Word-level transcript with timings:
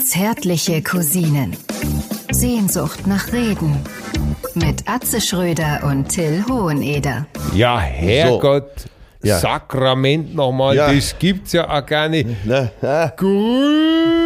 Zärtliche 0.00 0.82
Cousinen. 0.82 1.56
Sehnsucht 2.32 3.06
nach 3.06 3.32
Reden. 3.32 3.76
Mit 4.54 4.88
Atze 4.88 5.20
Schröder 5.20 5.80
und 5.84 6.08
Till 6.08 6.44
Hoheneder. 6.48 7.26
Ja, 7.54 7.78
Herrgott, 7.78 8.86
Ja. 9.22 9.38
Sakrament 9.38 10.34
nochmal, 10.34 10.74
Ja. 10.76 10.92
das 10.92 11.16
gibt's 11.18 11.52
ja 11.52 11.68
auch 11.68 11.84
gar 11.86 12.08
nicht. 12.08 12.28
Na, 12.44 12.70
ah, 12.82 13.12
Grüß 13.16 14.17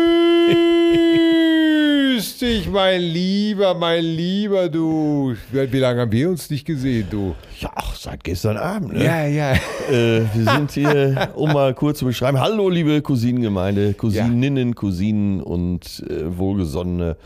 dich, 2.42 2.68
mein 2.68 3.00
Lieber, 3.00 3.74
mein 3.74 4.04
Lieber, 4.04 4.68
du. 4.68 5.34
Wie 5.52 5.78
lange 5.78 6.00
haben 6.00 6.12
wir 6.12 6.28
uns 6.28 6.50
nicht 6.50 6.64
gesehen, 6.64 7.06
du? 7.08 7.36
ja, 7.60 7.70
seit 7.94 8.24
gestern 8.24 8.56
Abend. 8.56 8.94
Ne? 8.94 9.04
Ja, 9.04 9.26
ja. 9.26 9.52
Äh, 9.88 10.24
wir 10.34 10.52
sind 10.56 10.72
hier, 10.72 11.30
um 11.36 11.52
mal 11.52 11.72
kurz 11.72 12.00
zu 12.00 12.04
beschreiben. 12.04 12.40
Hallo, 12.40 12.68
liebe 12.68 13.00
Cousinengemeinde, 13.00 13.94
Cousininnen, 13.94 14.74
Cousinen 14.74 15.40
und 15.40 16.04
äh, 16.08 16.36
wohlgesonnene 16.36 17.16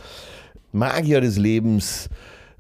Magier 0.72 1.22
des 1.22 1.38
Lebens, 1.38 2.10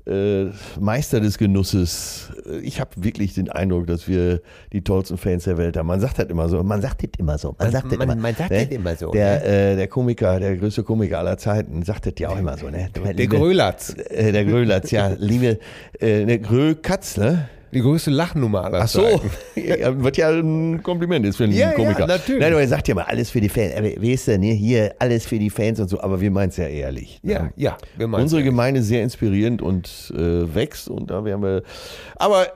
äh, 0.06 0.46
Meister 0.78 1.20
des 1.20 1.36
Genusses. 1.38 2.30
Ich 2.62 2.80
habe 2.80 2.90
wirklich 2.96 3.34
den 3.34 3.50
Eindruck, 3.50 3.86
dass 3.86 4.06
wir 4.08 4.40
die 4.72 4.82
tollsten 4.82 5.18
Fans 5.18 5.44
der 5.44 5.58
Welt 5.58 5.76
haben. 5.76 5.86
Man 5.86 6.00
sagt 6.00 6.18
das 6.18 6.26
immer 6.26 6.48
so. 6.48 6.62
Man 6.62 6.80
sagt 6.80 7.02
das 7.02 7.10
immer 7.18 7.38
so. 7.38 7.54
Man 7.58 7.70
sagt 7.72 7.86
das 7.90 7.98
man- 7.98 8.08
immer. 8.10 8.20
man 8.20 8.34
sagt 8.34 8.50
ne? 8.50 8.62
immer 8.70 8.94
so, 8.96 9.10
Der, 9.10 9.44
äh, 9.72 9.76
der 9.76 9.88
Komiker, 9.88 10.38
der 10.38 10.56
größte 10.56 10.82
Komiker 10.84 11.18
aller 11.18 11.36
Zeiten, 11.38 11.82
sagt 11.82 12.06
das 12.06 12.14
ja 12.18 12.28
auch 12.28 12.38
immer 12.38 12.56
so. 12.56 12.68
Ne? 12.70 12.88
Der 13.16 13.26
Grölatz. 13.26 13.94
Äh, 14.10 14.32
der 14.32 14.44
Grölatz, 14.44 14.90
ja. 14.90 15.08
Liebe, 15.18 15.58
äh, 15.98 16.24
der 16.24 16.38
Grökatz, 16.38 17.16
ne? 17.16 17.48
Die 17.72 17.80
größte 17.80 18.10
Lachnummer 18.10 18.64
aller 18.64 18.82
Ach 18.82 18.88
so, 18.88 19.02
ja, 19.54 19.92
was 20.02 20.16
ja 20.16 20.30
ein 20.30 20.82
Kompliment 20.82 21.26
ist 21.26 21.36
für 21.36 21.44
einen 21.44 21.52
Ja, 21.52 21.70
ja, 21.70 21.72
Komiker. 21.74 22.06
natürlich. 22.06 22.40
Nein, 22.40 22.52
aber 22.52 22.60
er 22.60 22.68
sagt 22.68 22.88
ja 22.88 22.94
mal, 22.94 23.04
alles 23.04 23.30
für 23.30 23.40
die 23.40 23.48
Fans. 23.48 23.74
Weißt 23.74 24.28
du, 24.28 24.38
ne, 24.38 24.52
hier, 24.52 24.94
alles 24.98 25.26
für 25.26 25.38
die 25.38 25.50
Fans 25.50 25.80
und 25.80 25.88
so, 25.88 26.00
aber 26.00 26.20
wir 26.20 26.30
meinen 26.30 26.50
es 26.50 26.56
ja 26.56 26.66
ehrlich. 26.66 27.20
ne? 27.22 27.32
Ja, 27.32 27.50
ja. 27.56 27.76
Wir 27.96 28.08
Unsere 28.12 28.40
ja. 28.40 28.46
Gemeinde 28.46 28.80
ist 28.80 28.86
sehr 28.88 29.02
inspirierend 29.02 29.62
und 29.62 30.12
äh, 30.16 30.54
wächst 30.54 30.88
und 30.88 31.10
da 31.10 31.24
werden 31.24 31.42
wir. 31.42 31.62
Aber 32.14 32.46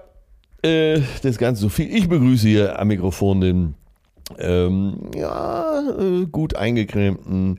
äh, 0.63 1.01
das 1.23 1.39
Ganze 1.39 1.63
so 1.63 1.69
viel. 1.69 1.95
Ich 1.95 2.09
begrüße 2.09 2.47
hier 2.47 2.79
am 2.79 2.89
Mikrofon 2.89 3.41
den 3.41 3.75
ähm, 4.39 5.11
ja, 5.17 5.83
äh, 5.99 6.27
gut 6.27 6.55
eingecremten, 6.55 7.57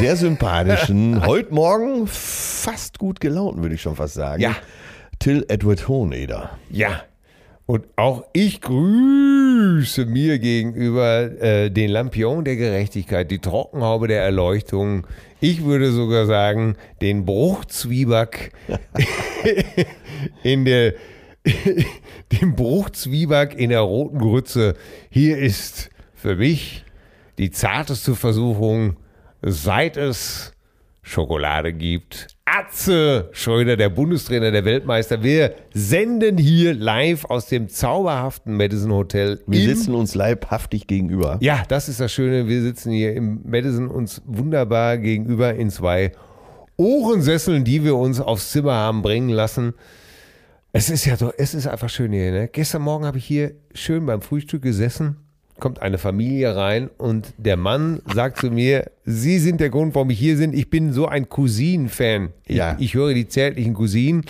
sehr 0.00 0.16
sympathischen, 0.16 1.24
heute 1.26 1.54
Morgen 1.54 2.06
fast 2.06 2.98
gut 2.98 3.20
gelaunten, 3.20 3.62
würde 3.62 3.74
ich 3.76 3.82
schon 3.82 3.94
fast 3.96 4.14
sagen. 4.14 4.42
Ja. 4.42 4.56
Till 5.22 5.46
Edward 5.46 5.86
Hoheneder. 5.86 6.58
Ja. 6.68 7.04
Und 7.66 7.84
auch 7.94 8.24
ich 8.32 8.60
grüße 8.60 10.04
mir 10.04 10.40
gegenüber 10.40 11.40
äh, 11.40 11.70
den 11.70 11.90
Lampion 11.90 12.44
der 12.44 12.56
Gerechtigkeit, 12.56 13.30
die 13.30 13.38
Trockenhaube 13.38 14.08
der 14.08 14.20
Erleuchtung. 14.22 15.06
Ich 15.40 15.62
würde 15.62 15.92
sogar 15.92 16.26
sagen, 16.26 16.74
den 17.02 17.24
Bruchzwieback 17.24 18.50
in 20.42 20.64
der, 20.64 20.94
den 21.44 22.56
Bruchzwieback 22.56 23.54
in 23.54 23.70
der 23.70 23.82
roten 23.82 24.18
Grütze. 24.18 24.74
Hier 25.08 25.38
ist 25.38 25.90
für 26.16 26.34
mich 26.34 26.84
die 27.38 27.52
zarteste 27.52 28.16
Versuchung, 28.16 28.96
seit 29.40 29.96
es 29.96 30.52
Schokolade 31.02 31.72
gibt. 31.72 32.26
Atze 32.54 33.30
Schröder, 33.32 33.78
der 33.78 33.88
Bundestrainer, 33.88 34.50
der 34.50 34.66
Weltmeister. 34.66 35.22
Wir 35.22 35.54
senden 35.72 36.36
hier 36.36 36.74
live 36.74 37.24
aus 37.24 37.46
dem 37.46 37.70
zauberhaften 37.70 38.58
Madison 38.58 38.92
Hotel. 38.92 39.40
Wir 39.46 39.74
sitzen 39.74 39.94
uns 39.94 40.14
leibhaftig 40.14 40.86
gegenüber. 40.86 41.38
ja, 41.40 41.62
das 41.68 41.88
ist 41.88 41.98
das 41.98 42.12
Schöne. 42.12 42.48
Wir 42.48 42.60
sitzen 42.60 42.92
hier 42.92 43.14
im 43.14 43.40
Madison 43.44 43.88
uns 43.88 44.20
wunderbar 44.26 44.98
gegenüber 44.98 45.54
in 45.54 45.70
zwei 45.70 46.12
Ohrensesseln, 46.76 47.64
die 47.64 47.84
wir 47.84 47.96
uns 47.96 48.20
aufs 48.20 48.50
Zimmer 48.50 48.74
haben 48.74 49.00
bringen 49.00 49.30
lassen. 49.30 49.72
Es 50.72 50.90
ist 50.90 51.06
ja 51.06 51.16
so, 51.16 51.32
es 51.34 51.54
ist 51.54 51.66
einfach 51.66 51.88
schön 51.88 52.12
hier. 52.12 52.32
Ne? 52.32 52.48
Gestern 52.48 52.82
Morgen 52.82 53.06
habe 53.06 53.16
ich 53.16 53.24
hier 53.24 53.52
schön 53.72 54.04
beim 54.04 54.20
Frühstück 54.20 54.60
gesessen. 54.60 55.16
Kommt 55.62 55.80
eine 55.80 55.98
Familie 55.98 56.56
rein 56.56 56.90
und 56.98 57.34
der 57.38 57.56
Mann 57.56 58.00
sagt 58.12 58.38
zu 58.38 58.50
mir, 58.50 58.90
Sie 59.04 59.38
sind 59.38 59.60
der 59.60 59.70
Grund, 59.70 59.94
warum 59.94 60.10
ich 60.10 60.18
hier 60.18 60.36
bin. 60.36 60.52
Ich 60.52 60.70
bin 60.70 60.92
so 60.92 61.06
ein 61.06 61.28
Cousin-Fan. 61.28 62.30
Ich, 62.48 62.56
Ja. 62.56 62.76
ich 62.80 62.94
höre 62.94 63.14
die 63.14 63.28
zärtlichen 63.28 63.72
Cousinen. 63.72 64.24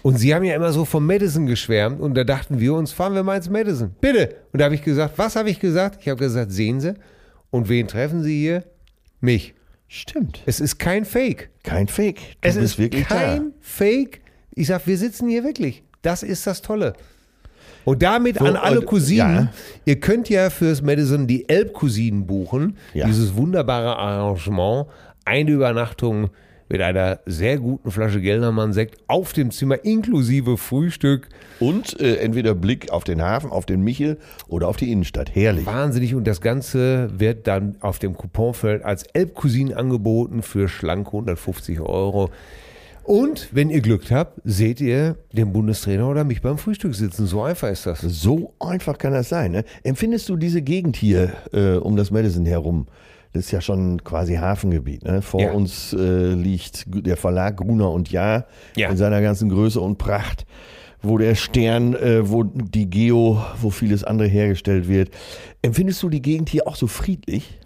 Und 0.00 0.16
Sie 0.18 0.34
haben 0.34 0.42
ja 0.42 0.54
immer 0.54 0.72
so 0.72 0.86
vom 0.86 1.04
Madison 1.04 1.44
geschwärmt 1.44 2.00
und 2.00 2.14
da 2.14 2.24
dachten 2.24 2.60
wir 2.60 2.72
uns, 2.72 2.92
fahren 2.92 3.12
wir 3.12 3.22
mal 3.22 3.36
ins 3.36 3.50
Madison. 3.50 3.94
Bitte. 4.00 4.36
Und 4.52 4.58
da 4.60 4.64
habe 4.64 4.74
ich 4.74 4.82
gesagt, 4.82 5.18
was 5.18 5.36
habe 5.36 5.50
ich 5.50 5.60
gesagt? 5.60 5.98
Ich 6.00 6.08
habe 6.08 6.18
gesagt, 6.18 6.50
sehen 6.50 6.80
Sie. 6.80 6.94
Und 7.50 7.68
wen 7.68 7.86
treffen 7.86 8.22
Sie 8.22 8.38
hier? 8.40 8.64
Mich. 9.20 9.52
Stimmt. 9.86 10.40
Es 10.46 10.60
ist 10.60 10.78
kein 10.78 11.04
Fake. 11.04 11.50
Kein 11.62 11.88
Fake. 11.88 12.20
Du 12.40 12.48
Es 12.48 12.56
ist 12.56 12.78
wirklich 12.78 13.06
kein 13.06 13.52
Fake. 13.60 14.22
Ich 14.54 14.68
sag, 14.68 14.86
wir 14.86 14.96
sitzen 14.96 15.28
hier 15.28 15.44
wirklich. 15.44 15.82
Das 16.00 16.22
ist 16.22 16.46
das 16.46 16.62
Tolle. 16.62 16.94
Und 17.84 18.02
damit 18.02 18.38
So, 18.38 18.44
an 18.44 18.56
alle 18.56 18.80
und- 18.80 18.86
Cousinen, 18.86 19.34
ja. 19.34 19.52
ihr 19.84 20.00
könnt 20.00 20.28
ja 20.28 20.50
fürs 20.50 20.82
Madison 20.82 21.26
die 21.26 21.48
Elbcousinen 21.48 22.26
buchen. 22.26 22.76
Ja. 22.94 23.06
Dieses 23.06 23.34
wunderbare 23.36 23.96
Arrangement. 23.96 24.86
Eine 25.24 25.50
Übernachtung 25.50 26.30
mit 26.68 26.80
einer 26.82 27.18
sehr 27.26 27.58
guten 27.58 27.90
Flasche 27.90 28.20
Geldermann-Sekt 28.20 28.98
auf 29.08 29.32
dem 29.32 29.50
Zimmer 29.50 29.84
inklusive 29.84 30.56
Frühstück. 30.56 31.28
Und 31.58 31.98
äh, 32.00 32.16
entweder 32.16 32.54
Blick 32.54 32.90
auf 32.92 33.02
den 33.04 33.20
Hafen, 33.20 33.50
auf 33.50 33.66
den 33.66 33.82
Michel 33.82 34.18
oder 34.46 34.68
auf 34.68 34.76
die 34.76 34.92
Innenstadt. 34.92 35.34
Herrlich. 35.34 35.66
Wahnsinnig. 35.66 36.14
Und 36.14 36.26
das 36.26 36.40
Ganze 36.40 37.08
wird 37.18 37.46
dann 37.48 37.74
auf 37.80 37.98
dem 37.98 38.16
Couponfeld 38.16 38.84
als 38.84 39.02
Elbcousinen 39.12 39.74
angeboten 39.74 40.42
für 40.42 40.68
schlanke 40.68 41.08
150 41.08 41.80
Euro. 41.80 42.30
Und 43.04 43.48
wenn 43.52 43.70
ihr 43.70 43.80
Glück 43.80 44.10
habt, 44.10 44.40
seht 44.44 44.80
ihr 44.80 45.16
den 45.32 45.52
Bundestrainer 45.52 46.08
oder 46.08 46.24
mich 46.24 46.42
beim 46.42 46.58
Frühstück 46.58 46.94
sitzen. 46.94 47.26
So 47.26 47.42
einfach 47.42 47.68
ist 47.68 47.86
das. 47.86 48.00
So 48.00 48.52
einfach 48.60 48.98
kann 48.98 49.12
das 49.12 49.28
sein. 49.28 49.52
Ne? 49.52 49.64
Empfindest 49.82 50.28
du 50.28 50.36
diese 50.36 50.62
Gegend 50.62 50.96
hier 50.96 51.32
äh, 51.52 51.72
um 51.76 51.96
das 51.96 52.10
Madison 52.10 52.46
herum? 52.46 52.86
Das 53.32 53.44
ist 53.46 53.50
ja 53.52 53.60
schon 53.60 54.02
quasi 54.04 54.34
Hafengebiet. 54.34 55.04
Ne? 55.04 55.22
Vor 55.22 55.40
Ja. 55.40 55.52
uns 55.52 55.92
äh, 55.92 56.32
liegt 56.34 56.84
der 56.88 57.16
Verlag 57.16 57.56
Gruner 57.56 57.90
und 57.90 58.10
Jahr 58.10 58.46
Ja. 58.76 58.90
in 58.90 58.96
seiner 58.96 59.20
ganzen 59.22 59.48
Größe 59.48 59.80
und 59.80 59.98
Pracht, 59.98 60.46
wo 61.02 61.16
der 61.16 61.34
Stern, 61.36 61.94
äh, 61.94 62.28
wo 62.28 62.42
die 62.44 62.90
Geo, 62.90 63.40
wo 63.60 63.70
vieles 63.70 64.04
andere 64.04 64.28
hergestellt 64.28 64.88
wird. 64.88 65.10
Empfindest 65.62 66.02
du 66.02 66.08
die 66.08 66.22
Gegend 66.22 66.48
hier 66.48 66.66
auch 66.68 66.76
so 66.76 66.86
friedlich? 66.86 67.56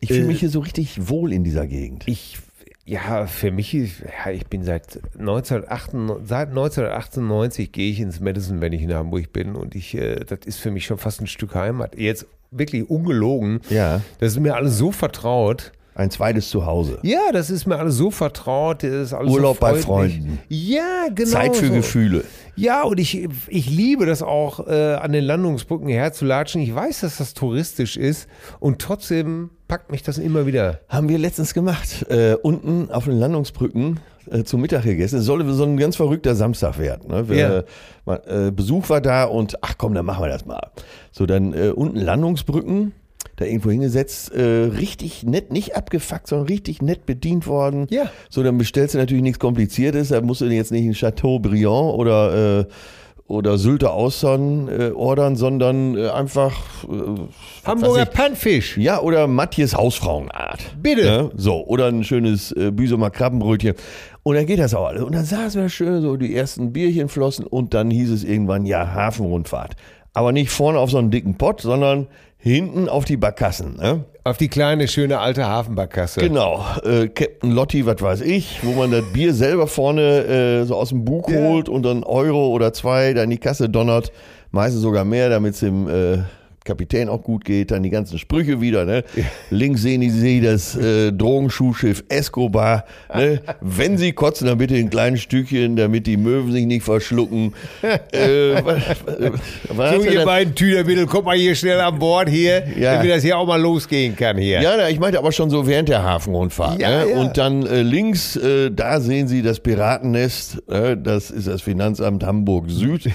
Ich 0.00 0.08
fühle 0.10 0.24
Äh, 0.24 0.26
mich 0.28 0.40
hier 0.40 0.50
so 0.50 0.60
richtig 0.60 1.08
wohl 1.08 1.32
in 1.32 1.42
dieser 1.44 1.66
Gegend. 1.66 2.04
Ich, 2.06 2.38
ja, 2.88 3.26
für 3.26 3.50
mich, 3.50 3.74
ja, 3.74 4.32
ich 4.32 4.46
bin 4.46 4.64
seit 4.64 4.98
1998, 5.18 6.26
seit 6.26 6.48
1998 6.48 7.70
gehe 7.70 7.90
ich 7.90 8.00
ins 8.00 8.18
Madison, 8.20 8.62
wenn 8.62 8.72
ich 8.72 8.82
in 8.82 8.94
Hamburg 8.94 9.30
bin. 9.32 9.56
Und 9.56 9.74
ich, 9.74 9.94
äh, 9.94 10.24
das 10.24 10.40
ist 10.46 10.58
für 10.58 10.70
mich 10.70 10.86
schon 10.86 10.96
fast 10.96 11.20
ein 11.20 11.26
Stück 11.26 11.54
Heimat. 11.54 11.98
Jetzt 11.98 12.26
wirklich 12.50 12.88
ungelogen. 12.88 13.60
Ja. 13.68 14.00
Das 14.20 14.32
ist 14.32 14.40
mir 14.40 14.54
alles 14.54 14.78
so 14.78 14.90
vertraut. 14.90 15.72
Ein 15.98 16.12
zweites 16.12 16.48
Zuhause. 16.50 17.00
Ja, 17.02 17.32
das 17.32 17.50
ist 17.50 17.66
mir 17.66 17.76
alles 17.76 17.96
so 17.96 18.12
vertraut. 18.12 18.84
Das 18.84 18.90
ist 18.92 19.12
alles 19.12 19.32
Urlaub 19.32 19.56
so 19.56 19.60
bei. 19.60 19.74
Freunden. 19.74 20.38
Ja, 20.48 21.08
genau. 21.12 21.28
Zeit 21.30 21.56
für 21.56 21.66
so. 21.66 21.72
Gefühle. 21.74 22.22
Ja, 22.54 22.84
und 22.84 23.00
ich, 23.00 23.28
ich 23.48 23.68
liebe 23.68 24.06
das 24.06 24.22
auch, 24.22 24.68
äh, 24.68 24.94
an 24.94 25.10
den 25.10 25.24
Landungsbrücken 25.24 25.88
herzulatschen. 25.88 26.62
Ich 26.62 26.72
weiß, 26.72 27.00
dass 27.00 27.16
das 27.16 27.34
touristisch 27.34 27.96
ist 27.96 28.28
und 28.60 28.78
trotzdem 28.80 29.50
packt 29.66 29.90
mich 29.90 30.04
das 30.04 30.18
immer 30.18 30.46
wieder. 30.46 30.78
Haben 30.88 31.08
wir 31.08 31.18
letztens 31.18 31.52
gemacht. 31.52 32.06
Äh, 32.08 32.34
unten 32.42 32.92
auf 32.92 33.06
den 33.06 33.18
Landungsbrücken 33.18 33.98
äh, 34.30 34.44
zum 34.44 34.60
Mittag 34.60 34.84
gegessen. 34.84 35.18
Es 35.18 35.24
sollte 35.24 35.52
so 35.52 35.64
ein 35.64 35.76
ganz 35.78 35.96
verrückter 35.96 36.36
Samstag 36.36 36.78
werden. 36.78 37.08
Ne? 37.10 37.28
Wir, 37.28 37.64
Ja. 38.06 38.46
äh, 38.46 38.52
Besuch 38.52 38.88
war 38.88 39.00
da 39.00 39.24
und 39.24 39.56
ach 39.62 39.74
komm, 39.78 39.94
dann 39.94 40.06
machen 40.06 40.22
wir 40.22 40.28
das 40.28 40.46
mal. 40.46 40.70
So, 41.10 41.26
dann 41.26 41.52
äh, 41.54 41.70
unten 41.70 41.98
Landungsbrücken, 41.98 42.92
da 43.38 43.44
irgendwo 43.44 43.70
hingesetzt, 43.70 44.32
äh, 44.34 44.42
richtig 44.42 45.22
nett, 45.22 45.52
nicht 45.52 45.76
abgefuckt, 45.76 46.26
sondern 46.26 46.48
richtig 46.48 46.82
nett 46.82 47.06
bedient 47.06 47.46
worden. 47.46 47.86
Ja. 47.90 48.10
So, 48.28 48.42
dann 48.42 48.58
bestellst 48.58 48.94
du 48.94 48.98
natürlich 48.98 49.22
nichts 49.22 49.38
Kompliziertes. 49.38 50.08
Da 50.08 50.20
musst 50.20 50.40
du 50.40 50.46
jetzt 50.46 50.72
nicht 50.72 50.86
ein 50.86 50.94
Chateau-Briand 50.94 51.94
oder 51.94 52.60
äh, 52.60 52.64
oder 53.28 53.58
Sylter 53.58 53.92
Austern 53.92 54.68
äh, 54.68 54.90
ordern, 54.90 55.36
sondern 55.36 55.96
äh, 55.96 56.08
einfach 56.08 56.52
äh, 56.84 57.66
Hamburger 57.66 58.04
ich, 58.04 58.10
Panfisch. 58.10 58.78
ja, 58.78 59.00
oder 59.00 59.26
Matthias 59.26 59.76
Hausfrauenart. 59.76 60.60
Bitte. 60.82 61.04
Ne? 61.04 61.30
So, 61.36 61.64
oder 61.66 61.88
ein 61.88 62.04
schönes 62.04 62.52
äh, 62.52 62.70
Büsumer 62.70 63.10
Krabbenbrötchen. 63.10 63.74
Und 64.22 64.34
dann 64.36 64.46
geht 64.46 64.58
das 64.58 64.74
auch 64.74 64.86
alles. 64.86 65.02
Und 65.02 65.14
dann 65.14 65.26
saßen 65.26 65.60
wir 65.60 65.68
schön, 65.68 66.00
so 66.00 66.16
die 66.16 66.34
ersten 66.34 66.72
Bierchen 66.72 67.08
flossen 67.08 67.44
und 67.46 67.74
dann 67.74 67.90
hieß 67.90 68.10
es 68.10 68.24
irgendwann, 68.24 68.64
ja, 68.64 68.94
Hafenrundfahrt. 68.94 69.76
Aber 70.14 70.32
nicht 70.32 70.50
vorne 70.50 70.78
auf 70.78 70.90
so 70.90 70.98
einen 70.98 71.10
dicken 71.10 71.36
Pott, 71.36 71.60
sondern 71.60 72.08
hinten 72.38 72.88
auf 72.88 73.04
die 73.04 73.16
Barkassen. 73.16 73.76
Ne? 73.76 74.04
Auf 74.24 74.36
die 74.36 74.48
kleine, 74.48 74.88
schöne 74.88 75.18
alte 75.18 75.46
Hafenbarkasse. 75.46 76.20
Genau, 76.20 76.64
äh, 76.84 77.08
Captain 77.08 77.50
Lotti, 77.50 77.84
was 77.86 78.00
weiß 78.00 78.20
ich, 78.22 78.60
wo 78.62 78.72
man 78.72 78.90
das 78.90 79.04
Bier 79.12 79.34
selber 79.34 79.66
vorne 79.66 80.02
äh, 80.02 80.64
so 80.64 80.76
aus 80.76 80.90
dem 80.90 81.04
Bug 81.04 81.28
Ja. 81.30 81.40
holt 81.40 81.68
und 81.68 81.82
dann 81.82 82.04
Euro 82.04 82.48
oder 82.48 82.72
zwei 82.72 83.12
da 83.14 83.22
in 83.24 83.30
die 83.30 83.38
Kasse 83.38 83.68
donnert. 83.68 84.12
Meistens 84.50 84.82
sogar 84.82 85.04
mehr, 85.04 85.28
damit 85.28 85.54
es 85.54 85.60
dem 85.60 85.88
äh, 85.88 86.18
Kapitän 86.64 87.08
auch 87.08 87.22
gut 87.22 87.44
geht, 87.44 87.70
dann 87.70 87.82
die 87.82 87.90
ganzen 87.90 88.18
Sprüche 88.18 88.60
wieder. 88.60 88.84
Ne? 88.84 89.04
Links 89.50 89.82
sehen 89.82 90.08
Sie 90.10 90.40
das 90.40 90.76
äh, 90.76 91.12
Drogenschuhschiff 91.12 92.04
Escobar. 92.08 92.84
Ne? 93.14 93.40
Wenn 93.60 93.96
Sie 93.96 94.12
kotzen, 94.12 94.46
dann 94.46 94.58
bitte 94.58 94.76
in 94.76 94.90
kleinen 94.90 95.16
Stückchen, 95.16 95.76
damit 95.76 96.06
die 96.06 96.16
Möwen 96.16 96.52
sich 96.52 96.66
nicht 96.66 96.84
verschlucken. 96.84 97.54
äh, 97.82 98.62
was, 98.62 98.82
was 99.68 99.94
so, 99.94 100.02
ihr 100.04 100.24
beiden 100.24 100.54
Tüdermittel, 100.54 101.06
kommt 101.06 101.24
mal 101.24 101.36
hier 101.36 101.54
schnell 101.54 101.80
an 101.80 101.98
Bord 101.98 102.28
hier, 102.28 102.64
ja. 102.78 102.96
damit 102.96 103.10
das 103.10 103.22
hier 103.22 103.38
auch 103.38 103.46
mal 103.46 103.60
losgehen 103.60 104.14
kann 104.16 104.36
hier. 104.36 104.60
Ja, 104.60 104.88
ich 104.88 105.00
meinte 105.00 105.18
aber 105.18 105.32
schon 105.32 105.50
so 105.50 105.66
während 105.66 105.88
der 105.88 106.02
Hafenrundfahrt. 106.02 106.80
Ja, 106.80 107.04
ne? 107.04 107.14
Und 107.14 107.38
dann 107.38 107.66
äh, 107.66 107.82
links, 107.82 108.36
äh, 108.36 108.70
da 108.70 109.00
sehen 109.00 109.28
Sie 109.28 109.42
das 109.42 109.60
Piratennest. 109.60 110.68
Äh, 110.68 110.96
das 110.96 111.30
ist 111.30 111.46
das 111.46 111.62
Finanzamt 111.62 112.24
Hamburg 112.24 112.66
Süd. 112.68 113.10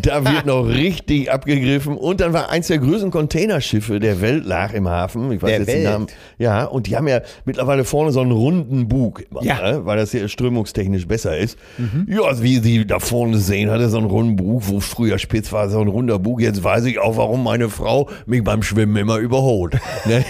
da 0.00 0.24
wird 0.24 0.46
noch 0.46 0.62
richtig 0.68 1.30
abgegriffen. 1.30 1.96
Und 1.96 2.20
dann 2.20 2.32
war 2.32 2.50
eins 2.50 2.68
der 2.68 2.78
größten 2.84 3.10
Containerschiffe 3.10 4.00
der 4.00 4.20
Welt 4.20 4.44
lag 4.44 4.72
im 4.72 4.88
Hafen. 4.88 5.32
Ich 5.32 5.42
weiß 5.42 5.48
der 5.48 5.58
jetzt 5.58 5.68
Welt. 5.68 5.78
den 5.78 5.84
Namen. 5.84 6.06
Ja, 6.38 6.64
und 6.64 6.86
die 6.86 6.96
haben 6.96 7.08
ja 7.08 7.20
mittlerweile 7.44 7.84
vorne 7.84 8.12
so 8.12 8.20
einen 8.20 8.32
runden 8.32 8.88
Bug, 8.88 9.24
ja. 9.40 9.60
ne? 9.60 9.86
weil 9.86 9.96
das 9.96 10.10
hier 10.10 10.28
strömungstechnisch 10.28 11.06
besser 11.06 11.36
ist. 11.36 11.58
Mhm. 11.78 12.06
Ja, 12.08 12.22
also 12.22 12.42
wie 12.42 12.58
Sie 12.58 12.86
da 12.86 12.98
vorne 12.98 13.38
sehen, 13.38 13.70
hat 13.70 13.80
er 13.80 13.88
so 13.88 13.98
einen 13.98 14.06
runden 14.06 14.36
Bug, 14.36 14.62
wo 14.66 14.80
früher 14.80 15.18
spitz 15.18 15.52
war, 15.52 15.68
so 15.68 15.80
ein 15.80 15.88
runder 15.88 16.18
Bug. 16.18 16.40
Jetzt 16.40 16.62
weiß 16.62 16.84
ich 16.84 16.98
auch, 16.98 17.16
warum 17.16 17.44
meine 17.44 17.68
Frau 17.68 18.08
mich 18.26 18.42
beim 18.44 18.62
Schwimmen 18.62 18.96
immer 18.96 19.18
überholt. 19.18 19.76
Ne? 20.06 20.22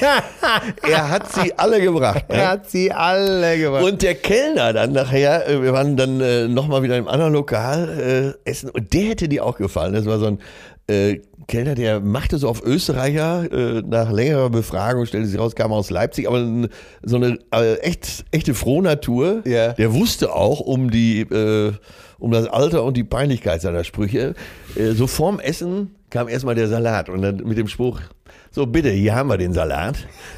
er 0.88 1.10
hat 1.10 1.32
sie 1.32 1.58
alle 1.58 1.80
gebracht. 1.80 2.28
Ne? 2.28 2.36
Er 2.36 2.50
hat 2.50 2.70
sie 2.70 2.92
alle 2.92 3.58
gebracht. 3.58 3.82
Und 3.82 4.02
der 4.02 4.14
Kellner 4.14 4.72
dann 4.72 4.92
nachher, 4.92 5.48
äh, 5.48 5.62
wir 5.62 5.72
waren 5.72 5.96
dann 5.96 6.20
äh, 6.20 6.46
nochmal 6.46 6.82
wieder 6.82 6.96
im 6.96 7.08
anderen 7.08 7.32
Lokal 7.32 8.34
äh, 8.44 8.48
essen 8.48 8.70
und 8.70 8.92
der 8.92 9.02
hätte 9.02 9.28
dir 9.28 9.44
auch 9.44 9.56
gefallen. 9.56 9.94
Das 9.94 10.06
war 10.06 10.18
so 10.18 10.26
ein 10.26 10.38
äh, 10.86 11.20
Kellner, 11.46 11.75
der 11.75 12.00
machte 12.00 12.38
so 12.38 12.48
auf 12.48 12.62
Österreicher, 12.64 13.50
äh, 13.52 13.82
nach 13.82 14.10
längerer 14.10 14.50
Befragung 14.50 15.04
stellte 15.06 15.28
sich 15.28 15.38
raus, 15.38 15.54
kam 15.54 15.72
aus 15.72 15.90
Leipzig, 15.90 16.26
aber 16.26 16.69
so 17.02 17.16
eine 17.16 17.38
äh, 17.54 17.78
echt, 17.81 18.25
echte 18.31 18.54
Frohnatur. 18.54 19.42
Ja. 19.44 19.72
Der 19.72 19.92
wusste 19.92 20.32
auch 20.32 20.60
um 20.60 20.90
die, 20.90 21.20
äh, 21.20 21.72
um 22.19 22.31
das 22.31 22.46
Alter 22.46 22.84
und 22.84 22.96
die 22.96 23.04
Peinlichkeit 23.04 23.60
seiner 23.60 23.84
Sprüche. 23.84 24.34
Äh, 24.76 24.92
so 24.92 25.06
vorm 25.06 25.38
Essen 25.38 25.94
kam 26.10 26.28
erstmal 26.28 26.54
der 26.54 26.69
Salat 26.69 27.08
und 27.08 27.22
dann 27.22 27.37
mit 27.44 27.58
dem 27.58 27.69
Spruch, 27.69 28.00
so 28.50 28.66
bitte, 28.66 28.90
hier 28.90 29.14
haben 29.14 29.28
wir 29.28 29.37
den 29.37 29.52
Salat. 29.52 29.96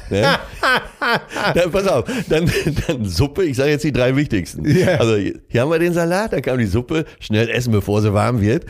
Ne? 0.09 0.23
dann, 1.53 1.71
pass 1.71 1.87
auf, 1.87 2.05
dann, 2.27 2.51
dann 2.87 3.05
Suppe, 3.05 3.45
ich 3.45 3.55
sage 3.55 3.69
jetzt 3.69 3.83
die 3.83 3.91
drei 3.91 4.15
wichtigsten. 4.15 4.65
Yeah. 4.65 4.99
Also 4.99 5.15
hier 5.15 5.61
haben 5.61 5.69
wir 5.69 5.79
den 5.79 5.93
Salat, 5.93 6.33
dann 6.33 6.41
kam 6.41 6.57
die 6.57 6.65
Suppe, 6.65 7.05
schnell 7.19 7.47
essen, 7.49 7.71
bevor 7.71 8.01
sie 8.01 8.13
warm 8.13 8.41
wird. 8.41 8.65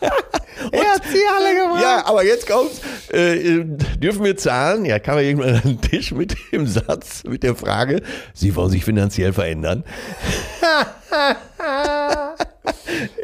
Er 0.00 0.94
hat 0.94 1.02
sie 1.04 1.22
alle 1.36 1.54
gemacht. 1.54 1.82
Ja, 1.82 2.06
aber 2.06 2.24
jetzt 2.24 2.46
kommt's. 2.46 2.80
Äh, 3.10 3.64
dürfen 3.98 4.24
wir 4.24 4.36
zahlen? 4.36 4.84
Ja, 4.84 4.98
kam 4.98 5.16
er 5.16 5.22
irgendwann 5.22 5.54
an 5.54 5.62
den 5.64 5.80
Tisch 5.80 6.12
mit 6.12 6.36
dem 6.52 6.66
Satz, 6.66 7.22
mit 7.24 7.42
der 7.42 7.54
Frage, 7.54 8.02
Sie 8.34 8.54
wollen 8.56 8.70
sich 8.70 8.84
finanziell 8.84 9.32
verändern. 9.32 9.84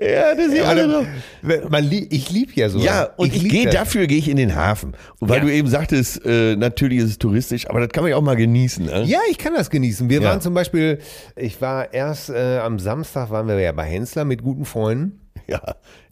ja, 0.01 0.35
das 0.35 0.47
ist 0.47 0.57
ja, 0.57 0.65
alle 0.65 1.07
man, 1.43 1.91
Ich 2.11 2.31
liebe 2.31 2.53
ja 2.55 2.69
so. 2.69 2.79
Ja, 2.79 3.11
und 3.17 3.35
ich, 3.35 3.45
ich 3.45 3.51
gehe 3.51 3.71
dafür 3.71 4.07
gehe 4.07 4.19
ich 4.19 4.29
in 4.29 4.37
den 4.37 4.55
Hafen. 4.55 4.95
Und 5.19 5.29
weil 5.29 5.39
ja. 5.39 5.45
du 5.45 5.53
eben 5.53 5.69
sagtest, 5.69 6.25
äh, 6.25 6.57
natürlich 6.57 6.99
ist 6.99 7.11
es 7.11 7.19
touristisch, 7.19 7.69
aber 7.69 7.81
das 7.81 7.89
kann 7.91 8.05
man 8.05 8.11
ja 8.11 8.17
auch 8.17 8.23
mal 8.23 8.37
genießen. 8.37 8.87
Ne? 8.87 9.05
Ja, 9.05 9.19
ich 9.31 9.39
kann 9.39 9.55
das 9.55 9.71
genießen. 9.71 10.09
Wir 10.09 10.21
ja. 10.21 10.29
waren 10.29 10.41
zum 10.41 10.55
Beispiel, 10.55 10.99
ich 11.37 11.61
war 11.61 11.93
erst 11.93 12.31
äh, 12.31 12.59
am 12.59 12.79
Samstag 12.79 13.31
waren 13.31 13.49
wir 13.49 13.59
ja 13.59 13.73
bei 13.73 13.85
Hensler 13.85 14.25
mit 14.25 14.43
guten 14.43 14.65
Freunden. 14.65 15.22
Ja. 15.49 15.61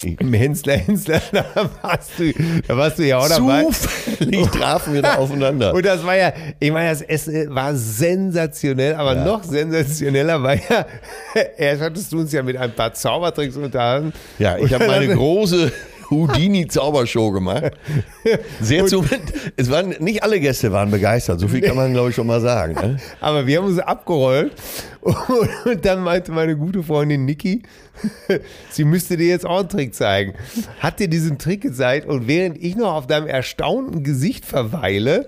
Im 0.02 0.32
Hensler, 0.32 0.78
Hensler, 0.78 1.20
da 1.32 1.44
warst 1.82 2.12
du, 2.18 2.32
da 2.66 2.76
warst 2.76 2.98
du 2.98 3.06
ja 3.06 3.18
auch 3.18 3.28
dabei. 3.28 3.64
Zufällig 3.64 4.46
trafen 4.50 4.94
wir 4.94 5.02
da 5.02 5.16
aufeinander. 5.16 5.74
Und 5.74 5.84
das 5.84 6.04
war 6.04 6.16
ja, 6.16 6.32
ich 6.58 6.70
meine, 6.72 6.88
das 6.88 7.02
Essen 7.02 7.54
war 7.54 7.74
sensationell, 7.74 8.94
aber 8.94 9.14
ja. 9.14 9.24
noch 9.24 9.44
sensationeller 9.44 10.42
war 10.42 10.54
ja, 10.54 10.86
erst 11.56 11.82
hattest 11.82 12.12
du 12.12 12.20
uns 12.20 12.32
ja 12.32 12.42
mit 12.42 12.56
ein 12.56 12.74
paar 12.74 12.94
Zaubertricks 12.94 13.56
unterhalten. 13.56 14.12
Ja, 14.38 14.56
ich 14.56 14.72
habe 14.72 14.86
meine 14.86 15.14
große 15.14 15.70
Houdini-Zaubershow 16.10 17.30
gemacht. 17.30 17.72
Sehr 18.60 18.86
zu, 18.86 19.04
es 19.56 19.70
waren, 19.70 19.94
nicht 20.00 20.22
alle 20.22 20.40
Gäste 20.40 20.72
waren 20.72 20.90
begeistert, 20.90 21.40
so 21.40 21.48
viel 21.48 21.60
kann 21.60 21.76
man, 21.76 21.92
glaube 21.92 22.10
ich, 22.10 22.16
schon 22.16 22.26
mal 22.26 22.40
sagen. 22.40 22.74
Ne? 22.74 23.00
Aber 23.20 23.46
wir 23.46 23.58
haben 23.58 23.66
uns 23.66 23.78
abgerollt 23.78 24.52
und 25.00 25.84
dann 25.84 26.02
meinte 26.02 26.32
meine 26.32 26.56
gute 26.56 26.82
Freundin 26.82 27.24
Niki, 27.24 27.62
sie 28.70 28.84
müsste 28.84 29.16
dir 29.16 29.28
jetzt 29.28 29.46
auch 29.46 29.60
einen 29.60 29.68
Trick 29.68 29.94
zeigen. 29.94 30.34
Hat 30.80 30.98
dir 30.98 31.08
diesen 31.08 31.38
Trick 31.38 31.62
gezeigt 31.62 32.06
und 32.06 32.26
während 32.26 32.62
ich 32.62 32.76
noch 32.76 32.94
auf 32.94 33.06
deinem 33.06 33.26
erstaunten 33.26 34.02
Gesicht 34.02 34.44
verweile, 34.44 35.26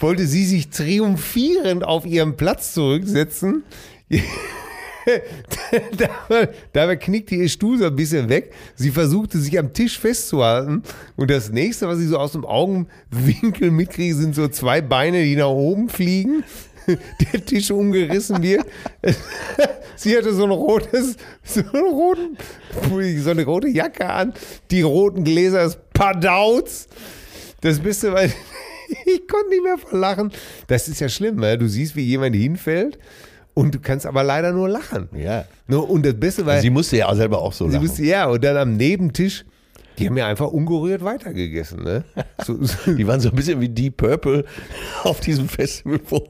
wollte 0.00 0.26
sie 0.26 0.44
sich 0.44 0.68
triumphierend 0.68 1.84
auf 1.84 2.06
ihren 2.06 2.36
Platz 2.36 2.72
zurücksetzen. 2.74 3.64
dabei, 5.96 6.48
dabei 6.72 6.96
knickte 6.96 7.34
ihr 7.34 7.48
Stuhl 7.48 7.78
so 7.78 7.86
ein 7.86 7.96
bisschen 7.96 8.28
weg. 8.28 8.52
Sie 8.74 8.90
versuchte 8.90 9.38
sich 9.38 9.58
am 9.58 9.72
Tisch 9.72 9.98
festzuhalten. 9.98 10.82
Und 11.16 11.30
das 11.30 11.50
nächste, 11.50 11.88
was 11.88 12.00
ich 12.00 12.08
so 12.08 12.18
aus 12.18 12.32
dem 12.32 12.44
Augenwinkel 12.44 13.70
mitkriege, 13.70 14.14
sind 14.14 14.34
so 14.34 14.48
zwei 14.48 14.80
Beine, 14.80 15.22
die 15.22 15.36
nach 15.36 15.48
oben 15.48 15.88
fliegen. 15.88 16.44
Der 17.32 17.44
Tisch 17.44 17.70
umgerissen 17.70 18.42
wird. 18.42 18.64
Sie 19.96 20.16
hatte 20.16 20.32
so 20.32 20.44
ein 20.44 20.50
rotes, 20.50 21.16
so, 21.42 21.60
einen 21.60 21.84
roten, 21.84 22.38
so 23.18 23.30
eine 23.30 23.44
rote 23.44 23.68
Jacke 23.68 24.08
an. 24.08 24.32
Die 24.70 24.82
roten 24.82 25.24
Gläser 25.24 25.64
ist 25.64 25.78
Padauts. 25.92 26.88
Das 27.60 27.80
bist 27.80 28.04
du, 28.04 28.12
weil 28.12 28.32
ich 29.04 29.28
konnte 29.28 29.50
nicht 29.50 29.64
mehr 29.64 29.76
verlachen. 29.76 30.32
Das 30.66 30.88
ist 30.88 31.00
ja 31.00 31.08
schlimm, 31.08 31.36
ne? 31.36 31.58
du 31.58 31.68
siehst, 31.68 31.96
wie 31.96 32.04
jemand 32.04 32.36
hinfällt 32.36 32.98
und 33.58 33.74
du 33.74 33.80
kannst 33.80 34.06
aber 34.06 34.22
leider 34.22 34.52
nur 34.52 34.68
lachen. 34.68 35.08
Ja. 35.12 35.44
Und 35.68 36.06
das 36.06 36.14
Beste 36.14 36.46
war. 36.46 36.60
Sie 36.60 36.70
musste 36.70 36.96
ja 36.96 37.08
auch 37.08 37.16
selber 37.16 37.42
auch 37.42 37.52
so 37.52 37.64
lachen. 37.64 37.72
Sie 37.72 37.78
musste, 37.80 38.04
ja, 38.04 38.26
und 38.26 38.44
dann 38.44 38.56
am 38.56 38.76
Nebentisch. 38.76 39.44
Die 39.98 40.06
haben 40.06 40.16
ja 40.16 40.28
einfach 40.28 40.46
ungerührt 40.46 41.02
weitergegessen. 41.02 41.82
Ne? 41.82 42.04
So, 42.46 42.56
so. 42.62 42.92
Die 42.92 43.04
waren 43.04 43.18
so 43.18 43.30
ein 43.30 43.34
bisschen 43.34 43.60
wie 43.60 43.68
Deep 43.68 43.96
Purple 43.96 44.44
auf 45.02 45.18
diesem 45.18 45.48
Festival, 45.48 45.98
wo 46.08 46.28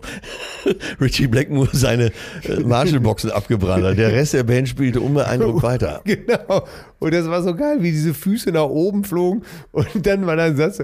Richie 1.03 1.27
Blackmore 1.27 1.69
seine 1.71 2.13
äh, 2.45 2.61
Marshallboxen 2.61 3.31
abgebrannt 3.31 3.85
hat. 3.85 3.99
Der 3.99 4.11
Rest 4.11 4.33
der 4.33 4.45
Band 4.45 4.71
spielte 4.71 5.03
unbeeindruckt 5.03 5.63
weiter. 5.63 6.01
Genau. 6.05 6.67
Und 6.99 7.13
das 7.13 7.29
war 7.29 7.43
so 7.43 7.55
geil, 7.55 7.83
wie 7.83 7.91
diese 7.91 8.15
Füße 8.15 8.53
nach 8.53 8.71
oben 8.71 9.05
flogen. 9.05 9.43
Und 9.73 10.07
dann 10.07 10.27
war 10.27 10.39
ein 10.39 10.57
Satz, 10.57 10.79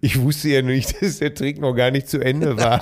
ich 0.00 0.18
wusste 0.18 0.48
ja 0.48 0.62
nicht, 0.62 1.02
dass 1.02 1.18
der 1.18 1.34
Trick 1.34 1.60
noch 1.60 1.74
gar 1.74 1.90
nicht 1.90 2.08
zu 2.08 2.20
Ende 2.20 2.56
war. 2.56 2.80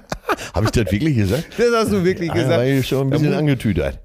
Habe 0.54 0.66
ich 0.66 0.70
das 0.72 0.90
wirklich 0.90 1.16
gesagt? 1.16 1.46
Das 1.56 1.66
hast 1.74 1.92
du 1.92 2.04
wirklich 2.04 2.32
gesagt. 2.32 2.50
Ja, 2.50 2.56
war 2.58 2.64
ich 2.64 2.86
schon 2.86 3.06
ein 3.06 3.10
bisschen 3.10 3.32
da 3.32 3.38
angetütert. 3.38 3.98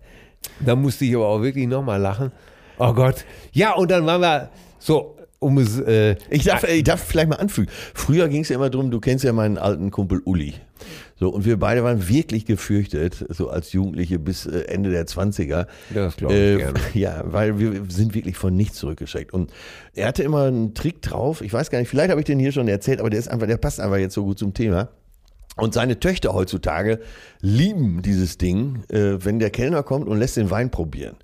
Da 0.60 0.76
musste 0.76 1.06
ich 1.06 1.16
aber 1.16 1.28
auch 1.28 1.42
wirklich 1.42 1.68
nochmal 1.68 2.00
lachen. 2.00 2.32
Oh 2.78 2.94
Gott. 2.94 3.26
Ja, 3.54 3.74
und 3.74 3.92
dann 3.92 4.06
waren 4.06 4.22
wir 4.22 4.50
so, 4.80 5.18
um 5.40 5.58
es. 5.58 5.80
Äh, 5.80 6.16
ich, 6.30 6.44
darf, 6.44 6.64
ich 6.64 6.84
darf 6.84 7.04
vielleicht 7.04 7.30
mal 7.30 7.36
anfügen. 7.36 7.70
Früher 7.94 8.28
ging 8.28 8.42
es 8.42 8.50
ja 8.50 8.56
immer 8.56 8.70
darum, 8.70 8.92
du 8.92 9.00
kennst 9.00 9.24
ja 9.24 9.34
meinen 9.34 9.58
alten 9.58 9.92
Kumpel 9.92 10.22
Uli. 10.26 10.56
So, 11.20 11.30
und 11.30 11.46
wir 11.46 11.58
beide 11.58 11.84
waren 11.84 12.08
wirklich 12.08 12.46
gefürchtet, 12.46 13.26
so 13.30 13.50
als 13.50 13.74
Jugendliche 13.74 14.20
bis 14.20 14.46
äh, 14.46 14.62
Ende 14.68 14.92
der 14.92 15.08
20er. 15.08 15.66
Das 15.94 16.16
glaube 16.18 16.36
ich 16.36 16.40
äh, 16.40 16.58
gerne. 16.58 16.80
Ja, 16.94 17.24
weil 17.26 17.58
wir 17.60 17.84
sind 17.90 18.14
wirklich 18.14 18.38
von 18.38 18.56
nichts 18.56 18.78
zurückgeschreckt. 18.78 19.34
Und 19.34 19.52
er 19.94 20.08
hatte 20.08 20.22
immer 20.22 20.44
einen 20.44 20.76
Trick 20.76 21.02
drauf. 21.02 21.42
Ich 21.42 21.52
weiß 21.52 21.72
gar 21.72 21.80
nicht, 21.80 21.90
vielleicht 21.90 22.12
habe 22.12 22.22
ich 22.22 22.26
den 22.26 22.40
hier 22.40 22.52
schon 22.52 22.68
erzählt, 22.68 23.00
aber 23.00 23.10
der 23.10 23.20
ist 23.20 23.30
einfach, 23.30 23.48
der 23.48 23.58
passt 23.58 23.80
einfach 23.80 23.98
jetzt 23.98 24.14
so 24.14 24.24
gut 24.24 24.38
zum 24.38 24.54
Thema. 24.54 24.90
Und 25.58 25.74
seine 25.74 26.00
Töchter 26.00 26.34
heutzutage 26.34 27.00
lieben 27.42 28.02
dieses 28.02 28.38
Ding, 28.38 28.84
äh, 28.90 29.24
wenn 29.24 29.40
der 29.40 29.50
Kellner 29.50 29.84
kommt 29.84 30.08
und 30.08 30.18
lässt 30.20 30.38
den 30.38 30.50
Wein 30.52 30.70
probieren. 30.70 31.16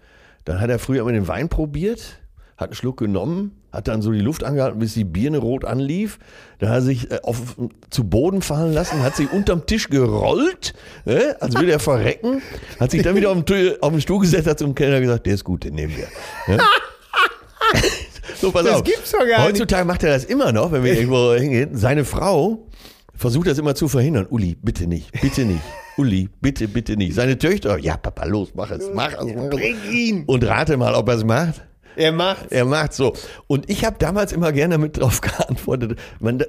Dann 0.45 0.59
hat 0.59 0.69
er 0.69 0.79
früher 0.79 1.01
immer 1.01 1.11
den 1.11 1.27
Wein 1.27 1.49
probiert, 1.49 2.19
hat 2.57 2.69
einen 2.69 2.75
Schluck 2.75 2.97
genommen, 2.97 3.51
hat 3.71 3.87
dann 3.87 4.01
so 4.01 4.11
die 4.11 4.19
Luft 4.19 4.43
angehalten, 4.43 4.79
bis 4.79 4.93
die 4.93 5.03
Birne 5.03 5.37
rot 5.39 5.65
anlief. 5.65 6.19
Dann 6.59 6.69
hat 6.69 6.77
er 6.77 6.81
sich 6.81 7.11
äh, 7.11 7.19
auf, 7.23 7.55
zu 7.89 8.03
Boden 8.03 8.41
fallen 8.41 8.73
lassen, 8.73 9.01
hat 9.03 9.15
sich 9.15 9.31
unterm 9.31 9.65
Tisch 9.65 9.89
gerollt, 9.89 10.73
äh, 11.05 11.33
als 11.39 11.55
würde 11.55 11.71
er 11.71 11.79
verrecken, 11.79 12.41
hat 12.79 12.91
sich 12.91 13.01
dann 13.01 13.15
wieder 13.15 13.31
auf 13.31 13.43
den, 13.45 13.81
auf 13.81 13.91
den 13.91 14.01
Stuhl 14.01 14.19
gesetzt, 14.19 14.47
hat 14.47 14.59
zum 14.59 14.75
Kellner 14.75 14.99
gesagt, 14.99 15.25
der 15.25 15.35
ist 15.35 15.43
gut, 15.43 15.63
den 15.63 15.75
nehmen 15.75 15.93
wir. 15.95 16.07
Ja? 16.55 16.63
so, 18.39 18.51
pass 18.51 18.63
das 18.63 18.75
auf. 18.75 18.83
gibt's 18.83 19.11
doch 19.11 19.25
gar 19.27 19.43
Heutzutage 19.45 19.83
nicht. 19.83 19.87
macht 19.87 20.03
er 20.03 20.13
das 20.13 20.25
immer 20.25 20.51
noch, 20.51 20.71
wenn 20.71 20.83
wir 20.83 20.93
irgendwo 20.97 21.33
hingehen. 21.33 21.75
Seine 21.75 22.05
Frau 22.05 22.67
versucht 23.15 23.47
das 23.47 23.57
immer 23.57 23.75
zu 23.75 23.87
verhindern. 23.87 24.27
Uli, 24.29 24.57
bitte 24.61 24.87
nicht, 24.87 25.11
bitte 25.21 25.45
nicht. 25.45 25.61
Uli, 25.97 26.29
bitte, 26.41 26.67
bitte 26.67 26.97
nicht. 26.97 27.13
Seine 27.13 27.37
Töchter, 27.37 27.77
ja, 27.77 27.97
Papa, 27.97 28.25
los, 28.25 28.53
mach 28.55 28.71
es, 28.71 28.89
mach 28.93 29.13
es. 29.13 29.49
Bring 29.49 29.75
ihn. 29.91 30.23
Und 30.25 30.43
rate 30.45 30.77
mal, 30.77 30.95
ob 30.95 31.07
er 31.09 31.15
es 31.15 31.23
macht. 31.23 31.61
Er 31.95 32.11
macht. 32.11 32.51
Er 32.51 32.65
macht 32.65 32.93
so. 32.93 33.13
Und 33.47 33.69
ich 33.69 33.85
habe 33.85 33.97
damals 33.99 34.33
immer 34.33 34.51
gerne 34.51 34.77
mit 34.77 34.99
drauf 34.99 35.21
geantwortet. 35.21 35.99
Man, 36.19 36.43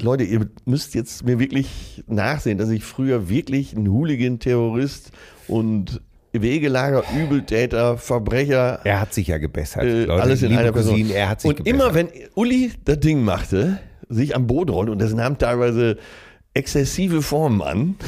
Leute, 0.00 0.22
ihr 0.22 0.48
müsst 0.64 0.94
jetzt 0.94 1.24
mir 1.24 1.40
wirklich 1.40 2.04
nachsehen, 2.06 2.58
dass 2.58 2.70
ich 2.70 2.84
früher 2.84 3.28
wirklich 3.28 3.72
ein 3.72 3.88
Hooligan-Terrorist 3.88 5.10
und 5.48 6.00
Wegelager, 6.32 7.02
Übeltäter, 7.20 7.98
Verbrecher. 7.98 8.80
Er 8.84 9.00
hat 9.00 9.12
sich 9.14 9.26
ja 9.28 9.38
gebessert. 9.38 9.82
Äh, 9.82 10.04
Leute, 10.04 10.22
alles 10.22 10.42
in 10.42 10.56
einer 10.56 10.70
Person. 10.72 10.92
Cousine, 10.92 11.14
er 11.14 11.28
hat 11.30 11.40
sich 11.40 11.48
und 11.48 11.56
gebessert. 11.56 11.74
immer 11.82 11.94
wenn 11.94 12.08
Uli 12.34 12.70
das 12.84 13.00
Ding 13.00 13.24
machte, 13.24 13.80
sich 14.08 14.34
am 14.34 14.46
Boden 14.46 14.70
rollte, 14.70 14.92
und 14.92 15.00
das 15.00 15.12
nahm 15.14 15.38
teilweise 15.38 15.96
exzessive 16.54 17.22
Formen 17.22 17.62
an. 17.62 17.96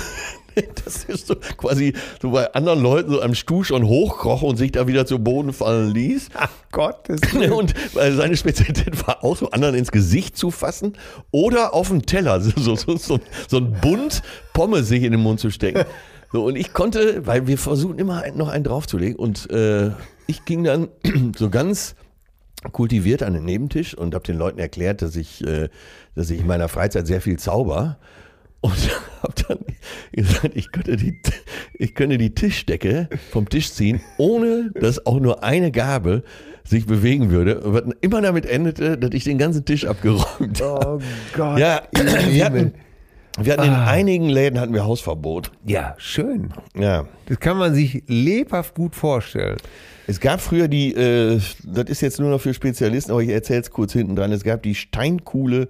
Das 0.84 1.04
ist 1.04 1.28
so 1.28 1.36
quasi 1.56 1.94
so 2.20 2.32
bei 2.32 2.52
anderen 2.54 2.82
Leuten 2.82 3.10
so 3.12 3.22
am 3.22 3.34
Stuhl 3.34 3.64
schon 3.64 3.86
hochkroch 3.86 4.42
und 4.42 4.56
sich 4.56 4.72
da 4.72 4.88
wieder 4.88 5.06
zu 5.06 5.20
Boden 5.20 5.52
fallen 5.52 5.94
ließ. 5.94 6.28
Ach 6.34 6.50
Gott, 6.72 7.08
das 7.08 7.20
Und 7.50 7.72
weil 7.94 8.12
seine 8.12 8.36
Spezialität 8.36 9.06
war 9.06 9.24
auch 9.24 9.36
so 9.36 9.50
anderen 9.50 9.76
ins 9.76 9.92
Gesicht 9.92 10.36
zu 10.36 10.50
fassen 10.50 10.94
oder 11.30 11.72
auf 11.72 11.88
den 11.88 12.02
Teller, 12.02 12.40
so, 12.40 12.50
so, 12.56 12.74
so, 12.74 12.96
so, 12.96 13.20
so 13.48 13.56
ein 13.58 13.72
Bund 13.80 14.22
Pommes 14.52 14.88
sich 14.88 15.04
in 15.04 15.12
den 15.12 15.22
Mund 15.22 15.38
zu 15.38 15.50
stecken. 15.50 15.84
So, 16.32 16.44
und 16.44 16.56
ich 16.56 16.72
konnte, 16.72 17.26
weil 17.26 17.46
wir 17.46 17.56
versuchen 17.56 17.98
immer 17.98 18.24
noch 18.34 18.48
einen 18.48 18.64
draufzulegen 18.64 19.16
und 19.16 19.50
äh, 19.50 19.90
ich 20.26 20.44
ging 20.44 20.64
dann 20.64 20.88
so 21.36 21.48
ganz 21.48 21.94
kultiviert 22.72 23.22
an 23.22 23.34
den 23.34 23.44
Nebentisch 23.44 23.94
und 23.94 24.14
habe 24.14 24.24
den 24.24 24.36
Leuten 24.36 24.58
erklärt, 24.58 25.02
dass 25.02 25.16
ich, 25.16 25.46
äh, 25.46 25.68
dass 26.14 26.30
ich 26.30 26.40
in 26.40 26.46
meiner 26.46 26.68
Freizeit 26.68 27.06
sehr 27.06 27.20
viel 27.20 27.38
zauber 27.38 27.98
und 28.60 28.72
habe 29.22 29.34
dann 29.48 29.58
gesagt, 30.12 30.54
ich 30.54 30.70
könnte, 30.70 30.96
die, 30.96 31.20
ich 31.74 31.94
könnte 31.94 32.18
die 32.18 32.34
Tischdecke 32.34 33.08
vom 33.30 33.48
Tisch 33.48 33.72
ziehen, 33.72 34.00
ohne 34.18 34.70
dass 34.74 35.06
auch 35.06 35.20
nur 35.20 35.42
eine 35.42 35.70
Gabel 35.72 36.22
sich 36.64 36.86
bewegen 36.86 37.30
würde. 37.30 37.60
Was 37.64 37.84
immer 38.00 38.20
damit 38.20 38.46
endete, 38.46 38.98
dass 38.98 39.10
ich 39.12 39.24
den 39.24 39.38
ganzen 39.38 39.64
Tisch 39.64 39.86
abgeräumt 39.86 40.60
habe. 40.60 41.02
Oh 41.02 41.36
Gott. 41.36 41.58
Ja, 41.58 41.82
wir 41.92 42.44
hatten, 42.44 42.74
wir 43.38 43.52
hatten 43.52 43.64
in 43.64 43.74
einigen 43.74 44.28
Läden 44.28 44.58
hatten 44.58 44.74
wir 44.74 44.84
Hausverbot. 44.84 45.52
Ja, 45.64 45.94
schön. 45.98 46.52
Ja. 46.76 47.06
Das 47.26 47.38
kann 47.38 47.56
man 47.58 47.74
sich 47.74 48.02
lebhaft 48.06 48.74
gut 48.74 48.94
vorstellen. 48.94 49.56
Es 50.06 50.18
gab 50.18 50.40
früher 50.40 50.66
die, 50.66 50.92
äh, 50.92 51.40
das 51.64 51.84
ist 51.84 52.00
jetzt 52.00 52.18
nur 52.18 52.30
noch 52.30 52.40
für 52.40 52.52
Spezialisten, 52.52 53.12
aber 53.12 53.22
ich 53.22 53.28
erzähle 53.28 53.60
es 53.60 53.70
kurz 53.70 53.92
hinten 53.92 54.16
dran. 54.16 54.32
Es 54.32 54.42
gab 54.42 54.62
die 54.62 54.74
Steinkuhle 54.74 55.68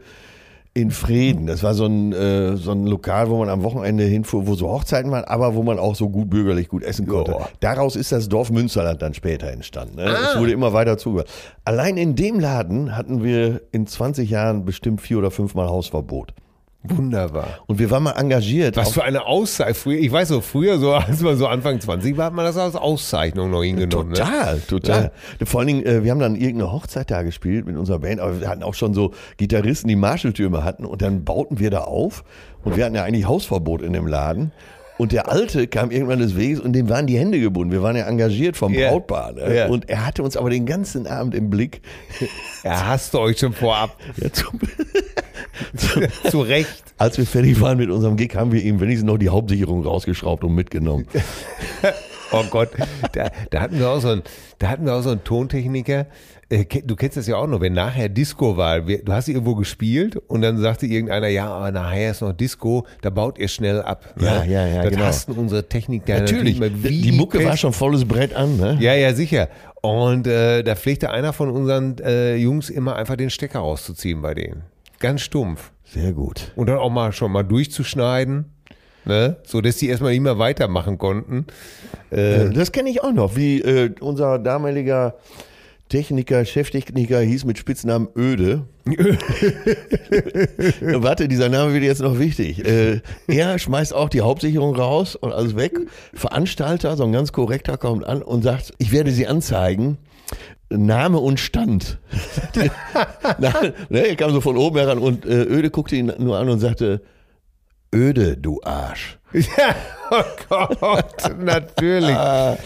in 0.73 0.91
Frieden. 0.91 1.47
Das 1.47 1.63
war 1.63 1.75
so 1.75 1.85
ein, 1.85 2.13
äh, 2.13 2.57
so 2.57 2.71
ein 2.71 2.87
Lokal, 2.87 3.29
wo 3.29 3.39
man 3.39 3.49
am 3.49 3.63
Wochenende 3.63 4.05
hinfuhr, 4.05 4.47
wo 4.47 4.55
so 4.55 4.69
Hochzeiten 4.69 5.11
waren, 5.11 5.25
aber 5.25 5.55
wo 5.55 5.63
man 5.63 5.79
auch 5.79 5.97
so 5.97 6.09
gut 6.09 6.31
bürgerlich 6.31 6.69
gut 6.69 6.85
essen 6.85 7.07
konnte. 7.07 7.33
Joa. 7.33 7.49
Daraus 7.59 7.97
ist 7.97 8.13
das 8.13 8.29
Dorf 8.29 8.51
Münsterland 8.51 9.03
dann 9.03 9.13
später 9.13 9.49
entstanden. 9.49 9.97
Ne? 9.97 10.07
Ah. 10.07 10.31
Es 10.31 10.39
wurde 10.39 10.53
immer 10.53 10.73
weiter 10.73 10.97
zugehört. 10.97 11.29
Allein 11.65 11.97
in 11.97 12.15
dem 12.15 12.39
Laden 12.39 12.97
hatten 12.97 13.25
wir 13.25 13.63
in 13.73 13.87
20 13.87 14.31
Jahren 14.31 14.65
bestimmt 14.65 15.01
vier 15.01 15.19
oder 15.19 15.31
fünfmal 15.31 15.69
Hausverbot. 15.69 16.35
Wunderbar. 16.83 17.59
Und 17.67 17.79
wir 17.79 17.91
waren 17.91 18.03
mal 18.03 18.13
engagiert. 18.13 18.77
Was 18.77 18.93
für 18.93 19.05
eine 19.05 19.27
Auszeichnung. 19.27 19.95
Ich 19.97 20.11
weiß 20.11 20.29
so, 20.29 20.41
früher, 20.41 20.79
so 20.79 20.93
als 20.95 21.21
man 21.21 21.37
so 21.37 21.47
Anfang 21.47 21.79
20 21.79 22.17
war, 22.17 22.27
hat 22.27 22.33
man 22.33 22.47
das 22.47 22.57
als 22.57 22.75
Auszeichnung 22.75 23.51
noch 23.51 23.63
hingenommen. 23.63 24.11
Ne? 24.11 24.15
Total, 24.15 24.61
total. 24.61 25.13
Vor 25.45 25.61
allen 25.61 25.67
Dingen, 25.67 25.87
äh, 25.87 26.05
wir 26.05 26.11
haben 26.11 26.21
dann 26.21 26.37
irgendeine 26.37 26.73
Hochzeit 26.73 27.11
da 27.11 27.23
gespielt 27.23 27.67
mit 27.67 27.77
unserer 27.77 27.99
Band, 27.99 28.21
aber 28.21 28.41
wir 28.41 28.49
hatten 28.49 28.63
auch 28.63 28.75
schon 28.75 28.95
so 28.95 29.13
Gitarristen, 29.37 29.89
die 29.89 29.97
Marshalltürme 29.97 30.65
hatten 30.65 30.87
und 30.87 31.03
dann 31.03 31.25
bauten 31.25 31.59
wir 31.59 31.71
da 31.71 31.81
auf 31.83 32.25
und 32.65 32.77
wir 32.77 32.85
hatten 32.87 32.95
ja 32.95 33.05
eigentlich 33.05 33.27
Hausverbot 33.27 33.83
in 33.83 33.93
dem 33.93 34.07
Laden. 34.07 34.53
Und 34.97 35.13
der 35.13 35.31
Alte 35.31 35.67
kam 35.67 35.91
irgendwann 35.91 36.19
des 36.19 36.37
Weges 36.37 36.61
und 36.61 36.75
dem 36.75 36.91
waren 36.91 37.07
die 37.07 37.19
Hände 37.19 37.41
gebunden. 37.41 37.73
Wir 37.73 37.83
waren 37.83 37.97
ja 37.97 38.05
engagiert 38.07 38.59
vom 38.59 38.75
Ja. 38.75 38.91
Brautpaar. 38.91 39.33
Ne? 39.33 39.57
Ja. 39.57 39.67
Und 39.69 39.89
er 39.89 40.05
hatte 40.07 40.23
uns 40.23 40.37
aber 40.37 40.51
den 40.51 40.67
ganzen 40.67 41.07
Abend 41.07 41.35
im 41.35 41.49
Blick. 41.49 41.81
Er 42.63 42.87
hasste 42.89 43.19
euch 43.19 43.39
schon 43.39 43.55
vorab. 43.55 43.97
Ja, 44.19 44.31
zum, 44.31 44.61
Zu 46.31 46.41
Recht. 46.41 46.83
als 46.99 47.19
wir 47.19 47.27
fertig 47.27 47.61
waren 47.61 47.79
mit 47.79 47.91
unserem 47.91 48.17
Gig, 48.17 48.35
haben 48.35 48.53
wir 48.53 48.63
ihm 48.63 48.81
wenigstens 48.81 49.07
noch 49.07 49.19
die 49.19 49.29
Hauptsicherung 49.29 49.85
rausgeschraubt 49.85 50.45
und 50.45 50.55
mitgenommen. 50.55 51.07
Oh 52.33 52.45
Gott, 52.49 52.69
da, 53.13 53.29
da 53.51 53.61
hatten 53.61 53.79
wir 53.81 53.89
auch 53.91 53.99
so 54.01 54.09
einen, 54.09 54.23
da 54.61 54.69
hatten 54.69 54.85
wir 54.85 54.95
auch 54.95 55.03
so 55.03 55.11
einen 55.11 55.25
Tontechniker. 55.25 56.07
Äh, 56.49 56.65
Du 56.85 56.95
kennst 56.95 57.17
das 57.17 57.27
ja 57.27 57.37
auch 57.37 57.49
noch, 57.49 57.61
wenn 57.61 57.73
nachher 57.73 58.09
Disco 58.09 58.57
war. 58.57 58.81
Du 58.83 59.13
hast 59.13 59.27
irgendwo 59.29 59.57
gespielt 59.57 60.17
und 60.29 60.43
dann 60.43 60.59
sagte 60.59 60.87
irgendeiner, 60.87 61.27
ja, 61.27 61.49
aber 61.49 61.73
nachher 61.73 62.13
ist 62.13 62.23
noch 62.23 62.33
Disco, 62.33 62.87
da 63.03 63.11
baut 63.11 63.39
ihr 63.39 63.49
schnell 63.49 63.83
ab. 63.83 64.15
ne? 64.17 64.27
Ja, 64.27 64.45
ja, 64.45 64.67
ja, 64.67 64.83
Das 64.83 64.91
genau. 64.93 65.05
hassten 65.07 65.33
unsere 65.33 65.69
Techniker 65.69 66.21
Natürlich, 66.21 66.59
immer 66.59 66.69
die, 66.69 67.11
Mucke 67.11 67.45
war 67.45 67.57
schon 67.57 67.73
volles 67.73 68.05
Brett 68.05 68.33
an. 68.35 68.57
Ne? 68.59 68.79
Ja, 68.81 68.95
ja, 68.95 69.13
sicher. 69.13 69.49
Und 69.83 70.29
äh, 70.29 70.63
da 70.63 70.77
pflegte 70.77 71.11
einer 71.11 71.33
von 71.33 71.51
unseren 71.51 71.99
äh, 71.99 72.37
Jungs 72.37 72.71
immer 72.71 72.95
einfach 72.95 73.17
den 73.17 73.31
Stecker 73.31 73.59
rauszuziehen 73.59 74.23
bei 74.23 74.35
denen. 74.35 74.63
Ganz 75.01 75.23
stumpf. 75.23 75.73
Sehr 75.85 76.13
gut. 76.13 76.53
Und 76.55 76.69
dann 76.69 76.79
auch 76.79 76.91
mal 76.91 77.13
schon 77.13 77.33
mal 77.33 77.43
durchzuschneiden. 77.43 78.53
Ne? 79.05 79.39
So 79.45 79.61
dass 79.61 79.79
die 79.79 79.89
erstmal 79.89 80.13
nicht 80.13 80.21
mehr 80.21 80.39
weitermachen 80.39 80.99
konnten. 80.99 81.47
Äh, 82.11 82.51
das 82.51 82.71
kenne 82.71 82.91
ich 82.91 83.03
auch 83.03 83.13
noch, 83.13 83.35
wie 83.35 83.61
äh, 83.61 83.91
unser 84.01 84.39
damaliger 84.39 85.17
Techniker, 85.89 86.45
Cheftechniker 86.45 87.21
hieß 87.21 87.45
mit 87.45 87.59
Spitznamen 87.59 88.09
Öde. 88.17 88.67
Warte, 90.81 91.27
dieser 91.27 91.49
Name 91.49 91.73
wird 91.75 91.83
jetzt 91.83 92.01
noch 92.01 92.19
wichtig. 92.19 92.65
Äh, 92.65 93.01
er 93.27 93.59
schmeißt 93.59 93.93
auch 93.93 94.09
die 94.09 94.21
Hauptsicherung 94.21 94.77
raus 94.77 95.17
und 95.17 95.33
alles 95.33 95.57
weg. 95.57 95.77
Veranstalter, 96.15 96.97
so 96.97 97.05
ein 97.05 97.13
ganz 97.13 97.33
korrekter, 97.33 97.77
kommt 97.77 98.05
an 98.05 98.23
und 98.23 98.43
sagt, 98.43 98.73
ich 98.79 98.93
werde 98.93 99.11
sie 99.11 99.27
anzeigen. 99.27 99.99
Name 100.71 101.19
und 101.19 101.41
Stand. 101.41 101.99
Ne, 103.89 104.09
er 104.09 104.17
kam 104.17 104.33
so 104.33 104.41
von 104.41 104.57
oben 104.57 104.79
heran 104.79 104.99
und 104.99 105.25
äh, 105.25 105.43
Öde 105.43 105.71
guckte 105.71 105.97
ihn 105.97 106.13
nur 106.19 106.39
an 106.39 106.49
und 106.49 106.61
sagte, 106.61 107.03
Öde, 107.95 108.37
du 108.37 108.61
Arsch. 108.63 109.19
Ja, 109.33 109.75
oh 110.11 110.23
Gott, 110.49 111.39
natürlich. 111.41 112.17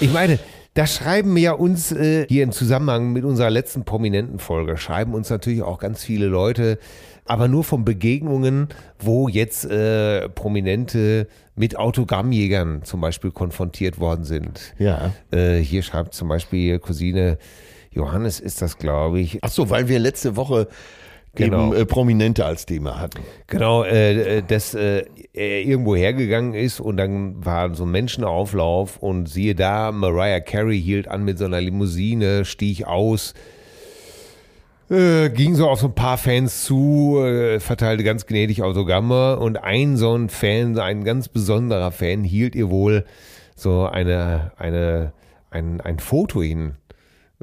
Ich 0.00 0.12
meine, 0.12 0.38
da 0.74 0.86
schreiben 0.86 1.36
ja 1.36 1.52
uns 1.52 1.92
äh, 1.92 2.26
hier 2.28 2.42
im 2.42 2.52
Zusammenhang 2.52 3.12
mit 3.12 3.24
unserer 3.24 3.50
letzten 3.50 3.84
prominenten 3.84 4.38
Folge, 4.38 4.76
schreiben 4.76 5.14
uns 5.14 5.30
natürlich 5.30 5.62
auch 5.62 5.78
ganz 5.78 6.02
viele 6.02 6.26
Leute, 6.26 6.78
aber 7.26 7.48
nur 7.48 7.64
von 7.64 7.84
Begegnungen, 7.84 8.68
wo 8.98 9.28
jetzt 9.28 9.64
äh, 9.64 10.28
Prominente 10.28 11.28
mit 11.54 11.76
Autogrammjägern 11.78 12.82
zum 12.84 13.00
Beispiel 13.00 13.30
konfrontiert 13.30 13.98
worden 13.98 14.24
sind. 14.24 14.74
Ja. 14.78 15.12
Äh, 15.30 15.58
hier 15.58 15.82
schreibt 15.82 16.14
zum 16.14 16.28
Beispiel 16.28 16.78
Cousine 16.78 17.38
Johannes 17.94 18.40
ist 18.40 18.60
das, 18.62 18.78
glaube 18.78 19.20
ich. 19.20 19.38
Ach 19.42 19.50
so, 19.50 19.70
weil 19.70 19.88
wir 19.88 19.98
letzte 19.98 20.36
Woche 20.36 20.68
Genau. 21.36 21.72
eben 21.72 21.82
äh, 21.82 21.86
Prominente 21.86 22.44
als 22.44 22.66
Thema 22.66 23.00
hatten. 23.00 23.20
Genau, 23.48 23.82
äh, 23.82 24.42
dass 24.42 24.74
äh, 24.74 25.04
er 25.32 25.62
irgendwo 25.62 25.96
hergegangen 25.96 26.54
ist 26.54 26.80
und 26.80 26.96
dann 26.96 27.44
war 27.44 27.74
so 27.74 27.84
ein 27.84 27.90
Menschenauflauf 27.90 28.98
und 28.98 29.26
siehe 29.28 29.54
da, 29.54 29.90
Mariah 29.90 30.40
Carey 30.40 30.80
hielt 30.80 31.08
an 31.08 31.24
mit 31.24 31.38
so 31.38 31.44
einer 31.46 31.60
Limousine, 31.60 32.44
stieg 32.44 32.86
aus, 32.86 33.34
äh, 34.90 35.28
ging 35.30 35.54
so 35.56 35.68
auf 35.68 35.80
so 35.80 35.88
ein 35.88 35.94
paar 35.94 36.18
Fans 36.18 36.64
zu, 36.64 37.18
äh, 37.20 37.58
verteilte 37.58 38.04
ganz 38.04 38.26
gnädig 38.26 38.62
Autogramme 38.62 39.38
und 39.38 39.56
ein 39.56 39.96
so 39.96 40.14
ein 40.14 40.28
Fan, 40.28 40.78
ein 40.78 41.02
ganz 41.02 41.28
besonderer 41.28 41.90
Fan, 41.90 42.22
hielt 42.22 42.54
ihr 42.54 42.70
wohl 42.70 43.04
so 43.56 43.86
eine, 43.86 44.52
eine, 44.56 45.12
ein, 45.50 45.80
ein 45.80 45.98
Foto 45.98 46.42
hin 46.42 46.74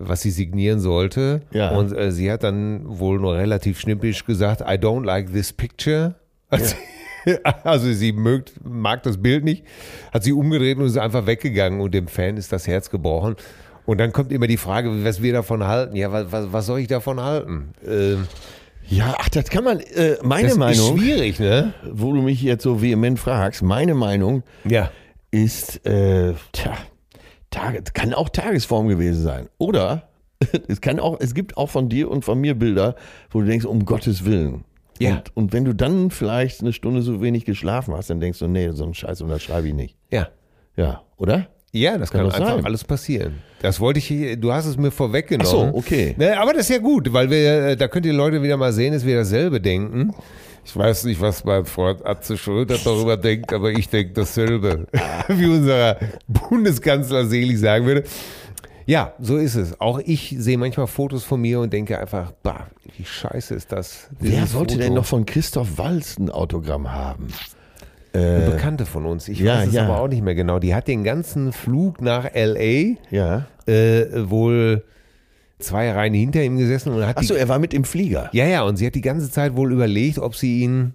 was 0.08 0.22
sie 0.22 0.31
signieren 0.31 0.79
sollte. 0.79 1.41
Ja. 1.51 1.70
Und 1.72 1.96
äh, 1.96 2.12
sie 2.12 2.31
hat 2.31 2.43
dann 2.43 2.81
wohl 2.86 3.20
nur 3.20 3.36
relativ 3.36 3.79
schnippisch 3.79 4.25
gesagt, 4.25 4.62
I 4.62 4.74
don't 4.77 5.05
like 5.05 5.31
this 5.31 5.51
picture. 5.53 6.15
Also, 6.50 6.75
also 7.63 7.91
sie 7.93 8.12
mögt, 8.12 8.53
mag 8.63 9.03
das 9.03 9.22
Bild 9.22 9.43
nicht, 9.43 9.63
hat 10.13 10.24
sie 10.24 10.34
umgedreht 10.34 10.77
und 10.77 10.86
ist 10.86 10.98
einfach 10.98 11.25
weggegangen 11.27 11.79
und 11.81 11.93
dem 11.93 12.08
Fan 12.08 12.38
ist 12.38 12.51
das 12.51 12.67
Herz 12.67 12.89
gebrochen. 12.89 13.36
Und 13.86 14.00
dann 14.00 14.12
kommt 14.13 14.31
immer 14.31 14.48
die 14.48 14.58
Frage, 14.58 15.03
was 15.03 15.22
wir 15.22 15.34
davon 15.34 15.65
halten. 15.65 15.96
Ja, 15.96 16.12
was, 16.12 16.31
was, 16.31 16.53
was 16.53 16.65
soll 16.65 16.79
ich 16.79 16.88
davon 16.88 17.20
halten? 17.20 17.74
Ähm, 17.88 18.27
Ja, 18.88 19.15
ach, 19.17 19.29
das 19.29 19.46
kann 19.50 19.63
man, 19.63 19.79
äh, 19.79 20.17
meine 20.24 20.50
das 20.50 20.58
Meinung, 20.58 20.96
ist 20.98 21.01
schwierig, 21.01 21.39
ne? 21.39 21.74
wo 21.91 22.13
du 22.13 22.22
mich 22.22 22.41
jetzt 22.41 22.63
so 22.63 22.81
vehement 22.81 23.20
fragst, 23.20 23.62
meine 23.63 23.93
Meinung 23.96 24.43
Ja. 24.65 24.91
ist, 25.31 25.86
äh, 25.86 26.34
tja, 26.51 26.74
Tage, 27.51 27.84
kann 27.93 28.13
auch 28.13 28.29
Tagesform 28.29 28.88
gewesen 28.88 29.22
sein. 29.22 29.48
Oder 29.60 30.10
es 30.67 30.81
kann 30.81 31.00
auch, 31.00 31.17
es 31.20 31.36
gibt 31.36 31.55
auch 31.58 31.70
von 31.70 31.88
dir 31.89 32.10
und 32.10 32.25
von 32.25 32.39
mir 32.39 32.55
Bilder, 32.55 32.96
wo 33.29 33.41
du 33.41 33.46
denkst, 33.46 33.65
um 33.65 33.86
Gottes 33.86 34.25
Willen. 34.25 34.63
Ja. 35.00 35.17
Und, 35.17 35.38
und 35.38 35.53
wenn 35.53 35.65
du 35.65 35.74
dann 35.75 36.10
vielleicht 36.12 36.62
eine 36.62 36.74
Stunde 36.74 37.01
so 37.01 37.22
wenig 37.22 37.46
geschlafen 37.46 37.93
hast, 37.93 38.10
dann 38.10 38.20
denkst 38.20 38.39
du, 38.39 38.48
nee, 38.48 38.70
so 38.72 38.84
einen 38.84 38.93
Scheiß 38.93 39.22
unterschreibe 39.22 39.67
ich 39.67 39.74
nicht. 39.74 39.98
Ja. 40.12 40.29
Ja, 40.75 41.01
oder? 41.17 41.48
Ja, 41.74 41.98
das 41.98 42.12
Kann 42.12 42.27
kann, 42.29 42.41
einfach 42.41 42.55
sein. 42.55 42.65
alles 42.65 42.84
passieren. 42.84 43.36
Das 43.62 43.79
wollte 43.79 44.00
ich, 44.00 44.05
hier- 44.05 44.36
du 44.38 44.51
hast 44.51 44.65
es 44.65 44.77
mir 44.77 44.91
vorweggenommen. 44.91 45.70
Ach 45.70 45.72
so, 45.74 45.77
okay. 45.77 46.15
Ne, 46.17 46.38
aber 46.39 46.53
das 46.53 46.63
ist 46.63 46.70
ja 46.75 46.77
gut, 46.79 47.13
weil 47.13 47.29
wir, 47.29 47.67
äh, 47.70 47.77
da 47.77 47.88
könnt 47.88 48.05
ihr 48.05 48.13
Leute 48.13 48.43
wieder 48.43 48.58
mal 48.58 48.74
sehen, 48.74 48.93
dass 48.93 49.05
wir 49.05 49.15
dasselbe 49.17 49.62
denken. 49.62 50.13
Ich 50.63 50.75
weiß 50.75 51.06
nicht, 51.06 51.20
was 51.20 51.44
mein 51.44 51.65
Freund 51.65 52.06
Atze 52.06 52.38
Schröder 52.38 52.77
darüber 52.84 53.18
denkt, 53.18 53.51
aber 53.51 53.72
ich 53.72 53.89
denke 53.89 54.13
dasselbe. 54.13 54.88
Wie 55.27 55.48
unser 55.48 55.98
Bundeskanzler 56.27 57.25
selig 57.25 57.60
sagen 57.60 57.86
würde. 57.86 58.03
Ja, 58.86 59.13
so 59.20 59.38
ist 59.38 59.56
es. 59.56 59.80
Auch 59.80 60.00
ich 60.00 60.36
sehe 60.38 60.58
manchmal 60.58 60.88
Fotos 60.88 61.24
von 61.24 61.41
mir 61.41 61.60
und 61.60 61.72
denke 61.72 62.00
einfach, 62.00 62.32
bah, 62.44 62.68
wie 62.98 63.06
scheiße 63.06 63.56
ist 63.56 63.72
das. 63.72 64.10
Wer 64.20 64.46
sollte 64.48 64.74
Foto. 64.74 64.86
denn 64.86 64.94
noch 64.94 65.06
von 65.06 65.25
Christoph 65.25 65.77
Walz 65.77 66.18
ein 66.18 66.30
Autogramm 66.30 66.91
haben? 66.91 67.27
Eine 68.13 68.51
Bekannte 68.51 68.86
von 68.86 69.06
uns. 69.06 69.30
Ich 69.30 69.39
ja, 69.39 69.60
weiß 69.60 69.70
es 69.70 69.74
ja. 69.75 69.86
aber 69.86 70.01
auch 70.01 70.10
nicht 70.10 70.22
mehr 70.22 70.36
genau. 70.36 70.60
Die 70.60 70.75
hat 70.75 70.88
den 70.88 71.03
ganzen 71.03 71.53
Flug 71.53 72.01
nach 72.01 72.25
L.A. 72.25 72.98
Ja. 73.10 73.46
Äh, 73.65 74.30
wohl 74.30 74.84
zwei 75.62 75.91
Reihen 75.91 76.13
hinter 76.13 76.44
ihm 76.44 76.58
gesessen 76.58 76.94
und 76.94 77.06
hat 77.06 77.18
Achso, 77.18 77.34
er 77.34 77.48
war 77.48 77.60
mit 77.60 77.74
im 77.74 77.84
Flieger. 77.84 78.30
ja, 78.34 78.46
ja, 78.46 78.63
und 78.63 78.77
sie 78.77 78.86
hat 78.86 78.96
die 78.96 79.01
ganze 79.01 79.32
Zeit 79.32 79.56
wohl 79.56 79.72
überlegt, 79.72 80.20
ob 80.20 80.36
sie 80.36 80.62
ihn 80.62 80.94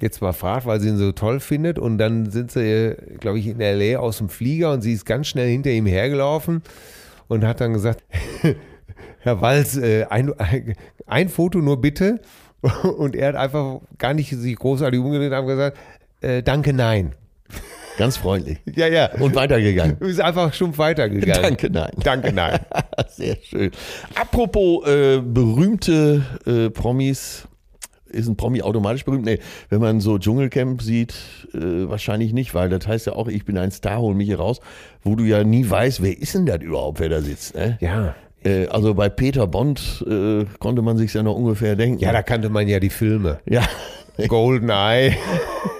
jetzt 0.00 0.20
mal 0.20 0.32
fragt, 0.32 0.66
weil 0.66 0.80
sie 0.80 0.88
ihn 0.88 0.98
so 0.98 1.12
toll 1.12 1.40
findet. 1.40 1.78
Und 1.78 1.98
dann 1.98 2.30
sind 2.30 2.50
sie, 2.50 2.96
glaube 3.20 3.38
ich, 3.38 3.46
in 3.46 3.60
L.A. 3.60 3.98
aus 3.98 4.18
dem 4.18 4.28
Flieger 4.28 4.72
und 4.72 4.82
sie 4.82 4.92
ist 4.92 5.04
ganz 5.06 5.28
schnell 5.28 5.48
hinter 5.48 5.70
ihm 5.70 5.86
hergelaufen 5.86 6.62
und 7.28 7.44
hat 7.44 7.60
dann 7.60 7.72
gesagt, 7.72 8.04
Herr 9.20 9.40
Walz, 9.40 9.76
äh, 9.76 10.04
ein, 10.04 10.32
ein, 11.06 11.28
Foto 11.28 11.58
nur 11.58 11.80
bitte. 11.80 12.20
Und 12.96 13.14
er 13.14 13.28
hat 13.28 13.36
einfach 13.36 13.80
gar 13.98 14.14
nicht 14.14 14.30
sich 14.30 14.56
großartig 14.56 14.98
umgedreht 14.98 15.32
und 15.32 15.36
hat 15.36 15.46
gesagt, 15.46 15.78
äh, 16.22 16.42
danke, 16.42 16.72
nein. 16.72 17.12
Ganz 17.96 18.16
freundlich. 18.16 18.58
Ja, 18.74 18.88
ja. 18.88 19.10
Und 19.20 19.34
weitergegangen. 19.34 19.98
ist 20.00 20.20
einfach 20.20 20.52
stumpf 20.52 20.78
weitergegangen. 20.78 21.42
Danke, 21.42 21.70
nein. 21.70 21.90
Danke, 22.02 22.32
nein. 22.32 22.58
Sehr 23.08 23.36
schön. 23.42 23.70
Apropos 24.14 24.86
äh, 24.86 25.20
berühmte 25.20 26.22
äh, 26.46 26.70
Promis. 26.70 27.46
Ist 28.06 28.28
ein 28.28 28.36
Promi 28.36 28.62
automatisch 28.62 29.04
berühmt? 29.04 29.24
Nee, 29.24 29.40
wenn 29.70 29.80
man 29.80 30.00
so 30.00 30.18
Dschungelcamp 30.18 30.80
sieht, 30.82 31.14
äh, 31.52 31.88
wahrscheinlich 31.88 32.32
nicht, 32.32 32.54
weil 32.54 32.68
das 32.68 32.86
heißt 32.86 33.06
ja 33.06 33.14
auch, 33.14 33.26
ich 33.26 33.44
bin 33.44 33.58
ein 33.58 33.72
Star, 33.72 33.98
hol 33.98 34.14
mich 34.14 34.28
hier 34.28 34.38
raus, 34.38 34.60
wo 35.02 35.16
du 35.16 35.24
ja 35.24 35.42
nie 35.42 35.68
weißt, 35.68 36.00
wer 36.00 36.16
ist 36.16 36.32
denn 36.34 36.46
das 36.46 36.60
überhaupt, 36.62 37.00
wer 37.00 37.08
da 37.08 37.20
sitzt. 37.20 37.56
Ne? 37.56 37.76
Ja. 37.80 38.14
Äh, 38.44 38.66
also 38.68 38.94
bei 38.94 39.08
Peter 39.08 39.48
Bond 39.48 40.04
äh, 40.08 40.44
konnte 40.60 40.82
man 40.82 40.96
sich 40.96 41.12
ja 41.12 41.24
noch 41.24 41.34
ungefähr 41.34 41.74
denken. 41.74 41.98
Ja, 41.98 42.12
da 42.12 42.22
kannte 42.22 42.50
man 42.50 42.68
ja 42.68 42.78
die 42.78 42.90
Filme. 42.90 43.40
ja. 43.46 43.62
Golden 44.28 44.70
Eye. 44.70 45.16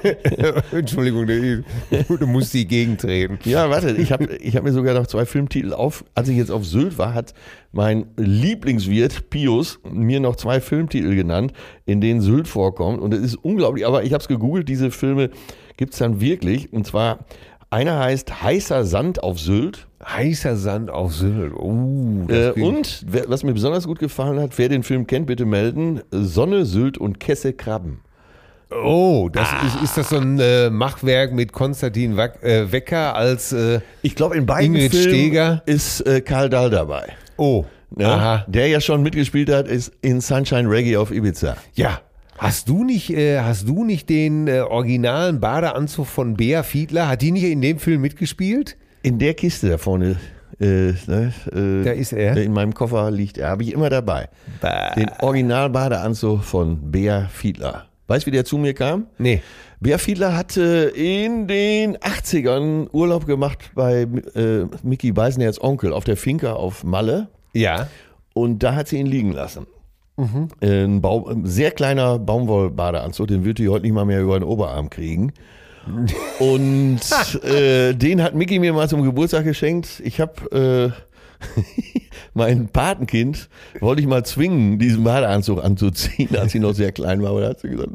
Entschuldigung, 0.72 1.26
du, 1.26 2.26
musst 2.26 2.52
die 2.52 2.66
gegentreten. 2.66 3.38
Ja, 3.44 3.70
warte, 3.70 3.92
ich 3.92 4.12
habe 4.12 4.36
ich 4.36 4.56
hab 4.56 4.64
mir 4.64 4.72
sogar 4.72 4.94
noch 4.94 5.06
zwei 5.06 5.24
Filmtitel 5.24 5.72
auf. 5.72 6.04
Als 6.14 6.28
ich 6.28 6.36
jetzt 6.36 6.50
auf 6.50 6.64
Sylt 6.64 6.98
war, 6.98 7.14
hat 7.14 7.32
mein 7.72 8.06
Lieblingswirt 8.16 9.30
Pius 9.30 9.78
mir 9.90 10.20
noch 10.20 10.36
zwei 10.36 10.60
Filmtitel 10.60 11.14
genannt, 11.14 11.52
in 11.86 12.00
denen 12.00 12.20
Sylt 12.20 12.48
vorkommt. 12.48 13.00
Und 13.00 13.14
es 13.14 13.22
ist 13.22 13.36
unglaublich, 13.36 13.86
aber 13.86 14.04
ich 14.04 14.12
habe 14.12 14.20
es 14.20 14.28
gegoogelt, 14.28 14.68
diese 14.68 14.90
Filme 14.90 15.30
gibt's 15.76 15.98
dann 15.98 16.20
wirklich. 16.20 16.72
Und 16.72 16.86
zwar, 16.86 17.20
einer 17.70 17.98
heißt 17.98 18.42
Heißer 18.42 18.84
Sand 18.84 19.22
auf 19.22 19.40
Sylt. 19.40 19.86
Heißer 20.04 20.56
Sand 20.56 20.90
auf 20.90 21.14
Sylt. 21.14 21.54
Uh, 21.54 22.26
Äh, 22.28 22.50
und 22.60 23.04
wer, 23.08 23.28
was 23.28 23.42
mir 23.42 23.54
besonders 23.54 23.86
gut 23.86 23.98
gefallen 23.98 24.38
hat, 24.38 24.58
wer 24.58 24.68
den 24.68 24.82
Film 24.82 25.06
kennt, 25.06 25.26
bitte 25.26 25.46
melden. 25.46 26.02
Sonne, 26.10 26.66
Sylt 26.66 26.98
und 26.98 27.20
Kesse 27.20 27.52
Krabben. 27.52 28.00
Oh, 28.70 29.28
das 29.32 29.48
ist, 29.66 29.82
ist 29.82 29.96
das 29.96 30.08
so 30.08 30.16
ein 30.16 30.38
äh, 30.40 30.70
Machwerk 30.70 31.32
mit 31.32 31.52
Konstantin 31.52 32.16
Wack, 32.16 32.42
äh, 32.42 32.70
Wecker 32.72 33.14
als 33.14 33.52
äh, 33.52 33.80
Ich 34.02 34.14
glaube, 34.16 34.36
in 34.36 34.46
beiden 34.46 34.74
Ingrid 34.74 34.92
Filmen 34.92 35.08
Steger. 35.10 35.62
ist 35.66 36.00
äh, 36.06 36.20
Karl 36.20 36.48
Dahl 36.50 36.70
dabei. 36.70 37.12
Oh, 37.36 37.64
Ja, 37.96 38.14
aha. 38.14 38.44
Der 38.48 38.68
ja 38.68 38.80
schon 38.80 39.02
mitgespielt 39.02 39.50
hat, 39.50 39.68
ist 39.68 39.92
in 40.00 40.20
Sunshine 40.20 40.68
Reggae 40.68 40.96
auf 40.96 41.10
Ibiza. 41.12 41.56
Ja. 41.74 42.00
Hast 42.36 42.68
du 42.68 42.82
nicht, 42.84 43.10
äh, 43.10 43.40
hast 43.40 43.68
du 43.68 43.84
nicht 43.84 44.08
den 44.08 44.48
äh, 44.48 44.60
originalen 44.60 45.38
Badeanzug 45.38 46.06
von 46.06 46.34
Bea 46.34 46.64
Fiedler? 46.64 47.08
Hat 47.08 47.22
die 47.22 47.30
nicht 47.30 47.44
in 47.44 47.60
dem 47.60 47.78
Film 47.78 48.00
mitgespielt? 48.00 48.76
In 49.02 49.20
der 49.20 49.34
Kiste 49.34 49.68
da 49.68 49.78
vorne, 49.78 50.16
äh, 50.60 50.92
ne, 51.06 51.32
äh, 51.52 51.84
Da 51.84 51.92
ist 51.92 52.12
er. 52.12 52.36
In 52.38 52.52
meinem 52.52 52.74
Koffer 52.74 53.10
liegt 53.12 53.38
er, 53.38 53.50
habe 53.50 53.62
ich 53.62 53.72
immer 53.72 53.88
dabei. 53.88 54.28
Bah. 54.60 54.94
Den 54.96 55.10
Original-Badeanzug 55.20 56.42
von 56.42 56.90
Bea 56.90 57.28
Fiedler. 57.32 57.86
Weißt 58.06 58.26
du, 58.26 58.26
wie 58.26 58.34
der 58.34 58.44
zu 58.44 58.58
mir 58.58 58.74
kam? 58.74 59.06
Nee. 59.18 59.42
Bea 59.80 59.98
Fiedler 59.98 60.36
hatte 60.36 60.92
in 60.94 61.46
den 61.46 61.96
80ern 61.96 62.88
Urlaub 62.92 63.26
gemacht 63.26 63.70
bei 63.74 64.06
äh, 64.34 64.66
Mickey 64.82 65.12
Beisenherz 65.12 65.58
Onkel 65.60 65.92
auf 65.92 66.04
der 66.04 66.16
Finca 66.16 66.52
auf 66.52 66.84
Malle. 66.84 67.28
Ja. 67.52 67.88
Und 68.34 68.62
da 68.62 68.74
hat 68.74 68.88
sie 68.88 68.98
ihn 68.98 69.06
liegen 69.06 69.32
lassen. 69.32 69.66
Ein, 70.60 71.00
Bau, 71.00 71.26
ein 71.26 71.44
sehr 71.44 71.70
kleiner 71.72 72.18
Baumwollbadeanzug, 72.18 73.26
den 73.26 73.44
würde 73.44 73.62
ich 73.62 73.68
heute 73.68 73.82
nicht 73.82 73.94
mal 73.94 74.04
mehr 74.04 74.22
über 74.22 74.38
den 74.38 74.44
Oberarm 74.44 74.90
kriegen. 74.90 75.32
Und 76.38 77.00
äh, 77.44 77.94
den 77.94 78.22
hat 78.22 78.34
Mickey 78.34 78.58
mir 78.58 78.72
mal 78.72 78.88
zum 78.88 79.02
Geburtstag 79.02 79.44
geschenkt. 79.44 80.00
Ich 80.04 80.20
habe 80.20 80.94
äh, 80.94 81.13
mein 82.34 82.68
Patenkind, 82.68 83.48
wollte 83.80 84.02
ich 84.02 84.08
mal 84.08 84.24
zwingen, 84.24 84.78
diesen 84.78 85.04
Badeanzug 85.04 85.62
anzuziehen, 85.62 86.36
als 86.36 86.52
sie 86.52 86.60
noch 86.60 86.74
sehr 86.74 86.92
klein 86.92 87.22
war. 87.22 87.30
Aber 87.30 87.40
da 87.40 87.48
hat 87.50 87.60
sie 87.60 87.68
gesagt, 87.68 87.90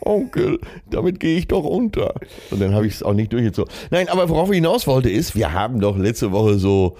Onkel, 0.00 0.58
damit 0.90 1.20
gehe 1.20 1.38
ich 1.38 1.48
doch 1.48 1.64
unter. 1.64 2.14
Und 2.50 2.60
dann 2.60 2.74
habe 2.74 2.86
ich 2.86 2.94
es 2.94 3.02
auch 3.02 3.14
nicht 3.14 3.32
durchgezogen. 3.32 3.72
Nein, 3.90 4.08
aber 4.08 4.28
worauf 4.28 4.50
ich 4.50 4.56
hinaus 4.56 4.86
wollte 4.86 5.10
ist, 5.10 5.34
wir 5.34 5.52
haben 5.52 5.80
doch 5.80 5.96
letzte 5.96 6.32
Woche 6.32 6.58
so 6.58 6.96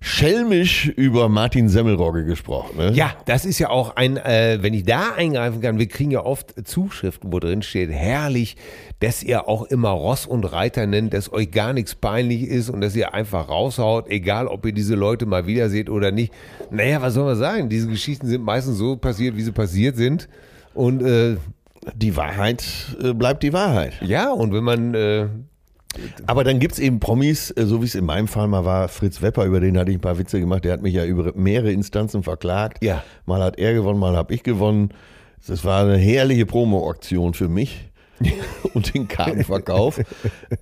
schelmisch 0.00 0.86
über 0.88 1.28
Martin 1.28 1.68
Semmelrogge 1.68 2.24
gesprochen. 2.24 2.76
Ne? 2.78 2.92
Ja, 2.92 3.12
das 3.26 3.44
ist 3.44 3.58
ja 3.58 3.70
auch 3.70 3.96
ein, 3.96 4.16
äh, 4.16 4.58
wenn 4.60 4.74
ich 4.74 4.84
da 4.84 5.14
eingreifen 5.16 5.60
kann, 5.60 5.78
wir 5.78 5.88
kriegen 5.88 6.10
ja 6.10 6.24
oft 6.24 6.54
Zuschriften, 6.66 7.32
wo 7.32 7.38
drin 7.40 7.62
steht, 7.62 7.90
herrlich, 7.90 8.56
dass 9.00 9.22
ihr 9.22 9.48
auch 9.48 9.64
immer 9.64 9.90
Ross 9.90 10.26
und 10.26 10.44
Reiter 10.44 10.86
nennt, 10.86 11.12
dass 11.14 11.32
euch 11.32 11.50
gar 11.50 11.72
nichts 11.72 11.94
peinlich 11.94 12.42
ist 12.44 12.70
und 12.70 12.80
dass 12.80 12.94
ihr 12.96 13.14
einfach 13.14 13.48
raushaut, 13.48 14.08
egal 14.08 14.46
ob 14.46 14.64
ihr 14.66 14.72
diese 14.72 14.94
Leute 14.94 15.26
mal 15.26 15.46
wieder 15.46 15.68
seht 15.70 15.90
oder 15.90 16.10
nicht. 16.12 16.32
Naja, 16.70 17.02
was 17.02 17.14
soll 17.14 17.24
man 17.24 17.36
sagen? 17.36 17.68
Diese 17.68 17.88
Geschichten 17.88 18.26
sind 18.26 18.42
meistens 18.42 18.78
so 18.78 18.96
passiert, 18.96 19.36
wie 19.36 19.42
sie 19.42 19.52
passiert 19.52 19.96
sind. 19.96 20.28
Und 20.74 21.02
äh, 21.02 21.36
Die 21.94 22.16
Wahrheit 22.16 22.64
äh, 23.02 23.12
bleibt 23.12 23.42
die 23.42 23.52
Wahrheit. 23.52 23.94
ja, 24.02 24.30
und 24.32 24.52
wenn 24.52 24.64
man 24.64 24.94
äh, 24.94 25.26
Aber 26.26 26.44
dann 26.44 26.58
gibt's 26.58 26.78
eben 26.78 27.00
Promis, 27.00 27.50
äh, 27.50 27.66
so 27.66 27.82
wie 27.82 27.86
es 27.86 27.94
in 27.94 28.04
meinem 28.04 28.28
Fall 28.28 28.48
mal 28.48 28.64
war, 28.64 28.88
Fritz 28.88 29.22
Wepper, 29.22 29.44
über 29.44 29.60
den 29.60 29.78
hatte 29.78 29.90
ich 29.90 29.98
ein 29.98 30.00
paar 30.00 30.18
Witze 30.18 30.40
gemacht, 30.40 30.64
der 30.64 30.72
hat 30.72 30.82
mich 30.82 30.94
ja 30.94 31.04
über 31.04 31.32
mehrere 31.34 31.72
Instanzen 31.72 32.22
verklagt. 32.22 32.82
Ja. 32.82 33.02
Mal 33.26 33.42
hat 33.42 33.58
er 33.58 33.74
gewonnen, 33.74 33.98
mal 33.98 34.16
habe 34.16 34.34
ich 34.34 34.42
gewonnen. 34.42 34.90
Das 35.46 35.64
war 35.64 35.84
eine 35.84 35.96
herrliche 35.96 36.46
Promo-Aktion 36.46 37.34
für 37.34 37.48
mich 37.48 37.88
und 38.74 38.94
den 38.94 39.06
Kartenverkauf. 39.06 40.00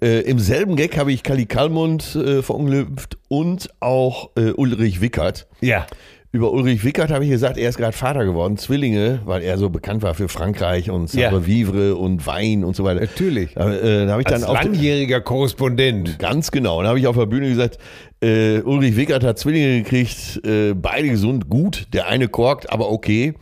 äh, 0.02 0.20
Im 0.20 0.38
selben 0.38 0.76
Gag 0.76 0.98
habe 0.98 1.12
ich 1.12 1.22
Kali 1.22 1.46
Kalmund 1.46 2.14
äh, 2.16 2.42
verunglückt 2.42 3.16
und 3.28 3.70
auch 3.80 4.30
äh, 4.36 4.50
Ulrich 4.50 5.00
Wickert. 5.00 5.46
ja, 5.60 5.86
Über 6.34 6.50
Ulrich 6.50 6.82
Wickert 6.82 7.12
habe 7.12 7.22
ich 7.22 7.30
gesagt, 7.30 7.56
er 7.58 7.68
ist 7.68 7.78
gerade 7.78 7.96
Vater 7.96 8.24
geworden, 8.24 8.56
Zwillinge, 8.56 9.20
weil 9.24 9.40
er 9.42 9.56
so 9.56 9.70
bekannt 9.70 10.02
war 10.02 10.14
für 10.14 10.28
Frankreich 10.28 10.90
und 10.90 11.14
Ja. 11.14 11.30
Sabre 11.30 11.46
Vivre 11.46 11.94
und 11.94 12.26
Wein 12.26 12.64
und 12.64 12.74
so 12.74 12.82
weiter. 12.82 13.02
Natürlich. 13.02 13.54
Da, 13.54 13.72
äh, 13.72 14.04
da 14.06 14.10
habe 14.14 14.22
ich 14.22 14.26
als 14.26 14.40
dann 14.40 14.50
auf 14.50 14.60
langjähriger 14.60 15.20
Korrespondent. 15.20 16.18
Ganz 16.18 16.50
genau. 16.50 16.78
Und 16.78 16.84
da 16.86 16.88
habe 16.88 16.98
ich 16.98 17.06
auf 17.06 17.14
der 17.14 17.26
Bühne 17.26 17.48
gesagt, 17.50 17.78
äh, 18.20 18.58
Ulrich 18.62 18.96
Wickert 18.96 19.22
hat 19.22 19.38
Zwillinge 19.38 19.80
gekriegt, 19.84 20.44
äh, 20.44 20.74
beide 20.74 21.08
gesund, 21.08 21.48
gut. 21.48 21.86
Der 21.92 22.08
eine 22.08 22.26
korkt, 22.26 22.68
aber 22.68 22.90
okay. 22.90 23.34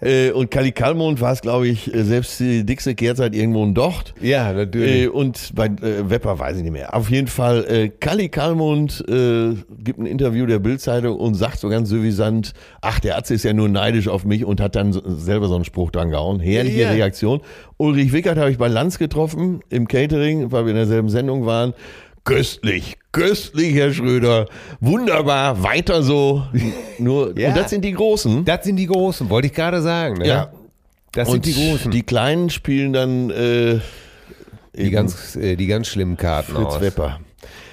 Äh, 0.00 0.30
und 0.30 0.50
Kali 0.50 0.72
Kalmund 0.72 1.20
war 1.20 1.32
es, 1.32 1.40
glaube 1.42 1.68
ich, 1.68 1.92
äh, 1.94 2.04
selbst 2.04 2.40
die 2.40 2.64
dickste 2.64 2.94
Kehrzeit 2.94 3.34
irgendwo 3.34 3.64
ein 3.64 3.74
Docht. 3.74 4.14
Ja, 4.20 4.52
natürlich. 4.52 5.04
Äh, 5.04 5.08
und 5.08 5.50
bei 5.54 5.66
äh, 5.66 6.08
Wepper 6.08 6.38
weiß 6.38 6.56
ich 6.56 6.62
nicht 6.62 6.72
mehr. 6.72 6.94
Auf 6.94 7.10
jeden 7.10 7.26
Fall, 7.28 7.64
äh, 7.68 7.88
Kali 7.88 8.28
Kalmund 8.28 9.04
äh, 9.08 9.54
gibt 9.78 9.98
ein 9.98 10.06
Interview 10.06 10.46
der 10.46 10.58
Bildzeitung 10.58 11.16
und 11.18 11.34
sagt 11.34 11.58
so 11.60 11.68
ganz 11.68 11.88
suffisant, 11.90 12.52
ach, 12.80 13.00
der 13.00 13.18
Atze 13.18 13.34
ist 13.34 13.44
ja 13.44 13.52
nur 13.52 13.68
neidisch 13.68 14.08
auf 14.08 14.24
mich 14.24 14.44
und 14.44 14.60
hat 14.60 14.74
dann 14.76 14.92
so, 14.92 15.02
selber 15.06 15.48
so 15.48 15.54
einen 15.54 15.64
Spruch 15.64 15.90
dran 15.90 16.10
gehauen. 16.10 16.40
Herrliche 16.40 16.80
Ja. 16.80 16.90
Reaktion. 16.90 17.40
Ulrich 17.76 18.12
Wickert 18.12 18.38
habe 18.38 18.50
ich 18.50 18.58
bei 18.58 18.68
Lanz 18.68 18.98
getroffen, 18.98 19.60
im 19.70 19.88
Catering, 19.88 20.52
weil 20.52 20.64
wir 20.64 20.70
in 20.70 20.76
derselben 20.76 21.08
Sendung 21.08 21.46
waren. 21.46 21.74
Köstlich, 22.24 22.96
köstlich, 23.12 23.74
Herr 23.74 23.92
Schröder. 23.92 24.46
Wunderbar, 24.80 25.62
weiter 25.62 26.02
so. 26.02 26.44
Nur, 26.98 27.36
Ja. 27.38 27.48
und 27.48 27.56
das 27.56 27.70
sind 27.70 27.84
die 27.84 27.92
Großen. 27.92 28.44
Das 28.44 28.64
sind 28.64 28.76
die 28.76 28.86
Großen, 28.86 29.28
wollte 29.30 29.46
ich 29.48 29.54
gerade 29.54 29.80
sagen. 29.82 30.18
Ne? 30.18 30.28
Ja. 30.28 30.52
Das 31.12 31.28
und 31.28 31.44
sind 31.44 31.46
die 31.46 31.70
Großen. 31.70 31.90
Die 31.90 32.02
Kleinen 32.02 32.50
spielen 32.50 32.92
dann 32.92 33.30
äh, 33.30 33.80
Die 34.76 34.90
ganz, 34.90 35.34
äh, 35.34 35.56
die 35.56 35.66
ganz 35.66 35.88
schlimmen 35.88 36.16
Karten 36.16 36.52
Fritz 36.52 36.66
aus. 36.66 36.80
Wepper. 36.80 37.18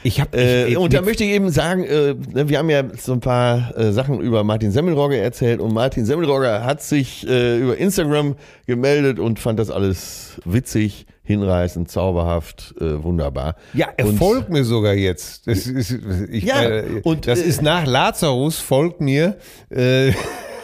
Ich 0.04 0.22
habe 0.22 0.38
Äh, 0.38 0.76
und 0.78 0.94
da 0.94 1.02
möchte 1.02 1.24
ich 1.26 1.32
eben 1.32 1.50
sagen, 1.52 1.84
äh, 1.84 2.14
ne, 2.34 2.48
wir 2.50 2.58
haben 2.60 2.70
ja 2.70 2.84
so 2.98 3.12
ein 3.14 3.20
paar 3.20 3.78
äh, 3.78 3.92
Sachen 3.92 4.22
über 4.22 4.44
Martin 4.44 4.72
Semmelrogge 4.72 5.18
erzählt 5.18 5.60
und 5.60 5.74
Martin 5.74 6.06
Semmelrogge 6.06 6.64
hat 6.64 6.82
sich 6.82 7.28
äh, 7.28 7.58
über 7.60 7.78
Instagram 7.78 8.36
gemeldet 8.66 9.20
und 9.20 9.40
fand 9.40 9.60
das 9.60 9.70
alles 9.70 10.40
witzig, 10.46 11.06
hinreißend, 11.28 11.92
zauberhaft, 11.92 12.74
äh, 12.80 13.04
wunderbar. 13.04 13.56
ja, 13.74 13.88
er 13.98 14.08
und, 14.08 14.18
folgt 14.18 14.50
mir 14.50 14.64
sogar 14.64 14.94
jetzt. 14.94 15.46
Das 15.48 15.68
ist, 15.68 15.92
ich, 16.32 16.46
Ja, 16.46 16.64
äh, 16.64 17.02
und, 17.04 17.28
das 17.28 17.40
äh, 17.42 17.44
ist 17.46 17.62
nach 17.62 17.86
Lazarus 17.86 18.58
folgt 18.60 19.02
mir. 19.02 19.38
Äh, 19.70 20.14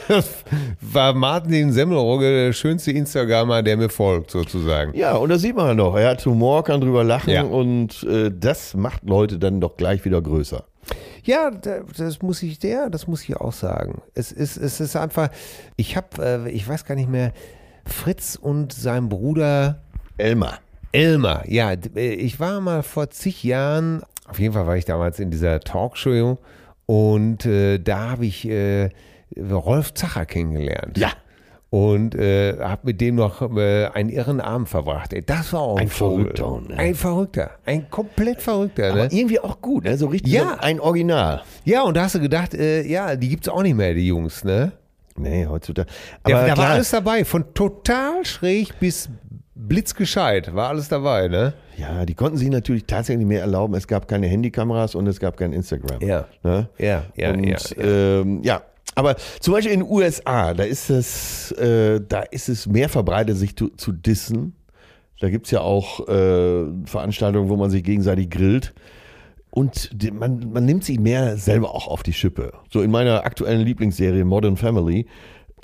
das 0.08 0.30
war 0.82 1.14
Martin 1.14 1.72
Semmelrogge 1.72 2.46
der 2.46 2.54
schönste 2.54 2.92
Instagramer, 2.92 3.62
der 3.62 3.78
mir 3.78 3.90
folgt, 3.90 4.32
sozusagen. 4.32 4.94
Ja, 4.98 5.16
und 5.16 5.30
das 5.30 5.42
sieht 5.42 5.56
man 5.56 5.78
doch. 5.78 5.96
Er 5.96 6.10
hat 6.12 6.26
Humor, 6.26 6.64
kann 6.64 6.82
drüber 6.82 7.04
lachen 7.04 7.30
Ja. 7.32 7.44
und 7.44 8.04
äh, 8.04 8.32
das 8.34 8.74
macht 8.74 9.04
Leute 9.04 9.38
dann 9.40 9.62
doch 9.62 9.78
gleich 9.78 10.04
wieder 10.06 10.22
größer. 10.22 10.64
Ja, 11.24 11.52
da- 11.52 11.82
das 11.98 12.22
muss 12.22 12.44
ich, 12.44 12.62
ja, 12.64 12.90
das 12.90 13.08
muss 13.08 13.24
ich 13.24 13.38
auch 13.38 13.54
sagen. 13.54 14.02
Es 14.14 14.32
ist, 14.34 14.58
es 14.58 14.80
ist 14.82 14.96
einfach, 14.98 15.30
ich 15.78 15.96
habe, 15.96 16.08
äh, 16.48 16.50
ich 16.52 16.68
weiß 16.68 16.84
gar 16.86 16.96
nicht 16.96 17.10
mehr, 17.10 17.32
Fritz 17.86 18.36
und 18.42 18.72
sein 18.74 19.08
Bruder 19.10 19.82
Elmar. 20.18 20.60
Elmar, 20.92 21.44
ja, 21.50 21.72
äh, 21.96 22.14
ich 22.14 22.40
war 22.40 22.62
mal 22.62 22.84
vor 22.84 23.10
zig 23.10 23.44
Jahren, 23.44 24.04
auf 24.28 24.40
jeden 24.40 24.54
Fall 24.54 24.68
war 24.68 24.78
ich 24.78 24.86
damals 24.86 25.20
in 25.20 25.32
dieser 25.32 25.60
Talkshow 25.60 26.38
und 26.86 27.46
äh, 27.46 27.80
da 27.80 28.12
habe 28.12 28.26
ich 28.26 28.48
äh, 28.48 28.90
Rolf 29.38 29.94
Zacher 29.94 30.26
kennengelernt. 30.26 30.98
Ja. 30.98 31.10
Und 31.72 32.14
äh, 32.14 32.60
habe 32.60 32.82
mit 32.84 33.02
dem 33.02 33.16
noch 33.16 33.42
äh, 33.58 33.88
einen 33.88 34.10
irren 34.10 34.40
Abend 34.40 34.70
verbracht. 34.70 35.16
Das 35.26 35.54
war 35.54 35.62
auch 35.62 35.78
ein, 35.78 35.84
Ein 35.86 35.90
Vogel. 35.90 36.26
Verrückter, 36.36 36.62
ne? 36.72 36.78
Ein 36.80 36.94
Verrückter. 36.94 37.52
Ein 37.66 37.90
komplett 37.90 38.44
Verrückter. 38.44 38.94
Ne? 38.94 39.02
Aber 39.06 39.12
irgendwie 39.12 39.40
auch 39.40 39.60
gut, 39.60 39.86
ne? 39.86 39.98
so 39.98 40.06
richtig 40.06 40.34
Ja. 40.34 40.58
ein 40.60 40.80
Original. 40.80 41.42
Ja, 41.66 41.82
und 41.82 41.98
da 41.98 42.04
hast 42.04 42.14
du 42.14 42.20
gedacht, 42.20 42.54
äh, 42.54 42.84
ja, 42.86 43.16
die 43.16 43.28
gibt's 43.30 43.50
auch 43.50 43.64
nicht 43.64 43.74
mehr, 43.74 43.96
die 43.96 44.06
Jungs, 44.06 44.44
ne? 44.44 44.74
Nee, 45.16 45.48
heutzutage. 45.48 45.90
Da, 46.24 46.38
Aber 46.38 46.48
da 46.48 46.58
war 46.58 46.70
alles 46.70 46.92
dabei, 46.92 47.26
von 47.26 47.56
total 47.56 48.24
schräg 48.24 48.80
bis 48.80 49.10
blitzgescheit, 49.68 50.54
war 50.54 50.70
alles 50.70 50.90
dabei, 50.90 51.28
ne? 51.28 51.54
Ja, 51.78 52.06
die 52.06 52.14
konnten 52.14 52.38
sich 52.38 52.50
natürlich 52.50 52.86
tatsächlich 52.86 53.26
mehr 53.26 53.42
erlauben. 53.42 53.74
Es 53.76 53.88
gab 53.88 54.08
keine 54.08 54.28
Handykameras 54.28 54.96
und 54.96 55.08
es 55.08 55.20
gab 55.20 55.38
kein 55.38 55.54
Instagram. 55.54 56.02
Ja. 56.02 56.28
Ne? 56.44 56.70
Ja, 56.78 57.06
ja, 57.16 57.32
und, 57.32 57.44
ja. 57.44 57.58
Ähm, 57.78 58.42
ja. 58.44 58.62
Aber 58.96 59.16
zum 59.40 59.54
Beispiel 59.54 59.74
in 59.74 59.80
den 59.80 59.90
USA, 59.90 60.54
da 60.54 60.64
ist 60.64 60.90
es, 60.90 61.52
äh, 61.54 62.00
da 62.08 62.22
ist 62.22 62.48
es 62.50 62.68
mehr 62.68 62.90
verbreitet, 62.90 63.38
sich 63.38 63.56
zu, 63.56 63.70
zu 63.70 63.92
dissen. 63.92 64.56
Da 65.20 65.30
gibt's 65.30 65.50
ja 65.52 65.62
auch 65.62 66.08
äh, 66.08 66.66
Veranstaltungen, 66.86 67.50
wo 67.50 67.56
man 67.56 67.72
sich 67.72 67.84
gegenseitig 67.84 68.30
grillt. 68.30 68.74
Und 69.50 69.92
man, 70.14 70.52
man 70.52 70.66
nimmt 70.66 70.84
sich 70.84 71.00
mehr 71.00 71.38
selber 71.38 71.74
auch 71.74 71.88
auf 71.88 72.04
die 72.04 72.14
Schippe. 72.14 72.54
So 72.72 72.82
in 72.82 72.92
meiner 72.92 73.26
aktuellen 73.26 73.62
Lieblingsserie 73.62 74.26
Modern 74.26 74.58
Family, 74.58 75.08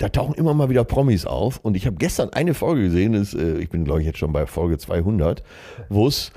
da 0.00 0.08
tauchen 0.08 0.34
immer 0.34 0.54
mal 0.54 0.70
wieder 0.70 0.82
Promis 0.82 1.26
auf. 1.26 1.58
Und 1.58 1.76
ich 1.76 1.86
habe 1.86 1.96
gestern 1.96 2.30
eine 2.30 2.54
Folge 2.54 2.84
gesehen, 2.84 3.12
das, 3.12 3.34
äh, 3.34 3.58
ich 3.58 3.68
bin 3.68 3.84
glaube 3.84 4.00
ich 4.00 4.06
jetzt 4.06 4.18
schon 4.18 4.32
bei 4.32 4.46
Folge 4.46 4.78
200, 4.78 5.42
wo 5.90 6.06
es 6.08 6.32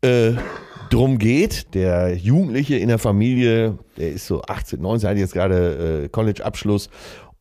äh, 0.00 0.32
drum 0.90 1.18
geht, 1.18 1.74
der 1.74 2.16
Jugendliche 2.16 2.76
in 2.76 2.88
der 2.88 2.98
Familie, 2.98 3.78
der 3.98 4.12
ist 4.12 4.26
so 4.26 4.42
18, 4.42 4.80
19, 4.80 5.10
hat 5.10 5.18
jetzt 5.18 5.34
gerade 5.34 6.04
äh, 6.04 6.08
College-Abschluss 6.08 6.88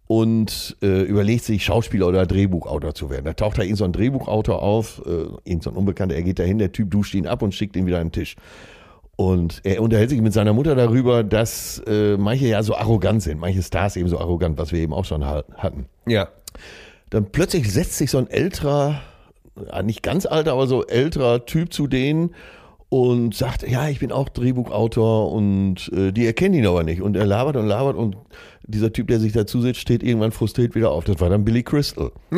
und 0.06 0.76
äh, 0.82 1.04
überlegt 1.04 1.46
sich, 1.46 1.64
Schauspieler 1.64 2.08
oder 2.08 2.26
Drehbuchautor 2.26 2.94
zu 2.94 3.10
werden. 3.10 3.24
Da 3.24 3.34
taucht 3.34 3.58
da 3.58 3.64
irgend 3.64 3.78
so 3.78 3.86
ein 3.86 3.94
Drehbuchautor 3.94 4.62
auf, 4.62 5.02
äh, 5.06 5.28
irgend 5.50 5.64
so 5.64 5.70
ein 5.70 5.78
Unbekannter, 5.78 6.16
er 6.16 6.24
geht 6.24 6.40
dahin, 6.40 6.58
der 6.58 6.74
Typ 6.74 6.92
duscht 6.92 7.14
ihn 7.14 7.26
ab 7.26 7.42
und 7.42 7.56
schickt 7.56 7.78
ihn 7.78 7.86
wieder 7.86 8.00
an 8.00 8.08
den 8.08 8.12
Tisch. 8.12 8.36
Und 9.16 9.62
er 9.64 9.82
unterhält 9.82 10.10
sich 10.10 10.22
mit 10.22 10.34
seiner 10.34 10.54
Mutter 10.54 10.74
darüber, 10.76 11.24
dass 11.24 11.80
äh, 11.88 12.18
manche 12.18 12.48
ja 12.48 12.64
so 12.64 12.76
arrogant 12.76 13.22
sind, 13.22 13.40
manche 13.40 13.62
Stars 13.62 13.96
eben 13.96 14.10
so 14.10 14.20
arrogant, 14.20 14.58
was 14.58 14.72
wir 14.72 14.80
eben 14.80 14.94
auch 14.94 15.06
schon 15.06 15.24
ha- 15.24 15.44
hatten. 15.56 15.86
Ja. 16.08 16.30
Dann 17.12 17.32
plötzlich 17.32 17.72
setzt 17.72 17.98
sich 17.98 18.10
so 18.10 18.18
ein 18.18 18.28
älterer, 18.28 19.02
nicht 19.84 20.02
ganz 20.02 20.26
alter, 20.26 20.54
aber 20.54 20.66
so 20.66 20.84
älterer 20.88 21.46
Typ 21.46 21.72
zu 21.72 21.86
denen 21.86 22.34
und 22.94 23.34
sagt, 23.34 23.68
ja, 23.68 23.90
ich 23.90 23.98
bin 24.02 24.12
auch 24.12 24.30
Drehbuchautor 24.30 25.32
und 25.32 25.90
äh, 25.96 26.12
die 26.12 26.28
erkennen 26.28 26.54
ihn 26.54 26.68
aber 26.68 26.84
nicht. 26.84 27.02
Und 27.02 27.16
er 27.18 27.26
labert 27.26 27.56
und 27.56 27.66
labert 27.66 27.96
und 27.96 28.16
dieser 28.68 28.94
Typ, 28.94 29.08
der 29.08 29.20
sich 29.20 29.34
dazu 29.34 29.62
sitzt, 29.62 29.80
steht 29.80 30.04
irgendwann 30.04 30.32
frustriert 30.32 30.76
wieder 30.76 30.92
auf. 30.92 31.04
Das 31.04 31.20
war 31.20 31.28
dann 31.32 31.44
Billy 31.44 31.64
Crystal. 31.64 32.12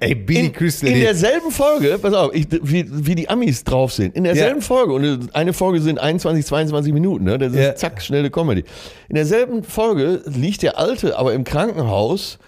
Ey, 0.00 0.14
Billy 0.14 0.46
In, 0.46 0.52
Crystal. 0.54 0.88
in 0.88 1.00
derselben 1.00 1.50
Folge, 1.50 1.98
pass 2.00 2.14
auf, 2.14 2.34
ich, 2.34 2.46
wie, 2.62 2.86
wie 2.90 3.14
die 3.14 3.28
Amis 3.28 3.64
drauf 3.64 3.92
sind. 3.92 4.16
In 4.16 4.24
derselben 4.24 4.60
Ja. 4.60 4.66
Folge, 4.66 4.92
und 4.94 5.34
eine 5.34 5.52
Folge 5.52 5.80
sind 5.82 5.98
21, 5.98 6.46
22 6.46 6.92
Minuten, 6.94 7.24
ne? 7.24 7.36
Das 7.36 7.52
ist 7.52 7.58
Ja. 7.58 7.74
zack, 7.76 8.00
schnelle 8.00 8.30
Comedy. 8.30 8.64
In 9.10 9.16
derselben 9.16 9.62
Folge 9.62 10.22
liegt 10.26 10.62
der 10.62 10.78
Alte 10.78 11.18
aber 11.18 11.34
im 11.34 11.44
Krankenhaus 11.44 12.38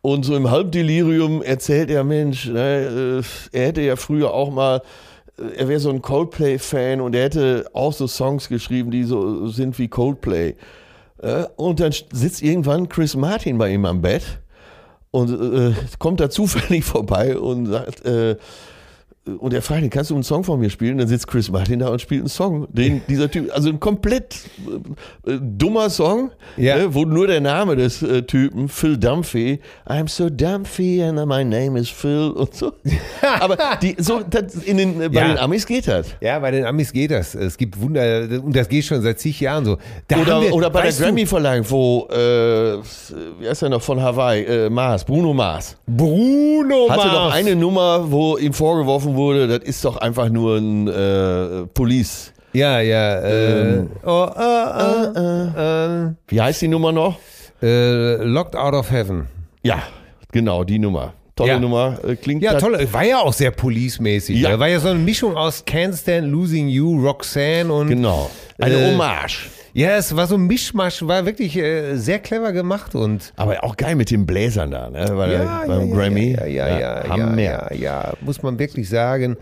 und 0.00 0.24
so 0.24 0.34
im 0.36 0.50
Halbdelirium 0.50 1.42
erzählt 1.42 1.90
er, 1.90 2.02
Mensch, 2.02 2.46
ne, 2.48 3.22
äh, 3.52 3.56
er 3.58 3.66
hätte 3.66 3.82
ja 3.82 3.96
früher 3.96 4.32
auch 4.32 4.50
mal, 4.50 4.80
er 5.36 5.68
wäre 5.68 5.80
so 5.80 5.90
ein 5.90 6.02
Coldplay-Fan 6.02 7.00
und 7.00 7.14
er 7.14 7.24
hätte 7.24 7.70
auch 7.72 7.92
so 7.92 8.06
Songs 8.06 8.48
geschrieben, 8.48 8.90
die 8.90 9.04
so 9.04 9.48
sind 9.48 9.78
wie 9.78 9.88
Coldplay. 9.88 10.54
Äh, 11.18 11.44
Und 11.56 11.80
dann 11.80 11.92
sitzt 12.12 12.42
irgendwann 12.42 12.88
Chris 12.88 13.16
Martin 13.16 13.58
bei 13.58 13.70
ihm 13.70 13.84
am 13.84 14.02
Bett 14.02 14.22
und 15.10 15.30
äh, 15.30 15.74
kommt 15.98 16.20
da 16.20 16.30
zufällig 16.30 16.84
vorbei 16.86 17.38
und 17.38 17.66
sagt, 17.66 18.04
äh, 18.04 18.36
und 19.38 19.52
er 19.52 19.60
fragt 19.62 19.82
ihn, 19.82 19.90
kannst 19.90 20.10
du 20.10 20.14
einen 20.14 20.22
Song 20.22 20.44
von 20.44 20.60
mir 20.60 20.70
spielen? 20.70 20.98
Dann 20.98 21.08
sitzt 21.08 21.26
Chris 21.26 21.50
Martin 21.50 21.80
da 21.80 21.88
und 21.88 22.00
spielt 22.00 22.20
einen 22.22 22.28
Song, 22.28 22.66
den 22.70 23.02
dieser 23.08 23.30
Typ, 23.30 23.50
also 23.54 23.68
ein 23.68 23.80
komplett 23.80 24.36
äh, 25.26 25.32
dummer 25.40 25.90
Song, 25.90 26.30
Ja. 26.56 26.76
äh, 26.76 26.94
wo 26.94 27.04
nur 27.04 27.26
der 27.26 27.40
Name 27.40 27.74
des 27.76 28.02
äh, 28.02 28.22
Typen, 28.22 28.68
Phil 28.68 28.96
Dunphy, 28.96 29.58
I'm 29.88 30.08
so 30.08 30.30
Dunphy 30.30 31.02
and 31.02 31.16
my 31.26 31.44
name 31.44 31.78
is 31.78 31.88
Phil 31.88 32.30
und 32.30 32.54
so. 32.54 32.72
Aber 33.40 33.56
die, 33.82 33.96
so, 33.98 34.20
das, 34.28 34.54
in 34.54 34.76
den, 34.76 35.00
äh, 35.00 35.08
bei 35.08 35.20
Ja. 35.20 35.28
den 35.28 35.38
Amis 35.38 35.66
geht 35.66 35.88
das. 35.88 36.06
ja, 36.20 36.38
bei 36.38 36.50
den 36.52 36.64
Amis 36.64 36.92
geht 36.92 37.10
das. 37.10 37.34
Es 37.34 37.56
gibt 37.58 37.80
Wunder, 37.80 38.28
und 38.44 38.54
das 38.54 38.68
geht 38.68 38.84
schon 38.84 39.02
seit 39.02 39.18
zig 39.18 39.40
Jahren 39.40 39.64
so. 39.64 39.76
Da 40.08 40.18
Oder, 40.18 40.40
wir, 40.42 40.54
oder 40.54 40.70
bei 40.70 40.82
der 40.82 40.92
Grammy-Verleihung, 40.92 41.64
wo, 41.68 42.06
äh, 42.10 42.78
wie 43.40 43.48
heißt 43.48 43.62
der 43.62 43.70
noch 43.70 43.82
von 43.82 44.00
Hawaii, 44.00 44.44
äh, 44.44 44.70
Mars, 44.70 45.04
Bruno 45.04 45.34
Mars. 45.34 45.76
Bruno 45.86 46.88
Hatte 46.88 47.06
Mars. 47.08 47.12
doch 47.12 47.32
eine 47.32 47.56
Nummer, 47.56 48.04
wo 48.10 48.36
ihm 48.36 48.52
vorgeworfen 48.52 49.15
wurde, 49.16 49.46
das 49.48 49.68
ist 49.68 49.84
doch 49.84 49.96
einfach 49.96 50.28
nur 50.28 50.56
ein 50.58 50.86
äh, 50.88 51.66
Police. 51.74 52.32
Ja, 52.52 52.80
ja. 52.80 53.18
Äh, 53.20 53.72
Ähm. 53.78 53.90
oh, 54.04 54.28
äh, 54.36 56.06
äh, 56.06 56.10
Wie 56.28 56.40
heißt 56.40 56.62
die 56.62 56.68
Nummer 56.68 56.92
noch? 56.92 57.18
äh, 57.62 57.66
äh, 57.66 58.16
Locked 58.24 58.54
Out 58.56 58.74
of 58.74 58.90
Heaven. 58.90 59.26
Ja, 59.62 59.82
genau, 60.32 60.64
die 60.64 60.78
Nummer. 60.78 61.12
Tolle 61.34 61.50
Ja. 61.50 61.58
Nummer. 61.58 61.98
Äh, 62.06 62.16
klingt 62.16 62.42
Ja, 62.42 62.54
toll. 62.54 62.78
War 62.92 63.04
ja 63.04 63.18
auch 63.20 63.32
sehr 63.32 63.50
police-mäßig. 63.50 64.40
Ja. 64.40 64.50
ne? 64.50 64.58
War 64.58 64.68
ja 64.68 64.80
so 64.80 64.88
eine 64.88 64.98
Mischung 64.98 65.36
aus 65.36 65.64
Can't 65.66 66.00
Stand 66.00 66.28
Losing 66.28 66.68
You, 66.68 66.98
Roxanne 67.06 67.70
und. 67.72 67.88
Genau. 67.88 68.30
Eine 68.58 68.74
Äh, 68.76 68.90
Hommage. 68.92 69.50
Ja, 69.76 69.98
es 69.98 70.16
war 70.16 70.26
so 70.26 70.36
ein 70.36 70.46
Mischmasch, 70.46 71.02
war 71.02 71.26
wirklich 71.26 71.54
äh, 71.54 71.96
sehr 71.96 72.18
clever 72.18 72.52
gemacht 72.52 72.94
und. 72.94 73.34
Aber 73.36 73.62
auch 73.62 73.76
geil 73.76 73.94
mit 73.94 74.10
den 74.10 74.24
Bläsern 74.24 74.70
da, 74.70 74.88
ne? 74.88 75.04
Bei 75.14 75.26
der, 75.26 75.64
beim 75.66 75.90
Grammy. 75.90 76.32
Ja, 76.32 76.46
ja, 76.46 76.78
ja, 76.78 77.14
ja, 77.14 77.36
ja, 77.36 77.74
ja, 77.74 78.12
muss 78.22 78.42
man 78.42 78.58
wirklich 78.58 78.88
sagen. 78.88 79.36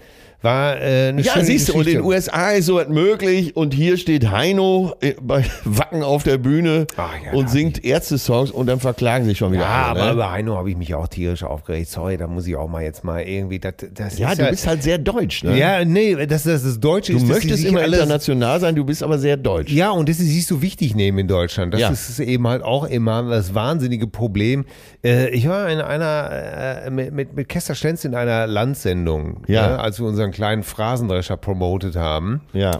War 0.45 0.77
äh, 0.81 1.09
eine 1.09 1.23
Ja, 1.23 1.43
siehst 1.43 1.71
du, 1.71 1.75
und 1.75 1.87
in 1.89 1.95
den 1.95 2.03
USA 2.05 2.51
ist 2.51 2.67
sowas 2.67 2.89
möglich 2.89 3.57
und 3.57 3.73
hier 3.75 3.97
steht 3.97 4.31
Heino 4.31 4.95
äh, 5.01 5.15
bei 5.21 5.45
Wacken 5.65 6.03
auf 6.03 6.23
der 6.23 6.37
Bühne 6.39 6.87
ja, 6.97 7.33
und 7.33 7.49
singt 7.49 7.83
Ärzte-Songs 7.85 8.51
und 8.51 8.67
dann 8.67 8.79
verklagen 8.79 9.25
sich 9.25 9.39
schon 9.39 9.53
wieder 9.53 9.63
Ja, 9.63 9.91
alle. 9.91 10.01
aber 10.01 10.07
ne? 10.09 10.13
über 10.13 10.31
Heino 10.31 10.57
habe 10.57 10.69
ich 10.71 10.77
mich 10.77 10.95
auch 10.95 11.09
tierisch 11.09 11.43
aufgeregt. 11.43 11.89
Sorry, 11.89 12.19
da 12.19 12.27
muss 12.27 12.47
ich 12.47 12.55
auch 12.57 12.69
mal 12.69 12.83
jetzt 12.83 13.05
mal 13.05 13.23
irgendwie. 13.23 13.59
Das, 13.59 13.75
das 13.95 14.19
Ja, 14.19 14.35
du 14.35 14.45
bist 14.51 14.67
halt 14.67 14.83
sehr 14.83 14.99
deutsch, 14.99 15.43
ne? 15.45 15.59
Ja, 15.59 15.85
nee, 15.85 16.15
das, 16.27 16.43
das, 16.45 16.63
das 16.63 16.79
Deutsche 16.79 17.13
Du 17.13 17.19
ist, 17.19 17.23
dass 17.29 17.41
sie 17.41 17.47
möchtest 17.49 17.65
immer 17.65 17.83
international 17.85 18.61
sein, 18.61 18.75
du 18.75 18.85
bist 18.85 19.03
aber 19.03 19.19
sehr 19.19 19.39
deutsch. 19.39 19.73
Ja, 19.73 19.91
und 19.93 20.09
das 20.11 20.21
ist 20.21 20.29
sich 20.29 20.47
so 20.47 20.61
wichtig 20.61 20.95
nehmen 20.95 21.19
in 21.21 21.29
Deutschland. 21.29 21.73
Das 21.73 21.81
Ja. 21.81 21.89
ist 21.91 22.21
eben 22.21 22.47
halt 22.47 22.63
auch 22.63 22.85
immer 22.85 23.23
das 23.31 23.55
wahnsinnige 23.55 24.07
Problem. 24.07 24.67
Äh, 25.03 25.31
ich 25.31 25.49
war 25.49 25.71
in 25.71 25.81
einer, 25.81 26.85
äh, 26.85 26.91
mit, 26.91 27.13
mit, 27.15 27.35
mit 27.35 27.49
Kester 27.49 27.75
Schlenz 27.75 28.05
in 28.05 28.15
einer 28.15 28.47
Landsendung, 28.47 29.43
Ja. 29.47 29.69
ne, 29.69 29.79
als 29.79 29.99
wir 30.01 30.07
unseren 30.07 30.34
kleinen 30.35 30.63
Phrasendrescher 30.63 31.39
promotet 31.39 31.97
haben. 31.97 32.43
Ja. 32.53 32.79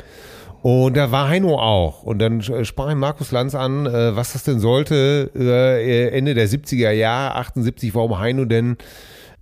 Und 0.63 0.97
da 0.97 1.11
war 1.11 1.29
Heino 1.29 1.59
auch. 1.59 2.03
Und 2.03 2.19
dann 2.21 2.41
äh, 2.41 2.65
sprach 2.65 2.91
ihn 2.91 2.99
Markus 2.99 3.33
Lanz 3.33 3.55
an, 3.55 3.87
äh, 3.87 4.17
was 4.17 4.33
das 4.33 4.45
denn 4.45 4.61
sollte, 4.61 5.31
äh, 5.35 6.09
Ende 6.09 6.35
der 6.35 6.49
70er 6.49 6.91
Jahre, 6.91 7.37
78, 7.37 7.95
warum 7.95 8.19
Heino 8.19 8.45
denn 8.47 8.77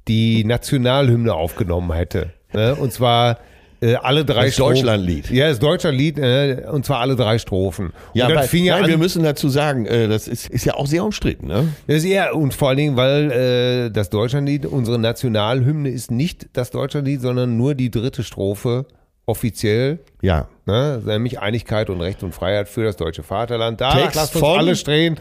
die 0.08 0.44
Nationalhymne 0.44 1.32
aufgenommen 1.32 1.92
hätte. 1.92 2.32
Ne? 2.52 2.74
Und 2.74 2.92
zwar 2.92 3.38
äh, 3.82 3.96
alle 3.96 4.24
drei 4.24 4.46
Das 4.46 4.56
Deutschlandlied. 4.56 5.30
Ja, 5.30 5.48
das 5.48 5.58
Deutschlandlied, 5.58 6.18
äh, 6.18 6.62
und 6.70 6.86
zwar 6.86 7.00
alle 7.00 7.16
drei 7.16 7.38
Strophen. 7.38 7.92
Ja, 8.14 8.26
und 8.26 8.30
dann 8.30 8.38
weil, 8.42 8.48
fing 8.48 8.64
er 8.64 8.74
nein, 8.76 8.84
an, 8.84 8.90
wir 8.90 8.98
müssen 8.98 9.22
dazu 9.24 9.48
sagen, 9.48 9.84
äh, 9.86 10.08
das 10.08 10.28
ist, 10.28 10.48
ist 10.48 10.64
ja 10.64 10.74
auch 10.74 10.86
sehr 10.86 11.04
umstritten, 11.04 11.48
ne? 11.48 11.68
das 11.88 11.96
ist 11.98 12.04
eher, 12.04 12.34
und 12.36 12.54
vor 12.54 12.68
allen 12.68 12.78
Dingen, 12.78 12.96
weil 12.96 13.30
äh, 13.32 13.90
das 13.90 14.08
Deutschlandlied, 14.08 14.66
unsere 14.66 14.98
Nationalhymne 14.98 15.90
ist 15.90 16.10
nicht 16.10 16.46
das 16.52 16.70
Deutschlandlied, 16.70 17.20
sondern 17.20 17.56
nur 17.56 17.74
die 17.74 17.90
dritte 17.90 18.22
Strophe 18.22 18.86
offiziell 19.26 20.00
Ja. 20.20 20.48
Ne? 20.66 21.00
Nämlich 21.04 21.40
Einigkeit 21.40 21.90
und 21.90 22.00
Recht 22.00 22.22
und 22.22 22.34
Freiheit 22.34 22.68
für 22.68 22.84
das 22.84 22.96
deutsche 22.96 23.22
Vaterland. 23.22 23.80
Da 23.80 23.92
Text 23.94 24.16
lasst 24.16 24.34
uns 24.36 24.44
von- 24.44 24.58
alle 24.58 24.76
stehen. 24.76 25.18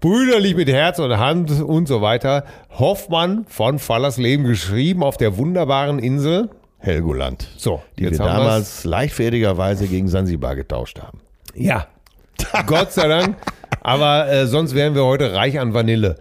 Brüderlich 0.00 0.54
mit 0.54 0.68
Herz 0.68 0.98
und 0.98 1.16
Hand 1.18 1.50
und 1.62 1.88
so 1.88 2.00
weiter. 2.00 2.44
Hoffmann 2.70 3.46
von 3.48 3.78
Fallersleben 3.78 4.46
geschrieben 4.46 5.02
auf 5.02 5.16
der 5.16 5.36
wunderbaren 5.36 5.98
Insel. 5.98 6.50
Helgoland. 6.78 7.48
So, 7.56 7.82
Die 7.98 8.02
wir 8.02 8.10
haben 8.10 8.18
wir's. 8.18 8.26
damals 8.28 8.84
leichtfertigerweise 8.84 9.86
gegen 9.88 10.08
Sansibar 10.08 10.56
getauscht 10.56 11.00
haben. 11.00 11.20
Ja. 11.54 11.86
Gott 12.66 12.92
sei 12.92 13.08
Dank. 13.08 13.36
Aber 13.80 14.28
äh, 14.28 14.46
sonst 14.46 14.74
wären 14.74 14.94
wir 14.94 15.04
heute 15.04 15.32
reich 15.34 15.58
an 15.58 15.74
Vanille. 15.74 16.16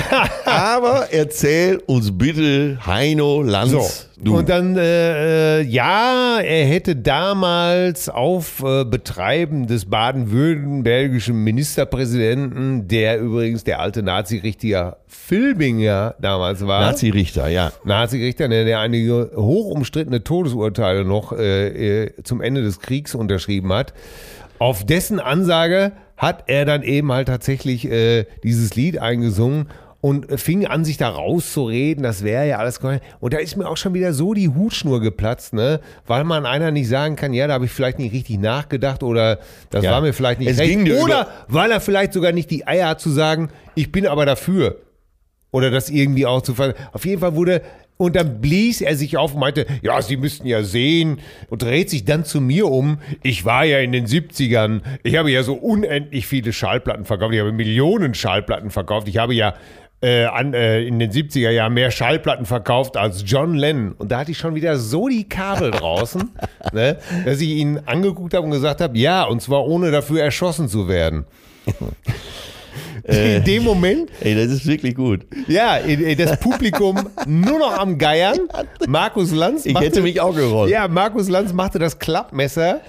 Aber 0.44 1.08
erzähl 1.12 1.82
uns 1.86 2.16
bitte, 2.16 2.78
Heino 2.86 3.42
Lanz. 3.42 3.70
So. 3.70 3.86
Du. 4.24 4.38
Und 4.38 4.48
dann, 4.48 4.76
äh, 4.76 5.60
äh, 5.60 5.62
ja, 5.62 6.38
er 6.40 6.64
hätte 6.64 6.96
damals 6.96 8.08
auf 8.08 8.62
äh, 8.64 8.84
Betreiben 8.84 9.66
des 9.66 9.84
baden-württembergischen 9.84 11.44
Ministerpräsidenten, 11.44 12.88
der 12.88 13.20
übrigens 13.20 13.64
der 13.64 13.80
alte 13.80 14.02
Nazi-Richtiger 14.02 14.96
Filbinger 15.06 16.14
damals 16.20 16.66
war. 16.66 16.80
Nazi-Richter, 16.80 17.48
ja. 17.48 17.72
Nazi-Richter, 17.84 18.48
der, 18.48 18.64
der 18.64 18.80
einige 18.80 19.32
hochumstrittene 19.36 20.24
Todesurteile 20.24 21.04
noch 21.04 21.32
äh, 21.32 22.04
äh, 22.04 22.22
zum 22.22 22.40
Ende 22.40 22.62
des 22.62 22.80
Kriegs 22.80 23.14
unterschrieben 23.14 23.72
hat. 23.74 23.92
Auf 24.58 24.86
dessen 24.86 25.20
Ansage 25.20 25.92
hat 26.16 26.44
er 26.46 26.64
dann 26.64 26.82
eben 26.82 27.12
halt 27.12 27.28
tatsächlich 27.28 27.90
äh, 27.90 28.24
dieses 28.42 28.74
Lied 28.74 28.98
eingesungen 28.98 29.66
und 30.04 30.38
fing 30.38 30.66
an, 30.66 30.84
sich 30.84 30.98
da 30.98 31.08
rauszureden, 31.08 32.02
das 32.02 32.22
wäre 32.22 32.46
ja 32.46 32.58
alles. 32.58 32.78
Und 33.20 33.32
da 33.32 33.38
ist 33.38 33.56
mir 33.56 33.66
auch 33.66 33.78
schon 33.78 33.94
wieder 33.94 34.12
so 34.12 34.34
die 34.34 34.50
Hutschnur 34.50 35.00
geplatzt, 35.00 35.54
ne? 35.54 35.80
Weil 36.06 36.24
man 36.24 36.44
einer 36.44 36.70
nicht 36.70 36.88
sagen 36.88 37.16
kann, 37.16 37.32
ja, 37.32 37.46
da 37.46 37.54
habe 37.54 37.64
ich 37.64 37.70
vielleicht 37.70 37.98
nicht 37.98 38.12
richtig 38.12 38.38
nachgedacht 38.38 39.02
oder 39.02 39.38
das 39.70 39.82
Ja. 39.82 39.92
war 39.92 40.02
mir 40.02 40.12
vielleicht 40.12 40.40
nicht 40.40 40.50
Es 40.50 40.58
recht. 40.58 40.78
Oder 41.02 41.28
weil 41.48 41.70
er 41.70 41.80
vielleicht 41.80 42.12
sogar 42.12 42.32
nicht 42.32 42.50
die 42.50 42.66
Eier 42.66 42.88
hat 42.90 43.00
zu 43.00 43.08
sagen, 43.08 43.48
ich 43.76 43.92
bin 43.92 44.06
aber 44.06 44.26
dafür. 44.26 44.76
Oder 45.52 45.70
das 45.70 45.88
irgendwie 45.88 46.26
auch 46.26 46.42
zu 46.42 46.52
ver. 46.54 46.74
Auf 46.92 47.06
jeden 47.06 47.20
Fall 47.22 47.34
wurde. 47.34 47.62
Und 47.96 48.16
dann 48.16 48.40
blies 48.40 48.80
er 48.80 48.96
sich 48.96 49.16
auf 49.16 49.34
und 49.34 49.40
meinte, 49.40 49.66
ja, 49.80 50.02
Sie 50.02 50.16
müssten 50.16 50.48
ja 50.48 50.64
sehen 50.64 51.20
und 51.48 51.62
dreht 51.62 51.88
sich 51.88 52.04
dann 52.04 52.24
zu 52.24 52.40
mir 52.40 52.66
um. 52.66 52.98
Ich 53.22 53.44
war 53.44 53.64
ja 53.64 53.78
in 53.78 53.92
den 53.92 54.06
70ern. 54.06 54.80
Ich 55.04 55.16
habe 55.16 55.30
ja 55.30 55.44
so 55.44 55.54
unendlich 55.54 56.26
viele 56.26 56.52
Schallplatten 56.52 57.04
verkauft. 57.04 57.32
Ich 57.34 57.40
habe 57.40 57.52
Millionen 57.52 58.12
Schallplatten 58.12 58.70
verkauft. 58.70 59.06
Ich 59.06 59.18
habe 59.18 59.32
ja 59.32 59.54
äh, 60.04 60.26
an, 60.26 60.52
äh, 60.52 60.82
in 60.82 60.98
den 60.98 61.10
70er 61.10 61.48
Jahren 61.48 61.72
mehr 61.72 61.90
Schallplatten 61.90 62.44
verkauft 62.44 62.98
als 62.98 63.24
John 63.26 63.54
Lennon. 63.54 63.92
Und 63.92 64.12
da 64.12 64.18
hatte 64.18 64.32
ich 64.32 64.38
schon 64.38 64.54
wieder 64.54 64.76
so 64.76 65.08
die 65.08 65.26
Kabel 65.26 65.70
draußen, 65.70 66.30
ne, 66.72 66.98
dass 67.24 67.40
ich 67.40 67.48
ihn 67.48 67.80
angeguckt 67.86 68.34
habe 68.34 68.44
und 68.44 68.52
gesagt 68.52 68.82
habe, 68.82 68.98
ja, 68.98 69.24
und 69.24 69.40
zwar 69.40 69.64
ohne 69.64 69.90
dafür 69.90 70.22
erschossen 70.22 70.68
zu 70.68 70.88
werden. 70.88 71.24
Äh. 73.04 73.36
in 73.38 73.44
dem 73.44 73.64
Moment 73.64 74.10
Ey, 74.20 74.34
das 74.34 74.46
ist 74.46 74.66
wirklich 74.66 74.94
gut. 74.94 75.20
ja, 75.48 75.78
das 76.16 76.38
Publikum 76.40 76.96
nur 77.26 77.58
noch 77.58 77.78
am 77.78 77.98
Geiern. 77.98 78.38
Markus 78.88 79.32
Lanz 79.32 79.66
Ich 79.66 79.78
hätte 79.78 80.00
mich 80.02 80.20
auch 80.20 80.34
gerollt. 80.34 80.70
Ja, 80.70 80.88
Markus 80.88 81.28
Lanz 81.28 81.52
machte 81.52 81.78
das 81.78 81.98
Klappmesser. 81.98 82.80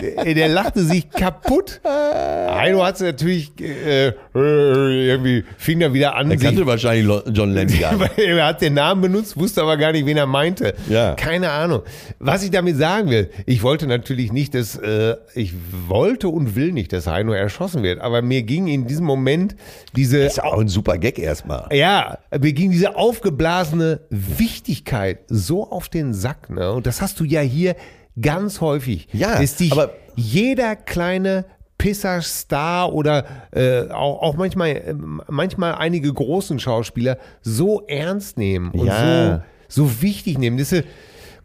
Der, 0.00 0.34
der 0.34 0.48
lachte 0.48 0.82
sich 0.84 1.08
kaputt. 1.10 1.80
Heino 1.84 2.84
hat 2.84 2.96
es 2.96 3.00
natürlich 3.00 3.52
äh, 3.60 4.08
äh, 4.08 4.12
irgendwie, 4.34 5.44
fing 5.58 5.80
da 5.80 5.92
wieder 5.92 6.14
an. 6.16 6.30
Er 6.30 6.38
sich- 6.38 6.46
kannte 6.46 6.66
wahrscheinlich 6.66 7.06
Lo- 7.06 7.22
John 7.32 7.52
Lennon 7.52 7.78
gar 7.80 7.96
nicht. 7.98 8.18
Er 8.18 8.46
hat 8.46 8.60
den 8.60 8.74
Namen 8.74 9.00
benutzt, 9.02 9.36
wusste 9.36 9.62
aber 9.62 9.76
gar 9.76 9.92
nicht, 9.92 10.06
wen 10.06 10.16
er 10.16 10.26
meinte. 10.26 10.74
Ja. 10.88 11.14
Keine 11.14 11.50
Ahnung. 11.50 11.82
Was 12.18 12.42
ich 12.44 12.50
damit 12.50 12.76
sagen 12.76 13.10
will, 13.10 13.30
ich 13.46 13.62
wollte 13.62 13.86
natürlich 13.86 14.32
nicht, 14.32 14.54
dass, 14.54 14.76
äh, 14.76 15.16
ich 15.34 15.52
wollte 15.88 16.28
und 16.28 16.54
will 16.56 16.72
nicht, 16.72 16.92
dass 16.92 17.06
Heino 17.06 17.32
erschossen 17.32 17.82
wird. 17.82 18.00
Aber 18.00 18.22
mir 18.22 18.42
ging 18.42 18.66
in 18.66 18.86
diesem 18.86 19.04
Moment 19.06 19.53
diese 19.96 20.18
Ist 20.18 20.42
auch 20.42 20.58
ein 20.58 20.68
super 20.68 20.98
Gag 20.98 21.18
erstmal. 21.18 21.68
ja, 21.72 22.18
mir 22.38 22.52
ging 22.52 22.70
diese 22.70 22.96
aufgeblasene 22.96 24.00
Wichtigkeit 24.10 25.20
so 25.28 25.70
auf 25.70 25.88
den 25.88 26.12
Sack, 26.14 26.50
ne? 26.50 26.72
Und 26.72 26.86
das 26.86 27.00
hast 27.02 27.20
du 27.20 27.24
ja 27.24 27.40
hier 27.40 27.76
ganz 28.20 28.60
häufig. 28.60 29.08
Ja, 29.12 29.40
dass 29.40 29.56
dich 29.56 29.72
aber- 29.72 29.90
jeder 30.16 30.76
kleine 30.76 31.44
Pisser-Star 31.78 32.92
oder 32.92 33.24
äh, 33.52 33.88
auch, 33.90 34.22
auch 34.22 34.36
manchmal, 34.36 34.70
äh, 34.70 34.94
manchmal 35.28 35.74
einige 35.74 36.12
großen 36.12 36.58
Schauspieler 36.58 37.18
so 37.42 37.82
ernst 37.86 38.38
nehmen 38.38 38.70
und 38.70 38.86
Ja. 38.86 39.42
so, 39.68 39.82
so 39.86 40.02
wichtig 40.02 40.38
nehmen. 40.38 40.56
Das 40.58 40.72
ist, 40.72 40.84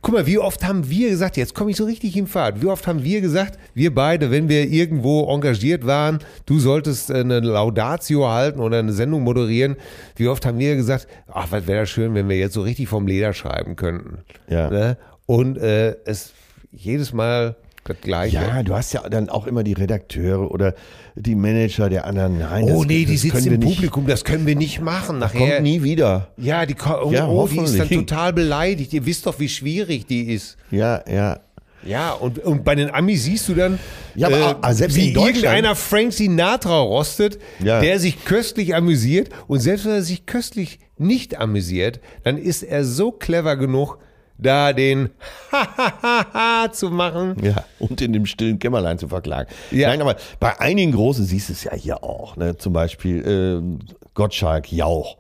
guck 0.02 0.14
mal, 0.14 0.26
wie 0.26 0.38
oft 0.38 0.66
haben 0.66 0.90
wir 0.90 1.10
gesagt, 1.10 1.38
jetzt 1.38 1.54
komme 1.54 1.72
ich 1.72 1.78
so 1.78 1.86
richtig 1.86 2.16
in 2.16 2.28
Fahrt, 2.28 2.62
wie 2.62 2.68
oft 2.68 2.88
haben 2.88 3.04
wir 3.04 3.22
gesagt, 3.22 3.60
wir 3.74 3.94
beide, 3.94 4.32
wenn 4.32 4.48
wir 4.50 4.70
irgendwo 4.70 5.28
engagiert 5.34 5.86
waren, 5.86 6.20
du 6.46 6.60
solltest 6.60 7.10
äh, 7.10 7.16
eine 7.20 7.40
Laudatio 7.40 8.30
halten 8.30 8.60
oder 8.60 8.80
eine 8.80 8.94
Sendung 8.94 9.24
moderieren, 9.24 9.76
wie 10.16 10.28
oft 10.28 10.46
haben 10.46 10.60
wir 10.60 10.76
gesagt, 10.76 11.08
ach, 11.28 11.48
was 11.52 11.68
wäre 11.68 11.82
das 11.82 11.90
schön, 11.90 12.14
wenn 12.14 12.30
wir 12.30 12.38
jetzt 12.38 12.54
so 12.54 12.62
richtig 12.62 12.88
vom 12.88 13.08
Leder 13.08 13.34
schreiben 13.34 13.76
könnten. 13.76 14.20
Ja. 14.48 14.70
Ne? 14.70 14.98
Und 15.26 15.58
äh, 15.58 15.96
es 16.06 16.34
jedes 16.72 17.14
Mal 17.14 17.56
das 17.90 17.98
Gleiche. 18.02 18.36
Ja, 18.38 18.64
du 18.64 18.74
hast 18.76 18.94
ja 18.94 19.08
dann 19.10 19.30
auch 19.30 19.48
immer 19.48 19.64
die 19.64 19.74
Redakteure 19.74 20.50
oder 20.52 20.74
die 21.16 21.36
Manager 21.36 21.90
der 21.90 22.06
anderen. 22.06 22.40
Nein, 22.40 22.64
Oh 22.66 22.80
das- 22.80 22.88
nee, 22.88 23.06
die 23.06 23.30
können 23.30 23.48
im 23.48 23.60
nicht. 23.60 23.76
Publikum, 23.76 24.08
das 24.08 24.24
können 24.24 24.46
wir 24.46 24.56
nicht 24.56 24.80
machen. 24.82 25.20
Nachher. 25.20 25.40
Kommt 25.40 25.62
nie 25.64 25.84
wieder. 25.84 26.30
Ja, 26.38 26.66
die, 26.66 26.76
oh, 27.04 27.12
Ja, 27.12 27.28
oh, 27.28 27.48
die 27.48 27.60
ist 27.60 27.78
dann 27.80 27.90
total 27.90 28.34
beleidigt. 28.34 28.94
Ihr 28.94 29.06
wisst 29.06 29.26
doch, 29.26 29.40
wie 29.40 29.50
schwierig 29.50 30.08
die 30.08 30.32
ist. 30.34 30.58
Ja, 30.72 31.04
ja. 31.12 31.40
Ja, 31.86 32.12
und, 32.12 32.40
und 32.40 32.66
bei 32.66 32.76
den 32.76 32.90
Amis 32.94 33.24
siehst 33.24 33.48
du 33.48 33.56
dann, 33.56 33.76
äh, 33.76 34.20
Ja, 34.20 34.28
aber 34.28 34.60
auch- 34.62 34.72
selbst 34.74 34.98
wie 34.98 35.14
irgendeiner 35.14 35.76
Frank 35.76 36.12
Sinatra 36.12 36.78
rostet, 36.78 37.40
Ja. 37.64 37.80
der 37.80 38.00
sich 38.00 38.26
köstlich 38.26 38.76
amüsiert. 38.76 39.30
Und 39.48 39.60
selbst 39.62 39.86
wenn 39.86 39.94
er 39.94 40.02
sich 40.04 40.26
köstlich 40.26 40.80
nicht 40.98 41.40
amüsiert, 41.40 42.02
dann 42.26 42.38
ist 42.38 42.64
er 42.64 42.84
so 42.84 43.12
clever 43.14 43.56
genug, 43.56 43.98
da 44.42 44.74
den 44.74 45.10
zu 46.72 46.90
machen. 46.90 47.36
Ja, 47.44 47.64
und 47.80 48.02
in 48.02 48.14
dem 48.14 48.26
stillen 48.26 48.60
Kämmerlein 48.60 48.98
zu 48.98 49.08
verklagen. 49.08 49.50
Ja. 49.72 49.90
Nein, 49.90 50.02
aber 50.02 50.16
bei 50.40 50.60
einigen 50.60 50.92
Großen 50.94 51.26
siehst 51.26 51.50
du 51.50 51.54
es 51.54 51.64
ja 51.64 51.74
hier 51.76 52.04
auch. 52.04 52.36
Ne? 52.38 52.58
Zum 52.58 52.74
Beispiel 52.74 53.26
äh, 53.28 53.86
Gottschalk, 54.14 54.72
Jauch. 54.72 55.18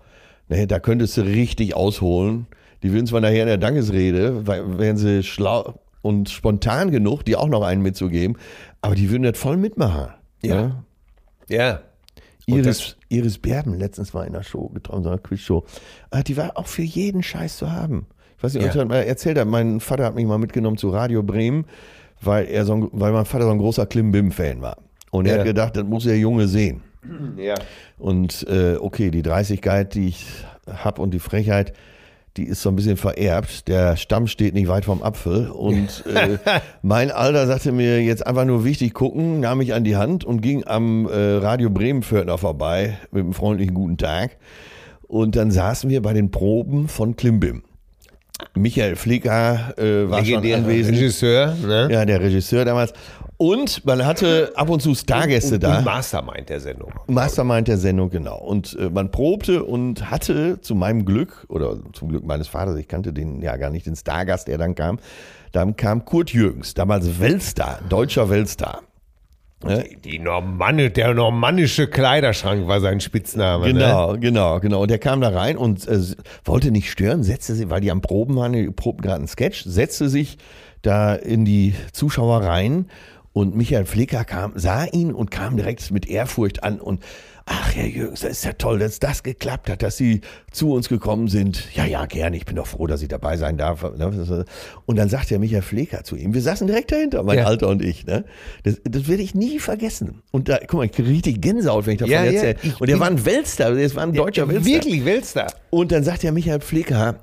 Ne? 0.48 0.68
Da 0.68 0.80
könntest 0.80 1.18
du 1.18 1.22
richtig 1.22 1.76
ausholen. 1.76 2.48
Die 2.82 2.92
würden 2.94 3.08
zwar 3.08 3.22
nachher 3.22 3.42
in 3.42 3.48
der 3.48 3.58
Dankesrede, 3.58 4.48
weil- 4.48 4.80
wären 4.80 4.98
sie 4.98 5.24
schlau 5.24 5.80
und 6.02 6.30
spontan 6.30 6.92
genug, 6.92 7.24
die 7.26 7.36
auch 7.36 7.50
noch 7.50 7.62
einen 7.64 7.82
mitzugeben, 7.82 8.38
aber 8.82 8.96
die 8.96 9.10
würden 9.12 9.24
das 9.24 9.38
voll 9.38 9.58
mitmachen. 9.58 10.14
Ja. 10.42 10.56
Ne? 10.62 10.84
Ja. 11.50 11.82
Iris, 12.46 12.96
Iris 13.10 13.38
Berben 13.38 13.76
letztens 13.78 14.14
war 14.16 14.26
in 14.26 14.34
einer 14.34 14.44
Show 14.44 14.70
getroffen, 14.70 15.04
so 15.04 15.10
einer 15.10 15.20
Quizshow. 15.20 15.66
Ah, 16.10 16.24
Die 16.24 16.36
war 16.38 16.58
auch 16.58 16.66
für 16.66 16.82
jeden 16.82 17.22
Scheiß 17.22 17.58
zu 17.58 17.72
haben. 17.72 18.08
Ich 18.40 18.44
weiß 18.44 18.54
nicht, 18.56 18.74
Ja. 18.74 18.82
ich 18.84 18.88
mal 18.88 19.04
erzählt 19.04 19.38
habe, 19.38 19.50
mein 19.50 19.82
Vater 19.82 20.06
hat 20.06 20.16
mich 20.16 20.26
mal 20.26 20.38
mitgenommen 20.38 20.78
zu 20.78 20.90
Radio 20.90 21.22
Bremen, 21.24 21.66
weil 22.22 22.46
er 22.48 22.64
so 22.66 22.74
ein, 22.74 22.88
weil 22.94 23.12
mein 23.12 23.26
Vater 23.26 23.44
so 23.44 23.52
ein 23.52 23.58
großer 23.58 23.86
Klimbim-Fan 23.86 24.62
war. 24.62 24.78
Und 25.12 25.26
er 25.28 25.34
Ja. 25.34 25.40
hat 25.40 25.46
gedacht, 25.46 25.76
das 25.76 25.84
muss 25.84 26.06
der 26.06 26.18
Junge 26.18 26.48
sehen. 26.48 26.82
Ja. 27.38 27.56
Und 27.98 28.46
äh, 28.50 28.76
okay, 28.80 29.12
die 29.12 29.22
Dreistigkeit, 29.22 29.94
die 29.94 30.08
ich 30.08 30.26
habe 30.72 31.02
und 31.02 31.14
die 31.14 31.20
Frechheit, 31.20 31.74
die 32.38 32.44
ist 32.46 32.62
so 32.62 32.70
ein 32.70 32.76
bisschen 32.78 32.96
vererbt. 32.98 33.68
Der 33.68 33.98
Stamm 33.98 34.28
steht 34.28 34.54
nicht 34.54 34.68
weit 34.70 34.86
vom 34.86 35.04
Apfel. 35.04 35.50
Und 35.50 36.06
äh, 36.14 36.38
mein 36.82 37.12
Alter 37.12 37.46
sagte 37.48 37.72
mir 37.74 38.02
jetzt 38.02 38.26
einfach 38.26 38.46
nur 38.46 38.64
wichtig 38.64 38.94
gucken, 38.94 39.42
nahm 39.42 39.58
mich 39.58 39.74
an 39.74 39.84
die 39.84 39.98
Hand 39.98 40.24
und 40.24 40.40
ging 40.42 40.66
am 40.66 41.08
äh, 41.08 41.36
Radio 41.38 41.70
Bremen-Fördner 41.70 42.38
vorbei 42.38 42.98
mit 43.12 43.24
einem 43.24 43.34
freundlichen 43.34 43.74
guten 43.74 43.98
Tag. 43.98 44.38
Und 45.08 45.36
dann 45.36 45.52
saßen 45.52 45.90
wir 45.90 46.02
bei 46.02 46.14
den 46.14 46.32
Proben 46.32 46.88
von 46.88 47.16
Klimbim. 47.16 47.64
Michael 48.56 48.96
Flicker 48.96 49.74
äh, 49.78 50.10
war 50.10 50.20
schon 50.20 50.42
Legendärer 50.42 50.58
anwesend. 50.60 50.98
Regisseur, 50.98 51.56
ne? 51.56 51.90
Ja, 51.92 52.06
der 52.06 52.22
Regisseur 52.22 52.66
damals. 52.66 52.94
Und 53.38 53.86
man 53.86 54.06
hatte 54.06 54.52
ab 54.56 54.70
und 54.70 54.82
zu 54.82 54.94
Stargäste 54.94 55.56
und, 55.56 55.64
da. 55.64 55.78
Und 55.78 55.86
Mastermind 55.86 56.50
der 56.50 56.60
Sendung. 56.60 56.92
Mastermind 57.08 57.70
der 57.70 57.78
Sendung, 57.78 58.10
genau. 58.10 58.38
Und 58.38 58.78
äh, 58.78 58.90
man 58.90 59.12
probte 59.12 59.64
und 59.64 60.12
hatte 60.12 60.60
zu 60.60 60.76
meinem 60.76 61.06
Glück, 61.06 61.46
oder 61.48 61.78
zum 61.94 62.10
Glück 62.10 62.26
meines 62.26 62.50
Vaters, 62.50 62.78
ich 62.78 62.90
kannte 62.90 63.14
den 63.14 63.42
ja 63.42 63.56
gar 63.56 63.70
nicht, 63.70 63.86
den 63.86 63.96
Stargast, 63.96 64.50
der 64.50 64.58
dann 64.58 64.76
kam, 64.76 65.00
dann 65.54 65.78
kam 65.78 66.04
Kurt 66.04 66.32
Jürgens, 66.32 66.74
damals 66.74 67.20
Weltstar, 67.22 67.80
deutscher 67.88 68.30
Weltstar. 68.30 68.82
Die 70.06 70.20
Normanne, 70.20 70.90
der 70.90 71.14
normannische 71.14 71.88
Kleiderschrank 71.88 72.68
war 72.68 72.80
sein 72.80 73.02
Spitzname. 73.02 73.68
Ne? 73.68 73.74
Genau, 73.74 74.18
genau, 74.18 74.60
genau. 74.62 74.82
Und 74.84 74.90
der 74.90 75.00
kam 75.00 75.20
da 75.20 75.30
rein 75.30 75.58
und 75.58 75.86
äh, 75.86 76.00
wollte 76.46 76.72
nicht 76.72 76.90
stören, 76.90 77.24
setzte 77.24 77.56
sich, 77.56 77.70
weil 77.70 77.82
die 77.82 77.92
am 77.92 78.02
Proben 78.02 78.38
waren, 78.38 78.54
die 78.54 78.70
probten 78.72 79.02
gerade 79.02 79.18
einen 79.18 79.28
Sketch, 79.28 79.64
setzte 79.66 80.08
sich 80.08 80.38
da 80.82 81.14
in 81.14 81.44
die 81.44 81.76
Zuschauer 81.92 82.44
rein 82.44 82.86
und 83.34 83.56
Michael 83.56 83.86
Flicker 83.86 84.24
kam, 84.24 84.54
sah 84.56 84.86
ihn 84.86 85.14
und 85.14 85.30
kam 85.30 85.58
direkt 85.58 85.92
mit 85.92 86.08
Ehrfurcht 86.08 86.64
an 86.64 86.80
und 86.80 87.04
ach, 87.52 87.74
Herr 87.76 87.88
Jürgens, 87.88 88.20
das 88.22 88.32
ist 88.32 88.46
ja 88.46 88.54
toll, 88.54 88.78
dass 88.80 89.00
das 89.00 89.24
geklappt 89.24 89.70
hat, 89.70 89.82
dass 89.82 89.98
Sie 89.98 90.22
zu 90.52 90.72
uns 90.72 90.88
gekommen 90.88 91.28
sind. 91.28 91.64
Ja, 91.74 91.84
ja, 91.86 92.06
gerne, 92.06 92.38
ich 92.38 92.46
bin 92.46 92.56
doch 92.56 92.68
froh, 92.68 92.86
dass 92.86 93.02
ich 93.02 93.08
dabei 93.08 93.38
sein 93.38 93.58
darf. 93.58 93.82
ne? 93.98 94.46
Und 94.86 94.96
dann 94.98 95.10
sagt 95.10 95.32
der 95.32 95.40
Michael 95.40 95.64
Flicker 95.64 96.04
zu 96.04 96.16
ihm, 96.16 96.34
wir 96.34 96.42
saßen 96.42 96.68
direkt 96.68 96.92
dahinter, 96.92 97.24
mein 97.24 97.40
Ja. 97.40 97.46
Alter 97.46 97.68
und 97.68 97.82
ich. 97.84 98.06
Ne? 98.06 98.24
Das, 98.64 98.80
das 98.84 99.08
werde 99.08 99.24
ich 99.24 99.34
nie 99.34 99.58
vergessen. 99.60 100.22
Und 100.32 100.48
da, 100.48 100.60
guck 100.60 100.74
mal, 100.76 100.86
ich 100.86 100.92
kriege 100.92 101.10
richtig 101.10 101.42
Gänsehaut, 101.42 101.86
wenn 101.88 101.94
ich 101.94 102.00
davon 102.00 102.14
Ja, 102.14 102.24
ja, 102.24 102.32
erzähle. 102.32 102.56
ich 102.62 102.80
Und 102.80 102.88
der 102.88 103.00
war 103.00 103.08
ein 103.08 103.26
Weltstar, 103.26 103.74
das 103.74 103.96
war 103.96 104.04
ein 104.04 104.14
deutscher 104.14 104.48
Weltstar. 104.48 104.66
Wirklich 104.74 105.04
Weltstar. 105.06 105.48
Und 105.72 105.92
dann 105.92 106.04
sagt 106.04 106.22
der 106.24 106.32
Michael 106.32 106.62
Flicker, 106.62 107.16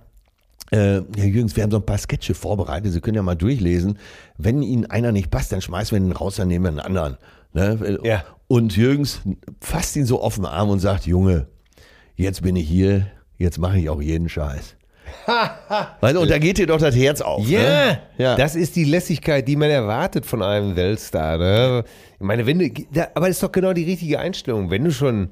äh, 0.72 0.76
Herr 0.76 1.04
Jürgens, 1.16 1.54
wir 1.54 1.62
haben 1.62 1.70
so 1.70 1.76
ein 1.76 1.86
paar 1.86 1.98
Sketche 1.98 2.34
vorbereitet, 2.34 2.92
Sie 2.92 3.00
können 3.00 3.14
ja 3.14 3.22
mal 3.22 3.36
durchlesen. 3.36 3.98
Wenn 4.38 4.62
Ihnen 4.62 4.86
einer 4.86 5.12
nicht 5.12 5.30
passt, 5.30 5.52
dann 5.52 5.60
schmeißen 5.62 5.96
wir 5.96 6.04
ihn 6.04 6.10
raus, 6.10 6.34
dann 6.36 6.48
nehmen 6.48 6.64
wir 6.64 6.68
einen 6.70 6.80
anderen. 6.80 7.16
Ne? 7.56 7.98
Ja. 8.04 8.22
Und 8.48 8.76
Jürgens 8.76 9.22
fasst 9.60 9.96
ihn 9.96 10.04
so 10.04 10.20
auf 10.20 10.34
den 10.36 10.44
Arm 10.44 10.68
und 10.68 10.78
sagt, 10.78 11.06
Junge, 11.06 11.48
jetzt 12.14 12.42
bin 12.42 12.54
ich 12.54 12.68
hier, 12.68 13.06
jetzt 13.38 13.58
mache 13.58 13.78
ich 13.78 13.88
auch 13.88 14.02
jeden 14.02 14.28
Scheiß. 14.28 14.76
weißt 16.00 16.16
du, 16.16 16.20
und 16.20 16.30
da 16.30 16.38
geht 16.38 16.58
dir 16.58 16.66
doch 16.66 16.78
das 16.78 16.94
Herz 16.94 17.22
auf. 17.22 17.48
Ja, 17.48 17.60
ne? 17.60 17.98
ja. 18.18 18.36
das 18.36 18.56
ist 18.56 18.76
die 18.76 18.84
Lässigkeit, 18.84 19.48
die 19.48 19.56
man 19.56 19.70
erwartet 19.70 20.26
von 20.26 20.42
einem 20.42 20.76
Weltstar. 20.76 21.38
Ne? 21.38 21.84
Ich 22.14 22.26
meine, 22.26 22.44
wenn 22.44 22.58
du, 22.58 22.70
aber 23.14 23.26
das 23.26 23.36
ist 23.36 23.42
doch 23.42 23.52
genau 23.52 23.72
die 23.72 23.84
richtige 23.84 24.20
Einstellung. 24.20 24.70
Wenn 24.70 24.84
du 24.84 24.92
schon 24.92 25.30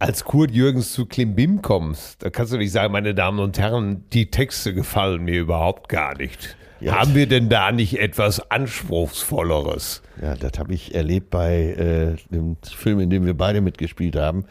als 0.00 0.24
Kurt 0.24 0.50
Jürgens 0.50 0.92
zu 0.92 1.06
Klimbim 1.06 1.62
kommst, 1.62 2.22
da 2.22 2.30
kannst 2.30 2.52
du 2.52 2.56
nicht 2.56 2.72
sagen, 2.72 2.92
meine 2.92 3.14
Damen 3.14 3.38
und 3.38 3.58
Herren, 3.58 4.04
die 4.12 4.30
Texte 4.30 4.74
gefallen 4.74 5.24
mir 5.24 5.40
überhaupt 5.40 5.88
gar 5.88 6.16
nicht. 6.16 6.56
Ja. 6.80 6.98
Haben 6.98 7.14
wir 7.14 7.26
denn 7.26 7.48
da 7.48 7.72
nicht 7.72 7.98
etwas 7.98 8.50
Anspruchsvolleres? 8.50 10.02
Ja, 10.22 10.36
das 10.36 10.58
habe 10.58 10.74
ich 10.74 10.94
erlebt 10.94 11.30
bei 11.30 11.72
äh, 11.72 12.16
dem 12.32 12.56
Film, 12.62 13.00
in 13.00 13.10
dem 13.10 13.26
wir 13.26 13.34
beide 13.34 13.60
mitgespielt 13.60 14.16
haben. 14.16 14.44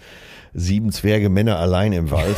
Sieben 0.53 0.91
Zwerge 0.91 1.29
Männer 1.29 1.57
allein 1.59 1.93
im 1.93 2.11
Wald. 2.11 2.35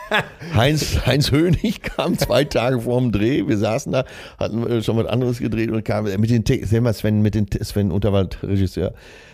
Heinz, 0.54 1.06
Heinz 1.06 1.30
Hönig 1.30 1.82
kam 1.82 2.18
zwei 2.18 2.44
Tage 2.44 2.80
vor 2.80 3.00
dem 3.00 3.12
Dreh. 3.12 3.46
Wir 3.46 3.56
saßen 3.56 3.92
da, 3.92 4.04
hatten 4.38 4.66
äh, 4.66 4.82
schon 4.82 4.96
was 4.96 5.06
anderes 5.06 5.38
gedreht 5.38 5.70
und 5.70 5.84
kam 5.84 6.04
mit 6.04 6.30
den 6.30 6.44
Texten. 6.44 6.74
Hör 6.74 6.80
mal, 6.82 6.94
Sven, 6.94 7.22
mit 7.22 7.34
den 7.34 7.46
Sven 7.62 7.92
Unterwald, 7.92 8.42
Regisseur. 8.42 8.92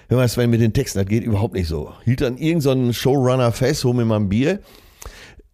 Hör 0.09 0.19
mal, 0.19 0.29
Sven, 0.29 0.51
mit 0.51 0.61
den 0.61 0.73
Texten, 0.73 1.01
das 1.01 1.09
geht 1.09 1.25
überhaupt 1.25 1.55
nicht 1.55 1.69
so. 1.69 1.93
Hielt 2.05 2.21
dann 2.21 2.37
irgendeinen 2.37 2.93
so 2.93 2.93
Showrunner 2.93 3.53
fest, 3.53 3.85
hol 3.85 3.95
mir 3.95 4.05
mal 4.05 4.17
ein 4.17 4.29
Bier. 4.29 4.61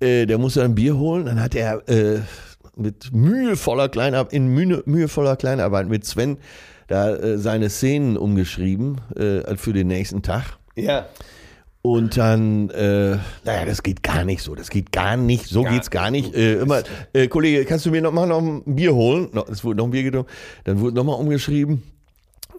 Äh, 0.00 0.26
der 0.26 0.38
musste 0.38 0.64
ein 0.64 0.74
Bier 0.74 0.98
holen. 0.98 1.26
Dann 1.26 1.40
hat 1.40 1.54
er 1.54 1.88
äh, 1.88 2.20
mit 2.76 3.12
mühevoller 3.12 3.88
Kleinarbeit, 3.88 4.32
in 4.32 4.48
mühe, 4.48 4.82
mühevoller 4.86 5.36
Kleinarbeit 5.36 5.88
mit 5.88 6.04
Sven 6.04 6.38
da 6.88 7.14
äh, 7.14 7.38
seine 7.38 7.70
Szenen 7.70 8.16
umgeschrieben 8.16 9.00
äh, 9.16 9.56
für 9.56 9.72
den 9.72 9.86
nächsten 9.88 10.22
Tag. 10.22 10.58
Ja. 10.76 11.06
Und 11.84 12.16
dann, 12.16 12.70
äh, 12.70 13.16
naja, 13.44 13.64
das 13.66 13.82
geht 13.82 14.02
gar 14.04 14.24
nicht 14.24 14.42
so. 14.42 14.54
Das 14.54 14.70
geht 14.70 14.92
gar 14.92 15.16
nicht. 15.16 15.46
So 15.46 15.62
Gar 15.64 15.72
geht's 15.72 15.90
gar 15.90 16.10
nicht. 16.12 16.32
Äh, 16.34 16.54
immer, 16.60 16.82
äh, 17.12 17.26
Kollege, 17.26 17.64
kannst 17.64 17.86
du 17.86 17.90
mir 17.90 18.00
noch 18.00 18.12
mal 18.12 18.26
noch 18.26 18.38
ein 18.40 18.62
Bier 18.76 18.94
holen? 18.94 19.28
No, 19.32 19.44
es 19.50 19.64
wurde 19.64 19.78
noch 19.78 19.86
ein 19.86 19.90
Bier 19.90 20.04
getrunken. 20.04 20.30
Dann 20.64 20.78
wurde 20.80 20.94
nochmal 20.94 21.16
umgeschrieben. 21.16 21.82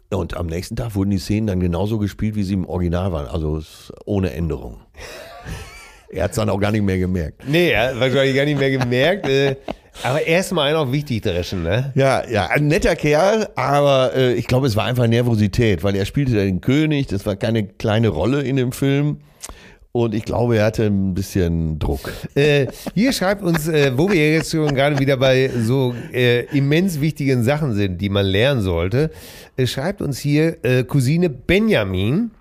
Und 0.09 0.35
am 0.35 0.47
nächsten 0.47 0.75
Tag 0.75 0.93
wurden 0.95 1.09
die 1.11 1.19
Szenen 1.19 1.47
dann 1.47 1.59
genauso 1.61 1.99
gespielt, 1.99 2.35
wie 2.35 2.43
sie 2.43 2.53
im 2.53 2.65
Original 2.67 3.11
waren. 3.13 3.27
Also 3.27 3.57
es- 3.57 3.93
ohne 4.05 4.31
Änderung. 4.33 4.81
er 6.09 6.25
hat's 6.25 6.35
dann 6.35 6.49
auch 6.49 6.59
gar 6.59 6.71
nicht 6.71 6.83
mehr 6.83 6.99
gemerkt. 6.99 7.43
Nee, 7.47 7.71
er 7.71 7.91
hat 7.91 7.99
wahrscheinlich 8.01 8.35
gar 8.35 8.45
nicht 8.45 8.59
mehr 8.59 8.71
gemerkt. 8.71 9.25
Aber 10.01 10.25
erstmal 10.25 10.73
noch 10.73 10.91
wichtig 10.91 11.21
dreschen, 11.21 11.63
ne? 11.63 11.91
Ja, 11.95 12.27
ja, 12.27 12.47
ein 12.47 12.67
netter 12.67 12.95
Kerl, 12.95 13.49
aber 13.55 14.15
äh, 14.15 14.33
ich 14.33 14.47
glaube, 14.47 14.67
es 14.67 14.75
war 14.75 14.85
einfach 14.85 15.07
Nervosität, 15.07 15.83
weil 15.83 15.95
er 15.95 16.05
spielte 16.05 16.33
den 16.33 16.61
König, 16.61 17.07
das 17.07 17.25
war 17.25 17.35
keine 17.35 17.65
kleine 17.65 18.09
Rolle 18.09 18.41
in 18.41 18.55
dem 18.55 18.71
Film. 18.71 19.19
Und 19.95 20.15
ich 20.15 20.25
glaube, 20.25 20.57
er 20.57 20.65
hatte 20.65 20.85
ein 20.85 21.13
bisschen 21.13 21.77
Druck. 21.77 22.11
Äh, 22.33 22.65
hier 22.95 23.13
schreibt 23.13 23.43
uns, 23.43 23.67
äh, 23.67 23.95
wo 23.95 24.09
wir 24.09 24.33
jetzt 24.33 24.49
schon 24.49 24.73
gerade 24.73 24.97
wieder 24.97 25.17
bei 25.17 25.51
so 25.55 25.93
äh, 26.11 26.45
immens 26.45 26.99
wichtigen 26.99 27.43
Sachen 27.43 27.75
sind, 27.75 28.01
die 28.01 28.09
man 28.09 28.25
lernen 28.25 28.61
sollte, 28.61 29.11
äh, 29.55 29.67
schreibt 29.67 30.01
uns 30.01 30.17
hier 30.17 30.57
äh, 30.65 30.83
Cousine 30.83 31.29
Benjamin. 31.29 32.31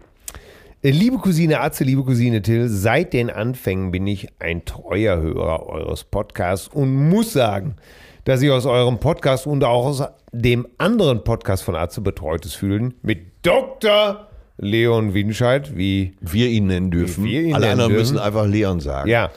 Liebe 0.85 1.19
Cousine 1.19 1.61
Atze, 1.61 1.85
liebe 1.85 2.03
Cousine 2.03 2.43
Till, 2.43 2.69
seit 2.69 3.13
den 3.13 3.31
Anfängen 3.31 3.93
bin 3.93 4.05
ich 4.09 4.27
ein 4.41 4.65
treuer 4.65 5.21
Hörer 5.21 5.69
eures 5.69 6.03
Podcasts 6.03 6.67
und 6.67 6.93
muss 7.09 7.33
sagen, 7.33 7.77
dass 8.25 8.43
ich 8.43 8.51
aus 8.51 8.67
eurem 8.67 8.99
Podcast 8.99 9.47
und 9.47 9.63
auch 9.63 9.87
aus 9.87 10.03
dem 10.33 10.67
anderen 10.79 11.23
Podcast 11.23 11.63
von 11.63 11.77
Atze 11.77 12.01
betreutes 12.01 12.55
Fühlen 12.55 12.95
mit 13.03 13.21
Dr. 13.43 14.27
Leon 14.59 15.15
Winscheid, 15.15 15.77
wie 15.77 16.17
Wir 16.21 16.49
ihn 16.49 16.67
nennen 16.67 16.91
dürfen. 16.91 17.27
Ihn 17.27 17.55
Alle 17.55 17.67
nennen 17.67 17.73
anderen 17.75 17.93
dürfen. 17.93 18.15
müssen 18.15 18.19
einfach 18.19 18.47
Leon 18.49 18.81
sagen. 18.81 19.09
ja, 19.09 19.31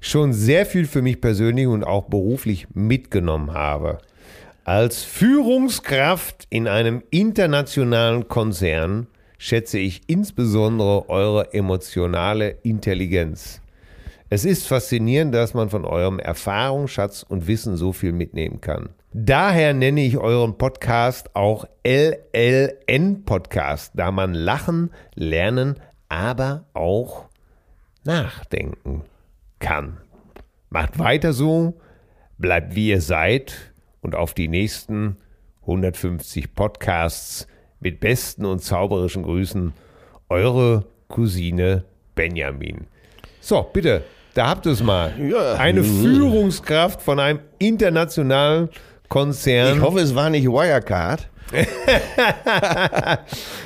schon 0.00 0.32
sehr 0.32 0.66
viel 0.66 0.86
für 0.86 1.00
mich 1.02 1.20
persönlich 1.20 1.68
und 1.68 1.84
auch 1.84 2.06
beruflich 2.06 2.66
mitgenommen 2.74 3.52
habe. 3.54 3.98
Als 4.64 5.04
Führungskraft 5.04 6.48
in 6.50 6.66
einem 6.66 7.04
internationalen 7.10 8.26
Konzern 8.26 9.06
schätze 9.38 9.78
ich 9.78 10.02
insbesondere 10.08 11.08
eure 11.08 11.54
emotionale 11.54 12.50
Intelligenz. 12.62 13.62
Es 14.28 14.44
ist 14.44 14.66
faszinierend, 14.66 15.34
dass 15.34 15.54
man 15.54 15.70
von 15.70 15.86
eurem 15.86 16.18
Erfahrungsschatz 16.18 17.22
und 17.22 17.46
Wissen 17.46 17.76
so 17.76 17.92
viel 17.92 18.12
mitnehmen 18.12 18.60
kann. 18.60 18.90
Daher 19.14 19.72
nenne 19.72 20.02
ich 20.02 20.18
euren 20.18 20.58
Podcast 20.58 21.34
auch 21.34 21.64
LLN 21.82 23.24
Podcast, 23.24 23.92
da 23.94 24.10
man 24.10 24.34
lachen, 24.34 24.90
lernen, 25.14 25.80
aber 26.10 26.66
auch 26.74 27.24
nachdenken 28.04 29.04
kann. 29.60 29.98
Macht 30.68 30.98
weiter 30.98 31.32
so, 31.32 31.80
bleibt 32.36 32.74
wie 32.74 32.90
ihr 32.90 33.00
seid 33.00 33.72
und 34.02 34.14
auf 34.14 34.34
die 34.34 34.48
nächsten 34.48 35.16
150 35.62 36.54
Podcasts 36.54 37.46
mit 37.80 38.00
besten 38.00 38.44
und 38.44 38.60
zauberischen 38.60 39.22
Grüßen, 39.22 39.72
eure 40.28 40.84
Cousine 41.08 41.84
Benjamin. 42.14 42.86
So, 43.40 43.62
bitte, 43.72 44.02
da 44.34 44.48
habt 44.48 44.66
ihr 44.66 44.72
es 44.72 44.82
mal. 44.82 45.14
Ja. 45.20 45.54
Eine 45.54 45.82
Führungskraft 45.82 47.00
von 47.02 47.18
einem 47.18 47.40
internationalen 47.58 48.68
Konzern. 49.08 49.78
Ich 49.78 49.82
hoffe, 49.82 50.00
es 50.00 50.14
war 50.14 50.30
nicht 50.30 50.46
Wirecard. 50.46 51.28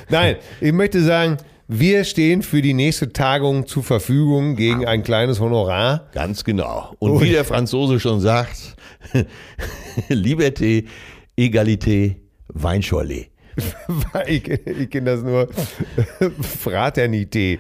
Nein, 0.09 0.37
ich 0.61 0.73
möchte 0.73 1.03
sagen, 1.03 1.39
wir 1.67 2.05
stehen 2.05 2.43
für 2.43 2.63
die 2.63 2.75
nächste 2.75 3.13
Tagung 3.13 3.67
zur 3.67 3.83
Verfügung 3.83 4.57
gegen 4.57 4.87
ein 4.87 5.03
kleines 5.03 5.41
Honorar. 5.41 6.09
Ganz 6.13 6.45
genau. 6.45 6.95
Und 6.99 7.21
wie 7.21 7.31
der 7.31 7.45
Franzose 7.45 7.99
schon 7.99 8.21
sagt, 8.21 8.77
Liberté, 10.09 10.85
Egalité, 11.37 12.17
Weinschorle. 12.49 13.32
ich 14.27 14.49
ich 14.49 14.91
kenne 14.91 15.11
das 15.13 15.23
nur 15.23 15.49
Fraternité. 16.65 17.59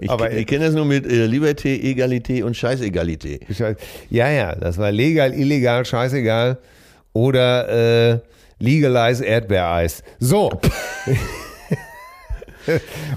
Ich, 0.00 0.10
Aber 0.10 0.32
ich 0.32 0.46
kenne 0.46 0.66
das 0.66 0.74
nur 0.74 0.84
mit 0.84 1.06
äh, 1.06 1.26
Liberté, 1.26 1.68
Egalité 1.80 2.42
und 2.44 2.56
Scheißegalité. 2.56 3.40
Scheiß- 3.50 3.76
ja, 4.10 4.28
ja, 4.30 4.54
das 4.54 4.78
war 4.78 4.90
legal, 4.92 5.32
illegal, 5.34 5.84
scheißegal. 5.84 6.58
Oder 7.12 8.12
äh, 8.14 8.18
legalize 8.58 9.24
Erdbeereis. 9.24 10.02
So. 10.18 10.50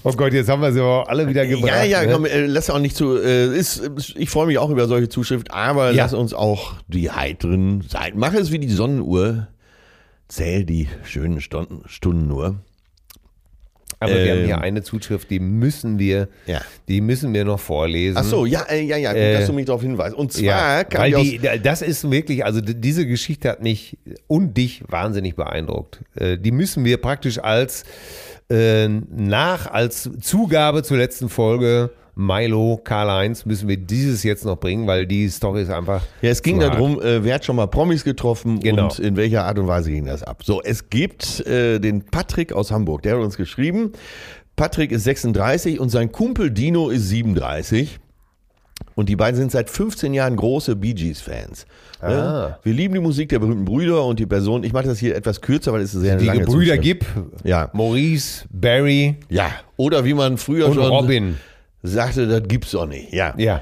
oh 0.04 0.12
Gott, 0.14 0.34
jetzt 0.34 0.50
haben 0.50 0.62
wir 0.62 0.72
sie 0.74 0.80
aber 0.82 1.10
alle 1.10 1.28
wieder 1.28 1.46
gebracht. 1.46 1.68
Ja, 1.70 1.84
ja, 1.84 2.04
ne? 2.06 2.12
komm, 2.14 2.26
äh, 2.26 2.46
lass 2.46 2.70
auch 2.70 2.80
nicht 2.80 2.96
zu. 2.96 3.16
Äh, 3.18 3.56
ist, 3.58 3.90
ich 4.16 4.30
freue 4.30 4.48
mich 4.48 4.58
auch 4.58 4.70
über 4.70 4.88
solche 4.88 5.10
Zuschriften, 5.10 5.52
aber 5.54 5.92
Ja. 5.92 6.04
lass 6.04 6.14
uns 6.14 6.34
auch 6.34 6.74
die 6.88 7.12
heiteren 7.12 7.82
Seiten. 7.82 8.20
Mach 8.20 8.34
es 8.34 8.52
wie 8.52 8.60
die 8.60 8.70
Sonnenuhr. 8.70 9.48
Zähl 10.28 10.66
die 10.66 10.88
schönen 11.04 11.42
Stunden, 11.42 11.82
Stunden 11.88 12.28
nur. 12.28 12.56
Aber 14.00 14.14
wir 14.14 14.32
haben 14.32 14.40
ähm, 14.40 14.46
hier 14.46 14.62
eine 14.62 14.84
Zuschrift, 14.84 15.30
die 15.30 15.40
müssen 15.40 16.00
wir, 16.00 16.28
Ja. 16.48 16.62
die 16.88 17.00
müssen 17.00 17.34
wir 17.34 17.46
noch 17.46 17.60
vorlesen. 17.60 18.18
Ach 18.18 18.24
so, 18.24 18.46
ja, 18.46 18.64
äh, 18.64 18.82
ja, 18.82 18.98
ja, 18.98 19.14
gut, 19.14 19.22
Äh, 19.22 19.34
dass 19.34 19.48
du 19.48 19.54
mich 19.54 19.66
darauf 19.66 19.82
hinweist. 19.82 20.16
Und 20.16 20.34
zwar 20.34 20.44
Ja, 20.44 20.86
weil 20.92 21.14
die, 21.14 21.40
das 21.64 21.82
ist 21.82 22.10
wirklich, 22.12 22.44
also 22.44 22.60
diese 22.62 23.06
Geschichte 23.08 23.50
hat 23.50 23.64
mich 23.64 23.98
und 24.28 24.58
dich 24.58 24.84
wahnsinnig 24.88 25.36
beeindruckt. 25.36 26.02
Äh, 26.16 26.38
Die 26.38 26.52
müssen 26.52 26.84
wir 26.84 26.98
praktisch 26.98 27.40
als 27.40 27.84
äh, 28.50 28.88
nach, 28.90 29.68
als 29.72 30.10
Zugabe 30.22 30.84
zur 30.84 30.98
letzten 30.98 31.30
Folge 31.30 31.92
Milo, 32.16 32.80
Karl-Heinz, 32.84 33.46
müssen 33.46 33.68
wir 33.68 33.76
dieses 33.78 34.24
jetzt 34.24 34.46
noch 34.46 34.56
bringen, 34.58 34.88
weil 34.88 35.06
die 35.06 35.28
Story 35.30 35.62
ist 35.64 35.70
einfach. 35.70 36.02
Ja, 36.22 36.30
es 36.30 36.42
ging 36.42 36.60
darum, 36.60 37.02
äh, 37.02 37.24
wer 37.24 37.36
hat 37.36 37.46
schon 37.46 37.58
mal 37.58 37.68
Promis 37.68 38.04
getroffen 38.06 38.60
Genau. 38.62 38.84
und 38.86 39.00
in 39.00 39.18
welcher 39.18 39.44
Art 39.46 39.60
und 39.60 39.68
Weise 39.68 39.92
ging 39.92 40.06
das 40.06 40.24
ab. 40.24 40.42
So, 40.44 40.62
es 40.62 40.90
gibt 40.90 41.46
äh, 41.46 41.80
den 41.80 42.04
Patrick 42.06 42.54
aus 42.54 42.72
Hamburg, 42.72 43.02
der 43.04 43.18
hat 43.18 43.24
uns 43.24 43.36
geschrieben. 43.36 43.92
Patrick 44.56 44.94
ist 44.94 45.04
36 45.04 45.80
und 45.82 45.90
sein 45.90 46.12
Kumpel 46.14 46.52
Dino 46.52 46.90
ist 46.90 47.10
37. 47.10 48.00
Und 48.94 49.10
die 49.10 49.18
beiden 49.18 49.38
sind 49.38 49.52
seit 49.52 49.70
15 49.70 50.14
Jahren 50.14 50.38
große 50.38 50.78
Bee 50.78 50.94
Gees-Fans. 50.94 51.66
Ah. 52.00 52.12
Ja, 52.12 52.60
wir 52.64 52.74
lieben 52.74 52.94
die 52.94 53.00
Musik 53.02 53.28
der 53.30 53.40
berühmten 53.40 53.66
Brüder 53.66 54.06
und 54.06 54.20
die 54.20 54.26
Person. 54.26 54.64
Ich 54.64 54.72
mache 54.72 54.86
das 54.86 55.00
hier 55.00 55.16
etwas 55.16 55.42
kürzer, 55.42 55.74
weil 55.74 55.82
es 55.82 55.94
ist 55.94 56.02
sehr 56.02 56.16
Die 56.16 56.26
lange 56.26 56.40
Gebrüder 56.42 56.76
Zuschrift. 56.78 56.82
Gibb, 56.84 57.06
Ja. 57.44 57.70
Maurice, 57.74 58.46
Barry 58.52 59.16
Ja, 59.30 59.50
oder 59.76 60.06
wie 60.06 60.14
man 60.14 60.38
früher 60.38 60.68
und 60.68 60.76
schon 60.76 60.86
Robin. 60.88 61.36
Sagte, 61.88 62.28
das 62.28 62.44
gibt's 62.48 62.72
doch 62.72 62.88
nicht. 62.88 63.14
Ja. 63.14 63.34
Ja. 63.38 63.62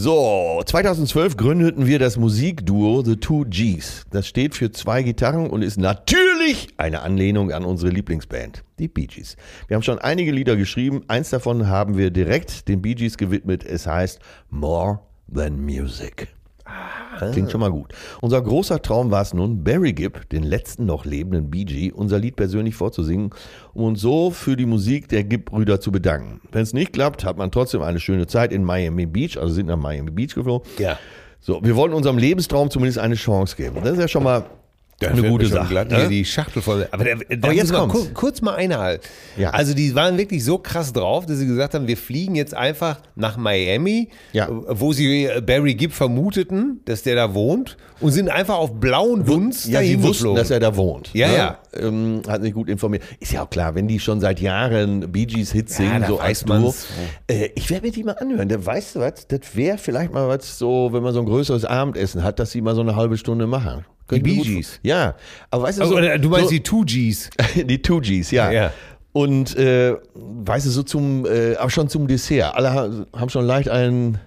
So, 0.00 0.62
2012 0.64 1.36
gründeten 1.36 1.86
wir 1.88 1.98
das 1.98 2.16
Musikduo 2.16 3.02
The 3.02 3.16
Two 3.16 3.44
Gs. 3.48 4.04
Das 4.12 4.28
steht 4.28 4.54
für 4.54 4.70
zwei 4.70 5.02
Gitarren 5.02 5.50
und 5.50 5.62
ist 5.62 5.76
natürlich 5.76 6.68
eine 6.76 7.02
Anlehnung 7.02 7.50
an 7.50 7.64
unsere 7.64 7.90
Lieblingsband, 7.90 8.62
die 8.78 8.86
Bee 8.86 9.06
Gees. 9.06 9.36
Wir 9.66 9.74
haben 9.74 9.82
schon 9.82 9.98
einige 9.98 10.30
Lieder 10.30 10.54
geschrieben. 10.54 11.02
Eins 11.08 11.30
davon 11.30 11.66
haben 11.66 11.98
wir 11.98 12.12
direkt 12.12 12.68
den 12.68 12.80
Bee 12.80 12.94
Gees 12.94 13.18
gewidmet. 13.18 13.64
Es 13.64 13.88
heißt 13.88 14.20
More 14.50 15.00
Than 15.34 15.64
Music. 15.64 16.28
Klingt 17.32 17.50
schon 17.50 17.60
mal 17.60 17.70
gut. 17.70 17.92
Unser 18.20 18.40
großer 18.42 18.80
Traum 18.82 19.10
war 19.10 19.22
es 19.22 19.34
nun, 19.34 19.64
Barry 19.64 19.92
Gibb, 19.92 20.28
den 20.30 20.42
letzten 20.42 20.86
noch 20.86 21.04
lebenden 21.04 21.50
Bee 21.50 21.64
Gee, 21.64 21.92
unser 21.92 22.18
Lied 22.18 22.36
persönlich 22.36 22.74
vorzusingen, 22.74 23.30
um 23.74 23.84
uns 23.84 24.00
so 24.00 24.30
für 24.30 24.56
die 24.56 24.66
Musik 24.66 25.08
der 25.08 25.24
Gibb-Brüder 25.24 25.80
zu 25.80 25.92
bedanken. 25.92 26.40
Wenn 26.52 26.62
es 26.62 26.72
nicht 26.72 26.92
klappt, 26.92 27.24
hat 27.24 27.36
man 27.36 27.50
trotzdem 27.50 27.82
eine 27.82 28.00
schöne 28.00 28.26
Zeit 28.26 28.52
in 28.52 28.64
Miami 28.64 29.06
Beach, 29.06 29.38
also 29.38 29.52
sind 29.52 29.66
nach 29.66 29.76
Miami 29.76 30.10
Beach 30.10 30.34
geflogen. 30.34 30.68
Ja. 30.78 30.98
So, 31.40 31.60
wir 31.62 31.76
wollten 31.76 31.94
unserem 31.94 32.18
Lebenstraum 32.18 32.70
zumindest 32.70 32.98
eine 32.98 33.14
Chance 33.14 33.56
geben. 33.56 33.76
Das 33.82 33.92
ist 33.92 34.00
ja 34.00 34.08
schon 34.08 34.24
mal 34.24 34.44
Das 35.00 35.12
eine 35.12 35.28
gute 35.28 35.46
Sache. 35.46 35.68
glatt 35.68 35.90
ne? 35.92 35.98
hier 36.00 36.08
die 36.08 36.24
Schachtel 36.24 36.60
voll. 36.60 36.88
Aber, 36.90 37.04
der, 37.04 37.16
da 37.16 37.52
jetzt 37.52 37.70
müssen 37.70 37.72
wir 37.72 37.78
kommt's. 37.78 37.94
kur- 37.94 38.14
kurz 38.14 38.42
mal 38.42 38.56
einhalten. 38.56 39.04
Ja. 39.36 39.50
Also 39.50 39.72
die 39.72 39.94
waren 39.94 40.18
wirklich 40.18 40.42
so 40.44 40.58
krass 40.58 40.92
drauf, 40.92 41.24
dass 41.24 41.38
sie 41.38 41.46
gesagt 41.46 41.74
haben, 41.74 41.86
wir 41.86 41.96
fliegen 41.96 42.34
jetzt 42.34 42.52
einfach 42.52 43.00
nach 43.14 43.36
Miami, 43.36 44.08
Ja. 44.32 44.48
wo 44.50 44.92
sie 44.92 45.26
äh, 45.26 45.40
Barry 45.40 45.74
Gibb 45.74 45.92
vermuteten, 45.92 46.80
dass 46.84 47.04
der 47.04 47.14
da 47.14 47.32
wohnt 47.32 47.76
und 48.00 48.10
sind 48.10 48.28
einfach 48.28 48.56
auf 48.56 48.80
blauen 48.80 49.24
Dunst 49.24 49.68
Ja, 49.68 49.82
sie 49.82 49.98
wussten, 50.02 50.08
geflogen. 50.14 50.36
dass 50.38 50.50
er 50.50 50.58
da 50.58 50.74
wohnt. 50.76 51.10
Ja, 51.14 51.28
ne? 51.28 51.36
ja. 51.36 51.58
Ähm, 51.74 52.22
hat 52.26 52.42
sich 52.42 52.52
gut 52.52 52.68
informiert. 52.68 53.04
Ist 53.20 53.30
ja 53.32 53.44
auch 53.44 53.50
klar, 53.50 53.76
wenn 53.76 53.86
die 53.86 54.00
schon 54.00 54.20
seit 54.20 54.40
Jahren 54.40 55.12
Bee 55.12 55.26
Gees 55.26 55.52
Hits 55.52 55.78
Ja, 55.78 55.84
singen, 55.84 56.00
da 56.02 56.08
so 56.08 56.18
als. 56.18 56.44
Duo. 56.44 56.74
Äh, 57.28 57.50
ich 57.54 57.70
werde 57.70 57.86
mir 57.86 57.92
die 57.92 58.02
mal 58.02 58.16
anhören. 58.18 58.48
Da 58.48 58.66
weißt 58.66 58.96
du 58.96 59.00
was? 59.00 59.28
Das 59.28 59.40
wäre 59.54 59.78
vielleicht 59.78 60.12
mal 60.12 60.26
was 60.26 60.58
so, 60.58 60.88
wenn 60.92 61.04
man 61.04 61.14
so 61.14 61.20
ein 61.20 61.26
größeres 61.26 61.64
Abendessen 61.64 62.24
hat, 62.24 62.40
dass 62.40 62.50
sie 62.50 62.62
mal 62.62 62.74
so 62.74 62.80
eine 62.80 62.96
halbe 62.96 63.16
Stunde 63.16 63.46
machen. 63.46 63.84
Die 64.16 64.20
Bee 64.20 64.36
Gees? 64.42 64.80
Ja. 64.82 65.14
Aber 65.50 65.64
weißt 65.64 65.78
du, 65.78 65.82
Also, 65.82 65.94
so, 65.94 65.98
oder 65.98 66.18
du 66.18 66.28
meinst 66.28 66.46
so, 66.46 66.50
die 66.50 66.62
Two 66.62 66.84
Gs. 66.84 67.30
die 67.56 67.82
Two 67.82 68.00
Gs, 68.00 68.30
ja. 68.30 68.50
Ja. 68.50 68.72
Und 69.12 69.56
äh, 69.56 69.94
weißt 70.14 70.66
du, 70.66 70.70
so 70.70 70.82
zum, 70.82 71.26
äh, 71.26 71.56
aber 71.56 71.70
schon 71.70 71.88
zum 71.88 72.06
Dessert. 72.06 72.54
Alle 72.54 72.72
ha- 72.72 72.90
haben 73.16 73.28
schon 73.30 73.44
leicht 73.46 73.68
einen 73.68 74.18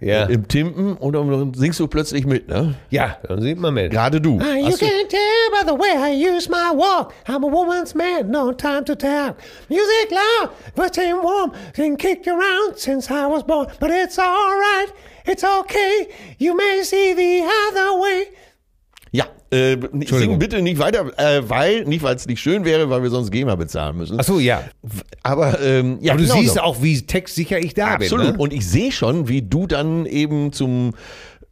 Ja. 0.00 0.26
äh, 0.26 0.34
im 0.34 0.46
Timpen 0.48 0.94
und 0.96 1.12
dann 1.14 1.54
singst 1.54 1.80
du 1.80 1.86
plötzlich 1.86 2.26
mit, 2.26 2.48
ne? 2.48 2.74
Ja, 2.90 3.16
dann 3.26 3.40
sieht 3.40 3.58
man 3.58 3.72
mit. 3.74 3.90
Gerade 3.92 4.20
du. 4.20 4.38
Ah, 4.40 4.56
you 4.56 4.66
Hast 4.66 4.82
du- 4.82 4.86
can 4.86 5.08
tell 5.08 5.18
by 5.52 5.66
the 5.66 5.78
way 5.78 5.94
I 5.96 6.12
use 6.36 6.48
my 6.50 6.76
walk. 6.76 7.12
I'm 7.26 7.44
a 7.44 7.50
woman's 7.50 7.94
man, 7.94 8.30
no 8.30 8.52
time 8.52 8.84
to 8.84 8.94
talk. 8.94 9.36
Music 9.68 10.10
loud, 10.10 10.50
but 10.74 10.88
staying 10.94 11.16
warm. 11.22 11.52
Been 11.76 11.96
kicked 11.96 12.26
around 12.28 12.76
since 12.76 13.08
I 13.10 13.26
was 13.26 13.42
born. 13.44 13.68
But 13.80 13.90
it's 13.90 14.18
alright, 14.18 14.92
it's 15.26 15.44
okay. 15.44 16.08
You 16.38 16.54
may 16.56 16.82
see 16.82 17.14
the 17.14 17.48
other 17.70 17.98
way. 18.00 18.26
Ja, 19.14 19.26
äh, 19.52 19.76
sing 20.06 20.40
bitte 20.40 20.60
nicht 20.60 20.80
weiter, 20.80 21.06
äh, 21.16 21.48
weil, 21.48 21.84
nicht 21.84 22.02
weil 22.02 22.16
es 22.16 22.26
nicht 22.26 22.40
schön 22.40 22.64
wäre, 22.64 22.90
weil 22.90 23.00
wir 23.04 23.10
sonst 23.10 23.30
GEMA 23.30 23.54
bezahlen 23.54 23.96
müssen. 23.96 24.18
Achso, 24.18 24.40
ja. 24.40 24.64
Aber, 25.22 25.60
ähm, 25.60 25.98
ja, 26.00 26.14
Aber 26.14 26.22
du 26.22 26.26
genau 26.26 26.40
siehst 26.40 26.54
so. 26.54 26.60
auch, 26.60 26.82
wie 26.82 27.00
textsicher 27.00 27.60
ich 27.60 27.74
da 27.74 27.94
Absolut. 27.94 28.26
bin. 28.26 28.34
Ne? 28.34 28.38
Und 28.40 28.52
ich 28.52 28.68
sehe 28.68 28.90
schon, 28.90 29.28
wie 29.28 29.42
du 29.42 29.68
dann 29.68 30.04
eben 30.06 30.52
zum 30.52 30.94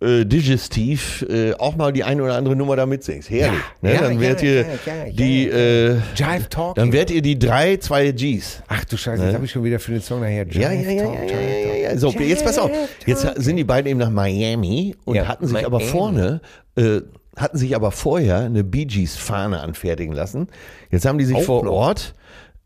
äh, 0.01 0.27
Digestiv 0.27 1.25
äh, 1.31 1.55
auch 1.55 1.77
mal 1.77 1.93
die 1.93 2.03
eine 2.03 2.25
oder 2.25 2.35
andere 2.35 2.57
Nummer 2.57 2.75
da 2.75 2.85
mitsingst. 2.85 3.31
Herrlich. 3.31 3.61
Ja, 3.83 3.89
ne? 3.89 3.95
ja, 3.95 4.01
dann 4.01 4.21
werdet 4.21 4.43
ihr 4.43 4.61
ja, 4.63 4.67
die, 5.13 5.49
äh, 5.49 6.01
Jive 6.17 6.49
Talking. 6.51 6.75
dann 6.75 6.93
werdet 6.93 7.15
ihr 7.15 7.23
die 7.23 7.39
drei, 7.39 7.77
zwei 7.77 8.11
Gs. 8.11 8.65
Ach 8.67 8.85
du 8.85 8.97
Scheiße, 8.97 9.23
jetzt 9.25 9.35
habe 9.35 9.45
ich 9.45 9.53
schon 9.53 9.63
wieder 9.63 9.79
für 9.79 9.93
den 9.93 10.03
Song 10.03 10.19
nachher. 10.21 10.45
Jive 10.49 10.61
Ja, 10.61 10.73
ja, 10.73 10.91
ja, 10.91 11.03
Talk, 11.05 11.15
ja, 11.15 11.23
Jive 11.23 11.33
ja, 11.35 11.59
ja, 11.59 11.69
Talk. 11.69 11.83
ja. 11.93 11.99
So, 11.99 12.09
okay, 12.09 12.27
jetzt 12.27 12.45
pass 12.45 12.59
auf. 12.59 12.73
Jetzt 13.07 13.23
Jive 13.23 13.35
sind 13.41 13.55
die 13.55 13.65
beiden 13.65 13.89
eben 13.89 14.01
nach 14.01 14.11
Miami 14.11 14.97
und 15.05 15.29
hatten 15.29 15.47
sich 15.47 15.65
aber 15.65 15.79
Miami. 15.79 15.93
vorne, 15.93 16.41
äh, 16.77 17.03
hatten 17.37 17.59
sich 17.59 17.75
aber 17.75 17.91
vorher 17.91 18.39
eine 18.39 18.65
Bee 18.65 18.85
Gees 18.85 19.17
Fahne 19.17 19.61
anfertigen 19.61 20.15
lassen. 20.15 20.49
Jetzt 20.91 21.07
haben 21.07 21.19
die 21.19 21.25
sich 21.25 21.37
Auch 21.37 21.43
vor 21.43 21.65
noch. 21.65 21.73
Ort 21.73 22.15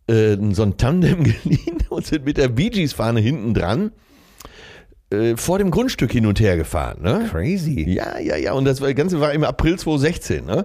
äh, 0.08 0.36
so 0.52 0.62
ein 0.62 0.76
Tandem 0.76 1.24
geliehen 1.42 1.78
und 1.88 2.06
sind 2.06 2.24
mit 2.24 2.36
der 2.36 2.48
Bee 2.48 2.70
Gees 2.70 2.92
Fahne 2.92 3.20
hinten 3.20 3.54
dran 3.54 3.92
äh, 5.10 5.36
vor 5.36 5.58
dem 5.58 5.70
Grundstück 5.70 6.10
hin 6.10 6.26
und 6.26 6.40
her 6.40 6.56
gefahren. 6.56 7.00
Ne? 7.02 7.28
Crazy. 7.30 7.84
Ja, 7.88 8.18
ja, 8.18 8.36
ja. 8.36 8.52
Und 8.54 8.64
das 8.64 8.80
Ganze 8.80 9.20
war 9.20 9.32
im 9.32 9.44
April 9.44 9.78
2016. 9.78 10.44
Ne? 10.44 10.64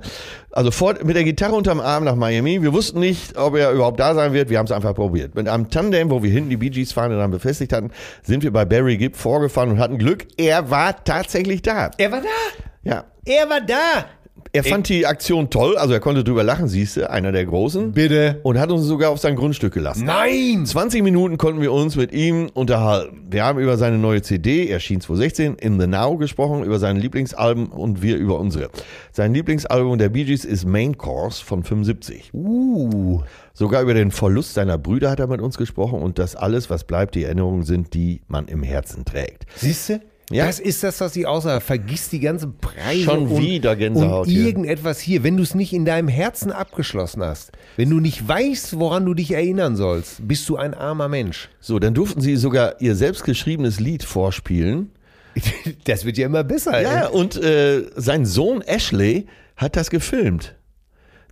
Also 0.49 0.71
vor, 0.71 0.95
mit 1.03 1.15
der 1.15 1.23
Gitarre 1.23 1.53
unterm 1.53 1.79
Arm 1.79 2.03
nach 2.03 2.15
Miami. 2.15 2.61
Wir 2.63 2.73
wussten 2.73 2.99
nicht, 2.99 3.37
ob 3.37 3.55
er 3.55 3.71
überhaupt 3.71 3.99
da 3.99 4.15
sein 4.15 4.33
wird. 4.33 4.49
Wir 4.49 4.57
haben 4.57 4.65
es 4.65 4.71
einfach 4.71 4.95
probiert. 4.95 5.35
Mit 5.35 5.47
einem 5.47 5.69
Tandem, 5.69 6.09
wo 6.09 6.23
wir 6.23 6.31
hinten 6.31 6.49
die 6.49 6.57
Bee 6.57 6.71
Gees 6.71 6.91
Fahne 6.91 7.17
dann 7.17 7.29
befestigt 7.29 7.71
hatten, 7.71 7.91
sind 8.23 8.41
wir 8.41 8.51
bei 8.51 8.65
Barry 8.65 8.97
Gibb 8.97 9.15
vorgefahren 9.15 9.69
und 9.69 9.79
hatten 9.79 9.99
Glück. 9.99 10.25
Er 10.37 10.71
war 10.71 11.03
tatsächlich 11.03 11.61
da. 11.61 11.91
Er 11.99 12.11
war 12.11 12.21
da. 12.21 12.70
Ja. 12.83 13.05
Er 13.25 13.49
war 13.49 13.61
da. 13.61 14.05
Er 14.53 14.63
fand 14.63 14.89
die 14.89 15.05
Aktion 15.05 15.49
toll. 15.49 15.77
Also 15.77 15.93
er 15.93 15.99
konnte 15.99 16.23
drüber 16.23 16.43
lachen, 16.43 16.67
siehst 16.67 16.97
du. 16.97 17.09
Einer 17.09 17.31
der 17.31 17.45
Großen. 17.45 17.93
Bitte. 17.93 18.39
Und 18.43 18.59
hat 18.59 18.71
uns 18.71 18.83
sogar 18.83 19.11
auf 19.11 19.19
sein 19.19 19.35
Grundstück 19.35 19.73
gelassen. 19.73 20.05
Nein. 20.05 20.65
20 20.65 21.03
Minuten 21.03 21.37
konnten 21.37 21.61
wir 21.61 21.71
uns 21.71 21.95
mit 21.95 22.11
ihm 22.11 22.49
unterhalten. 22.53 23.27
Wir 23.29 23.45
haben 23.45 23.59
über 23.59 23.77
seine 23.77 23.97
neue 23.97 24.21
CD, 24.21 24.67
erschien 24.67 24.99
2016, 24.99 25.55
In 25.55 25.79
the 25.79 25.87
Now 25.87 26.17
gesprochen, 26.17 26.63
über 26.63 26.79
seine 26.79 26.99
Lieblingsalben 26.99 27.67
und 27.67 28.01
wir 28.01 28.17
über 28.17 28.39
unsere. 28.39 28.69
Sein 29.11 29.33
Lieblingsalbum 29.33 29.97
der 29.97 30.09
Bee 30.09 30.25
Gees 30.25 30.43
ist 30.43 30.65
Main 30.65 30.97
Course 30.97 31.43
von 31.43 31.63
75. 31.63 32.33
Uh. 32.33 33.21
Sogar 33.53 33.81
über 33.81 33.93
den 33.93 34.11
Verlust 34.11 34.53
seiner 34.53 34.77
Brüder 34.77 35.11
hat 35.11 35.19
er 35.19 35.27
mit 35.27 35.41
uns 35.41 35.57
gesprochen 35.57 36.01
und 36.01 36.19
das 36.19 36.35
alles, 36.35 36.69
was 36.69 36.83
bleibt, 36.83 37.15
die 37.15 37.23
Erinnerungen 37.23 37.63
sind, 37.63 37.93
die 37.93 38.21
man 38.27 38.47
im 38.47 38.63
Herzen 38.63 39.05
trägt. 39.05 39.45
Siehst 39.55 39.89
du? 39.89 40.01
Ja. 40.31 40.45
Das 40.45 40.59
ist 40.59 40.83
das, 40.83 40.99
was 41.01 41.15
ich 41.15 41.27
aussage. 41.27 41.61
Vergiss 41.61 42.09
die 42.09 42.19
ganzen 42.19 42.57
Preise. 42.57 43.03
Schon 43.03 43.27
und, 43.27 43.41
wieder 43.41 43.75
Gänsehaut 43.75 44.27
Und 44.27 44.31
hier. 44.31 44.45
irgendetwas 44.45 44.99
hier. 44.99 45.23
Wenn 45.23 45.37
du 45.37 45.43
es 45.43 45.55
nicht 45.55 45.73
in 45.73 45.85
deinem 45.85 46.07
Herzen 46.07 46.51
abgeschlossen 46.51 47.23
hast, 47.23 47.51
wenn 47.75 47.89
du 47.89 47.99
nicht 47.99 48.27
weißt, 48.27 48.79
woran 48.79 49.05
du 49.05 49.13
dich 49.13 49.31
erinnern 49.31 49.75
sollst, 49.75 50.27
bist 50.27 50.47
du 50.49 50.57
ein 50.57 50.73
armer 50.73 51.07
Mensch. 51.07 51.49
So, 51.59 51.79
dann 51.79 51.93
durften 51.93 52.21
sie 52.21 52.35
sogar 52.35 52.79
ihr 52.81 52.95
selbstgeschriebenes 52.95 53.79
Lied 53.79 54.03
vorspielen. 54.03 54.91
Das 55.85 56.05
wird 56.05 56.17
ja 56.17 56.25
immer 56.25 56.43
besser. 56.43 56.81
Ja, 56.81 57.07
und 57.07 57.41
äh, 57.41 57.85
sein 57.95 58.25
Sohn 58.25 58.61
Ashley 58.61 59.27
hat 59.55 59.75
das 59.75 59.89
gefilmt. 59.89 60.55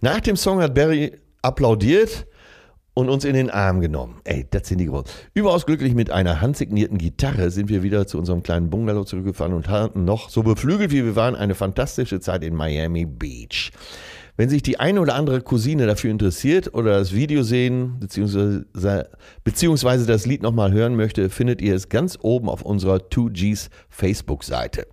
Nach 0.02 0.22
dem 0.22 0.38
Song 0.38 0.62
hat 0.62 0.74
Barry 0.74 1.14
applaudiert 1.42 2.26
und 3.00 3.10
uns 3.10 3.26
in 3.26 3.34
den 3.34 3.50
Arm 3.50 3.82
genommen. 3.82 4.22
Ey, 4.24 4.46
das 4.50 4.68
sind 4.68 4.80
die 4.80 4.86
geworden. 4.86 5.08
Überaus 5.34 5.66
glücklich 5.66 5.96
mit 5.96 6.12
einer 6.12 6.42
handsignierten 6.42 6.98
Gitarre 6.98 7.50
sind 7.52 7.70
wir 7.70 7.84
wieder 7.84 8.06
zu 8.08 8.18
unserem 8.18 8.44
kleinen 8.44 8.70
Bungalow 8.70 9.06
zurückgefahren 9.06 9.54
und 9.54 9.70
hatten 9.70 10.06
noch, 10.06 10.30
so 10.30 10.44
beflügelt 10.44 10.92
wie 10.92 11.04
wir 11.04 11.16
waren, 11.16 11.36
eine 11.36 11.56
fantastische 11.56 12.20
Zeit 12.20 12.44
in 12.44 12.56
Miami 12.56 13.06
Beach. 13.06 13.72
Wenn 14.40 14.48
sich 14.48 14.64
die 14.64 14.80
eine 14.80 15.02
oder 15.02 15.16
andere 15.16 15.42
Cousine 15.42 15.86
dafür 15.86 16.12
interessiert 16.12 16.74
oder 16.74 16.98
das 16.98 17.14
Video 17.14 17.44
sehen 17.44 18.00
beziehungsweise, 18.00 19.10
beziehungsweise 19.44 20.06
das 20.06 20.26
Lied 20.26 20.44
nochmal 20.44 20.72
hören 20.72 20.96
möchte, 20.96 21.30
findet 21.30 21.62
ihr 21.62 21.76
es 21.76 21.90
ganz 21.90 22.18
oben 22.22 22.48
auf 22.48 22.62
unserer 22.62 23.00
2Gs 23.00 23.70
Facebook-Seite. 23.90 24.88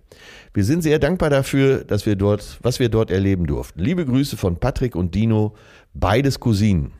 Wir 0.53 0.65
sind 0.65 0.83
sehr 0.83 0.99
dankbar 0.99 1.29
dafür, 1.29 1.85
dass 1.85 2.05
wir 2.05 2.17
dort, 2.17 2.59
was 2.61 2.79
wir 2.81 2.89
dort 2.89 3.09
erleben 3.09 3.47
durften. 3.47 3.79
Liebe 3.79 4.05
Grüße 4.05 4.35
von 4.35 4.57
Patrick 4.57 4.97
und 4.97 5.15
Dino, 5.15 5.55
beides 5.93 6.41
Cousinen. 6.41 6.91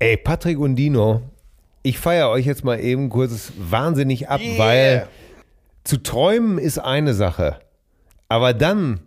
Ey, 0.00 0.16
Patrick 0.16 0.58
und 0.58 0.76
Dino, 0.76 1.20
ich 1.82 1.98
feiere 1.98 2.30
euch 2.30 2.46
jetzt 2.46 2.64
mal 2.64 2.80
eben 2.80 3.10
kurz 3.10 3.52
wahnsinnig 3.58 4.30
ab, 4.30 4.40
Yeah. 4.40 4.58
weil 4.58 5.06
zu 5.84 5.98
träumen 6.02 6.56
ist 6.56 6.78
eine 6.78 7.12
Sache. 7.12 7.60
Aber 8.26 8.54
dann 8.54 9.00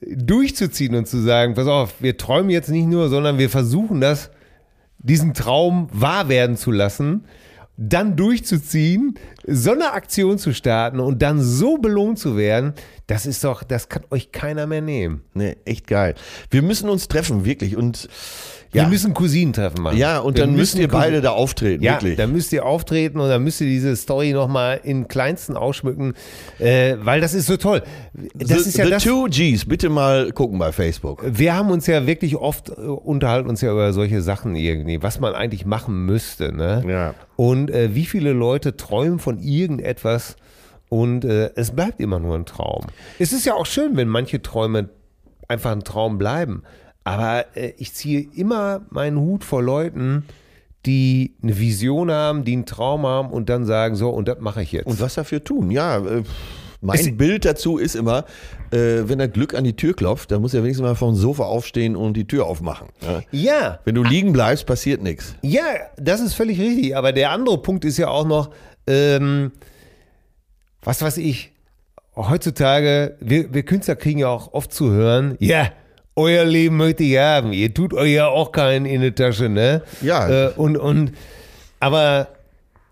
durchzuziehen 0.00 0.94
und 0.94 1.08
zu 1.08 1.18
sagen, 1.20 1.54
pass 1.54 1.66
auf, 1.66 1.94
wir 2.00 2.16
träumen 2.16 2.50
jetzt 2.50 2.70
nicht 2.70 2.86
nur, 2.86 3.08
sondern 3.08 3.38
wir 3.38 3.50
versuchen 3.50 4.00
das, 4.00 4.30
diesen 4.98 5.34
Traum 5.34 5.88
wahr 5.92 6.28
werden 6.28 6.56
zu 6.56 6.70
lassen, 6.70 7.24
dann 7.76 8.14
durchzuziehen, 8.14 9.18
so 9.48 9.72
eine 9.72 9.92
Aktion 9.94 10.38
zu 10.38 10.54
starten 10.54 11.00
und 11.00 11.22
dann 11.22 11.40
so 11.42 11.78
belohnt 11.78 12.20
zu 12.20 12.36
werden, 12.36 12.74
das 13.08 13.26
ist 13.26 13.42
doch, 13.42 13.64
das 13.64 13.88
kann 13.88 14.04
euch 14.10 14.30
keiner 14.30 14.68
mehr 14.68 14.82
nehmen. 14.82 15.22
Ne, 15.34 15.56
echt 15.64 15.88
geil. 15.88 16.14
Wir 16.50 16.62
müssen 16.62 16.88
uns 16.88 17.08
treffen, 17.08 17.44
wirklich. 17.44 17.76
Und 17.76 18.08
ja, 18.72 18.82
Wir 18.84 18.88
müssen 18.88 19.14
Cousinentreffen 19.14 19.82
machen. 19.82 19.96
ja 19.96 20.18
und 20.20 20.36
Wir 20.36 20.44
dann 20.44 20.54
müsst 20.54 20.74
müssen 20.74 20.80
ihr 20.82 20.88
beide 20.88 21.20
da 21.20 21.30
auftreten, 21.30 21.82
Ja, 21.82 21.94
wirklich. 21.94 22.16
dann 22.16 22.32
müsst 22.32 22.52
ihr 22.52 22.64
auftreten 22.64 23.18
und 23.18 23.28
dann 23.28 23.42
müsst 23.42 23.60
ihr 23.60 23.66
diese 23.66 23.96
Story 23.96 24.32
nochmal 24.32 24.80
in 24.84 25.08
kleinsten 25.08 25.56
ausschmücken, 25.56 26.14
äh, 26.58 26.96
weil 27.00 27.20
das 27.20 27.34
ist 27.34 27.46
so 27.46 27.56
toll. 27.56 27.82
Das 28.34 28.48
the, 28.48 28.68
ist 28.68 28.76
ja 28.78 28.84
the 28.84 28.90
das. 28.92 29.02
Two 29.04 29.26
Gs, 29.28 29.64
bitte 29.64 29.88
mal 29.88 30.30
gucken 30.32 30.58
bei 30.58 30.70
Facebook. 30.72 31.24
Wir 31.26 31.54
haben 31.56 31.70
uns 31.70 31.86
ja 31.86 32.06
wirklich 32.06 32.36
oft 32.36 32.68
äh, 32.70 32.72
unterhalten 32.72 33.48
uns 33.48 33.60
ja 33.60 33.72
über 33.72 33.92
solche 33.92 34.22
Sachen 34.22 34.54
irgendwie, 34.54 35.02
was 35.02 35.18
man 35.20 35.34
eigentlich 35.34 35.66
machen 35.66 36.06
müsste. 36.06 36.52
Ne? 36.52 36.84
Ja. 36.88 37.14
Und 37.36 37.70
äh, 37.70 37.94
wie 37.94 38.06
viele 38.06 38.32
Leute 38.32 38.76
träumen 38.76 39.18
von 39.18 39.38
irgendetwas 39.38 40.36
und 40.88 41.24
äh, 41.24 41.50
es 41.56 41.70
bleibt 41.72 42.00
immer 42.00 42.18
nur 42.18 42.36
ein 42.36 42.46
Traum. 42.46 42.84
Es 43.18 43.32
ist 43.32 43.46
ja 43.46 43.54
auch 43.54 43.66
schön, 43.66 43.96
wenn 43.96 44.08
manche 44.08 44.42
Träume 44.42 44.90
einfach 45.48 45.72
ein 45.72 45.82
Traum 45.84 46.18
bleiben. 46.18 46.62
Aber 47.04 47.44
äh, 47.56 47.72
ich 47.78 47.94
ziehe 47.94 48.26
immer 48.34 48.82
meinen 48.90 49.18
Hut 49.18 49.44
vor 49.44 49.62
Leuten, 49.62 50.24
die 50.86 51.34
eine 51.42 51.58
Vision 51.58 52.10
haben, 52.10 52.44
die 52.44 52.52
einen 52.54 52.66
Traum 52.66 53.06
haben 53.06 53.30
und 53.30 53.48
dann 53.48 53.64
sagen, 53.66 53.96
so, 53.96 54.10
und 54.10 54.28
das 54.28 54.38
mache 54.40 54.62
ich 54.62 54.72
jetzt. 54.72 54.86
Und 54.86 55.00
was 55.00 55.14
dafür 55.14 55.42
tun? 55.44 55.70
Ja, 55.70 55.98
äh, 55.98 56.22
mein 56.80 56.98
Es- 56.98 57.14
Bild 57.16 57.44
dazu 57.44 57.76
ist 57.76 57.94
immer, 57.94 58.24
äh, 58.70 59.02
wenn 59.04 59.18
das 59.18 59.30
Glück 59.32 59.54
an 59.54 59.64
die 59.64 59.76
Tür 59.76 59.94
klopft, 59.94 60.30
dann 60.30 60.40
muss 60.40 60.54
er 60.54 60.62
wenigstens 60.62 60.84
mal 60.86 60.94
vom 60.94 61.14
Sofa 61.14 61.44
aufstehen 61.44 61.96
und 61.96 62.14
die 62.14 62.26
Tür 62.26 62.46
aufmachen. 62.46 62.88
Ja. 63.02 63.20
ja, 63.32 63.78
Wenn 63.84 63.94
du 63.94 64.02
liegen 64.02 64.32
bleibst, 64.32 64.64
passiert 64.66 65.02
nichts. 65.02 65.34
Ja, 65.42 65.64
das 65.98 66.20
ist 66.22 66.32
völlig 66.34 66.58
richtig. 66.58 66.96
Aber 66.96 67.12
der 67.12 67.30
andere 67.32 67.58
Punkt 67.58 67.84
ist 67.84 67.98
ja 67.98 68.08
auch 68.08 68.26
noch, 68.26 68.50
ähm, 68.86 69.52
was 70.82 71.02
weiß 71.02 71.18
ich, 71.18 71.52
heutzutage, 72.16 73.16
wir, 73.20 73.52
wir 73.52 73.62
Künstler 73.64 73.96
kriegen 73.96 74.18
ja 74.20 74.28
auch 74.28 74.52
oft 74.54 74.72
zu 74.72 74.90
hören, 74.90 75.36
ja, 75.40 75.68
euer 76.20 76.44
Leben 76.44 76.76
möchte 76.76 77.02
ich 77.02 77.18
haben. 77.18 77.52
Ihr 77.52 77.72
tut 77.74 77.94
euch 77.94 78.12
ja 78.12 78.28
auch 78.28 78.52
keinen 78.52 78.86
in 78.86 79.00
die 79.00 79.12
Tasche, 79.12 79.48
ne? 79.48 79.82
Ja. 80.02 80.28
Äh, 80.48 80.50
und, 80.56 80.76
und, 80.76 81.12
aber 81.80 82.28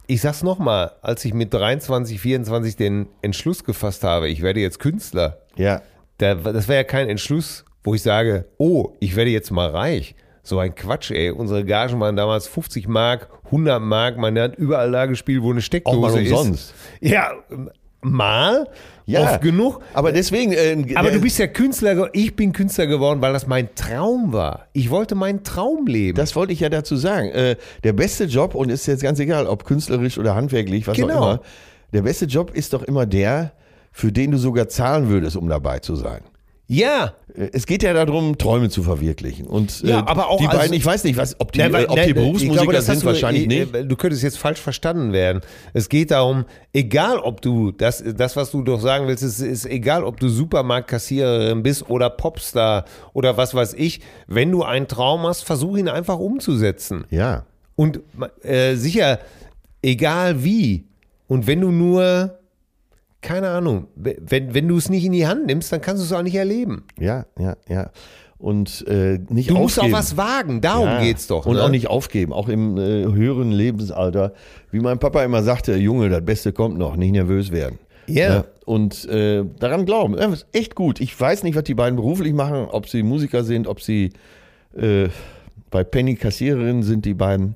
ich 0.07 0.21
sag's 0.23 0.43
nochmal, 0.43 0.93
als 1.03 1.25
ich 1.25 1.35
mit 1.35 1.53
23, 1.53 2.19
24 2.21 2.77
den 2.77 3.07
Entschluss 3.23 3.63
gefasst 3.65 4.05
habe, 4.05 4.29
ich 4.29 4.41
werde 4.43 4.61
jetzt 4.61 4.79
Künstler, 4.79 5.39
Ja. 5.57 5.83
da, 6.17 6.35
das 6.35 6.67
wäre 6.69 6.79
ja 6.79 6.85
kein 6.85 7.09
Entschluss, 7.09 7.65
wo 7.85 7.95
ich 7.95 8.03
sage, 8.03 8.47
oh, 8.57 8.95
ich 9.01 9.15
werde 9.17 9.31
jetzt 9.31 9.51
mal 9.51 9.69
reich. 9.69 10.15
So 10.43 10.59
ein 10.59 10.75
Quatsch, 10.75 11.11
ey. 11.11 11.31
Unsere 11.31 11.63
Gagen 11.65 12.01
waren 12.01 12.17
damals 12.17 12.47
50 12.49 12.89
Mark, 12.89 13.29
100 13.47 13.83
Mark. 13.83 14.17
Man 14.17 14.39
hat 14.39 14.57
überall 14.57 14.91
da 14.91 15.05
gespielt, 15.05 15.43
wo 15.43 15.51
eine 15.51 15.61
Steckdose 15.61 15.97
Auch 15.99 16.01
mal 16.15 16.23
ist. 16.23 16.33
umsonst. 16.33 16.75
Ja, 17.03 17.33
mal. 18.01 18.67
Ja. 19.09 19.23
Oft 19.23 19.41
genug. 19.41 19.81
Aber 19.95 20.13
deswegen. 20.13 20.53
Äh, 20.53 20.77
Aber 20.95 21.09
der- 21.09 21.17
du 21.19 21.23
bist 21.23 21.39
ja 21.39 21.47
Künstler, 21.47 22.11
ich 22.13 22.37
bin 22.37 22.53
Künstler 22.53 22.87
geworden, 22.87 23.23
weil 23.23 23.33
das 23.33 23.47
mein 23.47 23.75
Traum 23.75 24.33
war. 24.35 24.67
Ich 24.75 24.91
wollte 24.91 25.15
meinen 25.15 25.43
Traum 25.45 25.87
leben. 25.87 26.17
Das 26.17 26.37
wollte 26.37 26.53
ich 26.53 26.61
ja 26.61 26.69
dazu 26.69 26.95
sagen. 26.97 27.31
Äh, 27.31 27.57
der 27.85 27.95
beste 27.95 28.25
Job, 28.25 28.55
und 28.55 28.69
ist 28.71 28.87
jetzt 28.87 29.03
ganz 29.03 29.19
egal, 29.19 29.47
ob 29.47 29.65
künstlerisch 29.65 30.19
oder 30.19 30.35
handwerklich, 30.35 30.87
was 30.87 30.97
Genau. 30.97 31.15
auch 31.15 31.23
immer, 31.35 31.41
der 31.95 32.03
beste 32.03 32.27
Job 32.27 32.51
ist 32.55 32.75
doch 32.75 32.83
immer 32.83 33.07
der, 33.07 33.53
für 33.93 34.13
den 34.13 34.31
du 34.33 34.37
sogar 34.39 34.69
zahlen 34.69 35.09
würdest, 35.09 35.37
um 35.37 35.49
dabei 35.49 35.79
zu 35.79 35.97
sein. 35.97 36.21
Ja. 36.69 37.15
Äh, 37.35 37.49
Es 37.53 37.67
geht 37.67 37.83
ja 37.83 37.93
darum, 37.93 38.39
Träume 38.39 38.69
zu 38.69 38.83
verwirklichen. 38.85 39.47
Und 39.47 39.81
Ja, 39.83 40.01
äh, 40.01 40.03
aber 40.07 40.29
auch 40.29 40.39
die 40.39 40.47
als- 40.47 40.57
beiden, 40.59 40.75
ich 40.75 40.85
weiß 40.87 41.03
nicht, 41.05 41.17
was, 41.17 41.41
ob 41.41 41.51
die, 41.53 41.59
Nein, 41.61 41.75
äh, 41.75 41.85
ob 41.89 41.97
nein, 41.97 42.05
die 42.05 42.11
ich 42.11 42.15
Berufsmusiker 42.15 42.63
glaube, 42.65 42.83
sind, 42.83 43.03
du- 43.03 43.07
wahrscheinlich 43.07 43.45
äh, 43.45 43.47
nicht. 43.47 43.75
äh, 43.75 43.85
Du 43.87 43.97
könntest 43.97 44.23
jetzt 44.23 44.39
falsch 44.39 44.61
verstanden 44.61 45.13
werden. 45.13 45.41
Es 45.73 45.89
geht 45.89 46.11
darum, 46.11 46.45
egal 46.73 47.19
ob 47.19 47.41
du, 47.41 47.73
das, 47.73 48.05
das 48.17 48.37
was 48.37 48.51
du 48.53 48.63
doch 48.63 48.81
sagen 48.81 49.09
willst, 49.09 49.23
ist, 49.25 49.41
ist 49.41 49.67
egal, 49.67 50.05
ob 50.05 50.21
du 50.21 50.29
Supermarktkassiererin 50.29 51.63
bist 51.63 51.89
oder 51.91 52.11
Popstar 52.11 52.85
oder 53.13 53.37
was 53.37 53.55
weiß 53.55 53.75
ich. 53.75 54.01
Wenn 54.27 54.51
du 54.53 54.63
einen 54.63 54.87
Traum 54.89 55.23
hast, 55.23 55.43
versuch 55.45 55.77
ihn 55.77 55.89
einfach 55.89 56.19
umzusetzen. 56.19 57.05
Ja. 57.11 57.45
Und 57.77 58.01
äh, 58.43 58.75
sicher, 58.75 59.19
egal 59.83 60.43
wie. 60.45 60.85
Und 61.29 61.47
wenn 61.47 61.61
du 61.61 61.71
nur, 61.71 62.38
keine 63.21 63.49
Ahnung, 63.51 63.89
wenn, 63.97 64.55
wenn 64.55 64.69
du 64.69 64.77
es 64.77 64.89
nicht 64.89 65.05
in 65.05 65.13
die 65.13 65.27
Hand 65.27 65.47
nimmst, 65.47 65.73
dann 65.73 65.81
kannst 65.81 66.03
du 66.03 66.07
es 66.07 66.13
auch 66.13 66.23
nicht 66.23 66.35
erleben. 66.37 66.85
Ja, 66.99 67.27
ja, 67.39 67.57
ja. 67.69 67.91
Und 68.39 68.85
äh, 68.87 69.19
nicht 69.31 69.51
Du 69.51 69.55
aufgeben. 69.55 69.63
musst 69.63 69.81
auch 69.81 69.91
was 69.91 70.17
wagen, 70.17 70.61
darum 70.61 70.87
Ja. 70.87 71.01
geht's 71.03 71.27
doch. 71.27 71.45
Und 71.45 71.57
ne? 71.57 71.65
auch 71.65 71.71
nicht 71.71 71.89
aufgeben, 71.89 72.33
auch 72.33 72.49
im 72.49 72.77
äh, 72.79 73.05
höheren 73.05 73.51
Lebensalter. 73.51 74.33
Wie 74.71 74.79
mein 74.79 75.01
Papa 75.01 75.25
immer 75.25 75.43
sagte, 75.43 75.75
Junge, 75.75 76.09
das 76.09 76.25
Beste 76.25 76.53
kommt 76.53 76.79
noch, 76.79 76.95
nicht 76.97 77.11
nervös 77.11 77.51
werden. 77.51 77.79
Ja. 78.07 78.45
und 78.65 79.05
äh, 79.11 79.45
daran 79.59 79.85
glauben. 79.85 80.15
Das 80.17 80.33
ist 80.33 80.47
echt 80.53 80.75
gut. 80.75 80.99
Ich 81.01 81.19
weiß 81.21 81.43
nicht, 81.43 81.57
was 81.57 81.65
die 81.65 81.75
beiden 81.75 81.97
beruflich 81.97 82.33
machen, 82.33 82.67
ob 82.71 82.89
sie 82.89 83.03
Musiker 83.03 83.45
sind, 83.45 83.67
ob 83.67 83.83
sie 83.83 84.13
äh, 84.75 85.09
bei 85.71 85.85
Penny 85.85 86.15
Kassiererin 86.15 86.83
sind, 86.83 87.05
die 87.05 87.13
beiden. 87.15 87.55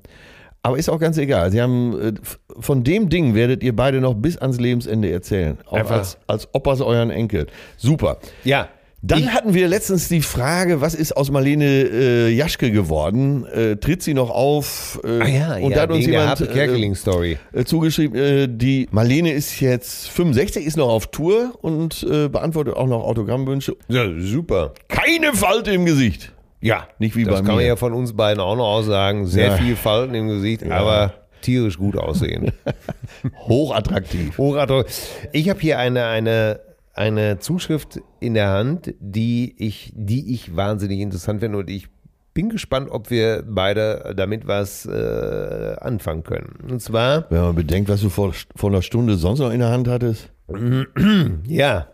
Aber 0.65 0.77
ist 0.77 0.89
auch 0.89 0.99
ganz 0.99 1.17
egal. 1.17 1.51
Sie 1.51 1.61
haben 1.61 1.99
äh, 1.99 2.13
von 2.59 2.83
dem 2.83 3.09
Ding 3.09 3.35
werdet 3.35 3.63
ihr 3.63 3.75
beide 3.75 3.99
noch 3.99 4.13
bis 4.13 4.37
ans 4.37 4.59
Lebensende 4.59 5.11
erzählen. 5.11 5.57
Auch 5.67 5.73
Einfach. 5.73 5.97
als, 5.97 6.17
als 6.25 6.47
Opas 6.53 6.79
euren 6.81 7.09
Enkel. 7.11 7.47
Super. 7.77 8.17
Ja. 8.43 8.69
Dann 9.05 9.33
hatten 9.33 9.53
wir 9.53 9.67
letztens 9.67 10.07
die 10.07 10.21
Frage, 10.21 10.79
was 10.79 10.95
ist 10.95 11.17
aus 11.17 11.29
Marlene 11.29 11.65
äh, 11.65 12.29
Jaschke 12.29 12.71
geworden? 12.71 13.45
Äh, 13.47 13.75
tritt 13.75 14.01
sie 14.01 14.13
noch 14.13 14.29
auf? 14.29 14.97
Äh, 15.03 15.19
Ah 15.19 15.27
ja, 15.27 15.55
und 15.57 15.71
ja, 15.71 15.75
da 15.75 15.81
hat 15.81 15.91
uns 15.91 16.05
jemand 16.05 16.29
Harpe 16.29 16.47
Kerkeling-Story. 16.47 17.37
äh, 17.51 17.65
zugeschrieben, 17.65 18.17
äh, 18.17 18.47
die 18.49 18.87
Marlene 18.91 19.33
ist 19.33 19.59
jetzt 19.59 20.07
65, 20.07 20.65
ist 20.65 20.77
noch 20.77 20.87
auf 20.87 21.07
Tour 21.07 21.51
und 21.61 22.07
äh, 22.09 22.29
beantwortet 22.29 22.77
auch 22.77 22.87
noch 22.87 23.03
Autogrammwünsche. 23.03 23.75
Ja, 23.89 24.05
super. 24.17 24.73
Keine 24.87 25.33
Falte 25.33 25.71
im 25.73 25.85
Gesicht. 25.85 26.31
Ja, 26.63 26.87
Nicht 26.97 27.15
wie 27.15 27.23
das 27.25 27.33
bei 27.33 27.37
kann 27.39 27.47
man 27.55 27.57
mir. 27.57 27.67
ja 27.67 27.75
von 27.75 27.93
uns 27.93 28.13
beiden 28.15 28.39
auch 28.41 28.55
noch 28.55 28.67
aussagen. 28.67 29.25
Sehr 29.27 29.47
Ja. 29.47 29.53
viel 29.57 29.75
Falten 29.75 30.15
im 30.15 30.27
Gesicht, 30.29 30.63
aber 30.69 31.13
tierisch 31.41 31.77
gut 31.77 31.97
aussehen. 31.97 32.51
Hochattraktiv. 33.47 34.37
Hochador. 34.37 34.85
Ich 35.31 35.49
habe 35.49 35.59
hier 35.59 35.79
eine, 35.79 36.05
eine, 36.05 36.59
eine 36.93 37.39
Zuschrift 37.39 37.99
in 38.19 38.33
der 38.33 38.49
Hand, 38.49 38.93
die 38.99 39.55
ich, 39.57 39.91
die 39.95 40.33
ich 40.33 40.55
wahnsinnig 40.55 40.99
interessant 40.99 41.39
finde 41.41 41.57
und 41.59 41.69
ich 41.69 41.87
bin 42.33 42.49
gespannt, 42.49 42.89
ob 42.89 43.11
wir 43.11 43.43
beide 43.47 44.13
damit 44.17 44.47
was 44.47 44.85
äh, 44.87 45.75
anfangen 45.79 46.23
können. 46.23 46.57
Und 46.67 46.81
zwar, 46.81 47.29
Wenn 47.29 47.41
man 47.41 47.55
bedenkt, 47.55 47.89
was 47.89 48.01
du 48.01 48.09
vor, 48.09 48.33
vor 48.55 48.69
einer 48.71 48.81
Stunde 48.81 49.15
sonst 49.17 49.39
noch 49.39 49.51
in 49.51 49.59
der 49.59 49.69
Hand 49.69 49.87
hattest. 49.87 50.31
ja, 51.47 51.87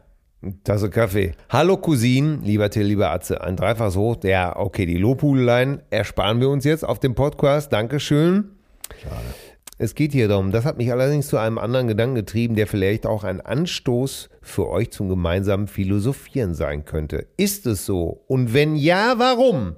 Tasse 0.63 0.89
Kaffee. 0.89 1.33
Hallo 1.49 1.75
Cousin, 1.75 2.41
lieber 2.43 2.69
Till, 2.69 2.85
lieber 2.85 3.11
Atze. 3.11 3.41
Ein 3.41 3.57
dreifaches 3.57 3.97
Hoch. 3.97 4.15
Ja, 4.23 4.55
okay, 4.55 4.85
die 4.85 4.95
Lobhudeleien 4.95 5.81
ersparen 5.89 6.39
wir 6.39 6.47
uns 6.47 6.63
jetzt 6.63 6.85
auf 6.85 6.97
dem 6.97 7.13
Podcast. 7.13 7.73
Dankeschön. 7.73 8.51
Es 9.77 9.95
geht 9.95 10.13
hier 10.13 10.29
darum, 10.29 10.51
das 10.51 10.63
hat 10.63 10.77
mich 10.77 10.93
allerdings 10.93 11.27
zu 11.27 11.37
einem 11.37 11.57
anderen 11.57 11.89
Gedanken 11.89 12.15
getrieben, 12.15 12.55
der 12.55 12.67
vielleicht 12.67 13.05
auch 13.05 13.25
ein 13.25 13.41
Anstoß 13.41 14.29
für 14.41 14.69
euch 14.69 14.91
zum 14.91 15.09
gemeinsamen 15.09 15.67
Philosophieren 15.67 16.53
sein 16.53 16.85
könnte. 16.85 17.27
Ist 17.35 17.67
es 17.67 17.85
so? 17.85 18.23
Und 18.27 18.53
wenn 18.53 18.77
ja, 18.77 19.15
warum? 19.17 19.75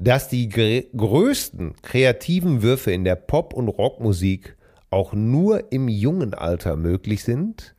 Dass 0.00 0.28
die 0.28 0.48
gr 0.48 0.84
größten 0.96 1.74
kreativen 1.82 2.62
Würfe 2.62 2.92
in 2.92 3.04
der 3.04 3.16
Pop- 3.16 3.52
und 3.52 3.68
Rockmusik 3.68 4.56
auch 4.88 5.12
nur 5.12 5.70
im 5.70 5.88
jungen 5.88 6.32
Alter 6.32 6.76
möglich 6.76 7.24
sind? 7.24 7.73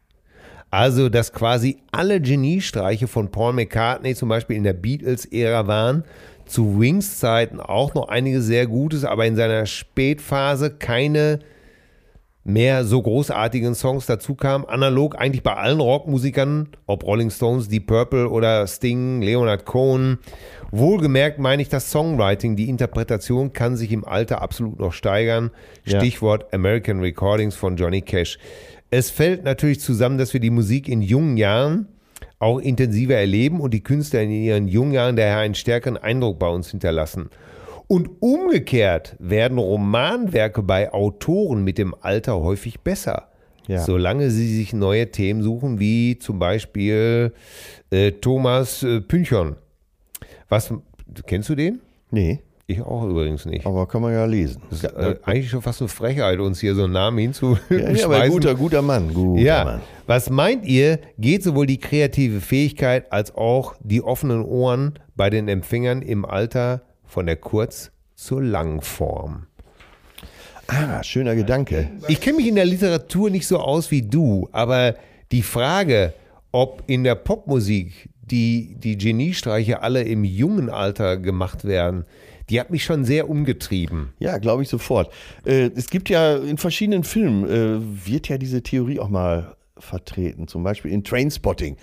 Also, 0.76 1.07
dass 1.07 1.32
quasi 1.32 1.78
alle 1.93 2.19
Geniestreiche 2.19 3.07
von 3.07 3.32
Paul 3.32 3.53
McCartney 3.53 4.13
zum 4.13 4.28
Beispiel 4.28 4.57
in 4.57 4.63
der 4.63 4.73
Beatles-Ära 4.73 5.67
waren, 5.67 6.03
zu 6.45 6.82
Wings-Zeiten 6.82 7.61
auch 7.61 7.93
noch 7.93 8.09
einige 8.09 8.41
sehr 8.41 8.67
Gutes, 8.67 9.05
aber 9.05 9.26
in 9.26 9.38
seiner 9.38 9.67
Spätphase 9.67 10.71
keine 10.71 11.39
mehr 12.43 12.84
so 12.84 13.01
großartigen 13.01 13.73
Songs 13.73 14.05
dazu 14.05 14.36
kamen. 14.36 14.65
Analog 14.65 15.17
eigentlich 15.17 15.43
bei 15.43 15.55
allen 15.55 15.80
Rockmusikern, 15.80 16.67
ob 16.88 17.05
Rolling 17.05 17.32
Stones, 17.32 17.69
Deep 17.69 17.88
Purple 17.88 18.30
oder 18.30 18.67
Sting, 18.67 19.21
Leonard 19.21 19.63
Cohen. 19.65 20.19
Wohlgemerkt 20.71 21.39
meine 21.39 21.61
ich, 21.61 21.69
das 21.69 21.89
Songwriting, 21.89 22.57
die 22.57 22.67
Interpretation 22.67 23.53
kann 23.53 23.78
sich 23.78 23.93
im 23.93 24.03
Alter 24.03 24.41
absolut 24.41 24.78
noch 24.78 24.91
steigern. 24.91 25.51
Ja. 25.86 25.99
Stichwort 25.99 26.53
American 26.53 26.99
Recordings 26.99 27.55
von 27.55 27.78
Johnny 27.78 28.01
Cash. 28.01 28.38
Es 28.97 29.09
fällt 29.09 29.43
natürlich 29.43 29.81
zusammen, 29.81 30.17
dass 30.17 30.31
wir 30.31 30.39
die 30.39 30.49
Musik 30.49 30.87
in 30.87 31.01
jungen 31.01 31.35
Jahren 31.35 31.89
auch 32.39 32.59
intensiver 32.59 33.15
erleben 33.15 33.59
und 33.59 33.73
die 33.73 33.83
Künstler 33.83 34.21
in 34.21 34.31
ihren 34.31 34.69
jungen 34.69 34.93
Jahren 34.93 35.17
daher 35.17 35.39
einen 35.39 35.53
stärkeren 35.53 35.97
Eindruck 35.97 36.39
bei 36.39 36.47
uns 36.47 36.71
hinterlassen. 36.71 37.29
Und 37.87 38.09
umgekehrt 38.21 39.17
werden 39.19 39.57
Romanwerke 39.57 40.63
bei 40.63 40.93
Autoren 40.93 41.65
mit 41.65 41.77
dem 41.77 41.93
Alter 41.93 42.39
häufig 42.39 42.79
besser. 42.79 43.27
Ja. 43.67 43.79
Solange 43.79 44.29
sie 44.29 44.55
sich 44.55 44.71
neue 44.71 45.11
Themen 45.11 45.43
suchen, 45.43 45.77
wie 45.77 46.17
zum 46.17 46.39
Beispiel 46.39 47.33
äh, 47.89 48.13
Thomas 48.13 48.81
äh, 48.81 49.01
Pynchon. 49.01 49.57
Was, 50.47 50.73
kennst 51.27 51.49
du 51.49 51.55
den? 51.55 51.81
Nee, 52.11 52.39
Ich 52.68 52.82
auch 52.82 53.03
übrigens 53.07 53.45
nicht. 53.45 53.66
aber 53.66 53.88
kann 53.88 54.01
man 54.01 54.11
ja 54.13 54.26
lesen. 54.26 54.61
Das 54.72 54.84
ist 54.84 54.91
äh, 54.91 55.16
eigentlich 55.24 55.49
schon 55.51 55.61
fast 55.61 55.82
eine 55.82 55.88
Frechheit, 55.88 56.39
uns 56.39 56.59
hier 56.59 56.74
so 56.74 56.86
einen 56.86 56.93
Namen 56.93 57.20
ja, 57.20 57.24
hinzuschmeißen. 57.24 57.95
ja, 57.95 58.05
aber 58.05 58.28
guter, 58.28 58.55
guter 58.55 58.82
Mann. 58.82 59.13
Guter 59.13 59.39
Ja, 59.41 59.63
Mann. 59.63 59.82
was 60.07 60.32
meint 60.32 60.66
ihr, 60.66 60.99
geht 61.20 61.43
sowohl 61.43 61.68
die 61.68 61.78
kreative 61.78 62.41
Fähigkeit 62.41 63.11
als 63.11 63.36
auch 63.36 63.76
die 63.82 64.01
offenen 64.01 64.43
Ohren 64.43 64.93
bei 65.16 65.30
den 65.30 65.47
Empfängern 65.47 66.01
im 66.01 66.26
Alter 66.26 66.82
von 67.05 67.28
der 67.28 67.36
Kurz- 67.36 67.91
zur 68.16 68.41
Langform? 68.41 69.45
Ah, 70.68 71.03
schöner 71.03 71.36
Gedanke. 71.36 71.91
Ich 72.07 72.20
kenne 72.20 72.38
mich 72.38 72.47
in 72.47 72.55
der 72.55 72.66
Literatur 72.66 73.30
nicht 73.30 73.45
so 73.45 73.59
aus 73.59 73.91
wie 73.91 74.01
du, 74.01 74.49
aber 74.51 74.95
die 75.32 75.43
Frage, 75.43 76.13
ob 76.51 76.82
in 76.88 77.03
der 77.03 77.13
Popmusik 77.16 78.09
die, 78.24 78.76
die 78.80 78.97
Geniestreiche 78.97 79.84
alle 79.84 80.01
im 80.01 80.24
jungen 80.24 80.72
Alter 80.72 81.18
gemacht 81.18 81.66
werden, 81.66 82.05
die 82.49 82.59
hat 82.59 82.69
mich 82.69 82.83
schon 82.83 83.05
sehr 83.05 83.29
umgetrieben. 83.29 84.13
Ja, 84.19 84.37
glaube 84.37 84.63
ich 84.63 84.69
sofort. 84.69 85.11
Äh, 85.45 85.71
es 85.75 85.89
gibt 85.89 86.09
ja 86.09 86.35
in 86.37 86.57
verschiedenen 86.57 87.03
Filmen, 87.03 87.45
äh, 87.49 88.07
wird 88.07 88.29
ja 88.29 88.37
diese 88.37 88.61
Theorie 88.61 88.99
auch 88.99 89.09
mal 89.09 89.55
vertreten. 89.77 90.47
Zum 90.47 90.63
Beispiel 90.63 90.91
in 90.91 91.03
Trainspotting. 91.03 91.77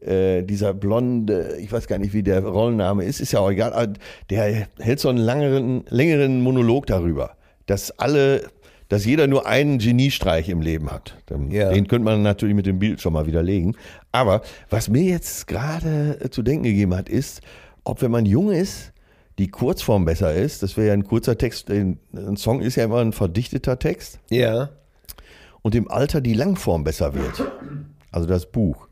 Äh, 0.00 0.42
dieser 0.44 0.74
blonde, 0.74 1.56
ich 1.60 1.72
weiß 1.72 1.88
gar 1.88 1.98
nicht, 1.98 2.12
wie 2.12 2.22
der 2.22 2.44
Rollenname 2.44 3.04
ist, 3.04 3.20
ist 3.20 3.32
ja 3.32 3.40
auch 3.40 3.50
egal, 3.50 3.94
der 4.30 4.68
hält 4.78 5.00
so 5.00 5.08
einen 5.08 5.18
langeren, 5.18 5.84
längeren 5.88 6.40
Monolog 6.40 6.86
darüber, 6.86 7.32
dass 7.66 7.90
alle, 7.98 8.42
dass 8.88 9.04
jeder 9.04 9.26
nur 9.26 9.46
einen 9.46 9.78
Geniestreich 9.78 10.50
im 10.50 10.60
Leben 10.60 10.90
hat. 10.92 11.16
Den, 11.30 11.50
Ja. 11.50 11.70
den 11.72 11.88
könnte 11.88 12.04
man 12.04 12.22
natürlich 12.22 12.54
mit 12.54 12.66
dem 12.66 12.78
Bild 12.78 13.00
schon 13.00 13.12
mal 13.12 13.26
widerlegen. 13.26 13.76
Aber 14.12 14.42
was 14.70 14.88
mir 14.88 15.02
jetzt 15.02 15.48
gerade 15.48 16.18
zu 16.30 16.42
denken 16.42 16.62
gegeben 16.64 16.94
hat, 16.94 17.08
ist, 17.08 17.40
ob 17.82 18.00
wenn 18.00 18.12
man 18.12 18.24
jung 18.24 18.52
ist, 18.52 18.92
die 19.38 19.48
Kurzform 19.48 20.04
besser 20.04 20.34
ist. 20.34 20.62
Das 20.62 20.76
wäre 20.76 20.88
ja 20.88 20.92
ein 20.92 21.04
kurzer 21.04 21.38
Text. 21.38 21.70
Ein 21.70 21.98
ein 22.14 22.36
Song 22.36 22.60
ist 22.60 22.76
ja 22.76 22.84
immer 22.84 22.98
ein 23.00 23.12
verdichteter 23.12 23.78
Text. 23.78 24.18
Ja. 24.30 24.70
Und 25.62 25.74
im 25.74 25.90
Alter 25.90 26.20
die 26.20 26.34
Langform 26.34 26.84
besser 26.84 27.14
wird. 27.14 27.44
Also 28.10 28.26
das 28.26 28.46
Buch. 28.50 28.88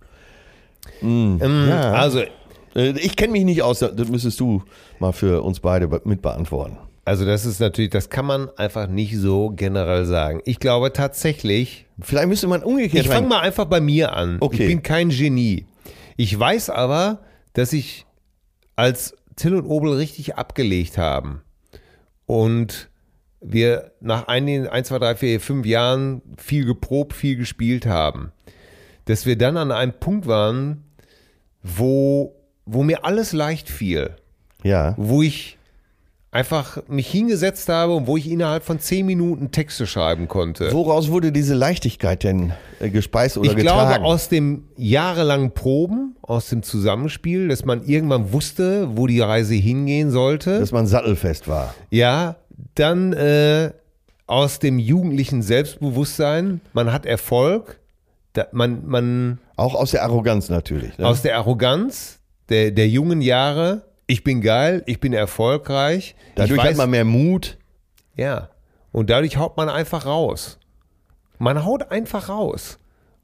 Ähm, 1.02 1.38
Ja. 1.68 1.92
Also, 1.92 2.20
Äh, 2.74 2.90
Ich 3.00 3.16
kenne 3.16 3.32
mich 3.32 3.44
nicht 3.44 3.62
aus, 3.62 3.78
das 3.78 4.08
müsstest 4.08 4.38
du 4.38 4.62
mal 4.98 5.12
für 5.12 5.42
uns 5.42 5.60
beide 5.60 5.88
be- 5.88 6.02
mit 6.04 6.20
beantworten. 6.20 6.76
also 7.06 7.24
das 7.24 7.46
ist 7.46 7.58
natürlich, 7.60 7.90
das 7.90 8.10
kann 8.10 8.26
man 8.26 8.50
einfach 8.58 8.86
nicht 8.86 9.16
so 9.16 9.50
generell 9.50 10.04
sagen. 10.04 10.42
Ich 10.44 10.58
glaube 10.60 10.92
tatsächlich, 10.92 11.86
Vielleicht 12.00 12.28
müsste 12.28 12.46
man 12.48 12.62
umgekehrt 12.62 13.06
ich 13.06 13.10
fange 13.10 13.26
mal 13.28 13.40
einfach 13.40 13.64
bei 13.64 13.80
mir 13.80 14.12
an. 14.14 14.36
Okay. 14.40 14.64
Ich 14.64 14.68
bin 14.68 14.82
kein 14.82 15.08
Genie. 15.08 15.64
Ich 16.18 16.38
weiß 16.38 16.68
aber, 16.68 17.20
dass 17.54 17.72
ich 17.72 18.04
als 18.74 19.14
Till 19.36 19.54
und 19.54 19.66
Obel 19.66 19.92
richtig 19.92 20.36
abgelegt 20.36 20.98
haben 20.98 21.42
und 22.26 22.88
wir 23.40 23.92
nach 24.00 24.26
einigen, 24.28 24.66
1, 24.66 24.88
2, 24.88 24.98
3, 24.98 25.14
4, 25.16 25.40
5 25.40 25.66
Jahren 25.66 26.22
viel 26.38 26.64
geprobt, 26.64 27.12
viel 27.12 27.36
gespielt 27.36 27.86
haben, 27.86 28.32
dass 29.04 29.26
wir 29.26 29.36
dann 29.38 29.56
an 29.56 29.70
einem 29.70 29.92
Punkt 29.92 30.26
waren, 30.26 30.84
wo, 31.62 32.34
wo 32.64 32.82
mir 32.82 33.04
alles 33.04 33.32
leicht 33.32 33.68
fiel 33.68 34.16
Ja. 34.64 34.94
wo 34.96 35.22
ich 35.22 35.55
einfach 36.36 36.78
mich 36.86 37.08
hingesetzt 37.08 37.68
habe 37.70 37.94
und 37.94 38.06
wo 38.06 38.16
ich 38.18 38.30
innerhalb 38.30 38.62
von 38.62 38.78
zehn 38.78 39.06
Minuten 39.06 39.50
Texte 39.50 39.86
schreiben 39.86 40.28
konnte. 40.28 40.70
Woraus 40.72 41.10
wurde 41.10 41.32
diese 41.32 41.54
Leichtigkeit 41.54 42.24
denn 42.24 42.52
äh, 42.78 42.90
gespeist 42.90 43.38
oder 43.38 43.50
ich 43.50 43.56
getragen? 43.56 43.88
glaube, 43.88 44.04
aus 44.04 44.28
dem 44.28 44.64
jahrelangen 44.76 45.52
Proben, 45.52 46.14
aus 46.20 46.50
dem 46.50 46.62
Zusammenspiel, 46.62 47.48
dass 47.48 47.64
man 47.64 47.84
irgendwann 47.84 48.32
wusste, 48.32 48.88
wo 48.96 49.06
die 49.06 49.20
Reise 49.20 49.54
hingehen 49.54 50.10
sollte. 50.10 50.60
dass 50.60 50.72
man 50.72 50.86
sattelfest 50.86 51.48
war. 51.48 51.74
ja, 51.90 52.36
dann 52.74 53.12
äh, 53.14 53.70
aus 54.26 54.58
dem 54.58 54.78
jugendlichen 54.78 55.42
Selbstbewusstsein, 55.42 56.60
man 56.72 56.92
hat 56.92 57.06
Erfolg, 57.06 57.80
man, 58.52 58.86
man 58.86 59.38
Auch 59.56 59.74
aus 59.74 59.92
der 59.92 60.02
Arroganz 60.02 60.50
natürlich. 60.50 60.98
Ne? 60.98 61.06
aus 61.06 61.22
der 61.22 61.36
Arroganz 61.36 62.18
der, 62.50 62.70
der 62.70 62.88
jungen 62.88 63.22
Jahre, 63.22 63.82
ich 64.06 64.24
bin 64.24 64.40
geil, 64.40 64.82
ich 64.86 65.00
bin 65.00 65.12
erfolgreich. 65.12 66.14
Dadurch 66.34 66.62
hat 66.62 66.76
man 66.76 66.90
mehr 66.90 67.04
Mut. 67.04 67.58
Ja. 68.16 68.50
Und 68.92 69.10
dadurch 69.10 69.36
haut 69.36 69.56
man 69.56 69.68
einfach 69.68 70.06
raus. 70.06 70.58
Man 71.38 71.64
haut 71.64 71.90
einfach 71.90 72.28
raus. 72.28 72.78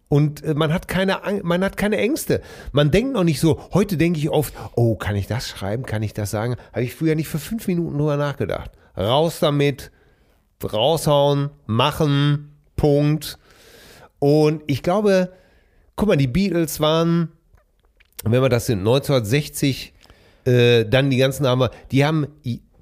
Und 0.09 0.45
äh, 0.45 0.53
man 0.53 0.73
hat 0.75 0.89
keine, 0.89 1.21
man 1.43 1.65
hat 1.65 1.79
keine 1.79 1.97
Ängste. 1.97 2.43
Man 2.73 2.91
denkt 2.91 3.15
noch 3.15 3.25
nicht 3.25 3.41
so, 3.41 3.59
heute 3.73 3.97
denke 3.97 4.19
ich 4.19 4.29
oft, 4.29 4.53
oh, 4.75 4.97
kann 4.97 5.17
ich 5.17 5.27
das 5.27 5.49
schreiben, 5.49 5.85
kann 5.85 6.03
ich 6.03 6.13
das 6.13 6.31
sagen? 6.31 6.57
Habe 6.73 6.85
ich 6.85 6.95
früher 6.95 7.15
nicht 7.15 7.29
für 7.29 7.39
fünf 7.39 7.67
Minuten 7.67 7.97
drüber 7.97 8.19
nachgedacht. 8.19 8.73
Raus 8.95 9.39
damit, 9.41 9.91
raushauen, 10.63 11.51
machen, 11.65 12.55
Punkt. 12.77 13.39
Und 14.19 14.63
ich 14.67 14.83
glaube, 14.83 15.33
guck 15.97 16.09
mal, 16.09 16.17
die 16.17 16.27
Beatles 16.27 16.81
waren, 16.81 17.33
wenn 18.25 18.43
wir 18.43 18.51
das 18.51 18.67
sind, 18.67 18.81
1960, 18.81 19.92
äh, 20.45 20.85
dann 20.85 21.11
die 21.11 21.17
ganzen 21.17 21.47
haben, 21.47 21.69
die 21.91 22.05
haben 22.05 22.27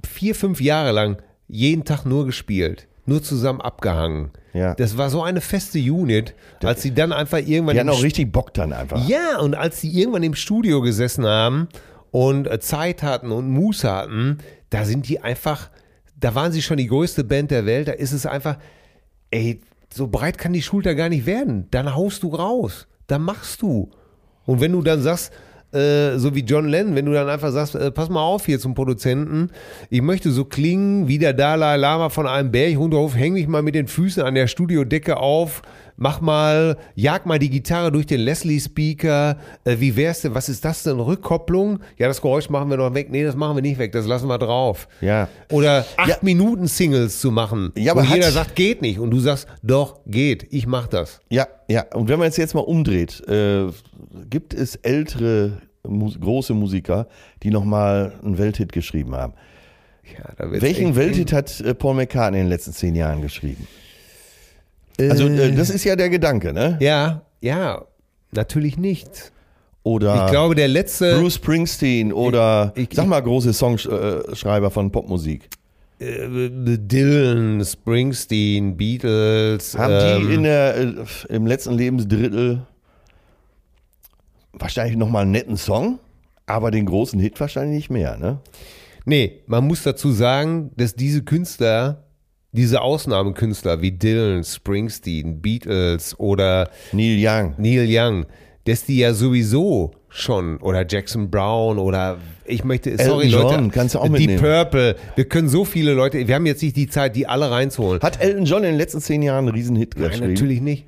vier, 0.07 0.35
fünf 0.35 0.61
Jahre 0.61 0.93
lang 0.93 1.17
jeden 1.49 1.85
Tag 1.85 2.05
nur 2.05 2.27
gespielt, 2.27 2.87
nur 3.07 3.23
zusammen 3.23 3.61
abgehangen. 3.61 4.31
Ja. 4.53 4.75
Das 4.75 4.99
war 4.99 5.11
so 5.11 5.23
eine 5.23 5.41
feste 5.41 5.79
Unit, 5.79 6.35
als 6.63 6.83
sie 6.83 6.93
dann 6.93 7.13
einfach 7.13 7.39
irgendwann 7.39 7.75
Die 7.75 7.81
hatten 7.81 7.91
auch 7.91 8.03
richtig 8.03 8.33
Bock 8.33 8.53
dann 8.55 8.73
einfach. 8.73 9.07
ja, 9.09 9.39
und 9.39 9.55
als 9.55 9.81
sie 9.81 9.91
irgendwann 9.91 10.23
im 10.23 10.35
Studio 10.35 10.81
gesessen 10.81 11.25
haben 11.27 11.69
und 12.11 12.47
äh, 12.47 12.59
Zeit 12.61 13.03
hatten 13.03 13.31
und 13.31 13.49
Muße 13.49 13.91
hatten, 13.91 14.39
da 14.71 14.85
sind 14.85 15.09
die 15.09 15.21
einfach, 15.21 15.71
da 16.19 16.35
waren 16.35 16.53
sie 16.53 16.63
schon 16.63 16.79
die 16.79 16.89
größte 16.89 17.25
Band 17.25 17.51
der 17.51 17.67
Welt, 17.67 17.89
da 17.89 17.93
ist 17.93 18.13
es 18.13 18.27
einfach, 18.27 18.59
ey, 19.31 19.61
so 19.93 20.07
breit 20.07 20.39
kann 20.39 20.53
die 20.53 20.63
Schulter 20.63 20.95
gar 20.95 21.09
nicht 21.09 21.27
werden. 21.27 21.67
Dann 21.71 21.95
haust 21.95 22.23
du 22.23 22.29
raus, 22.35 22.87
dann 23.07 23.23
machst 23.23 23.63
du. 23.63 23.91
Und 24.47 24.61
wenn 24.61 24.73
du 24.73 24.83
dann 24.83 25.03
sagst, 25.03 25.33
äh, 25.73 26.19
so 26.19 26.35
wie 26.35 26.41
John 26.41 26.69
Lennon, 26.69 26.95
wenn 26.97 27.07
du 27.07 27.13
dann 27.13 27.29
einfach 27.29 27.53
sagst, 27.53 27.75
äh, 27.75 27.91
pass 27.91 28.09
mal 28.09 28.23
auf 28.23 28.47
hier 28.47 28.59
zum 28.59 28.75
Produzenten, 28.75 29.51
ich 29.89 30.03
möchte 30.03 30.31
so 30.31 30.45
klingen 30.45 31.07
wie 31.09 31.19
der 31.19 31.33
Dalai 31.33 31.77
Lama 31.77 32.09
von 32.09 32.27
einem 32.27 32.51
Berg 32.51 32.77
runterhof, 32.77 33.15
häng 33.15 33.35
mich 33.35 33.47
mal 33.47 33.63
mit 33.63 33.75
den 33.75 33.87
Füßen 33.87 34.23
an 34.23 34.35
der 34.35 34.47
Studiodecke 34.47 35.17
auf, 35.17 35.63
mach 36.01 36.21
mal, 36.21 36.77
jag 36.97 37.27
mal 37.27 37.39
die 37.39 37.51
Gitarre 37.51 37.93
durch 37.93 38.07
den 38.07 38.21
Leslie-Speaker, 38.21 39.37
äh, 39.65 39.77
wie 39.79 39.95
wär's 39.95 40.23
denn, 40.23 40.35
was 40.35 40.49
ist 40.49 40.65
das 40.65 40.83
denn, 40.83 40.99
Rückkopplung? 40.99 41.81
Ja, 41.99 42.09
das 42.09 42.21
Geräusch 42.21 42.49
machen 42.49 42.71
wir 42.71 42.79
noch 42.79 42.93
weg, 42.95 43.09
nee, 43.11 43.23
das 43.23 43.37
machen 43.37 43.57
wir 43.57 43.63
nicht 43.63 43.79
weg, 43.79 43.93
das 43.93 44.07
lassen 44.07 44.27
wir 44.27 44.39
drauf. 44.39 44.89
Ja. 45.01 45.29
Oder 45.51 45.85
acht 45.97 46.09
Ja. 46.09 46.17
Minuten 46.23 46.67
Singles 46.67 47.21
zu 47.21 47.31
machen. 47.31 47.71
Ja, 47.77 47.93
aber 47.93 48.01
und 48.01 48.11
jeder 48.11 48.31
sagt, 48.33 48.57
geht 48.57 48.83
nicht. 48.83 48.99
Und 48.99 49.11
du 49.11 49.21
sagst, 49.21 49.47
doch, 49.63 50.01
geht, 50.07 50.47
ich 50.51 50.67
mach 50.67 50.89
das. 50.89 51.21
Ja, 51.29 51.47
ja. 51.69 51.85
Und 51.95 52.09
wenn 52.09 52.19
man 52.19 52.29
es 52.29 52.39
jetzt 52.39 52.55
mal 52.55 52.61
umdreht, 52.61 53.23
äh, 53.29 53.67
gibt 54.29 54.55
es 54.55 54.77
ältere 54.77 55.61
Mus 55.87 56.19
große 56.19 56.55
Musiker, 56.55 57.09
die 57.43 57.51
nochmal 57.51 58.15
einen 58.25 58.39
Welthit 58.39 58.73
geschrieben 58.73 59.15
haben. 59.15 59.35
Ja, 60.17 60.33
da 60.37 60.51
Welchen 60.51 60.97
Welthit 60.97 61.33
hat 61.33 61.61
äh, 61.61 61.75
Paul 61.75 61.95
McCartney 61.95 62.39
in 62.41 62.47
den 62.47 62.51
letzten 62.51 62.73
zehn 62.73 62.95
Jahren 62.95 63.21
geschrieben? 63.21 63.67
Also 64.99 65.27
äh, 65.29 65.53
das 65.55 65.71
ist 65.71 65.85
ja 65.85 65.97
der 65.97 66.11
Gedanke, 66.11 66.53
ne? 66.53 66.77
Ja, 66.81 67.23
ja, 67.41 67.85
natürlich 68.33 68.77
nicht. 68.79 69.33
Oder 69.83 70.25
Ich 70.27 70.31
glaube, 70.31 70.55
der 70.55 70.69
letzte, 70.69 71.19
Bruce 71.19 71.37
Springsteen 71.37 72.13
oder 72.13 72.73
Ich- 72.77 72.91
ich- 72.91 72.97
sag 72.97 73.07
mal 73.07 73.21
große 73.21 73.53
Songschreiber 73.55 74.71
von 74.71 74.91
Popmusik. 74.93 75.49
äh, 76.01 76.49
Dylan, 76.79 77.65
Springsteen, 77.65 78.77
Beatles, 78.77 79.77
Haben 79.79 79.93
ähm, 80.23 80.29
die 80.29 80.35
in 80.35 80.43
der, 80.43 80.77
äh, 80.77 80.95
im 81.31 81.47
letzten 81.47 81.75
Lebensdrittel 81.75 82.63
wahrscheinlich 84.53 84.97
nochmal 84.97 85.23
einen 85.23 85.31
netten 85.33 85.57
Song, 85.57 85.99
aber 86.47 86.71
den 86.71 86.87
großen 86.87 87.19
Hit 87.21 87.39
wahrscheinlich 87.41 87.77
nicht 87.77 87.91
mehr, 87.91 88.17
ne? 88.19 88.39
nee, 89.07 89.41
man 89.47 89.67
muss 89.67 89.83
dazu 89.83 90.11
sagen, 90.13 90.71
dass 90.77 90.95
diese 90.95 91.23
Künstler, 91.23 92.05
diese 92.53 92.81
Ausnahmekünstler 92.81 93.81
wie 93.81 93.93
Dylan, 93.93 94.45
Springsteen, 94.45 95.41
Beatles 95.41 96.19
oder 96.19 96.71
Neil 96.93 97.19
Young. 97.21 97.55
Neil 97.59 97.87
Young, 97.89 98.27
dass 98.65 98.85
die 98.85 98.99
ja 98.99 99.15
sowieso 99.15 99.93
schon 100.09 100.57
oder 100.59 100.85
Jackson 100.89 101.31
Brown 101.31 101.79
oder 101.79 102.19
ich 102.45 102.65
möchte 102.65 102.91
sorry 102.99 103.27
Elton 103.27 103.41
Leute, 103.41 103.55
John, 103.55 103.71
kannst 103.71 103.95
du 103.95 104.01
auch 104.01 104.05
die 104.05 104.11
mitnehmen. 104.11 104.41
Purple, 104.41 104.97
wir 105.15 105.25
können 105.27 105.49
so 105.49 105.65
viele 105.65 105.95
Leute, 105.95 106.27
wir 106.27 106.35
haben 106.35 106.47
jetzt 106.47 106.63
nicht 106.63 106.77
die 106.77 106.89
Zeit, 106.89 107.15
die 107.15 107.29
alle 107.29 107.51
reinzuholen. 107.51 108.03
Hat 108.03 108.21
Elton 108.21 108.45
John 108.45 108.65
in 108.65 108.71
den 108.71 108.79
letzten 108.79 109.01
zehn 109.01 109.23
Jahren 109.23 109.47
einen 109.47 109.55
Riesen-Hit 109.55 109.95
Nein, 109.97 110.11
geschrieben? 110.11 110.33
natürlich 110.33 110.61
nicht. 110.61 110.87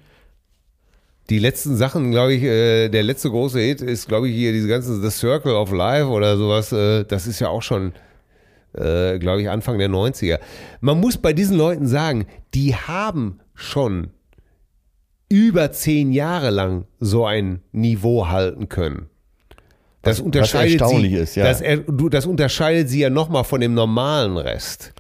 Die 1.31 1.39
letzten 1.39 1.77
Sachen, 1.77 2.11
glaube 2.11 2.35
ich, 2.35 2.43
äh, 2.43 2.89
der 2.89 3.05
letzte 3.05 3.31
große 3.31 3.61
Hit 3.61 3.81
ist, 3.81 4.09
glaube 4.09 4.29
ich, 4.29 4.35
hier 4.35 4.53
diese 4.53 4.67
ganzen 4.67 5.01
The 5.01 5.11
Circle 5.11 5.53
of 5.53 5.71
Life 5.71 6.09
oder 6.09 6.37
sowas. 6.37 6.73
Äh, 6.73 7.05
das 7.05 7.29
ist 7.29 7.39
ja 7.39 7.49
auch 7.49 7.63
schon, 7.63 7.93
äh, 8.75 9.19
glaube 9.19 9.43
ich, 9.43 9.51
Anfang 9.51 9.79
der 9.79 9.89
90er. 9.89 10.39
Man 10.81 11.01
muss 11.01 11.17
bei 11.19 11.33
diesen 11.33 11.57
Leuten 11.57 11.87
sagen, 11.87 12.27
die 12.55 12.75
haben 12.75 13.39
schon 13.55 14.11
über 15.29 15.73
zehn 15.73 16.13
Jahre 16.13 16.51
lang 16.51 16.85
so 17.01 17.25
ein 17.25 17.61
Niveau 17.73 18.29
halten 18.29 18.69
können. 18.69 19.07
Das 20.03 20.19
Was- 20.19 20.25
unterscheidet 20.25 20.81
was 20.81 20.91
erstaunlich 20.91 21.13
sie, 21.13 21.19
ist, 21.19 21.35
ja. 21.37 21.45
das, 21.45 21.61
er- 21.61 21.79
du, 21.79 22.09
das 22.09 22.27
unterscheidet 22.27 22.89
sie 22.89 23.01
ja 23.01 23.11
nochmal 23.11 23.45
von 23.45 23.61
dem 23.61 23.73
normalen 23.75 24.37
Rest. 24.37 24.93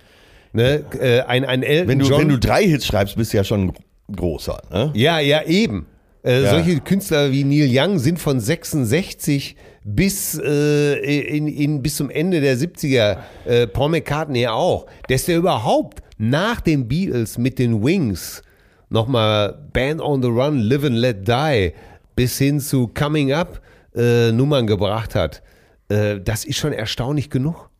Ne? 0.52 0.84
Äh, 1.00 1.20
ein, 1.22 1.44
ein 1.44 1.62
Elton 1.62 1.88
Wenn 1.88 1.98
du, 1.98 2.06
John, 2.06 2.20
wenn 2.20 2.28
du 2.28 2.38
drei 2.38 2.64
Hits 2.64 2.86
schreibst, 2.86 3.16
bist 3.16 3.32
du 3.32 3.38
ja 3.38 3.44
schon 3.44 3.72
großer, 4.14 4.60
ne? 4.70 4.90
ja, 4.94 5.18
ja, 5.18 5.42
eben. 5.44 5.86
Äh, 6.24 6.42
Ja. 6.44 6.50
Solche 6.50 6.80
Künstler 6.80 7.32
wie 7.32 7.42
Neil 7.44 7.68
Young 7.70 7.98
sind 7.98 8.18
von 8.18 8.38
66 8.38 9.56
bis, 9.84 10.38
äh, 10.38 10.94
in, 11.36 11.48
in, 11.48 11.82
bis 11.82 11.96
zum 11.96 12.10
Ende 12.10 12.40
der 12.40 12.56
70er, 12.56 13.18
äh, 13.44 13.66
Paul 13.66 13.90
McCartney 13.90 14.46
auch, 14.46 14.86
dass 15.08 15.24
der 15.24 15.38
überhaupt 15.38 16.02
nach 16.18 16.60
den 16.60 16.86
Beatles 16.86 17.38
mit 17.38 17.58
den 17.58 17.82
Wings 17.84 18.42
nochmal 18.88 19.68
Band 19.72 20.00
on 20.00 20.22
the 20.22 20.28
Run, 20.28 20.58
Live 20.58 20.84
and 20.84 20.96
Let 20.96 21.26
Die 21.26 21.72
bis 22.14 22.38
hin 22.38 22.60
zu 22.60 22.88
Coming 22.88 23.32
Up 23.32 23.60
äh, 23.94 24.30
Nummern 24.32 24.66
gebracht 24.66 25.14
hat. 25.14 25.42
Äh, 25.88 26.20
das 26.20 26.44
ist 26.44 26.58
schon 26.58 26.72
erstaunlich 26.72 27.30
genug 27.30 27.70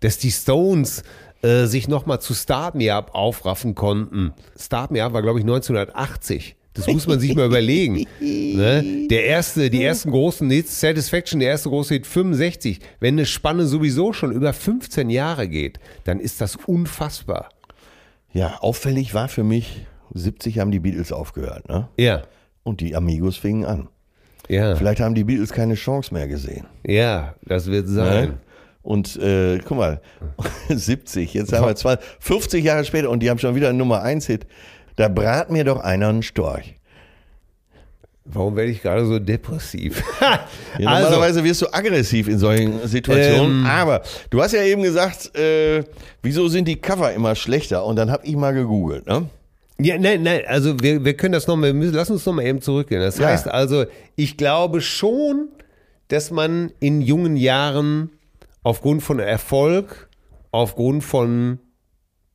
dass 0.00 0.18
die 0.18 0.30
Stones 0.30 1.02
äh, 1.42 1.66
sich 1.66 1.88
nochmal 1.88 2.20
zu 2.20 2.34
Start 2.34 2.74
Me 2.74 2.92
Up 2.92 3.14
aufraffen 3.14 3.74
konnten. 3.74 4.34
Start 4.58 4.90
Me 4.90 5.02
Up 5.02 5.12
war, 5.12 5.22
glaube 5.22 5.38
ich, 5.38 5.44
1980. 5.44 6.56
Das 6.76 6.86
muss 6.86 7.06
man 7.06 7.18
sich 7.20 7.34
mal 7.34 7.46
überlegen. 7.46 8.06
Ne? 8.20 9.06
Der 9.10 9.24
erste, 9.26 9.68
die 9.68 9.82
ersten 9.84 10.10
großen 10.10 10.48
Hits, 10.50 10.80
Satisfaction, 10.80 11.40
der 11.40 11.50
erste 11.50 11.68
große 11.68 11.94
Hit 11.94 12.06
65. 12.06 12.80
Wenn 13.00 13.14
eine 13.14 13.26
Spanne 13.26 13.66
sowieso 13.66 14.12
schon 14.14 14.32
über 14.32 14.52
15 14.54 15.10
Jahre 15.10 15.46
geht, 15.48 15.78
dann 16.04 16.20
ist 16.20 16.40
das 16.40 16.56
unfassbar. 16.56 17.50
Ja, 18.32 18.56
auffällig 18.60 19.12
war 19.12 19.28
für 19.28 19.44
mich, 19.44 19.84
70 20.14 20.58
haben 20.58 20.70
die 20.70 20.78
Beatles 20.78 21.12
aufgehört, 21.12 21.68
ne? 21.68 21.88
Ja, 21.98 22.22
Und 22.62 22.80
die 22.80 22.96
Amigos 22.96 23.36
fingen 23.36 23.66
an. 23.66 23.88
ja, 24.48 24.74
Vielleicht 24.76 25.00
haben 25.00 25.14
die 25.14 25.24
Beatles 25.24 25.52
keine 25.52 25.74
Chance 25.74 26.14
mehr 26.14 26.28
gesehen. 26.28 26.66
ja, 26.86 27.34
das 27.44 27.66
wird 27.66 27.88
sein. 27.88 28.28
Ne? 28.28 28.38
Und 28.82 29.16
äh, 29.16 29.58
guck 29.66 29.76
mal, 29.78 30.00
70, 30.68 31.34
jetzt 31.34 31.52
haben 31.52 31.66
wir 31.66 31.74
zwei, 31.76 31.98
50 32.20 32.64
Jahre 32.64 32.84
später 32.84 33.10
und 33.10 33.20
die 33.20 33.28
haben 33.28 33.38
schon 33.38 33.54
wieder 33.54 33.68
einen 33.68 33.78
Nummer 33.78 34.00
1 34.02 34.26
Hit. 34.26 34.46
Da 34.96 35.08
brat 35.08 35.50
mir 35.50 35.64
doch 35.64 35.80
einer 35.80 36.08
einen 36.08 36.22
Storch. 36.22 36.74
Warum 38.24 38.56
werde 38.56 38.70
ich 38.72 38.82
gerade 38.82 39.06
so 39.06 39.18
depressiv? 39.18 40.02
Ja, 40.78 41.00
normalerweise 41.00 41.42
wirst 41.42 41.62
du 41.62 41.72
aggressiv 41.72 42.28
in 42.28 42.38
solchen 42.38 42.86
Situationen. 42.86 43.60
Ähm. 43.60 43.66
aber 43.66 44.02
du 44.28 44.42
hast 44.42 44.52
ja 44.52 44.62
eben 44.62 44.82
gesagt, 44.82 45.34
äh, 45.34 45.84
wieso 46.22 46.48
sind 46.48 46.68
die 46.68 46.76
Cover 46.76 47.12
immer 47.14 47.34
schlechter? 47.34 47.82
Und 47.86 47.96
dann 47.96 48.10
habe 48.10 48.26
ich 48.26 48.36
mal 48.36 48.52
gegoogelt. 48.52 49.06
Ne? 49.06 49.30
Ja, 49.80 49.96
nein, 49.98 50.22
nein, 50.22 50.42
also 50.46 50.78
wir, 50.80 51.02
wir 51.04 51.14
können 51.16 51.32
das 51.32 51.46
nochmal, 51.46 51.70
lass 51.72 52.10
uns 52.10 52.26
nochmal 52.26 52.44
eben 52.46 52.60
zurückgehen. 52.60 53.00
Das 53.00 53.16
Ja. 53.18 53.28
heißt 53.28 53.48
also, 53.48 53.86
ich 54.16 54.36
glaube 54.36 54.82
schon, 54.82 55.48
dass 56.08 56.30
man 56.30 56.72
in 56.80 57.00
jungen 57.00 57.36
Jahren 57.36 58.10
aufgrund 58.62 59.02
von 59.02 59.18
Erfolg, 59.18 60.08
aufgrund 60.50 61.04
von 61.04 61.58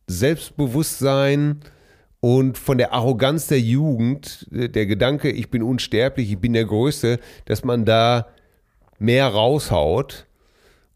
Selbstbewusstsein 0.07 1.61
und 2.21 2.57
von 2.57 2.77
der 2.77 2.93
Arroganz 2.93 3.47
der 3.47 3.59
Jugend, 3.59 4.47
äh, 4.53 4.69
der 4.69 4.85
Gedanke, 4.85 5.29
ich 5.29 5.49
bin 5.51 5.61
unsterblich, 5.63 6.31
ich 6.31 6.39
bin 6.39 6.53
der 6.53 6.65
Größte, 6.65 7.19
dass 7.45 7.63
man 7.65 7.83
da 7.83 8.27
mehr 8.99 9.27
raushaut 9.27 10.27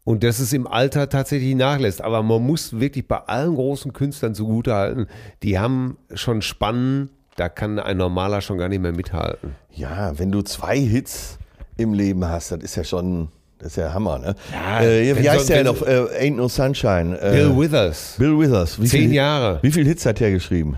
und 0.04 0.22
dass 0.22 0.38
es 0.38 0.52
im 0.52 0.68
Alter 0.68 1.08
tatsächlich 1.08 1.56
nachlässt. 1.56 2.00
Aber 2.00 2.22
man 2.22 2.42
muss 2.46 2.78
wirklich 2.78 3.06
bei 3.08 3.18
allen 3.18 3.56
großen 3.56 3.92
Künstlern 3.92 4.34
zugutehalten, 4.36 5.06
die 5.42 5.58
haben 5.58 5.98
schon 6.14 6.42
Spannen, 6.42 7.10
da 7.34 7.48
kann 7.48 7.78
ein 7.80 7.96
Normaler 7.96 8.40
schon 8.40 8.56
gar 8.58 8.68
nicht 8.68 8.80
mehr 8.80 8.92
mithalten. 8.92 9.56
Ja, 9.72 10.16
wenn 10.18 10.30
du 10.30 10.42
zwei 10.42 10.78
Hits 10.78 11.38
im 11.76 11.92
Leben 11.92 12.24
hast, 12.24 12.52
das 12.52 12.60
ist 12.60 12.76
ja 12.76 12.84
schon, 12.84 13.28
das 13.58 13.72
ist 13.72 13.76
ja 13.78 13.92
Hammer, 13.92 14.20
ne? 14.20 14.36
Ja, 14.52 14.80
äh, 14.82 15.20
wie 15.20 15.28
heißt 15.28 15.48
so- 15.48 15.52
der 15.52 15.64
noch? 15.64 15.82
Äh, 15.82 16.28
Ain't 16.30 16.36
No 16.36 16.46
Sunshine. 16.48 17.18
Äh, 17.20 17.32
Bill 17.32 17.58
Withers, 17.58 18.14
Bill 18.16 18.38
Withers. 18.38 18.80
Wie 18.80 18.86
zehn 18.86 19.08
viel, 19.08 19.14
Jahre. 19.14 19.58
Wie 19.62 19.72
viele 19.72 19.88
Hits 19.88 20.06
hat 20.06 20.20
der 20.20 20.30
geschrieben? 20.30 20.76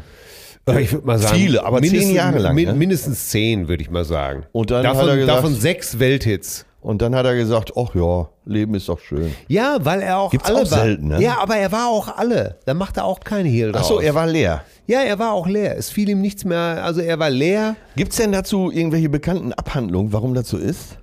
Ich 0.76 0.92
würde 0.92 1.06
mal 1.06 1.18
sagen, 1.18 1.36
Viele, 1.36 1.64
aber 1.64 1.80
zehn 1.80 1.90
mindestens- 1.92 2.14
Jahre 2.16 2.38
lang, 2.38 2.54
min- 2.54 2.66
ne? 2.68 2.74
Mindestens 2.74 3.28
zehn, 3.28 3.68
würde 3.68 3.82
ich 3.82 3.90
mal 3.90 4.04
sagen. 4.04 4.44
Und 4.52 4.70
dann 4.70 4.82
davon, 4.82 5.02
hat 5.02 5.08
er 5.08 5.16
gesagt- 5.16 5.38
davon 5.38 5.54
sechs 5.54 5.98
Welthits. 5.98 6.64
Und 6.80 7.02
dann 7.02 7.14
hat 7.16 7.26
er 7.26 7.34
gesagt, 7.34 7.72
ach 7.76 7.94
ja, 7.94 8.28
Leben 8.46 8.74
ist 8.74 8.88
doch 8.88 9.00
schön. 9.00 9.34
Ja, 9.48 9.78
weil 9.80 10.00
er 10.00 10.18
auch 10.18 10.30
Gibt's 10.30 10.48
alle 10.48 10.58
auch 10.62 10.70
war. 10.70 10.78
selten, 10.84 11.08
ne? 11.08 11.20
Ja, 11.20 11.38
aber 11.40 11.56
er 11.56 11.72
war 11.72 11.88
auch 11.88 12.16
alle. 12.16 12.56
Da 12.66 12.72
macht 12.74 12.96
er 12.96 13.04
auch 13.04 13.18
keine 13.20 13.48
Hehl 13.48 13.72
draus. 13.72 13.82
Ach 13.82 13.88
so, 13.88 14.00
er 14.00 14.14
war 14.14 14.26
leer. 14.28 14.62
Ja, 14.86 15.00
er 15.00 15.18
war 15.18 15.32
auch 15.32 15.48
leer. 15.48 15.76
Es 15.76 15.90
fiel 15.90 16.08
ihm 16.08 16.20
nichts 16.20 16.44
mehr. 16.44 16.82
Also 16.84 17.00
er 17.00 17.18
war 17.18 17.30
leer. 17.30 17.74
Gibt 17.96 18.12
es 18.12 18.18
denn 18.18 18.30
dazu 18.32 18.70
irgendwelche 18.70 19.08
bekannten 19.08 19.52
Abhandlungen, 19.52 20.12
warum 20.12 20.34
das 20.34 20.48
so 20.48 20.56
ist? 20.56 20.96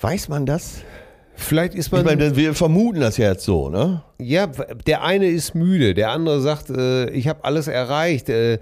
Weiß 0.00 0.28
man 0.28 0.44
das? 0.44 0.78
Vielleicht 1.36 1.74
ist 1.74 1.86
Ich 1.86 1.92
man. 1.92 2.04
meine, 2.04 2.36
wir 2.36 2.54
vermuten 2.54 3.00
das 3.00 3.16
ja 3.16 3.30
jetzt 3.32 3.44
so, 3.44 3.68
ne? 3.68 4.02
ja, 4.20 4.46
der 4.86 5.02
eine 5.02 5.26
ist 5.26 5.54
müde, 5.54 5.94
der 5.94 6.10
andere 6.10 6.40
sagt, 6.40 6.70
äh, 6.70 7.10
ich 7.10 7.28
habe 7.28 7.44
alles 7.44 7.68
erreicht. 7.68 8.28
Äh, 8.28 8.58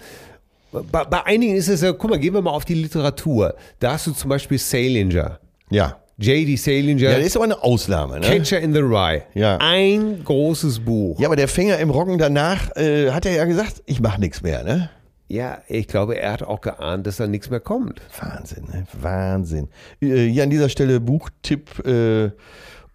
bei, 0.72 1.04
bei 1.04 1.24
einigen 1.26 1.54
ist 1.54 1.68
es 1.68 1.82
ja, 1.82 1.92
guck 1.92 2.10
mal, 2.10 2.18
gehen 2.18 2.32
wir 2.34 2.40
mal 2.42 2.50
auf 2.50 2.64
die 2.64 2.74
Literatur. 2.74 3.54
Da 3.78 3.92
hast 3.92 4.06
du 4.06 4.12
zum 4.12 4.30
Beispiel 4.30 4.58
Salinger. 4.58 5.38
Ja. 5.70 5.98
J.D. 6.18 6.56
Salinger. 6.56 7.10
Ja, 7.10 7.16
das 7.16 7.26
ist 7.26 7.36
aber 7.36 7.44
eine 7.46 7.62
Ausnahme, 7.62 8.20
ne? 8.20 8.26
Catcher 8.26 8.60
in 8.60 8.72
the 8.72 8.80
Rye. 8.80 9.22
Ja. 9.34 9.58
Ein 9.60 10.22
großes 10.24 10.80
Buch. 10.80 11.18
Ja, 11.18 11.26
aber 11.28 11.36
der 11.36 11.48
Fänger 11.48 11.78
im 11.78 11.90
Roggen 11.90 12.16
danach 12.16 12.74
äh, 12.76 13.10
hat 13.10 13.26
er 13.26 13.32
ja 13.32 13.44
gesagt, 13.44 13.82
ich 13.86 14.00
mache 14.00 14.20
nichts 14.20 14.42
mehr, 14.42 14.62
ne? 14.62 14.90
Ja, 15.32 15.62
ich 15.66 15.88
glaube, 15.88 16.18
er 16.18 16.30
hat 16.32 16.42
auch 16.42 16.60
geahnt, 16.60 17.06
dass 17.06 17.16
da 17.16 17.26
nichts 17.26 17.48
mehr 17.48 17.58
kommt. 17.60 18.02
Wahnsinn, 18.20 18.64
ne? 18.70 18.86
Wahnsinn. 19.00 19.68
Äh, 20.02 20.26
hier 20.28 20.42
an 20.42 20.50
dieser 20.50 20.68
Stelle 20.68 21.00
Buchtipp 21.00 21.82
äh, 21.86 22.32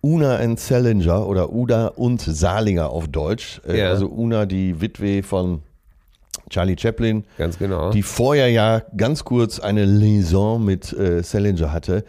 Una 0.02 0.36
and 0.38 0.60
Salinger 0.60 1.26
oder 1.26 1.52
Uda 1.52 1.88
und 1.88 2.22
Salinger 2.22 2.92
auf 2.92 3.08
Deutsch. 3.08 3.60
Äh, 3.68 3.80
Ja. 3.80 3.90
Also 3.90 4.06
Una, 4.08 4.46
die 4.46 4.80
Witwe 4.80 5.24
von 5.24 5.64
Charlie 6.52 6.76
Chaplin, 6.80 7.24
Ganz 7.40 7.58
genau. 7.58 7.90
die 7.90 8.04
vorher 8.04 8.50
ja 8.50 8.84
ganz 8.96 9.24
kurz 9.24 9.60
eine 9.60 9.86
Liaison 9.86 10.64
mit 10.64 10.94
äh, 10.94 11.24
Salinger 11.24 11.72
hatte. 11.74 12.06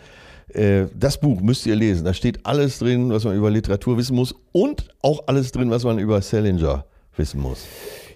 Äh, 0.52 0.88
das 0.94 1.18
Buch 1.18 1.40
müsst 1.40 1.64
ihr 1.64 1.74
lesen. 1.74 2.04
Da 2.04 2.12
steht 2.12 2.44
alles 2.44 2.80
drin, 2.80 3.10
was 3.10 3.24
man 3.24 3.34
über 3.34 3.50
Literatur 3.50 3.96
wissen 3.96 4.14
muss 4.14 4.34
und 4.52 4.90
auch 5.00 5.22
alles 5.26 5.52
drin, 5.52 5.70
was 5.70 5.84
man 5.84 5.98
über 5.98 6.20
Salinger 6.20 6.84
wissen 7.16 7.40
muss. 7.40 7.64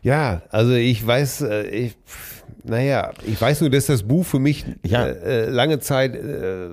Ja, 0.03 0.43
also 0.51 0.73
ich 0.73 1.05
weiß, 1.07 1.43
äh, 1.43 1.63
ich, 1.69 1.97
naja, 2.65 3.11
ich 3.27 3.41
weiß 3.41 3.61
nur, 3.61 3.71
dass 3.71 3.87
das 3.87 4.03
Buch 4.03 4.25
für 4.25 4.39
mich 4.41 4.65
Ja. 4.85 5.07
äh, 5.07 5.45
äh, 5.45 5.49
lange 5.49 5.79
Zeit 5.79 6.15
äh, 6.17 6.69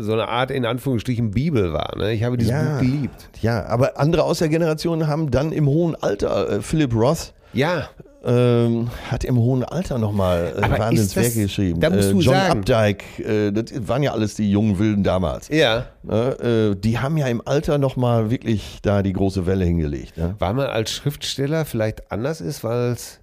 so 0.00 0.12
eine 0.12 0.28
Art 0.28 0.50
in 0.50 0.64
Anführungsstrichen 0.66 1.30
Bibel 1.30 1.72
war. 1.72 1.96
Ne? 1.96 2.12
Ich 2.12 2.22
habe 2.24 2.36
dieses 2.36 2.52
Buch 2.52 2.78
geliebt. 2.80 3.28
Ja, 3.40 3.64
aber 3.66 3.98
andere 3.98 4.24
aus 4.24 4.38
der 4.40 4.48
Generation 4.48 5.06
haben 5.06 5.30
dann 5.30 5.52
im 5.52 5.66
hohen 5.66 5.94
Alter, 5.94 6.50
äh, 6.50 6.60
Philip 6.62 6.94
Roth 6.94 7.32
Ja, 7.52 7.88
ähm, 8.26 8.88
hat 9.10 9.24
im 9.24 9.36
hohen 9.36 9.62
Alter 9.64 9.98
nochmal 9.98 10.52
äh, 10.56 10.78
Wahnsinnswerke 10.78 11.42
geschrieben. 11.42 11.80
da 11.80 11.90
musst 11.90 12.08
äh, 12.08 12.12
du 12.12 12.20
John 12.20 12.34
sagen- 12.34 12.58
Updike, 12.58 13.04
äh, 13.22 13.52
das 13.52 13.66
waren 13.88 14.02
ja 14.02 14.12
alles 14.12 14.34
die 14.34 14.50
jungen 14.50 14.78
Wilden 14.78 15.04
damals. 15.04 15.48
ja. 15.48 15.86
Ne? 16.02 16.72
Äh, 16.72 16.80
die 16.80 16.98
haben 16.98 17.16
ja 17.16 17.26
im 17.28 17.40
Alter 17.44 17.78
nochmal 17.78 18.30
wirklich 18.30 18.78
da 18.82 19.02
die 19.02 19.12
große 19.12 19.46
Welle 19.46 19.64
hingelegt. 19.64 20.16
Ne? 20.16 20.34
Weil 20.38 20.54
man 20.54 20.66
als 20.66 20.90
Schriftsteller 20.92 21.64
vielleicht 21.64 22.10
anders 22.12 22.40
ist, 22.40 22.62
weil 22.64 22.92
es 22.92 23.20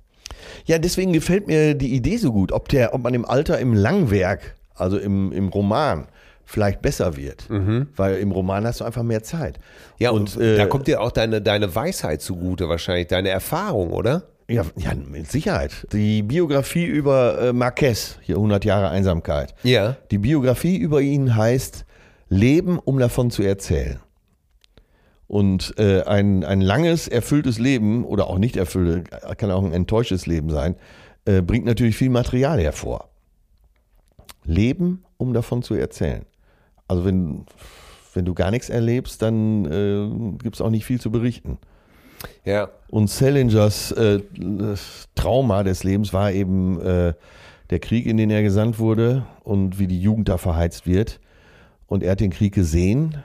Ja, 0.66 0.78
deswegen 0.80 1.14
gefällt 1.14 1.48
mir 1.48 1.76
die 1.76 1.94
Idee 1.94 2.18
so 2.18 2.32
gut, 2.34 2.52
ob, 2.52 2.68
der, 2.70 2.94
ob 2.94 3.02
man 3.04 3.14
im 3.14 3.26
Alter 3.26 3.60
im 3.60 3.74
Langwerk, 3.74 4.56
also 4.76 4.98
im, 4.98 5.32
im 5.32 5.48
Roman, 5.50 6.08
vielleicht 6.46 6.82
besser 6.82 7.16
wird. 7.16 7.46
Weil 7.96 8.16
im 8.18 8.32
Roman 8.32 8.66
hast 8.68 8.82
du 8.82 8.84
einfach 8.86 9.04
mehr 9.04 9.24
Zeit. 9.24 9.60
ja 9.98 10.12
und, 10.12 10.36
und 10.36 10.44
äh, 10.44 10.58
da 10.58 10.66
kommt 10.66 10.88
dir 10.88 11.00
auch 11.02 11.12
deine, 11.12 11.42
deine 11.42 11.74
Weisheit 11.74 12.22
zugute 12.22 12.68
wahrscheinlich, 12.68 13.08
deine 13.08 13.30
Erfahrung, 13.30 13.92
oder? 13.92 14.24
Ja, 14.48 14.66
ja, 14.76 14.94
mit 14.94 15.32
Sicherheit. 15.32 15.88
Die 15.94 16.22
Biografie 16.22 16.86
über 16.86 17.42
äh, 17.42 17.54
Marquez, 17.54 18.18
hier 18.22 18.36
100 18.36 18.66
Jahre 18.66 18.90
Einsamkeit. 18.90 19.56
Ja. 19.64 19.98
Die 20.12 20.18
Biografie 20.18 20.78
über 20.78 21.02
ihn 21.02 21.36
heißt 21.36 21.86
Leben, 22.30 22.80
um 22.80 23.00
davon 23.00 23.32
zu 23.32 23.44
erzählen. 23.44 24.00
Und 25.28 25.74
äh, 25.80 26.04
ein, 26.04 26.44
ein 26.44 26.62
langes, 26.62 27.08
erfülltes 27.08 27.58
Leben 27.58 28.04
oder 28.06 28.28
auch 28.28 28.38
nicht 28.38 28.58
erfülltes, 28.58 29.10
kann 29.38 29.52
auch 29.52 29.64
ein 29.64 29.74
enttäuschtes 29.74 30.26
Leben 30.26 30.50
sein, 30.50 30.76
äh, 31.26 31.42
bringt 31.42 31.66
natürlich 31.66 31.96
viel 31.96 32.10
Material 32.10 32.60
hervor. 32.60 33.10
Leben, 34.44 35.06
um 35.18 35.34
davon 35.34 35.64
zu 35.64 35.74
erzählen. 35.74 36.26
Also 36.88 37.06
wenn, 37.06 37.46
wenn 38.14 38.26
du 38.26 38.34
gar 38.34 38.52
nichts 38.52 38.70
erlebst, 38.70 39.22
dann 39.22 39.66
äh, 39.66 40.38
gibt 40.44 40.56
es 40.56 40.62
auch 40.62 40.70
nicht 40.70 40.86
viel 40.86 41.00
zu 41.00 41.12
berichten. 41.12 41.58
Ja. 42.46 42.70
Und 42.90 43.10
Salingers 43.10 43.92
äh, 43.92 44.22
Trauma 45.16 45.64
des 45.64 45.84
Lebens 45.84 46.14
war 46.14 46.32
eben 46.32 46.80
äh, 46.82 47.14
der 47.70 47.80
Krieg, 47.80 48.06
in 48.06 48.18
den 48.18 48.30
er 48.30 48.44
gesandt 48.44 48.80
wurde 48.80 49.26
und 49.44 49.80
wie 49.80 49.88
die 49.88 50.02
Jugend 50.02 50.30
da 50.30 50.38
verheizt 50.38 50.86
wird. 50.86 51.20
Und 51.88 52.04
er 52.04 52.12
hat 52.12 52.20
den 52.20 52.32
Krieg 52.32 52.54
gesehen 52.54 53.18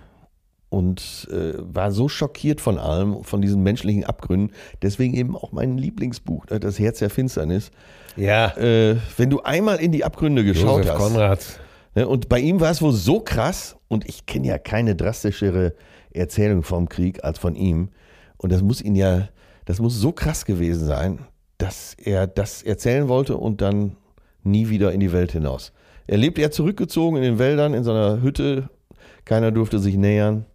und 0.70 1.28
äh, 1.30 1.54
war 1.58 1.92
so 1.92 2.08
schockiert 2.08 2.60
von 2.60 2.78
allem, 2.78 3.24
von 3.24 3.40
diesen 3.40 3.62
menschlichen 3.62 4.04
Abgründen. 4.04 4.54
Deswegen 4.82 5.14
eben 5.14 5.36
auch 5.36 5.52
mein 5.52 5.78
Lieblingsbuch, 5.78 6.46
äh, 6.50 6.60
Das 6.60 6.78
Herz 6.78 6.98
der 6.98 7.10
Finsternis. 7.10 7.70
Ja. 8.16 8.56
Äh, 8.56 8.96
wenn 9.16 9.30
du 9.30 9.40
einmal 9.42 9.78
in 9.78 9.92
die 9.92 10.04
Abgründe 10.04 10.44
geschaut 10.44 10.84
Josef 10.84 10.92
hast. 10.92 10.98
Konrad. 10.98 11.60
Ne, 11.94 12.06
Und 12.06 12.28
bei 12.28 12.38
ihm 12.40 12.60
war 12.60 12.70
es 12.70 12.82
wohl 12.82 12.92
so 12.92 13.20
krass, 13.20 13.76
und 13.88 14.06
ich 14.08 14.26
kenne 14.26 14.48
ja 14.48 14.58
keine 14.58 14.94
drastischere 14.94 15.74
Erzählung 16.10 16.62
vom 16.62 16.88
Krieg 16.88 17.24
als 17.24 17.38
von 17.38 17.54
ihm. 17.54 17.88
Und 18.38 18.52
das 18.52 18.62
muss 18.62 18.80
ihn 18.80 18.94
ja, 18.94 19.28
das 19.66 19.80
muss 19.80 19.94
so 19.94 20.12
krass 20.12 20.44
gewesen 20.44 20.86
sein, 20.86 21.18
dass 21.58 21.94
er 21.94 22.26
das 22.26 22.62
erzählen 22.62 23.08
wollte 23.08 23.36
und 23.36 23.60
dann 23.60 23.96
nie 24.42 24.68
wieder 24.68 24.92
in 24.92 25.00
die 25.00 25.12
Welt 25.12 25.32
hinaus. 25.32 25.72
Er 26.06 26.16
lebte 26.16 26.40
ja 26.40 26.50
zurückgezogen 26.50 27.18
in 27.18 27.22
den 27.22 27.38
Wäldern, 27.38 27.74
in 27.74 27.84
seiner 27.84 28.22
Hütte. 28.22 28.70
Keiner 29.24 29.50
durfte 29.50 29.78
sich 29.78 29.96
nähern. 29.96 30.46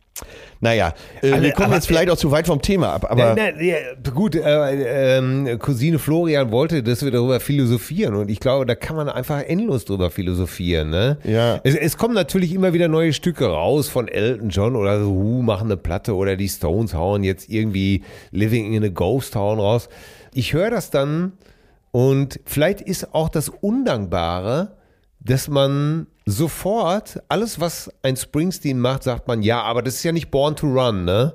Naja, 0.60 0.94
äh, 1.22 1.42
wir 1.42 1.52
kommen 1.52 1.66
aber- 1.68 1.76
jetzt 1.76 1.88
vielleicht 1.88 2.10
auch 2.10 2.18
zu 2.18 2.30
weit 2.32 2.46
vom 2.48 2.62
Thema 2.62 2.94
ab, 2.94 3.06
aber 3.10 3.34
Nein, 3.34 3.56
nein, 3.58 3.66
ja, 3.66 4.12
gut, 4.12 4.36
äh, 4.36 5.18
ähm, 5.18 5.58
Cousine 5.60 5.98
Florian 6.00 6.52
wollte, 6.52 6.84
dass 6.84 7.04
wir 7.04 7.12
darüber 7.12 7.40
philosophieren 7.40 8.16
und 8.16 8.30
ich 8.30 8.40
glaube, 8.40 8.66
da 8.66 8.76
kann 8.76 8.96
man 8.96 9.10
einfach 9.10 9.42
endlos 9.42 9.86
drüber 9.86 10.12
philosophieren. 10.12 10.92
Ne? 10.92 11.18
Ja. 11.24 11.60
Es, 11.64 11.76
es 11.76 11.98
kommen 11.98 12.14
natürlich 12.14 12.54
immer 12.54 12.74
wieder 12.74 12.88
neue 12.88 13.12
Stücke 13.12 13.46
raus 13.48 13.90
von 13.90 14.08
Elton 14.08 14.50
John 14.50 14.76
oder 14.76 15.00
The 15.00 15.06
Who 15.10 15.42
machen 15.42 15.68
eine 15.68 15.78
Platte 15.78 16.16
oder 16.16 16.36
die 16.36 16.48
Stones 16.48 16.94
hauen 16.94 17.24
jetzt 17.24 17.50
irgendwie 17.50 18.04
Living 18.32 18.72
in 18.74 18.84
a 18.84 18.90
Ghost 18.90 19.34
Town 19.34 19.60
raus. 19.60 19.90
Ich 20.34 20.54
höre 20.54 20.70
das 20.70 20.92
dann 20.92 21.34
und 21.92 22.40
vielleicht 22.46 22.82
ist 22.82 23.14
auch 23.14 23.30
das 23.30 23.50
Undankbare, 23.50 24.78
dass 25.20 25.48
man 25.48 26.08
sofort 26.26 27.22
alles, 27.28 27.60
was 27.60 27.92
ein 28.02 28.16
Springsteen 28.16 28.80
macht, 28.80 29.04
sagt 29.04 29.28
man, 29.28 29.42
ja, 29.42 29.62
aber 29.62 29.82
das 29.82 29.96
ist 29.96 30.04
ja 30.04 30.12
nicht 30.12 30.32
Born 30.32 30.56
to 30.56 30.68
Run, 30.68 31.06
ne? 31.06 31.34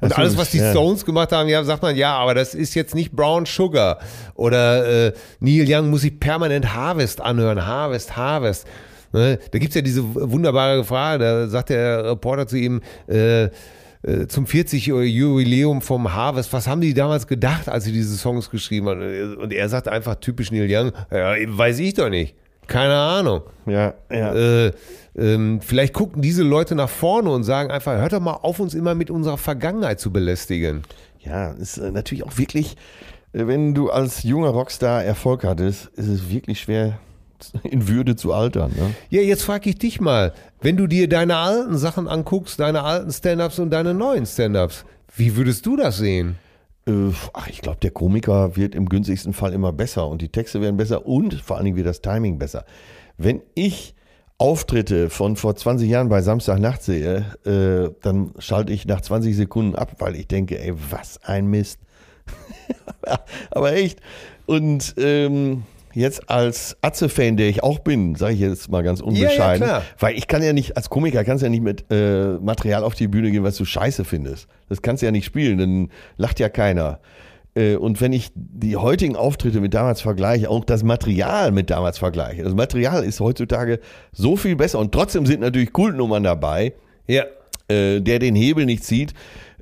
Und 0.00 0.12
Ach 0.12 0.18
alles, 0.18 0.36
was 0.36 0.50
die 0.50 0.58
ja. 0.58 0.70
Stones 0.70 1.04
gemacht 1.04 1.32
haben, 1.32 1.48
ja, 1.48 1.62
sagt 1.64 1.82
man, 1.82 1.96
ja, 1.96 2.14
aber 2.16 2.34
das 2.34 2.54
ist 2.54 2.74
jetzt 2.74 2.94
nicht 2.94 3.12
Brown 3.12 3.46
Sugar. 3.46 4.00
Oder 4.34 5.06
äh, 5.06 5.12
Neil 5.40 5.64
Young 5.66 5.88
muss 5.88 6.02
sich 6.02 6.18
permanent 6.18 6.74
Harvest 6.74 7.20
anhören. 7.20 7.64
Harvest, 7.64 8.16
Harvest. 8.16 8.66
Ne? 9.12 9.38
Da 9.50 9.58
gibt's 9.58 9.74
ja 9.74 9.80
diese 9.80 10.02
wunderbare 10.04 10.84
Frage, 10.84 11.24
da 11.24 11.46
sagt 11.46 11.70
der 11.70 12.04
Reporter 12.04 12.46
zu 12.46 12.56
ihm, 12.56 12.82
äh, 13.08 13.44
äh, 13.44 13.50
zum 14.28 14.46
40 14.46 14.86
Jubiläum 14.86 15.80
vom 15.80 16.12
Harvest, 16.12 16.52
was 16.52 16.66
haben 16.66 16.80
die 16.82 16.92
damals 16.92 17.26
gedacht, 17.26 17.68
als 17.68 17.84
sie 17.84 17.92
diese 17.92 18.16
Songs 18.16 18.50
geschrieben 18.50 18.88
haben? 18.88 19.36
Und 19.36 19.52
er 19.52 19.68
sagt 19.68 19.88
einfach 19.88 20.16
typisch 20.16 20.50
Neil 20.50 20.66
Young, 20.68 20.92
ja, 21.10 21.34
weiß 21.46 21.78
ich 21.78 21.94
doch 21.94 22.10
nicht. 22.10 22.34
Keine 22.66 22.94
Ahnung. 22.94 23.42
Ja, 23.66 23.94
ja. 24.10 24.34
Äh, 24.34 24.72
ähm, 25.16 25.60
vielleicht 25.60 25.94
gucken 25.94 26.22
diese 26.22 26.42
Leute 26.42 26.74
nach 26.74 26.88
vorne 26.88 27.30
und 27.30 27.44
sagen 27.44 27.70
einfach, 27.70 27.92
hört 27.96 28.12
doch 28.12 28.20
mal 28.20 28.32
auf, 28.32 28.58
uns 28.60 28.74
immer 28.74 28.94
mit 28.94 29.10
unserer 29.10 29.38
Vergangenheit 29.38 30.00
zu 30.00 30.12
belästigen. 30.12 30.82
Ja, 31.20 31.52
ist 31.52 31.78
äh, 31.78 31.90
natürlich 31.90 32.24
auch 32.24 32.36
wirklich, 32.36 32.76
äh, 33.32 33.46
wenn 33.46 33.74
du 33.74 33.90
als 33.90 34.22
junger 34.22 34.48
Rockstar 34.48 35.04
Erfolg 35.04 35.44
hattest, 35.44 35.86
ist 35.96 36.08
es 36.08 36.30
wirklich 36.30 36.60
schwer, 36.60 36.98
in 37.62 37.88
Würde 37.88 38.16
zu 38.16 38.32
altern. 38.32 38.72
Ne? 38.76 38.94
Ja, 39.10 39.22
jetzt 39.22 39.42
frage 39.44 39.70
ich 39.70 39.78
dich 39.78 40.00
mal, 40.00 40.32
wenn 40.60 40.76
du 40.76 40.86
dir 40.86 41.08
deine 41.08 41.36
alten 41.36 41.78
Sachen 41.78 42.08
anguckst, 42.08 42.58
deine 42.58 42.82
alten 42.82 43.12
Stand-ups 43.12 43.58
und 43.58 43.70
deine 43.70 43.94
neuen 43.94 44.26
Stand-ups, 44.26 44.84
wie 45.16 45.36
würdest 45.36 45.64
du 45.66 45.76
das 45.76 45.98
sehen? 45.98 46.36
Äh, 46.86 47.12
ach, 47.32 47.48
ich 47.48 47.60
glaube, 47.62 47.78
der 47.80 47.90
Komiker 47.90 48.56
wird 48.56 48.74
im 48.74 48.88
günstigsten 48.88 49.32
Fall 49.32 49.52
immer 49.52 49.72
besser 49.72 50.08
und 50.08 50.20
die 50.22 50.28
Texte 50.28 50.60
werden 50.60 50.76
besser 50.76 51.06
und 51.06 51.34
vor 51.34 51.56
allen 51.56 51.64
Dingen 51.64 51.76
wird 51.76 51.86
das 51.86 52.02
Timing 52.02 52.38
besser. 52.38 52.64
Wenn 53.16 53.42
ich 53.54 53.94
Auftritte 54.38 55.10
von 55.10 55.36
vor 55.36 55.54
20 55.54 55.88
Jahren 55.88 56.08
bei 56.08 56.20
Samstagnacht 56.20 56.82
sehe, 56.82 57.24
äh, 57.44 57.94
dann 58.02 58.32
schalte 58.38 58.72
ich 58.72 58.86
nach 58.86 59.00
20 59.00 59.34
Sekunden 59.36 59.76
ab, 59.76 59.96
weil 60.00 60.16
ich 60.16 60.26
denke, 60.26 60.60
ey, 60.60 60.74
was 60.90 61.22
ein 61.22 61.46
Mist. 61.46 61.78
Aber 63.50 63.72
echt. 63.72 64.00
Und 64.46 64.94
ähm, 64.98 65.62
jetzt 65.94 66.28
als 66.30 66.76
Atze-Fan, 66.82 67.36
der 67.36 67.48
ich 67.48 67.62
auch 67.62 67.78
bin, 67.78 68.14
sage 68.14 68.34
ich 68.34 68.40
jetzt 68.40 68.70
mal 68.70 68.82
ganz 68.82 69.00
unbescheiden, 69.00 69.66
Ja, 69.66 69.78
ja, 69.78 69.82
weil 69.98 70.16
ich 70.16 70.26
kann 70.28 70.42
ja 70.42 70.52
nicht, 70.52 70.76
als 70.76 70.90
Komiker 70.90 71.24
kannst 71.24 71.42
du 71.42 71.46
ja 71.46 71.50
nicht 71.50 71.62
mit 71.62 71.84
äh, 71.90 72.34
Material 72.40 72.84
auf 72.84 72.94
die 72.94 73.08
Bühne 73.08 73.30
gehen, 73.30 73.44
was 73.44 73.56
du 73.56 73.64
scheiße 73.64 74.04
findest. 74.04 74.48
Das 74.68 74.82
kannst 74.82 75.02
du 75.02 75.06
ja 75.06 75.12
nicht 75.12 75.24
spielen, 75.24 75.58
dann 75.58 75.90
lacht 76.16 76.40
ja 76.40 76.48
keiner. 76.48 77.00
Äh, 77.54 77.76
Und 77.76 78.00
wenn 78.00 78.12
ich 78.12 78.30
die 78.34 78.76
heutigen 78.76 79.14
Auftritte 79.16 79.60
mit 79.60 79.74
damals 79.74 80.00
vergleiche, 80.00 80.50
auch 80.50 80.64
das 80.64 80.82
Material 80.82 81.52
mit 81.52 81.70
damals 81.70 81.98
vergleiche, 81.98 82.42
das 82.42 82.54
Material 82.54 83.04
ist 83.04 83.20
heutzutage 83.20 83.78
so 84.12 84.36
viel 84.36 84.56
besser 84.56 84.78
und 84.80 84.92
trotzdem 84.92 85.26
sind 85.26 85.40
natürlich 85.40 85.72
Kultnummern 85.72 86.22
dabei, 86.24 86.72
Ja. 87.06 87.24
äh, 87.68 88.00
der 88.00 88.18
den 88.18 88.34
Hebel 88.34 88.66
nicht 88.66 88.82
zieht, 88.84 89.14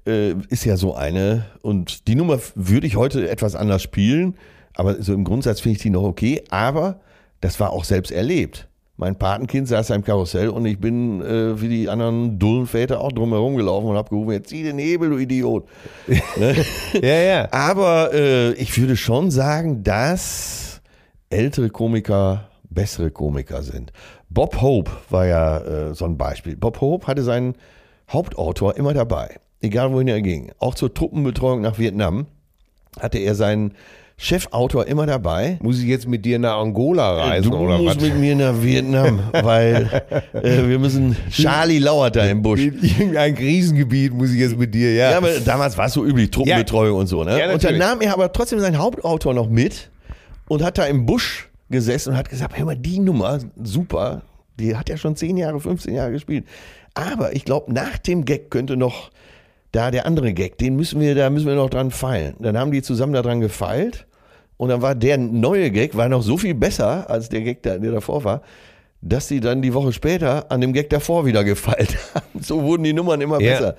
äh, 0.07 0.33
ist 0.49 0.65
ja 0.65 0.77
so 0.77 0.95
eine. 0.95 1.45
Und 1.61 2.09
die 2.09 2.15
Nummer 2.17 2.41
würde 2.55 2.87
ich 2.87 2.97
heute 2.97 3.29
etwas 3.31 3.55
anders 3.55 3.83
spielen, 3.83 4.35
aber 4.75 5.03
so 5.03 5.13
im 5.13 5.25
Grundsatz 5.25 5.61
finde 5.61 5.77
ich 5.77 5.83
die 5.83 5.91
noch 5.91 6.03
okay. 6.03 6.43
Aber 6.51 7.01
das 7.41 7.61
war 7.61 7.73
auch 7.73 7.85
selbst 7.85 8.11
erlebt. 8.11 8.69
Mein 8.97 9.17
Patenkind 9.17 9.67
saß 9.69 9.89
da 9.89 9.95
im 9.95 10.05
Karussell 10.05 10.49
und 10.49 10.65
ich 10.67 10.79
bin 10.79 11.23
äh, 11.23 11.61
wie 11.61 11.69
die 11.69 11.89
anderen 11.89 12.39
dullen 12.39 12.67
Väter 12.67 13.01
auch 13.01 13.11
drumherum 13.11 13.57
gelaufen 13.57 13.89
und 13.89 13.97
habe 13.97 14.11
gerufen, 14.11 14.33
jetzt 14.33 14.51
zieh 14.51 14.63
den 14.63 14.79
Hebel, 14.79 15.11
du 15.11 15.19
Idiot. 15.19 15.67
ne? 16.37 16.55
Ja, 17.01 17.15
ja. 17.21 17.49
Aber 17.53 18.13
äh, 18.13 18.53
ich 18.53 18.79
würde 18.79 18.97
schon 18.97 19.31
sagen, 19.31 19.83
dass 19.83 20.83
ältere 21.31 21.71
Komiker 21.71 22.49
bessere 22.75 23.11
Komiker 23.11 23.63
sind. 23.63 23.93
Bob 24.29 24.61
Hope 24.61 24.91
war 25.11 25.27
ja 25.27 25.59
äh, 25.59 25.95
so 25.95 26.05
ein 26.05 26.17
Beispiel. 26.17 26.57
Bob 26.57 26.81
Hope 26.81 27.07
hatte 27.07 27.23
seinen 27.23 27.55
Hauptautor 28.11 28.77
immer 28.77 28.95
dabei, 28.95 29.37
egal 29.61 29.93
wohin 29.93 30.09
er 30.09 30.23
ging. 30.23 30.53
Auch 30.59 30.75
zur 30.75 30.93
Truppenbetreuung 30.93 31.61
nach 31.61 31.79
Vietnam 31.79 32.27
hatte 33.01 33.19
er 33.19 33.35
seinen 33.35 33.75
Chefautor 34.23 34.87
immer 34.87 35.05
dabei. 35.05 35.59
Muss 35.61 35.81
ich 35.81 35.87
jetzt 35.87 36.07
mit 36.07 36.25
dir 36.25 36.39
nach 36.39 36.57
Angola 36.59 37.15
reisen 37.15 37.51
du 37.51 37.57
oder 37.57 37.77
musst 37.77 37.97
was? 37.97 38.05
mit 38.05 38.19
mir 38.19 38.37
nach 38.37 38.63
Vietnam, 38.63 39.19
weil 39.33 40.03
äh, 40.33 40.69
wir 40.69 40.79
müssen. 40.79 41.17
Charlie 41.29 41.81
lauert 41.81 42.15
da 42.15 42.25
im 42.27 42.41
Busch. 42.41 42.61
In 42.61 42.81
irgendein 42.81 43.35
Krisengebiet 43.35 44.15
muss 44.15 44.31
ich 44.31 44.39
jetzt 44.39 44.57
mit 44.57 44.73
dir, 44.73 44.95
ja. 44.95 45.11
Ja, 45.11 45.17
aber 45.17 45.41
damals 45.41 45.77
war 45.77 45.87
es 45.87 45.95
so 45.95 46.05
üblich, 46.05 46.31
Truppenbetreuung 46.31 47.01
und 47.01 47.09
so, 47.09 47.25
ne? 47.25 47.37
Ja, 47.37 47.53
und 47.53 47.65
dann 47.65 47.77
nahm 47.79 48.01
er 48.01 48.13
aber 48.13 48.33
trotzdem 48.33 48.61
seinen 48.61 48.79
Hauptautor 48.79 49.35
noch 49.35 49.49
mit 49.49 49.91
und 50.47 50.63
hat 50.63 50.79
da 50.79 50.85
im 50.85 51.05
Busch 51.05 51.51
gesessen 51.69 52.11
und 52.11 52.17
hat 52.17 52.31
gesagt, 52.31 52.57
hör 52.57 52.65
mal, 52.65 52.77
die 52.77 53.01
Nummer, 53.01 53.41
super, 53.61 54.23
die 54.61 54.77
hat 54.77 54.89
ja 54.89 54.97
schon 54.97 55.17
10 55.17 55.37
Jahre, 55.37 55.59
15 55.59 55.95
Jahre 55.97 56.13
gespielt. 56.13 56.45
Aber 56.95 57.35
ich 57.35 57.45
glaube, 57.45 57.73
nach 57.73 57.99
dem 57.99 58.25
Gag 58.25 58.53
könnte 58.53 58.77
noch 58.77 59.11
da 59.73 59.91
der 59.91 60.07
andere 60.07 60.33
Gag, 60.33 60.59
den 60.59 60.77
müssen 60.77 61.01
wir, 61.01 61.17
da 61.17 61.29
müssen 61.29 61.49
wir 61.49 61.57
noch 61.57 61.71
dran 61.71 61.91
feilen. 61.91 62.37
Dann 62.39 62.57
haben 62.57 62.71
die 62.71 62.83
zusammen 62.83 63.15
daran 63.15 63.41
gefeilt 63.41 64.07
und 64.63 64.69
dann 64.69 64.81
war 64.81 64.95
der 64.95 65.19
neue 65.19 65.73
Gag, 65.73 65.97
war 65.97 66.09
noch 66.09 66.23
so 66.23 66.37
viel 66.39 66.55
besser 66.55 67.11
als 67.11 67.29
der 67.29 67.41
Gag, 67.41 67.65
der, 67.65 67.81
der 67.81 67.91
davor 67.91 68.23
war, 68.23 68.43
dass 69.01 69.27
sie 69.27 69.41
dann 69.41 69.61
die 69.61 69.75
Woche 69.75 69.93
später 69.93 70.53
an 70.53 70.61
dem 70.61 70.73
Gag 70.73 70.89
davor 70.91 71.27
wieder 71.27 71.43
gefeilt 71.43 71.97
haben. 72.15 72.41
So 72.41 72.63
wurden 72.63 72.85
die 72.85 72.93
Nummern 72.93 73.21
immer 73.21 73.41
Ja. 73.41 73.55
besser. 73.55 73.75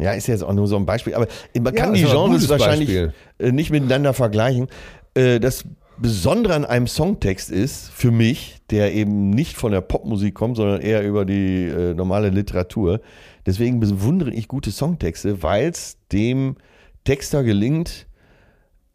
Ja, 0.00 0.12
ist 0.12 0.26
jetzt 0.26 0.42
auch 0.42 0.52
nur 0.54 0.66
so 0.66 0.74
ein 0.74 0.86
Beispiel. 0.86 1.14
Aber 1.14 1.28
man 1.56 1.72
Ja, 1.72 1.80
kann 1.84 1.94
ist 1.94 2.00
die 2.02 2.06
Genres 2.10 2.48
wahrscheinlich 2.48 2.88
Beispiel. 2.88 3.12
äh, 3.38 3.52
nicht 3.52 3.70
miteinander 3.70 4.12
vergleichen. 4.12 4.66
Äh, 5.14 5.38
Das 5.38 5.64
Besondere 6.00 6.54
an 6.54 6.64
einem 6.64 6.88
Songtext 6.88 7.48
ist, 7.50 7.88
für 7.90 8.10
mich, 8.10 8.56
der 8.70 8.92
eben 8.94 9.30
nicht 9.30 9.56
von 9.56 9.70
der 9.70 9.82
Popmusik 9.82 10.34
kommt, 10.34 10.56
sondern 10.56 10.80
eher 10.80 11.04
über 11.04 11.24
die 11.24 11.66
äh, 11.66 11.94
normale 11.94 12.30
Literatur. 12.30 13.00
Deswegen 13.46 13.78
bewundere 13.78 14.30
ich 14.32 14.48
gute 14.48 14.72
Songtexte, 14.72 15.44
weil 15.44 15.68
es 15.70 15.96
dem 16.10 16.56
Texter 17.04 17.44
gelingt, 17.44 18.06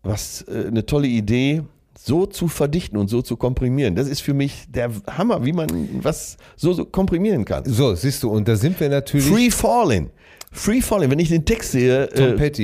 was 0.03 0.43
äh, 0.47 0.67
eine 0.67 0.85
tolle 0.85 1.07
Idee, 1.07 1.63
so 1.97 2.25
zu 2.25 2.47
verdichten 2.47 2.97
und 2.97 3.07
so 3.09 3.21
zu 3.21 3.37
komprimieren. 3.37 3.95
Das 3.95 4.07
ist 4.07 4.21
für 4.21 4.33
mich 4.33 4.65
der 4.67 4.91
Hammer, 5.09 5.45
wie 5.45 5.53
man 5.53 5.67
was 6.03 6.37
so, 6.55 6.73
so 6.73 6.85
komprimieren 6.85 7.45
kann. 7.45 7.63
So, 7.65 7.95
siehst 7.95 8.21
du, 8.23 8.29
und 8.29 8.47
da 8.47 8.55
sind 8.55 8.79
wir 8.79 8.89
natürlich. 8.89 9.25
Free 9.27 9.49
Falling. 9.51 10.09
Free 10.51 10.81
Falling, 10.81 11.09
wenn 11.09 11.19
ich 11.19 11.29
den 11.29 11.45
Text 11.45 11.71
sehe, 11.71 12.07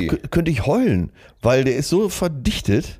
k- 0.08 0.18
könnte 0.30 0.52
ich 0.52 0.66
heulen, 0.66 1.12
weil 1.42 1.64
der 1.64 1.76
ist 1.78 1.90
so 1.90 2.10
verdichtet. 2.10 2.99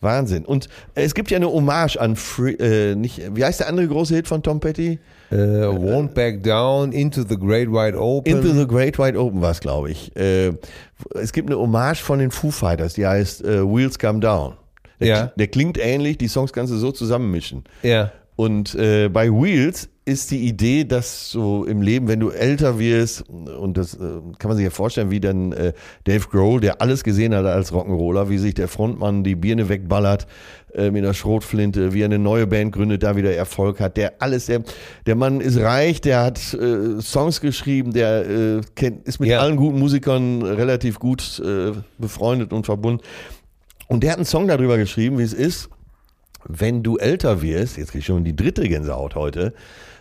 Wahnsinn. 0.00 0.44
Und 0.44 0.68
äh, 0.94 1.02
es 1.02 1.14
gibt 1.14 1.30
ja 1.30 1.36
eine 1.36 1.48
Hommage 1.50 1.96
an 1.98 2.16
Free, 2.16 2.52
äh, 2.54 2.94
nicht, 2.94 3.20
wie 3.34 3.44
heißt 3.44 3.60
der 3.60 3.68
andere 3.68 3.86
große 3.88 4.14
Hit 4.14 4.28
von 4.28 4.42
Tom 4.42 4.60
Petty? 4.60 4.98
Äh, 5.30 5.34
won't 5.36 6.08
back 6.14 6.42
down, 6.42 6.90
into 6.92 7.22
the 7.22 7.36
great 7.36 7.68
wide 7.70 7.96
open. 7.96 8.32
Into 8.32 8.52
the 8.52 8.66
Great 8.66 8.98
Wide 8.98 9.16
Open 9.18 9.40
war 9.40 9.52
es, 9.52 9.60
glaube 9.60 9.90
ich. 9.90 10.14
Äh, 10.16 10.52
es 11.14 11.32
gibt 11.32 11.48
eine 11.50 11.58
Hommage 11.58 12.00
von 12.02 12.18
den 12.18 12.30
Foo 12.32 12.50
Fighters, 12.50 12.94
die 12.94 13.06
heißt 13.06 13.44
äh, 13.44 13.62
Wheels 13.64 13.98
Come 13.98 14.18
Down. 14.20 14.54
Der, 14.98 15.06
Ja. 15.08 15.32
der 15.36 15.46
klingt 15.46 15.78
ähnlich, 15.78 16.18
die 16.18 16.28
Songs 16.28 16.52
kannst 16.52 16.72
du 16.72 16.76
so 16.76 16.90
zusammenmischen. 16.92 17.64
ja. 17.82 18.10
Und 18.36 18.74
äh, 18.74 19.08
bei 19.10 19.28
Wheels 19.30 19.90
ist 20.10 20.30
die 20.30 20.46
Idee, 20.46 20.84
dass 20.84 21.30
so 21.30 21.64
im 21.64 21.80
Leben, 21.82 22.08
wenn 22.08 22.20
du 22.20 22.30
älter 22.30 22.78
wirst, 22.78 23.28
und 23.28 23.76
das 23.76 23.94
äh, 23.94 23.98
kann 24.38 24.48
man 24.48 24.56
sich 24.56 24.64
ja 24.64 24.70
vorstellen, 24.70 25.10
wie 25.10 25.20
dann 25.20 25.52
äh, 25.52 25.72
Dave 26.04 26.26
Grohl, 26.28 26.60
der 26.60 26.82
alles 26.82 27.04
gesehen 27.04 27.34
hat 27.34 27.46
als 27.46 27.72
Rock'n'Roller, 27.72 28.28
wie 28.28 28.38
sich 28.38 28.54
der 28.54 28.68
Frontmann 28.68 29.24
die 29.24 29.36
Birne 29.36 29.68
wegballert 29.68 30.26
äh, 30.74 30.90
mit 30.90 31.04
einer 31.04 31.14
Schrotflinte, 31.14 31.92
wie 31.94 32.02
er 32.02 32.06
eine 32.06 32.18
neue 32.18 32.46
Band 32.46 32.72
gründet, 32.72 33.02
da 33.02 33.16
wieder 33.16 33.34
Erfolg 33.34 33.80
hat, 33.80 33.96
der 33.96 34.14
alles, 34.20 34.46
der, 34.46 34.62
der 35.06 35.14
Mann 35.14 35.40
ist 35.40 35.58
reich, 35.58 36.00
der 36.00 36.20
hat 36.24 36.38
äh, 36.54 37.00
Songs 37.00 37.40
geschrieben, 37.40 37.92
der 37.92 38.28
äh, 38.28 38.60
kennt, 38.74 39.06
ist 39.06 39.20
mit 39.20 39.28
Ja. 39.30 39.40
allen 39.40 39.56
guten 39.56 39.78
Musikern 39.78 40.42
relativ 40.42 40.98
gut 40.98 41.40
äh, 41.44 41.72
befreundet 41.98 42.52
und 42.52 42.66
verbunden. 42.66 43.02
Und 43.88 44.02
der 44.02 44.10
hat 44.12 44.18
einen 44.18 44.26
Song 44.26 44.46
darüber 44.48 44.76
geschrieben, 44.76 45.18
wie 45.18 45.22
es 45.24 45.32
ist, 45.32 45.68
wenn 46.46 46.82
du 46.82 46.96
älter 46.96 47.42
wirst, 47.42 47.76
jetzt 47.76 47.92
krieg 47.92 48.00
ich 48.00 48.06
schon 48.06 48.24
die 48.24 48.34
dritte 48.34 48.66
Gänsehaut 48.66 49.14
heute, 49.14 49.52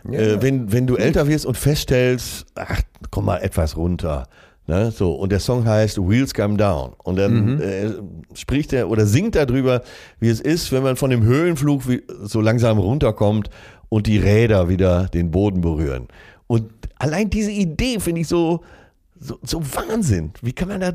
äh, 0.06 0.42
wenn, 0.42 0.72
wenn 0.72 0.88
du 0.88 0.96
älter 0.96 1.28
wirst 1.28 1.46
und 1.46 1.58
feststellst, 1.58 2.46
ach, 2.56 2.82
komm 3.12 3.26
mal 3.26 3.38
etwas 3.38 3.78
runter. 3.78 4.28
Ne, 4.68 4.92
so, 4.92 5.14
und 5.14 5.32
der 5.32 5.40
Song 5.40 5.66
heißt 5.66 5.98
Wheels 5.98 6.32
Come 6.36 6.56
Down. 6.56 6.94
Und 7.04 7.16
dann 7.16 7.60
äh, 7.60 7.90
spricht 8.36 8.72
er 8.72 8.88
oder 8.90 9.08
singt 9.08 9.34
darüber, 9.34 9.82
wie 10.20 10.30
es 10.30 10.40
ist, 10.40 10.72
wenn 10.72 10.84
man 10.84 10.96
von 10.96 11.10
dem 11.10 11.24
Höhenflug 11.24 11.90
wie, 11.90 12.04
so 12.22 12.40
langsam 12.40 12.78
runterkommt 12.78 13.50
und 13.90 14.06
die 14.06 14.20
Räder 14.20 14.70
wieder 14.70 15.08
den 15.08 15.32
Boden 15.32 15.62
berühren. 15.62 16.08
Und 16.46 16.72
allein 17.00 17.32
diese 17.32 17.50
Idee 17.50 18.00
finde 18.00 18.22
ich 18.22 18.28
so, 18.28 18.62
so, 19.20 19.40
so 19.42 19.60
Wahnsinn. 19.74 20.34
Wie 20.44 20.54
kann 20.54 20.68
man 20.68 20.82
da, 20.82 20.94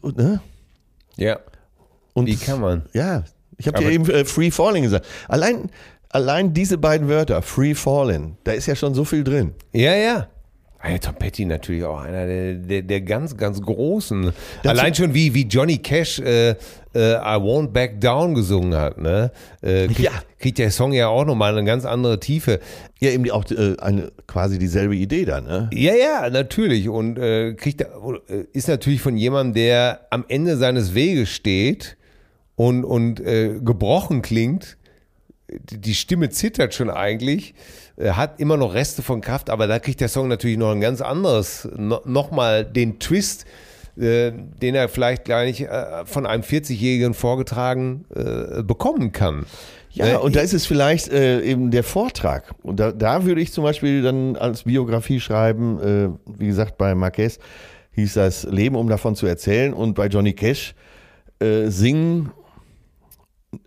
so, 0.00 0.10
ne? 0.10 0.40
Ja. 1.16 1.40
Und 2.14 2.26
Wie 2.26 2.36
kann 2.36 2.60
man? 2.60 2.84
Ja, 2.92 3.24
ich 3.58 3.66
habe 3.66 3.78
dir 3.78 3.90
eben 3.90 4.08
äh, 4.08 4.24
Free 4.24 4.50
Falling 4.50 4.84
gesagt. 4.84 5.06
Allein, 5.28 5.70
allein 6.16 6.54
diese 6.54 6.78
beiden 6.78 7.08
Wörter, 7.08 7.42
Free 7.42 7.74
Falling, 7.74 8.36
da 8.44 8.52
ist 8.52 8.66
ja 8.66 8.74
schon 8.74 8.94
so 8.94 9.04
viel 9.04 9.22
drin. 9.22 9.52
Ja, 9.72 9.94
ja. 9.94 10.28
Ah 10.78 10.90
ja, 10.90 10.98
Tom 10.98 11.14
Petty 11.16 11.44
natürlich 11.44 11.84
auch 11.84 12.00
einer 12.00 12.26
der, 12.26 12.54
der, 12.54 12.82
der 12.82 13.00
ganz, 13.00 13.36
ganz 13.36 13.60
großen. 13.60 14.32
Dazu- 14.62 14.68
Allein 14.68 14.94
schon 14.94 15.12
wie, 15.14 15.34
wie 15.34 15.42
Johnny 15.46 15.78
Cash 15.78 16.20
äh, 16.20 16.50
äh, 16.50 16.54
I 16.94 17.36
Won't 17.40 17.68
Back 17.68 18.00
Down 18.00 18.34
gesungen 18.34 18.74
hat. 18.78 18.96
Ne? 18.98 19.30
Äh, 19.62 19.86
kriegt, 19.88 19.98
Ja. 20.00 20.10
kriegt 20.38 20.58
der 20.58 20.70
Song 20.70 20.92
ja 20.92 21.08
auch 21.08 21.24
nochmal 21.24 21.52
eine 21.56 21.66
ganz 21.66 21.84
andere 21.84 22.20
Tiefe. 22.20 22.60
Ja, 23.00 23.10
eben 23.10 23.28
auch 23.30 23.44
äh, 23.50 23.76
eine, 23.78 24.12
quasi 24.26 24.58
dieselbe 24.58 24.94
Idee 24.96 25.24
dann. 25.24 25.44
Ne? 25.44 25.70
Ja, 25.72 25.94
ja, 25.94 26.30
natürlich. 26.30 26.88
Und 26.88 27.18
äh, 27.18 27.54
kriegt 27.54 27.80
äh, 27.82 27.86
ist 28.52 28.68
natürlich 28.68 29.00
von 29.00 29.16
jemandem, 29.16 29.54
der 29.54 30.00
am 30.10 30.24
Ende 30.28 30.56
seines 30.56 30.94
Weges 30.94 31.30
steht 31.30 31.96
und, 32.54 32.84
und 32.84 33.16
gebrochen 33.24 34.22
klingt. 34.22 34.76
Die 35.48 35.94
Stimme 35.94 36.30
zittert 36.30 36.74
schon 36.74 36.90
eigentlich, 36.90 37.54
äh, 37.96 38.10
hat 38.10 38.40
immer 38.40 38.56
noch 38.56 38.74
Reste 38.74 39.02
von 39.02 39.20
Kraft, 39.20 39.48
aber 39.48 39.66
da 39.66 39.78
kriegt 39.78 40.00
der 40.00 40.08
Song 40.08 40.28
natürlich 40.28 40.58
noch 40.58 40.72
ein 40.72 40.80
ganz 40.80 41.00
anderes, 41.00 41.68
no, 41.76 42.00
nochmal 42.04 42.64
den 42.64 42.98
Twist, 42.98 43.46
äh, 43.98 44.32
den 44.32 44.74
er 44.74 44.88
vielleicht 44.88 45.24
gar 45.24 45.44
nicht 45.44 45.62
äh, 45.62 46.04
von 46.04 46.26
einem 46.26 46.42
40-Jährigen 46.42 47.14
vorgetragen 47.14 48.04
äh, 48.14 48.62
bekommen 48.62 49.12
kann. 49.12 49.46
Ja, 49.92 50.18
und 50.18 50.36
da 50.36 50.40
ist 50.40 50.52
es 50.52 50.66
vielleicht 50.66 51.08
eben 51.08 51.70
der 51.70 51.82
Vortrag. 51.82 52.54
Und 52.62 52.78
da, 52.78 52.92
da 52.92 53.24
würde 53.24 53.40
ich 53.40 53.50
zum 53.54 53.64
Beispiel 53.64 54.02
dann 54.02 54.36
als 54.36 54.64
Biografie 54.64 55.20
schreiben, 55.20 56.18
wie 56.26 56.48
gesagt, 56.48 56.76
bei 56.76 56.94
Marquez 56.94 57.38
hieß 57.92 58.12
das 58.12 58.44
Leben, 58.44 58.76
um 58.76 58.90
davon 58.90 59.16
zu 59.16 59.24
erzählen. 59.24 59.72
Und 59.72 59.94
bei 59.94 60.08
Johnny 60.08 60.34
Cash 60.34 60.74
singen, 61.40 62.30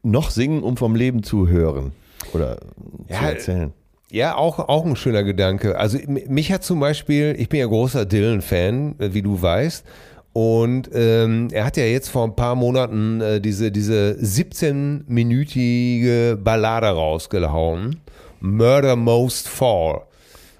noch 0.03 0.31
singen, 0.31 0.63
um 0.63 0.77
vom 0.77 0.95
Leben 0.95 1.23
zu 1.23 1.47
hören 1.47 1.91
oder 2.33 2.59
zu 2.59 2.65
Ja, 3.09 3.29
erzählen. 3.29 3.73
Ja, 4.11 4.35
auch, 4.35 4.59
auch 4.59 4.85
ein 4.85 4.95
schöner 4.95 5.23
Gedanke. 5.23 5.77
Also 5.77 5.99
mich 6.07 6.51
hat 6.51 6.63
zum 6.63 6.79
Beispiel, 6.79 7.35
ich 7.37 7.49
bin 7.49 7.59
ja 7.59 7.67
großer 7.67 8.05
Dylan-Fan, 8.05 8.95
äh, 8.99 9.13
wie 9.13 9.21
du 9.21 9.41
weißt. 9.41 9.85
Und 10.33 10.89
ähm, 10.93 11.47
er 11.51 11.65
hat 11.65 11.77
ja 11.77 11.85
jetzt 11.85 12.09
vor 12.09 12.23
ein 12.23 12.35
paar 12.35 12.55
Monaten 12.55 13.21
äh, 13.21 13.41
diese, 13.41 13.71
diese 13.71 14.17
17-minütige 14.21 16.35
Ballade 16.37 16.87
rausgehauen. 16.87 17.99
Murder 18.39 18.95
Most 18.95 19.47
Fall, 19.47 20.01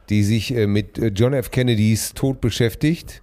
die 0.10 0.24
sich 0.24 0.56
äh, 0.56 0.68
mit 0.68 1.00
äh, 1.00 1.08
John 1.08 1.34
F. 1.34 1.50
Kennedys 1.52 2.14
Tod 2.14 2.42
beschäftigt. 2.42 3.22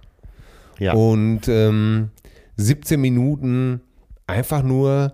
Ja. 0.79 0.93
Und 0.93 1.47
ähm, 1.47 2.09
17 2.57 2.99
Minuten 2.99 3.81
einfach 4.25 4.63
nur 4.63 5.13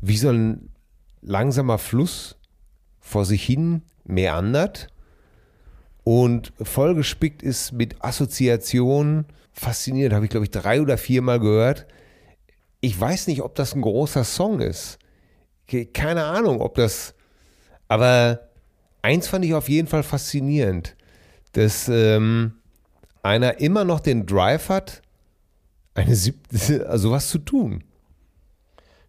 wie 0.00 0.16
so 0.16 0.30
ein 0.30 0.70
langsamer 1.20 1.78
Fluss 1.78 2.36
vor 3.00 3.24
sich 3.24 3.44
hin 3.44 3.82
meandert 4.04 4.88
und 6.04 6.52
vollgespickt 6.62 7.42
ist 7.42 7.72
mit 7.72 8.02
Assoziationen. 8.02 9.26
Faszinierend, 9.52 10.14
habe 10.14 10.24
ich 10.24 10.30
glaube 10.30 10.44
ich 10.44 10.50
drei 10.50 10.80
oder 10.80 10.96
viermal 10.98 11.40
gehört. 11.40 11.86
Ich 12.80 12.98
weiß 12.98 13.26
nicht, 13.26 13.42
ob 13.42 13.54
das 13.56 13.74
ein 13.74 13.82
großer 13.82 14.24
Song 14.24 14.60
ist. 14.60 14.98
Ke- 15.66 15.86
Keine 15.86 16.24
Ahnung, 16.24 16.60
ob 16.60 16.76
das. 16.76 17.14
Aber 17.88 18.48
eins 19.02 19.26
fand 19.28 19.44
ich 19.44 19.54
auf 19.54 19.68
jeden 19.68 19.88
Fall 19.88 20.02
faszinierend, 20.04 20.96
dass 21.52 21.88
ähm, 21.88 22.52
einer 23.22 23.60
immer 23.60 23.84
noch 23.84 24.00
den 24.00 24.26
Drive 24.26 24.68
hat, 24.68 25.02
eine 25.94 26.14
siebte, 26.14 26.88
also 26.88 27.10
was 27.10 27.28
zu 27.28 27.38
tun. 27.38 27.82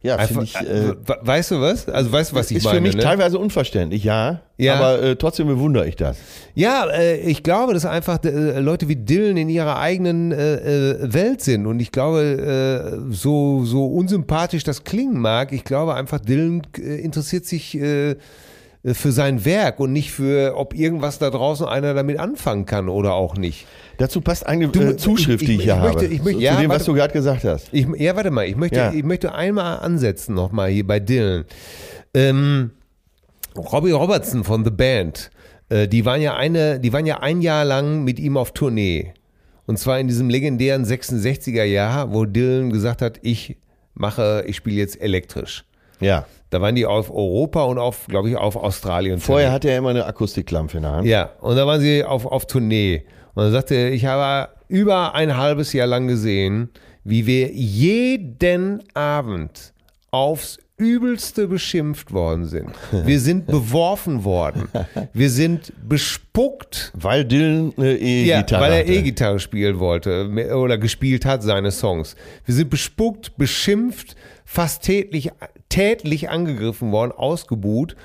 Ja, 0.01 0.17
finde 0.19 0.43
ich. 0.45 0.55
Äh, 0.55 0.89
we- 1.05 1.17
weißt 1.21 1.51
du 1.51 1.59
was? 1.61 1.87
Also 1.89 2.11
weißt 2.11 2.31
du, 2.31 2.35
was 2.35 2.51
ich 2.51 2.57
ist 2.57 2.63
meine? 2.63 2.77
für 2.77 2.81
mich 2.81 2.95
ne? 2.95 3.01
teilweise 3.03 3.37
unverständlich, 3.37 4.03
ja. 4.03 4.41
Ja. 4.57 4.75
Aber 4.75 5.01
äh, 5.01 5.15
trotzdem 5.15 5.47
bewundere 5.47 5.87
ich 5.87 5.95
das. 5.95 6.17
Ja, 6.55 6.85
äh, 6.89 7.17
ich 7.19 7.43
glaube, 7.43 7.73
dass 7.73 7.85
einfach 7.85 8.23
äh, 8.23 8.59
Leute 8.59 8.87
wie 8.87 8.95
Dylan 8.95 9.37
in 9.37 9.49
ihrer 9.49 9.77
eigenen 9.79 10.31
äh, 10.31 10.55
äh, 10.91 11.13
Welt 11.13 11.41
sind. 11.41 11.65
Und 11.65 11.79
ich 11.81 11.91
glaube, 11.91 12.21
äh, 13.09 13.13
so, 13.13 13.63
so 13.65 13.87
unsympathisch 13.87 14.63
das 14.63 14.83
klingen 14.83 15.19
mag, 15.19 15.51
ich 15.51 15.63
glaube 15.63 15.95
einfach, 15.95 16.19
Dylan 16.19 16.61
äh, 16.77 16.95
interessiert 17.01 17.45
sich 17.45 17.77
äh, 17.77 18.15
für 18.85 19.11
sein 19.11 19.43
Werk 19.43 19.79
und 19.81 19.91
nicht 19.91 20.11
für, 20.11 20.55
ob 20.55 20.73
irgendwas 20.73 21.19
da 21.19 21.29
draußen 21.29 21.65
einer 21.67 21.93
damit 21.93 22.17
anfangen 22.17 22.65
kann 22.65 22.87
oder 22.87 23.13
auch 23.13 23.35
nicht. 23.35 23.67
Dazu 23.97 24.21
passt 24.21 24.45
eine 24.45 24.69
Du, 24.69 24.79
äh, 24.81 24.95
Zuschrift, 24.97 25.41
ich- 25.41 25.49
die 25.49 25.55
ich 25.57 25.63
hier 25.63 25.75
möchte- 25.75 25.97
habe. 25.97 26.05
ich 26.05 26.23
möchte- 26.23 26.39
zu 26.39 26.43
ja, 26.45 26.55
dem, 26.61 26.69
was 26.69 26.79
warte- 26.79 26.85
du 26.85 26.93
gerade 26.93 27.13
gesagt 27.13 27.43
hast. 27.43 27.69
Ja, 27.73 28.15
warte 28.15 28.31
mal, 28.31 28.45
ich 28.47 28.55
möchte, 28.55 28.77
Ja. 28.77 28.93
ich 28.93 29.03
möchte 29.03 29.33
einmal 29.33 29.79
ansetzen 29.79 30.33
nochmal 30.33 30.69
hier 30.69 30.87
bei 30.87 30.99
Dylan. 31.01 31.43
Ähm, 32.13 32.71
Robbie 33.57 33.91
Robertson 33.91 34.43
von 34.45 34.63
The 34.63 34.71
Band, 34.71 35.29
äh, 35.69 35.87
die 35.87 36.05
waren 36.05 36.21
ja 36.21 36.35
eine, 36.37 36.79
die 36.79 36.93
waren 36.93 37.05
ja 37.05 37.19
ein 37.19 37.41
Jahr 37.41 37.65
lang 37.65 38.03
mit 38.05 38.19
ihm 38.19 38.37
auf 38.37 38.51
Tournee. 38.53 39.13
Und 39.65 39.77
zwar 39.77 39.99
in 39.99 40.07
diesem 40.07 40.29
legendären 40.29 40.85
66er 40.85 41.63
Jahr, 41.65 42.13
wo 42.13 42.25
Dylan 42.25 42.69
gesagt 42.71 43.01
hat, 43.01 43.19
ich 43.21 43.57
mache, 43.93 44.43
ich 44.47 44.55
spiele 44.55 44.77
jetzt 44.77 44.99
elektrisch. 45.01 45.65
Ja. 45.99 46.25
Da 46.49 46.61
waren 46.61 46.75
die 46.75 46.85
auf 46.85 47.11
Europa 47.11 47.63
und 47.63 47.77
auf, 47.77 48.07
glaube 48.07 48.29
ich, 48.29 48.35
auf 48.35 48.55
Australien. 48.55 49.19
Vorher 49.19 49.51
hatte 49.51 49.69
er 49.69 49.77
immer 49.77 49.89
eine 49.89 50.05
Akustiklampe 50.05 50.77
in 50.77 50.83
der 50.83 50.91
Hand. 50.91 51.07
Ja, 51.07 51.29
und 51.41 51.55
da 51.55 51.67
waren 51.67 51.79
sie 51.79 52.03
auf, 52.03 52.25
auf 52.25 52.47
Tournee. 52.47 53.03
Und 53.35 53.43
er 53.43 53.51
sagte, 53.51 53.89
ich 53.89 54.05
habe 54.05 54.51
über 54.67 55.13
ein 55.13 55.37
halbes 55.37 55.73
Jahr 55.73 55.87
lang 55.87 56.07
gesehen, 56.07 56.69
wie 57.03 57.25
wir 57.27 57.51
jeden 57.51 58.83
Abend 58.95 59.73
aufs 60.11 60.57
Übelste 60.77 61.47
beschimpft 61.47 62.13
worden 62.13 62.45
sind. 62.45 62.69
Wir 63.05 63.19
sind 63.19 63.47
beworfen 63.47 64.23
worden. 64.23 64.69
Wir 65.11 65.29
sind 65.29 65.73
bespuckt. 65.87 66.93
Weil 66.95 67.25
Dylan 67.25 67.73
eine 67.75 67.97
Ja, 67.97 68.39
E-Gitarre 68.39 68.63
weil 68.63 68.71
er. 68.71 68.87
E-Gitarre 68.87 69.39
spielen 69.39 69.79
wollte 69.79 70.29
oder 70.55 70.77
gespielt 70.77 71.25
hat, 71.25 71.43
seine 71.43 71.71
Songs. 71.71 72.15
Wir 72.45 72.55
sind 72.55 72.69
bespuckt, 72.69 73.35
beschimpft, 73.37 74.15
fast 74.45 74.83
tätlich, 74.83 75.31
tätlich 75.69 76.29
angegriffen 76.29 76.91
worden, 76.91 77.11
ausgebuht. 77.11 77.95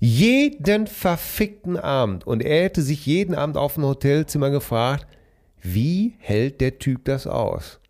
Jeden 0.00 0.86
verfickten 0.86 1.76
Abend. 1.76 2.26
Und 2.26 2.42
er 2.42 2.62
hätte 2.62 2.82
sich 2.82 3.04
jeden 3.04 3.34
Abend 3.34 3.56
auf 3.56 3.74
dem 3.74 3.84
Hotelzimmer 3.84 4.50
gefragt, 4.50 5.06
wie 5.60 6.14
hält 6.18 6.60
der 6.60 6.78
Typ 6.78 7.04
das 7.04 7.26
aus? 7.26 7.80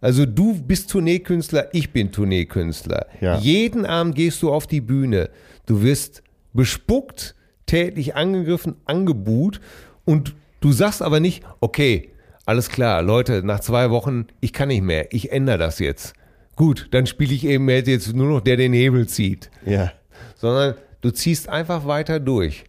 Also 0.00 0.26
du 0.26 0.54
bist 0.54 0.90
Tourneekünstler, 0.90 1.68
ich 1.72 1.92
bin 1.92 2.12
Tourneekünstler. 2.12 3.06
Ja. 3.20 3.38
Jeden 3.38 3.86
Abend 3.86 4.14
gehst 4.14 4.42
du 4.42 4.52
auf 4.52 4.66
die 4.66 4.80
Bühne. 4.80 5.30
Du 5.66 5.82
wirst 5.82 6.22
bespuckt, 6.52 7.34
tätlich 7.66 8.14
angegriffen, 8.14 8.76
angebuht 8.84 9.60
und 10.04 10.34
du 10.60 10.72
sagst 10.72 11.02
aber 11.02 11.20
nicht, 11.20 11.42
okay, 11.60 12.10
alles 12.44 12.68
klar, 12.68 13.02
Leute, 13.02 13.42
nach 13.44 13.60
zwei 13.60 13.90
Wochen, 13.90 14.26
ich 14.40 14.52
kann 14.52 14.68
nicht 14.68 14.82
mehr, 14.82 15.12
ich 15.12 15.32
ändere 15.32 15.58
das 15.58 15.80
jetzt. 15.80 16.14
Gut, 16.56 16.88
dann 16.90 17.06
spiele 17.06 17.34
ich 17.34 17.44
eben 17.44 17.68
jetzt 17.68 18.14
nur 18.14 18.28
noch 18.28 18.40
der 18.40 18.56
den 18.56 18.72
Hebel 18.72 19.06
zieht. 19.06 19.50
Ja. 19.64 19.92
Sondern 20.36 20.74
du 21.02 21.10
ziehst 21.10 21.48
einfach 21.48 21.86
weiter 21.86 22.18
durch. 22.18 22.64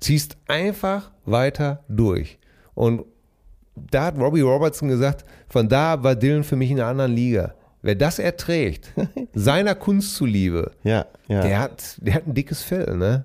Ziehst 0.00 0.36
einfach 0.46 1.10
weiter 1.24 1.82
durch. 1.88 2.38
Und 2.74 3.04
da 3.74 4.04
hat 4.04 4.18
Robbie 4.18 4.42
Robertson 4.42 4.88
gesagt, 4.88 5.24
von 5.48 5.68
da 5.68 6.02
war 6.02 6.14
Dylan 6.14 6.44
für 6.44 6.56
mich 6.56 6.70
in 6.70 6.78
einer 6.78 6.88
anderen 6.88 7.14
Liga. 7.14 7.54
Wer 7.82 7.94
das 7.94 8.18
erträgt, 8.18 8.92
seiner 9.34 9.74
Kunst 9.74 10.14
zuliebe, 10.16 10.72
Ja, 10.84 11.06
ja. 11.28 11.40
der, 11.40 11.58
hat, 11.58 11.96
der 11.98 12.14
hat 12.14 12.26
ein 12.26 12.34
dickes 12.34 12.62
Fell, 12.62 12.96
ne? 12.96 13.24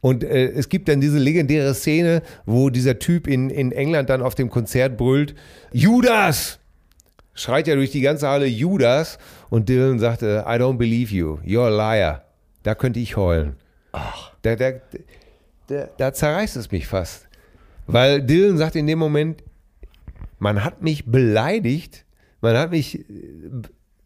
Und 0.00 0.24
äh, 0.24 0.46
es 0.52 0.68
gibt 0.68 0.88
dann 0.88 1.00
diese 1.00 1.18
legendäre 1.18 1.74
Szene, 1.74 2.22
wo 2.46 2.70
dieser 2.70 2.98
Typ 2.98 3.26
in, 3.26 3.50
in 3.50 3.70
England 3.70 4.08
dann 4.08 4.22
auf 4.22 4.34
dem 4.34 4.48
Konzert 4.50 4.96
brüllt, 4.96 5.34
Judas! 5.72 6.59
Schreit 7.34 7.68
ja 7.68 7.74
durch 7.74 7.90
die 7.90 8.00
ganze 8.00 8.28
Halle 8.28 8.46
Judas 8.46 9.18
und 9.48 9.68
Dylan 9.68 9.98
sagte, 9.98 10.44
I 10.46 10.52
don't 10.52 10.76
believe 10.76 11.14
you, 11.14 11.38
you're 11.44 11.66
a 11.66 11.94
liar. 11.94 12.24
Da 12.62 12.74
könnte 12.74 13.00
ich 13.00 13.16
heulen. 13.16 13.56
Ach. 13.92 14.32
Da, 14.42 14.56
da, 14.56 14.72
da, 15.68 15.88
da 15.96 16.12
zerreißt 16.12 16.56
es 16.56 16.70
mich 16.70 16.86
fast. 16.86 17.28
Weil 17.86 18.22
Dylan 18.22 18.58
sagt 18.58 18.76
in 18.76 18.86
dem 18.86 18.98
Moment, 18.98 19.42
man 20.38 20.64
hat 20.64 20.82
mich 20.82 21.06
beleidigt, 21.06 22.04
man 22.40 22.56
hat 22.56 22.70
mich, 22.70 23.04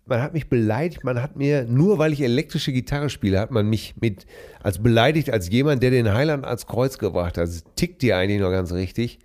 man 0.06 0.20
hat 0.20 0.34
mich 0.34 0.48
beleidigt, 0.48 1.04
man 1.04 1.22
hat 1.22 1.36
mir, 1.36 1.64
nur 1.64 1.98
weil 1.98 2.12
ich 2.12 2.20
elektrische 2.20 2.72
Gitarre 2.72 3.10
spiele, 3.10 3.40
hat 3.40 3.50
man 3.50 3.68
mich 3.68 3.94
mit, 4.00 4.26
als 4.62 4.82
beleidigt, 4.82 5.30
als 5.30 5.48
jemand, 5.50 5.82
der 5.82 5.90
den 5.90 6.12
Heiland 6.12 6.44
als 6.44 6.66
Kreuz 6.66 6.98
gebracht 6.98 7.38
hat. 7.38 7.46
Das 7.46 7.64
tickt 7.76 8.02
dir 8.02 8.16
eigentlich 8.16 8.40
noch 8.40 8.50
ganz 8.50 8.72
richtig. 8.72 9.18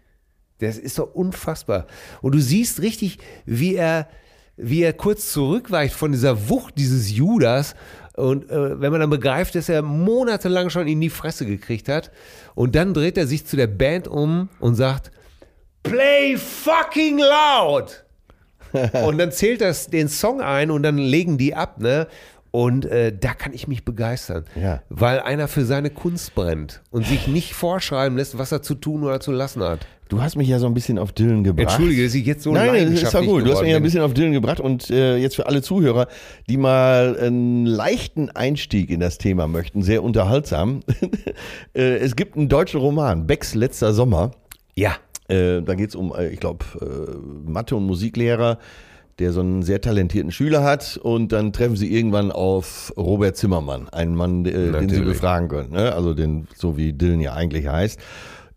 Das 0.59 0.77
ist 0.77 0.99
doch 0.99 1.13
unfassbar. 1.13 1.87
Und 2.21 2.35
du 2.35 2.39
siehst 2.39 2.81
richtig, 2.81 3.17
wie 3.45 3.75
er, 3.75 4.07
wie 4.57 4.81
er 4.83 4.93
kurz 4.93 5.31
zurückweicht 5.31 5.93
von 5.95 6.11
dieser 6.11 6.49
Wucht 6.49 6.75
dieses 6.77 7.11
Judas. 7.11 7.75
Und 8.15 8.49
äh, 8.49 8.79
wenn 8.81 8.91
man 8.91 8.99
dann 8.99 9.09
begreift, 9.09 9.55
dass 9.55 9.69
er 9.69 9.81
monatelang 9.81 10.69
schon 10.69 10.87
in 10.87 10.99
die 10.99 11.09
Fresse 11.09 11.45
gekriegt 11.45 11.87
hat. 11.87 12.11
Und 12.55 12.75
dann 12.75 12.93
dreht 12.93 13.17
er 13.17 13.25
sich 13.27 13.45
zu 13.45 13.55
der 13.55 13.67
Band 13.67 14.07
um 14.07 14.49
und 14.59 14.75
sagt, 14.75 15.11
Play 15.83 16.35
fucking 16.37 17.19
loud! 17.19 18.03
und 19.05 19.17
dann 19.17 19.31
zählt 19.31 19.61
das 19.61 19.87
den 19.87 20.09
Song 20.09 20.41
ein 20.41 20.69
und 20.69 20.83
dann 20.83 20.97
legen 20.97 21.37
die 21.37 21.55
ab, 21.55 21.79
ne? 21.79 22.07
Und 22.51 22.85
äh, 22.85 23.15
da 23.15 23.33
kann 23.33 23.53
ich 23.53 23.67
mich 23.67 23.85
begeistern, 23.85 24.45
Ja. 24.55 24.81
weil 24.89 25.19
einer 25.19 25.47
für 25.47 25.65
seine 25.65 25.91
Kunst 25.91 26.33
brennt 26.35 26.81
und 26.91 27.05
sich 27.05 27.27
nicht 27.27 27.53
vorschreiben 27.53 28.17
lässt, 28.17 28.37
was 28.39 28.51
er 28.51 28.61
zu 28.63 28.73
tun 28.75 29.03
oder 29.03 29.19
zu 29.19 29.31
lassen 29.31 29.61
hat. 29.63 29.85
Du 30.09 30.23
hast 30.23 30.35
mich 30.35 30.47
ja 30.47 30.57
so 30.57 30.65
ein 30.65 30.73
bisschen 30.73 30.97
auf 30.97 31.11
Dylan 31.11 31.43
gebracht. 31.43 31.67
Entschuldige, 31.69 32.03
dass 32.03 32.15
ich 32.15 32.25
jetzt 32.25 32.41
so 32.41 32.51
Nein, 32.51 32.91
das 32.93 33.03
ist 33.03 33.13
ja 33.13 33.21
gut. 33.21 33.45
Du 33.45 33.51
hast 33.51 33.61
mich 33.61 33.69
ja 33.69 33.77
ein 33.77 33.83
bisschen 33.83 34.01
auf 34.01 34.15
Dylan 34.15 34.31
gebracht 34.31 34.59
und 34.59 34.89
äh, 34.89 35.17
jetzt 35.17 35.35
für 35.35 35.45
alle 35.45 35.61
Zuhörer, 35.61 36.07
die 36.49 36.57
mal 36.57 37.15
einen 37.19 37.67
leichten 37.67 38.31
Einstieg 38.31 38.89
in 38.89 38.99
das 38.99 39.19
Thema 39.19 39.47
möchten, 39.47 39.83
sehr 39.83 40.01
unterhaltsam. 40.01 40.79
äh, 41.75 41.97
es 41.97 42.15
gibt 42.15 42.35
einen 42.35 42.49
deutschen 42.49 42.79
Roman, 42.79 43.27
Becks 43.27 43.53
letzter 43.53 43.93
Sommer. 43.93 44.31
Ja, 44.75 44.95
Äh, 45.27 45.61
da 45.61 45.75
geht 45.75 45.89
es 45.89 45.95
um, 45.95 46.11
äh, 46.17 46.29
ich 46.29 46.39
glaube, 46.39 46.65
äh, 46.81 47.47
Mathe- 47.47 47.75
und 47.75 47.85
Musiklehrer, 47.85 48.57
der 49.19 49.31
so 49.31 49.41
einen 49.41 49.61
sehr 49.61 49.79
talentierten 49.79 50.31
Schüler 50.31 50.63
hat 50.63 50.99
und 51.03 51.31
dann 51.31 51.53
treffen 51.53 51.75
sie 51.75 51.93
irgendwann 51.93 52.31
auf 52.31 52.91
Robert 52.97 53.37
Zimmermann, 53.37 53.89
einen 53.89 54.15
Mann, 54.15 54.43
äh, 54.45 54.71
den 54.71 54.89
sie 54.89 55.01
befragen 55.01 55.49
können, 55.49 55.73
ne? 55.73 55.93
also 55.93 56.15
den, 56.15 56.47
so 56.55 56.77
wie 56.77 56.93
Dylan 56.93 57.19
ja 57.19 57.33
eigentlich 57.33 57.67
heißt. 57.67 57.99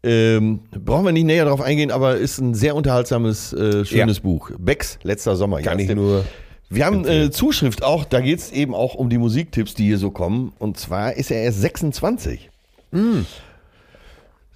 Ähm, 0.04 0.60
brauchen 0.72 1.04
wir 1.04 1.12
nicht 1.12 1.24
näher 1.24 1.44
darauf 1.44 1.60
eingehen, 1.60 1.90
aber 1.92 2.16
ist 2.16 2.38
ein 2.38 2.54
sehr 2.54 2.74
unterhaltsames, 2.74 3.52
äh, 3.52 3.84
schönes 3.84 4.20
Buch. 4.20 4.50
Becks 4.58 4.98
letzter 5.02 5.36
Sommer. 5.36 5.62
kann 5.62 5.78
Ja, 5.78 5.84
ich 5.84 5.94
nur 5.94 6.24
Wir 6.68 6.86
haben 6.86 7.06
äh, 7.06 7.30
Zuschrift 7.30 7.84
auch, 7.84 8.04
da 8.04 8.20
geht 8.20 8.40
es 8.40 8.50
eben 8.50 8.74
auch 8.74 8.94
um 8.94 9.10
die 9.10 9.18
Musiktipps, 9.18 9.74
die 9.74 9.84
hier 9.84 9.98
so 9.98 10.10
kommen. 10.10 10.52
Und 10.58 10.76
zwar 10.76 11.14
ist 11.14 11.30
er 11.30 11.42
erst 11.42 11.60
26. 11.60 12.50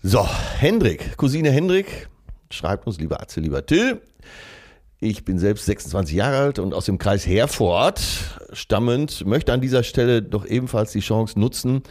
So, 0.02 0.28
Hendrik, 0.58 1.16
Cousine 1.16 1.50
Hendrik, 1.50 2.08
schreibt 2.50 2.86
uns, 2.86 2.98
lieber 2.98 3.20
Atze, 3.20 3.40
lieber 3.40 3.64
Till. 3.64 4.00
Ich 4.98 5.24
bin 5.24 5.38
selbst 5.38 5.66
26 5.66 6.16
Jahre 6.16 6.38
alt 6.38 6.58
und 6.58 6.72
aus 6.74 6.86
dem 6.86 6.98
Kreis 6.98 7.26
Herford 7.26 8.00
stammend, 8.52 9.26
möchte 9.26 9.52
an 9.52 9.60
dieser 9.60 9.82
Stelle 9.82 10.22
doch 10.22 10.46
ebenfalls 10.46 10.92
die 10.92 11.00
Chance 11.00 11.38
nutzen, 11.38 11.82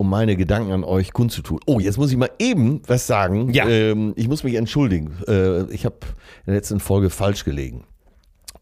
um 0.00 0.08
meine 0.08 0.34
Gedanken 0.34 0.72
an 0.72 0.82
euch 0.82 1.12
kundzutun. 1.12 1.60
Oh, 1.66 1.78
jetzt 1.78 1.98
muss 1.98 2.10
ich 2.10 2.16
mal 2.16 2.30
eben 2.38 2.80
was 2.86 3.06
sagen. 3.06 3.52
Ja. 3.52 3.68
Ähm, 3.68 4.14
ich 4.16 4.28
muss 4.28 4.44
mich 4.44 4.54
entschuldigen. 4.54 5.12
Äh, 5.28 5.64
ich 5.64 5.84
habe 5.84 5.96
in 6.38 6.46
der 6.46 6.54
letzten 6.54 6.80
Folge 6.80 7.10
falsch 7.10 7.44
gelegen. 7.44 7.84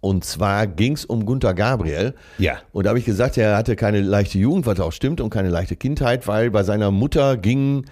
Und 0.00 0.24
zwar 0.24 0.66
ging 0.66 0.94
es 0.94 1.04
um 1.04 1.26
Gunther 1.26 1.54
Gabriel. 1.54 2.14
Ja. 2.38 2.56
Und 2.72 2.86
da 2.86 2.88
habe 2.88 2.98
ich 2.98 3.04
gesagt, 3.04 3.38
er 3.38 3.56
hatte 3.56 3.76
keine 3.76 4.00
leichte 4.00 4.36
Jugend, 4.36 4.66
was 4.66 4.80
auch 4.80 4.90
stimmt, 4.90 5.20
und 5.20 5.30
keine 5.30 5.48
leichte 5.48 5.76
Kindheit, 5.76 6.26
weil 6.26 6.50
bei 6.50 6.64
seiner 6.64 6.90
Mutter 6.90 7.36
gingen 7.36 7.84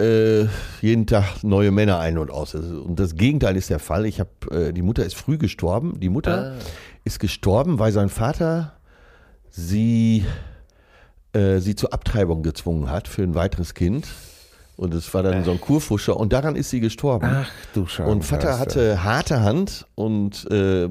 äh, 0.00 0.46
jeden 0.80 1.06
Tag 1.06 1.44
neue 1.44 1.72
Männer 1.72 1.98
ein 1.98 2.16
und 2.16 2.30
aus. 2.30 2.54
Also, 2.54 2.80
Und 2.80 2.98
das 2.98 3.14
Gegenteil 3.14 3.58
ist 3.58 3.68
der 3.68 3.78
Fall. 3.78 4.06
Ich 4.06 4.20
habe, 4.20 4.30
äh, 4.68 4.72
die 4.72 4.80
Mutter 4.80 5.04
ist 5.04 5.16
früh 5.16 5.36
gestorben. 5.36 6.00
Die 6.00 6.08
Mutter 6.08 6.54
ist 7.04 7.20
gestorben, 7.20 7.78
weil 7.78 7.92
sein 7.92 8.08
Vater 8.08 8.72
sie, 9.50 10.24
äh, 11.32 11.58
sie 11.58 11.74
zur 11.74 11.92
Abtreibung 11.92 12.42
gezwungen 12.42 12.90
hat 12.90 13.08
für 13.08 13.22
ein 13.22 13.34
weiteres 13.34 13.74
Kind. 13.74 14.06
Und 14.76 14.94
es 14.94 15.12
war 15.12 15.22
dann 15.22 15.44
so 15.44 15.50
ein 15.50 15.60
Kurfuscher 15.60 16.16
und 16.16 16.32
daran 16.32 16.56
ist 16.56 16.70
sie 16.70 16.80
gestorben. 16.80 17.28
Ach 17.30 17.50
du 17.74 17.86
Scheiße. 17.86 18.10
Und 18.10 18.24
Vater 18.24 18.58
hatte 18.58 19.04
harte 19.04 19.42
Hand 19.42 19.86
und 19.94 20.50
äh, 20.50 20.88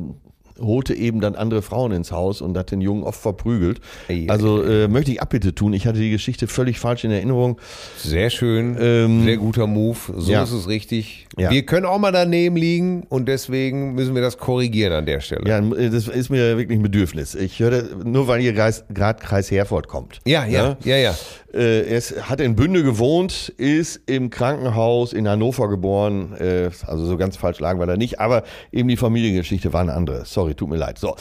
holte 0.62 0.94
eben 0.94 1.22
dann 1.22 1.36
andere 1.36 1.62
Frauen 1.62 1.92
ins 1.92 2.12
Haus 2.12 2.42
und 2.42 2.58
hat 2.58 2.72
den 2.72 2.82
Jungen 2.82 3.04
oft 3.04 3.20
verprügelt. 3.20 3.80
Ei, 4.08 4.26
Also 4.28 4.64
äh, 4.64 4.88
möchte 4.88 5.12
ich 5.12 5.22
Abbitte 5.22 5.56
tun. 5.56 5.74
Ich 5.74 5.88
hatte 5.88 6.00
die 6.00 6.12
Geschichte 6.12 6.48
völlig 6.48 6.80
falsch 6.80 7.04
in 7.04 7.12
Erinnerung. 7.12 7.58
Sehr 7.98 8.30
schön, 8.30 8.78
Ähm, 8.80 9.24
sehr 9.24 9.38
guter 9.38 9.68
Move. 9.68 9.98
So 10.18 10.32
ja. 10.32 10.44
ist 10.44 10.52
es 10.52 10.68
richtig. 10.68 11.28
Ja. 11.38 11.52
Wir 11.52 11.66
können 11.66 11.86
auch 11.86 12.00
mal 12.00 12.12
daneben 12.12 12.56
liegen 12.56 13.04
und 13.10 13.28
deswegen 13.28 13.94
müssen 13.94 14.16
wir 14.16 14.22
das 14.22 14.38
korrigieren 14.38 14.94
an 14.94 15.06
der 15.06 15.20
Stelle. 15.20 15.48
Ja, 15.48 15.60
äh, 15.60 15.90
das 15.90 16.08
ist 16.08 16.30
mir 16.30 16.58
wirklich 16.58 16.78
ein 16.78 16.84
Bedürfnis. 16.84 17.36
Ich 17.36 17.60
höre, 17.60 17.84
nur 18.04 18.28
weil 18.28 18.42
ihr 18.42 18.54
gerade 18.54 19.20
Kreis 19.20 19.52
Herford 19.52 19.88
kommt. 19.88 20.20
ja, 20.26 20.46
ja, 20.46 20.78
ja. 20.84 20.98
ja. 20.98 21.16
Äh, 21.54 21.96
er 21.96 22.30
hat 22.30 22.42
in 22.42 22.56
Bünde 22.56 22.84
gewohnt, 22.84 23.50
ist 23.58 24.02
im 24.06 24.30
Krankenhaus 24.30 25.14
in 25.14 25.28
Hannover 25.28 25.68
geboren. 25.68 26.36
Äh, 26.40 26.70
also 26.86 27.06
so 27.06 27.18
ganz 27.18 27.38
falsch 27.38 27.60
lagen 27.60 27.80
wir 27.80 27.88
da 27.88 27.98
nicht, 27.98 28.20
aber 28.20 28.44
eben 28.72 28.88
die 28.88 28.98
Familiengeschichte 28.98 29.74
war 29.74 29.82
eine 29.82 29.94
andere. 29.94 30.26
Sorry, 30.26 30.49
tut 30.56 30.70
mir 30.70 30.78
leid. 30.78 30.98
So. 30.98 31.16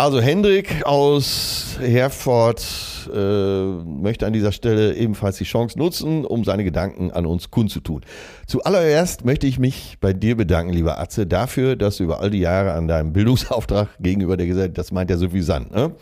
Also 0.00 0.22
Hendrik 0.22 0.86
aus 0.86 1.76
Herford 1.78 2.64
äh, 3.14 3.64
möchte 3.84 4.26
an 4.26 4.32
dieser 4.32 4.52
Stelle 4.52 4.94
ebenfalls 4.94 5.36
die 5.36 5.44
Chance 5.44 5.78
nutzen, 5.78 6.24
um 6.24 6.44
seine 6.44 6.64
Gedanken 6.64 7.10
an 7.10 7.26
uns 7.26 7.50
kundzutun. 7.50 8.02
Zuallererst 8.46 9.24
möchte 9.24 9.46
ich 9.46 9.58
mich 9.58 9.98
bei 10.00 10.12
dir 10.12 10.36
bedanken, 10.36 10.72
lieber 10.72 10.98
Atze, 10.98 11.26
dafür, 11.26 11.76
dass 11.76 11.98
du 11.98 12.04
über 12.04 12.20
all 12.20 12.30
die 12.30 12.40
Jahre 12.40 12.72
an 12.72 12.88
deinem 12.88 13.12
Bildungsauftrag 13.12 13.88
gegenüber 14.00 14.36
der 14.36 14.46
Gesellschaft, 14.46 14.78
das 14.78 14.92
meint 14.92 15.10
ja 15.10 15.16
suffisant, 15.16 15.70
ne? 15.72 15.92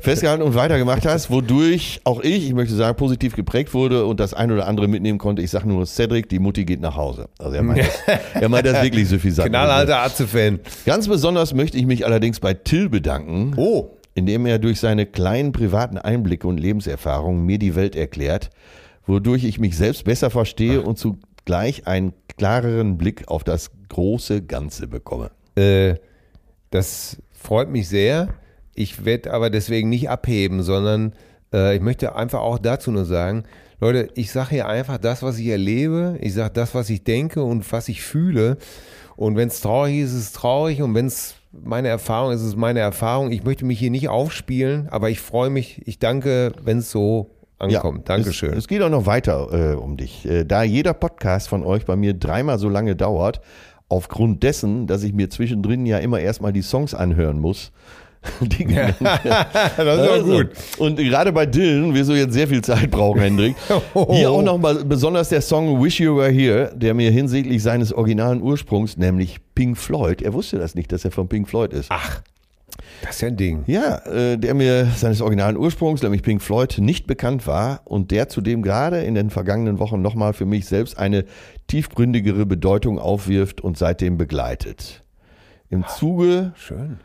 festgehalten 0.00 0.42
und 0.42 0.54
weitergemacht 0.54 1.06
hast, 1.06 1.30
wodurch 1.30 2.00
auch 2.04 2.20
ich, 2.20 2.46
ich 2.46 2.54
möchte 2.54 2.74
sagen, 2.74 2.96
positiv 2.96 3.36
geprägt 3.36 3.74
wurde 3.74 4.06
und 4.06 4.20
das 4.20 4.34
ein 4.34 4.50
oder 4.50 4.66
andere 4.66 4.88
mitnehmen 4.88 5.18
konnte. 5.18 5.42
Ich 5.42 5.50
sage 5.50 5.68
nur, 5.68 5.86
Cedric, 5.86 6.28
die 6.28 6.38
Mutti 6.38 6.64
geht 6.64 6.80
nach 6.80 6.96
Hause. 6.96 7.28
Also 7.38 7.54
er 7.54 7.62
meint 7.62 7.80
das, 7.80 8.18
er 8.34 8.48
meint 8.48 8.66
das 8.66 8.82
wirklich 8.82 9.08
suffisant. 9.08 9.48
Knallhalter 9.48 10.02
Atze-Fan. 10.02 10.60
Ganz 10.84 11.08
besonders 11.08 11.54
möchte 11.54 11.76
ich 11.78 11.86
mich 11.86 12.04
allerdings 12.04 12.40
bei 12.40 12.54
Till 12.54 12.88
bedanken, 12.88 13.17
Oh. 13.56 13.90
indem 14.14 14.46
er 14.46 14.58
durch 14.58 14.80
seine 14.80 15.06
kleinen 15.06 15.52
privaten 15.52 15.98
Einblicke 15.98 16.46
und 16.46 16.58
Lebenserfahrungen 16.58 17.44
mir 17.44 17.58
die 17.58 17.76
Welt 17.76 17.94
erklärt, 17.94 18.50
wodurch 19.06 19.44
ich 19.44 19.58
mich 19.58 19.76
selbst 19.76 20.04
besser 20.04 20.30
verstehe 20.30 20.82
und 20.82 20.98
zugleich 20.98 21.86
einen 21.86 22.12
klareren 22.36 22.98
Blick 22.98 23.28
auf 23.28 23.44
das 23.44 23.70
große 23.88 24.42
Ganze 24.42 24.88
bekomme. 24.88 25.30
Äh, 25.54 25.94
das 26.70 27.22
freut 27.32 27.70
mich 27.70 27.88
sehr. 27.88 28.28
Ich 28.74 29.04
werde 29.04 29.32
aber 29.32 29.50
deswegen 29.50 29.88
nicht 29.88 30.10
abheben, 30.10 30.62
sondern 30.62 31.14
äh, 31.52 31.76
ich 31.76 31.82
möchte 31.82 32.14
einfach 32.14 32.40
auch 32.40 32.58
dazu 32.58 32.90
nur 32.90 33.04
sagen, 33.04 33.44
Leute, 33.80 34.08
ich 34.14 34.32
sage 34.32 34.50
hier 34.50 34.66
einfach 34.66 34.98
das, 34.98 35.22
was 35.22 35.38
ich 35.38 35.46
erlebe. 35.46 36.18
Ich 36.20 36.34
sage 36.34 36.52
das, 36.52 36.74
was 36.74 36.90
ich 36.90 37.04
denke 37.04 37.42
und 37.44 37.70
was 37.72 37.88
ich 37.88 38.02
fühle. 38.02 38.58
Und 39.16 39.36
wenn 39.36 39.48
es 39.48 39.60
traurig 39.60 39.98
ist, 39.98 40.12
ist 40.12 40.18
es 40.18 40.32
traurig. 40.32 40.82
Und 40.82 40.94
wenn 40.94 41.06
es 41.06 41.36
meine 41.64 41.88
Erfahrung 41.88 42.32
ist, 42.32 42.40
ist 42.40 42.48
es 42.48 42.56
meine 42.56 42.80
Erfahrung. 42.80 43.30
Ich 43.30 43.44
möchte 43.44 43.64
mich 43.64 43.78
hier 43.78 43.90
nicht 43.90 44.08
aufspielen, 44.08 44.88
aber 44.90 45.10
ich 45.10 45.20
freue 45.20 45.50
mich. 45.50 45.82
Ich 45.86 45.98
danke, 45.98 46.52
wenn 46.62 46.78
es 46.78 46.90
so 46.90 47.30
ankommt. 47.58 48.08
Dankeschön. 48.08 48.50
Es, 48.50 48.58
es 48.58 48.68
geht 48.68 48.82
auch 48.82 48.90
noch 48.90 49.06
weiter 49.06 49.72
äh, 49.72 49.76
um 49.76 49.96
dich. 49.96 50.24
Äh, 50.26 50.44
da 50.44 50.62
jeder 50.62 50.94
Podcast 50.94 51.48
von 51.48 51.64
euch 51.64 51.84
bei 51.84 51.96
mir 51.96 52.14
dreimal 52.14 52.58
so 52.58 52.68
lange 52.68 52.96
dauert, 52.96 53.40
aufgrund 53.88 54.42
dessen, 54.42 54.86
dass 54.86 55.02
ich 55.02 55.12
mir 55.12 55.30
zwischendrin 55.30 55.86
ja 55.86 55.98
immer 55.98 56.20
erstmal 56.20 56.52
die 56.52 56.62
Songs 56.62 56.94
anhören 56.94 57.38
muss. 57.40 57.72
Die 58.40 58.64
das 58.74 59.00
ist 59.00 59.78
Also, 59.78 60.24
gut. 60.38 60.48
Und 60.78 60.96
gerade 60.96 61.32
bei 61.32 61.46
Dylan, 61.46 61.94
wir 61.94 62.04
so 62.04 62.14
jetzt 62.14 62.32
sehr 62.32 62.48
viel 62.48 62.62
Zeit 62.62 62.90
brauchen, 62.90 63.20
Hendrik. 63.20 63.54
Hier 64.10 64.30
auch 64.30 64.42
nochmal 64.42 64.84
besonders 64.84 65.28
der 65.28 65.40
Song 65.40 65.82
Wish 65.82 66.00
You 66.00 66.16
Were 66.16 66.28
Here, 66.30 66.72
der 66.74 66.94
mir 66.94 67.12
hinsichtlich 67.12 67.62
seines 67.62 67.92
originalen 67.92 68.42
Ursprungs, 68.42 68.96
nämlich 68.96 69.38
Pink 69.58 69.76
Floyd, 69.76 70.22
er 70.22 70.34
wusste 70.34 70.56
das 70.56 70.76
nicht, 70.76 70.92
dass 70.92 71.04
er 71.04 71.10
von 71.10 71.28
Pink 71.28 71.48
Floyd 71.48 71.72
ist. 71.72 71.88
Ach, 71.90 72.22
das 73.02 73.16
ist 73.16 73.22
ja 73.22 73.26
ein 73.26 73.36
Ding. 73.36 73.64
Ja, 73.66 73.96
äh, 74.06 74.38
der 74.38 74.54
mir 74.54 74.86
seines 74.94 75.20
originalen 75.20 75.56
Ursprungs, 75.56 76.00
nämlich 76.00 76.22
Pink 76.22 76.40
Floyd, 76.42 76.78
nicht 76.78 77.08
bekannt 77.08 77.48
war 77.48 77.80
und 77.84 78.12
der 78.12 78.28
zudem 78.28 78.62
gerade 78.62 79.00
in 79.00 79.16
den 79.16 79.30
vergangenen 79.30 79.80
Wochen 79.80 80.00
nochmal 80.00 80.32
für 80.32 80.46
mich 80.46 80.66
selbst 80.66 80.96
eine 80.96 81.24
tiefgründigere 81.66 82.46
Bedeutung 82.46 83.00
aufwirft 83.00 83.60
und 83.60 83.76
seitdem 83.76 84.16
begleitet. 84.16 85.02
Im 85.70 85.84
Zuge 85.88 86.52
Schön. 86.54 87.00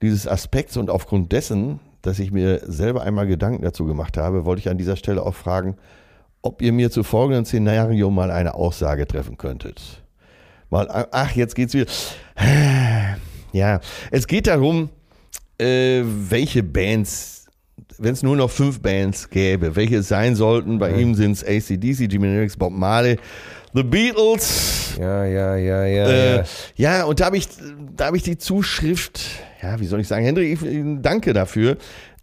dieses 0.00 0.28
Aspekts 0.28 0.76
und 0.76 0.90
aufgrund 0.90 1.32
dessen, 1.32 1.80
dass 2.02 2.20
ich 2.20 2.30
mir 2.30 2.60
selber 2.64 3.02
einmal 3.02 3.26
Gedanken 3.26 3.64
dazu 3.64 3.86
gemacht 3.86 4.16
habe, 4.16 4.44
wollte 4.44 4.60
ich 4.60 4.68
an 4.68 4.78
dieser 4.78 4.94
Stelle 4.94 5.26
auch 5.26 5.34
fragen, 5.34 5.74
ob 6.42 6.62
ihr 6.62 6.72
mir 6.72 6.92
zu 6.92 7.02
folgenden 7.02 7.44
Szenario 7.44 8.08
mal 8.08 8.30
eine 8.30 8.54
Aussage 8.54 9.04
treffen 9.04 9.36
könntet. 9.36 10.04
Mal, 10.70 11.08
ach, 11.10 11.34
jetzt 11.34 11.54
geht's 11.54 11.74
wieder. 11.74 11.86
Ja, 13.52 13.80
es 14.10 14.26
geht 14.26 14.46
darum, 14.46 14.90
äh, 15.58 16.02
welche 16.04 16.62
Bands, 16.62 17.46
wenn 17.96 18.12
es 18.12 18.22
nur 18.22 18.36
noch 18.36 18.50
fünf 18.50 18.80
Bands 18.80 19.30
gäbe, 19.30 19.74
welche 19.74 19.96
es 19.96 20.08
sein 20.08 20.36
sollten. 20.36 20.78
Bei 20.78 20.92
ihm 20.92 21.14
sind 21.14 21.32
es 21.32 21.44
ACDC, 21.44 22.10
Jimi 22.12 22.26
Hendrix, 22.28 22.56
Bob 22.56 22.72
Marley, 22.72 23.16
The 23.74 23.82
Beatles, 23.82 24.96
Ja, 24.98 25.24
ja, 25.24 25.56
ja, 25.56 25.84
ja. 25.84 26.08
äh, 26.08 26.36
ja. 26.36 26.44
ja, 26.76 27.04
und 27.04 27.20
da 27.20 27.26
habe 27.26 27.36
ich, 27.36 27.48
da 27.96 28.06
habe 28.06 28.16
ich 28.16 28.22
die 28.22 28.38
Zuschrift, 28.38 29.20
ja, 29.62 29.78
wie 29.80 29.86
soll 29.86 30.00
ich 30.00 30.08
sagen, 30.08 30.24
Hendrik, 30.24 30.60
ich, 30.62 30.82
danke 31.00 31.32
dafür. 31.32 31.76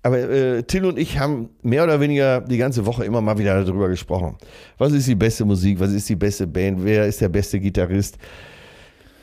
Aber 0.06 0.20
äh, 0.20 0.62
Till 0.62 0.86
und 0.86 1.00
ich 1.00 1.18
haben 1.18 1.50
mehr 1.64 1.84
oder 1.84 2.00
weniger 2.00 2.42
die 2.42 2.58
ganze 2.60 2.86
Woche 2.86 3.04
immer 3.06 3.22
mal 3.22 3.40
wieder 3.40 3.64
darüber 3.64 3.90
gesprochen. 3.90 4.36
Was 4.78 4.92
ist 4.94 5.08
die 5.08 5.16
beste 5.16 5.46
Musik? 5.46 5.80
Was 5.80 5.92
ist 5.92 6.08
die 6.08 6.16
beste 6.16 6.46
Band? 6.46 6.84
Wer 6.84 7.08
ist 7.08 7.22
der 7.22 7.30
beste 7.30 7.60
Gitarrist? 7.60 8.18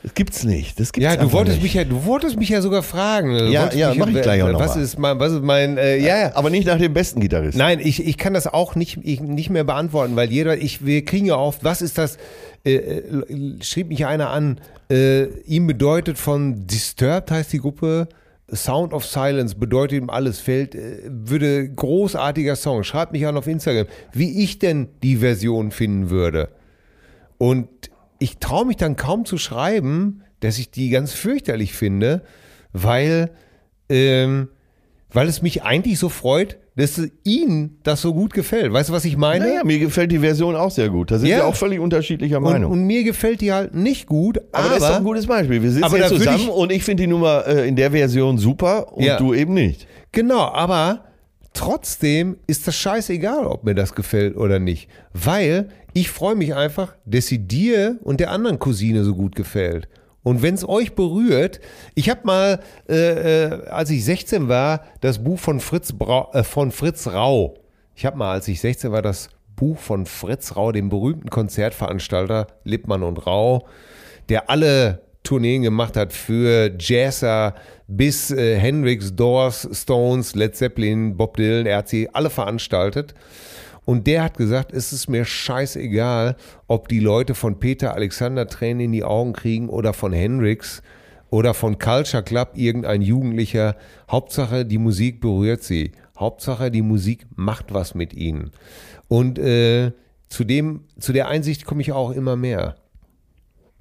Das 0.03 0.13
gibt's 0.15 0.43
nicht. 0.43 0.81
Das 0.81 0.93
gibt's 0.93 1.05
Ja, 1.09 1.15
du 1.17 1.31
wolltest 1.31 1.59
nicht. 1.59 1.63
mich 1.63 1.75
ja, 1.75 1.85
du 1.85 2.05
wolltest 2.05 2.37
mich 2.37 2.49
ja 2.49 2.61
sogar 2.61 2.83
fragen. 2.83 3.39
Du 3.39 3.45
Ja, 3.45 3.61
wolltest 3.61 3.79
ja, 3.79 3.91
mich 3.91 3.99
mach 4.01 4.09
ich 4.09 4.23
gleich 4.23 4.43
auch 4.43 4.51
noch 4.51 4.59
Was 4.59 4.75
mal. 4.75 4.83
ist 4.83 4.99
mein, 4.99 5.21
was 5.21 5.33
ist 5.35 5.43
mein, 5.45 5.79
äh, 5.79 5.99
ja, 5.99 6.19
ja. 6.19 6.35
Aber 6.35 6.51
nicht 6.51 6.67
nach 6.67 6.79
dem 6.79 6.93
besten 6.93 7.21
Gitarristen. 7.21 7.59
Nein, 7.59 7.79
ich, 7.79 8.05
ich 8.05 8.19
kann 8.19 8.35
das 8.35 8.49
auch 8.49 8.75
nicht, 8.75 8.99
ich, 9.05 9.21
nicht 9.21 9.51
mehr 9.51 9.63
beantworten, 9.63 10.17
weil 10.17 10.33
jeder, 10.33 10.59
ich, 10.59 10.85
wir 10.85 11.05
kriegen 11.05 11.27
ja 11.27 11.37
oft, 11.37 11.63
was 11.63 11.81
ist 11.81 11.97
das, 11.97 12.19
äh, 12.65 12.75
äh, 12.75 13.63
schrieb 13.63 13.87
mich 13.91 14.05
einer 14.05 14.31
an, 14.31 14.59
äh, 14.91 15.27
ihm 15.47 15.69
bedeutet 15.69 16.19
von 16.19 16.67
Disturbed 16.67 17.31
heißt 17.31 17.53
die 17.53 17.59
Gruppe, 17.61 18.09
Sound 18.55 18.93
of 18.93 19.05
Silence 19.05 19.55
bedeutet 19.55 19.99
ihm 19.99 20.11
alles, 20.11 20.41
fällt, 20.41 20.75
äh, 20.75 21.01
würde 21.07 21.69
großartiger 21.71 22.57
Song, 22.57 22.85
schreibt 22.85 23.13
mich 23.13 23.27
an 23.27 23.37
auf 23.37 23.47
Instagram, 23.47 23.87
wie 24.13 24.43
ich 24.43 24.59
denn 24.59 24.89
die 25.03 25.17
Version 25.17 25.71
finden 25.71 26.11
würde. 26.11 26.51
Und 27.39 27.69
ich 28.19 28.39
traue 28.39 28.67
mich 28.67 28.77
dann 28.77 28.97
kaum 28.97 29.25
zu 29.25 29.39
schreiben, 29.39 30.23
dass 30.41 30.59
ich 30.59 30.71
die 30.71 30.91
ganz 30.91 31.13
fürchterlich 31.13 31.73
finde, 31.73 32.23
weil, 32.73 33.31
ähm, 33.89 34.49
weil 35.13 35.29
es 35.29 35.43
mich 35.43 35.63
eigentlich 35.63 35.99
so 35.99 36.09
freut, 36.09 36.59
dass 36.77 37.01
Ihnen 37.25 37.79
das 37.83 38.01
so 38.01 38.15
gut 38.15 38.33
gefällt. 38.33 38.73
Weißt 38.73 38.89
du, 38.89 38.93
was 38.95 39.05
ich 39.05 39.17
meine? 39.19 39.47
Naja, 39.47 39.65
mir 39.65 39.79
gefällt 39.79 40.11
die 40.11 40.21
Version 40.21 40.57
auch 40.57 40.71
sehr 40.71 40.89
gut. 40.89 41.11
Da 41.11 41.19
sind 41.19 41.29
Ja. 41.29 41.37
wir 41.39 41.47
auch 41.47 41.55
völlig 41.55 41.79
unterschiedlicher 41.81 42.39
und, 42.39 42.45
Meinung. 42.45 42.73
und 42.73 42.85
mir 42.85 43.05
gefällt 43.05 43.41
die 43.43 43.53
halt 43.53 43.75
nicht 43.75 44.07
gut, 44.07 44.39
aber, 44.53 44.65
aber, 44.65 44.69
das 44.75 44.83
ist 44.85 44.89
doch 44.89 44.97
ein 44.97 45.05
gutes 45.05 45.27
Beispiel. 45.27 45.63
Wir 45.63 45.71
sitzen 45.71 45.95
hier 45.95 46.07
zusammen 46.09 46.39
ich- 46.41 46.49
und 46.49 46.73
ich 46.73 46.83
finde 46.85 47.03
die 47.03 47.07
Nummer 47.09 47.47
äh, 47.47 47.69
in 47.69 47.77
der 47.77 47.91
Version 47.91 48.39
super 48.39 48.93
und 48.95 49.05
Ja. 49.05 49.19
du 49.19 49.35
eben 49.35 49.53
nicht. 49.53 49.87
Genau, 50.13 50.41
aber 50.51 51.05
trotzdem 51.53 52.37
ist 52.47 52.67
das 52.67 52.77
scheißegal, 52.77 53.47
ob 53.47 53.65
mir 53.65 53.75
das 53.75 53.95
gefällt 53.95 54.37
oder 54.37 54.59
nicht. 54.59 54.89
Weil 55.13 55.69
ich 55.93 56.11
freue 56.11 56.35
mich 56.35 56.55
einfach, 56.55 56.95
dass 57.05 57.27
sie 57.27 57.39
dir 57.39 57.99
und 58.03 58.21
der 58.21 58.31
anderen 58.31 58.59
Cousine 58.59 59.05
so 59.05 59.15
gut 59.15 59.35
gefällt. 59.37 59.89
Und 60.23 60.43
wenn 60.43 60.55
es 60.55 60.69
euch 60.69 60.95
berührt, 60.95 61.61
ich 61.95 62.09
habe 62.09 62.21
mal, 62.25 62.61
äh, 62.89 63.45
äh, 63.45 63.67
als 63.69 63.91
ich 63.91 64.05
16 64.05 64.49
war, 64.49 64.85
das 65.01 65.23
Buch 65.23 65.39
von 65.39 65.61
Fritz, 65.61 65.93
Brau, 65.93 66.31
äh, 66.33 66.45
von 66.45 66.71
Fritz 66.71 67.09
Rau. 67.09 67.55
Ich 67.95 68.07
habe 68.07 68.17
mal, 68.17 68.33
als 68.33 68.49
ich 68.49 68.61
16 68.61 68.93
war, 68.93 69.03
das 69.03 69.31
Buch 69.57 69.79
von 69.79 70.07
Fritz 70.07 70.57
Rau, 70.57 70.73
dem 70.73 70.89
berühmten 70.89 71.31
Konzertveranstalter 71.31 72.47
Lippmann 72.65 73.03
und 73.03 73.27
Rau, 73.27 73.67
der 74.29 74.49
alle 74.49 75.03
Tourneen 75.25 75.63
gemacht 75.63 75.97
hat 75.97 76.13
für 76.13 76.73
Jazzer 76.79 77.55
bis 77.87 78.31
äh, 78.31 78.59
Hendrix, 78.59 79.15
Doors, 79.15 79.69
Stones, 79.73 80.35
Led 80.35 80.57
Zeppelin, 80.57 81.17
Bob 81.17 81.37
Dylan, 81.37 81.67
er 81.67 81.79
hat 81.79 81.89
sie 81.89 82.09
alle 82.13 82.31
veranstaltet. 82.31 83.15
Und 83.85 84.07
der 84.07 84.23
hat 84.23 84.37
gesagt, 84.37 84.73
es 84.73 84.93
ist 84.93 85.09
mir 85.09 85.25
scheißegal, 85.25 86.37
ob 86.69 86.89
die 86.89 87.01
Leute 87.01 87.35
von 87.35 87.59
Peter 87.59 87.95
Alexander 87.95 88.47
Tränen 88.47 88.81
in 88.81 88.93
die 88.93 89.05
Augen 89.05 89.33
kriegen 89.33 89.69
oder 89.69 89.93
von 89.93 90.13
Hendrix 90.13 90.83
oder 91.31 91.53
von 91.55 91.79
Culture 91.79 92.23
Club 92.23 92.51
irgendein 92.55 93.03
Jugendlicher. 93.03 93.77
Hauptsache, 94.11 94.65
die 94.65 94.79
Musik 94.79 95.21
berührt 95.21 95.63
sie. 95.63 95.93
Hauptsache, 96.19 96.71
die 96.71 96.83
Musik 96.83 97.27
macht 97.35 97.75
was 97.75 97.95
mit 97.95 98.15
ihnen. 98.15 98.53
Und 99.09 99.39
äh, 99.39 99.93
zu, 100.29 100.45
dem, 100.45 100.85
zu 100.99 101.13
der 101.13 101.29
Einsicht 101.29 101.65
komme 101.65 101.83
ich 101.83 101.91
auch 101.93 102.13
immer 102.13 102.37
mehr. 102.37 102.77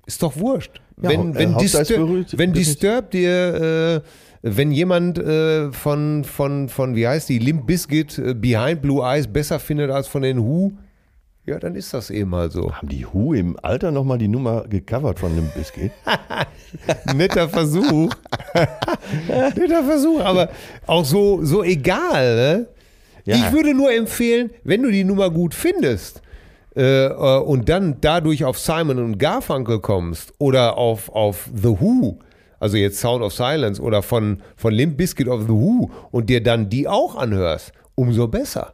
Ist 0.07 0.23
doch 0.23 0.35
wurscht. 0.37 0.81
Ja, 1.01 1.09
wenn 1.09 1.33
äh, 1.33 1.35
wenn, 1.35 1.55
Hauptsache 1.55 1.81
es 1.81 1.87
Distur 1.87 2.07
berührt- 2.07 2.37
wenn 2.37 2.53
Disturbed 2.53 3.13
dir, 3.13 4.01
äh, 4.03 4.30
wenn 4.41 4.72
jemand 4.72 5.19
äh, 5.19 5.72
von, 5.72 6.23
von, 6.23 6.69
von, 6.69 6.95
wie 6.95 7.07
heißt 7.07 7.30
die, 7.30 7.39
Limp 7.39 7.68
Bizkit, 7.68 8.18
äh, 8.18 8.34
Behind 8.34 8.81
Blue 8.81 9.03
Eyes 9.03 9.27
besser 9.27 9.59
findet 9.59 9.91
als 9.91 10.07
von 10.07 10.23
den 10.23 10.39
Who, 10.39 10.72
ja, 11.45 11.57
dann 11.57 11.76
ist 11.76 11.93
das 11.93 12.11
eben 12.11 12.30
mal 12.30 12.51
so. 12.51 12.72
Haben 12.72 12.89
die 12.89 13.05
Who 13.11 13.34
im 13.34 13.57
Alter 13.61 13.91
nochmal 13.91 14.19
die 14.19 14.27
Nummer 14.27 14.65
gecovert 14.68 15.19
von 15.19 15.35
dem 15.35 15.49
Biscuit? 15.55 15.91
Netter 17.15 17.49
Versuch. 17.49 18.13
Netter 19.55 19.84
Versuch, 19.84 20.22
aber 20.22 20.49
auch 20.85 21.03
so, 21.03 21.43
so 21.43 21.63
egal. 21.63 22.35
Ne? 22.35 22.68
Ja. 23.26 23.35
Ich 23.35 23.51
würde 23.51 23.73
nur 23.73 23.91
empfehlen, 23.91 24.51
wenn 24.63 24.84
du 24.84 24.91
die 24.91 25.03
Nummer 25.03 25.31
gut 25.31 25.55
findest 25.55 26.22
äh, 26.76 27.07
äh, 27.07 27.39
und 27.39 27.69
dann 27.69 27.97
dadurch 28.01 28.43
auf 28.43 28.59
Simon 28.59 28.99
und 28.99 29.18
Garfunkel 29.18 29.80
kommst 29.80 30.34
oder 30.38 30.77
auf, 30.77 31.09
auf 31.09 31.49
The 31.53 31.69
Who, 31.69 32.19
also 32.61 32.77
jetzt 32.77 32.99
Sound 32.99 33.23
of 33.23 33.33
Silence 33.33 33.81
oder 33.81 34.01
von, 34.03 34.41
von 34.55 34.73
Limp 34.73 34.95
Bizkit 34.95 35.27
of 35.27 35.41
The 35.41 35.49
Who 35.49 35.89
und 36.11 36.29
dir 36.29 36.41
dann 36.41 36.69
die 36.69 36.88
auch 36.88 37.15
anhörst, 37.15 37.73
umso 37.95 38.27
besser. 38.27 38.73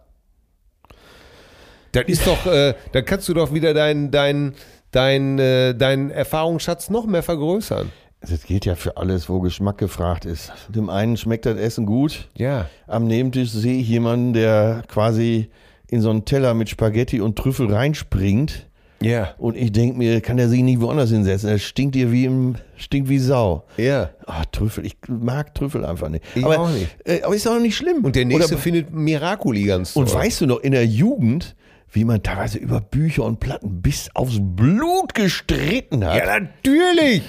Das 1.93 2.03
ist 2.07 2.27
doch, 2.27 2.45
äh, 2.45 2.75
dann 2.91 3.05
kannst 3.05 3.29
du 3.29 3.33
doch 3.33 3.53
wieder 3.53 3.73
deinen 3.73 4.11
dein, 4.11 4.53
dein, 4.91 5.39
äh, 5.39 5.73
deinen 5.73 6.11
Erfahrungsschatz 6.11 6.89
noch 6.89 7.05
mehr 7.05 7.23
vergrößern. 7.23 7.91
Das 8.21 8.43
gilt 8.43 8.65
ja 8.65 8.75
für 8.75 8.97
alles, 8.97 9.29
wo 9.29 9.39
Geschmack 9.39 9.77
gefragt 9.77 10.25
ist. 10.25 10.51
Dem 10.67 10.89
einen 10.89 11.15
schmeckt 11.15 11.45
das 11.45 11.57
Essen 11.57 11.85
gut. 11.85 12.27
Ja. 12.35 12.69
Am 12.87 13.07
Nebentisch 13.07 13.51
sehe 13.51 13.79
ich 13.79 13.87
jemanden, 13.87 14.33
der 14.33 14.83
quasi 14.87 15.49
in 15.89 16.01
so 16.01 16.09
einen 16.09 16.25
Teller 16.25 16.53
mit 16.53 16.69
Spaghetti 16.69 17.21
und 17.21 17.37
Trüffel 17.37 17.71
reinspringt. 17.73 18.67
Ja. 19.01 19.35
Und 19.37 19.55
ich 19.55 19.71
denke 19.71 19.97
mir, 19.97 20.21
kann 20.21 20.37
der 20.37 20.49
sich 20.49 20.61
nicht 20.61 20.81
woanders 20.81 21.09
hinsetzen? 21.09 21.49
Er 21.49 21.59
stinkt 21.59 21.95
dir 21.95 22.11
wie 22.11 22.25
im, 22.25 22.55
stinkt 22.75 23.09
wie 23.09 23.19
Sau. 23.19 23.65
Ja. 23.77 24.09
Ah, 24.25 24.43
Trüffel, 24.51 24.85
ich 24.85 24.97
mag 25.07 25.53
Trüffel 25.53 25.85
einfach 25.85 26.09
nicht. 26.09 26.23
Ich 26.35 26.43
aber, 26.43 26.59
auch 26.59 26.69
nicht. 26.69 26.87
Äh, 27.05 27.21
aber 27.21 27.35
ist 27.35 27.47
auch 27.47 27.59
nicht 27.59 27.75
schlimm. 27.75 28.03
Und 28.03 28.15
der 28.15 28.25
nächste 28.25 28.55
Oder, 28.55 28.61
findet 28.61 28.93
Miraculi 28.93 29.63
ganz 29.63 29.93
toll. 29.93 30.03
und 30.03 30.13
weißt 30.13 30.41
du 30.41 30.45
noch, 30.47 30.59
in 30.59 30.71
der 30.71 30.85
Jugend, 30.85 31.55
wie 31.91 32.05
man 32.05 32.23
teilweise 32.23 32.57
über 32.57 32.81
Bücher 32.81 33.23
und 33.23 33.39
Platten 33.39 33.81
bis 33.81 34.09
aufs 34.13 34.39
Blut 34.39 35.13
gestritten 35.13 36.05
hat. 36.05 36.17
Ja, 36.17 36.39
natürlich. 36.39 37.21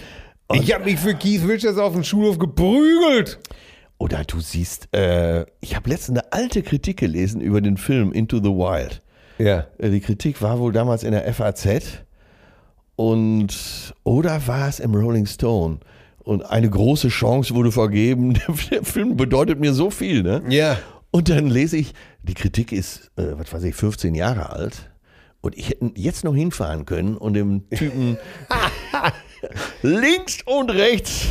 ich 0.55 0.75
habe 0.75 0.85
mich 0.85 0.99
für 0.99 1.15
Keith 1.15 1.47
Richards 1.47 1.79
auf 1.79 1.93
dem 1.93 2.05
Schulhof 2.05 2.39
geprügelt. 2.39 3.39
Oder 3.99 4.25
du 4.25 4.41
siehst, 4.41 4.89
äh, 4.95 5.45
ich 5.61 5.75
habe 5.75 5.91
letztens 5.91 6.21
eine 6.21 6.33
alte 6.33 6.63
Kritik 6.63 6.99
gelesen 6.99 7.41
über 7.41 7.61
den 7.61 7.77
Film 7.77 8.13
Into 8.13 8.39
the 8.39 8.45
Wild. 8.45 9.01
Ja. 9.39 9.67
Äh, 9.79 9.91
Die 9.91 10.01
Kritik 10.01 10.43
war 10.43 10.59
wohl 10.59 10.73
damals 10.73 11.03
in 11.05 11.13
der 11.13 11.33
FAZ 11.33 12.03
und 12.97 13.95
oder 14.05 14.47
war 14.47 14.69
es 14.69 14.81
im 14.81 14.95
Rolling 14.95 15.27
Stone? 15.27 15.79
Und 16.19 16.43
eine 16.45 16.69
große 16.69 17.09
Chance 17.09 17.55
wurde 17.55 17.73
vergeben. 17.73 18.35
Der 18.71 18.83
Film 18.85 19.17
bedeutet 19.17 19.61
mir 19.61 19.73
so 19.73 19.91
viel, 19.91 20.23
ne? 20.23 20.43
Ja. 20.49 20.79
Und 21.11 21.31
dann 21.31 21.47
lese 21.47 21.79
ich, 21.79 21.95
die 22.23 22.35
Kritik 22.35 22.71
ist, 22.73 23.11
äh, 23.17 23.39
was 23.39 23.53
weiß 23.53 23.63
ich, 23.63 23.75
15 23.75 24.15
Jahre 24.15 24.51
alt. 24.51 24.91
Und 25.41 25.57
ich 25.57 25.71
hätte 25.71 25.91
jetzt 25.95 26.25
noch 26.25 26.35
hinfahren 26.35 26.85
können 26.85 27.17
und 27.17 27.33
dem 27.35 27.71
Typen 27.71 28.19
links 29.83 30.39
und 30.45 30.71
rechts. 30.71 31.29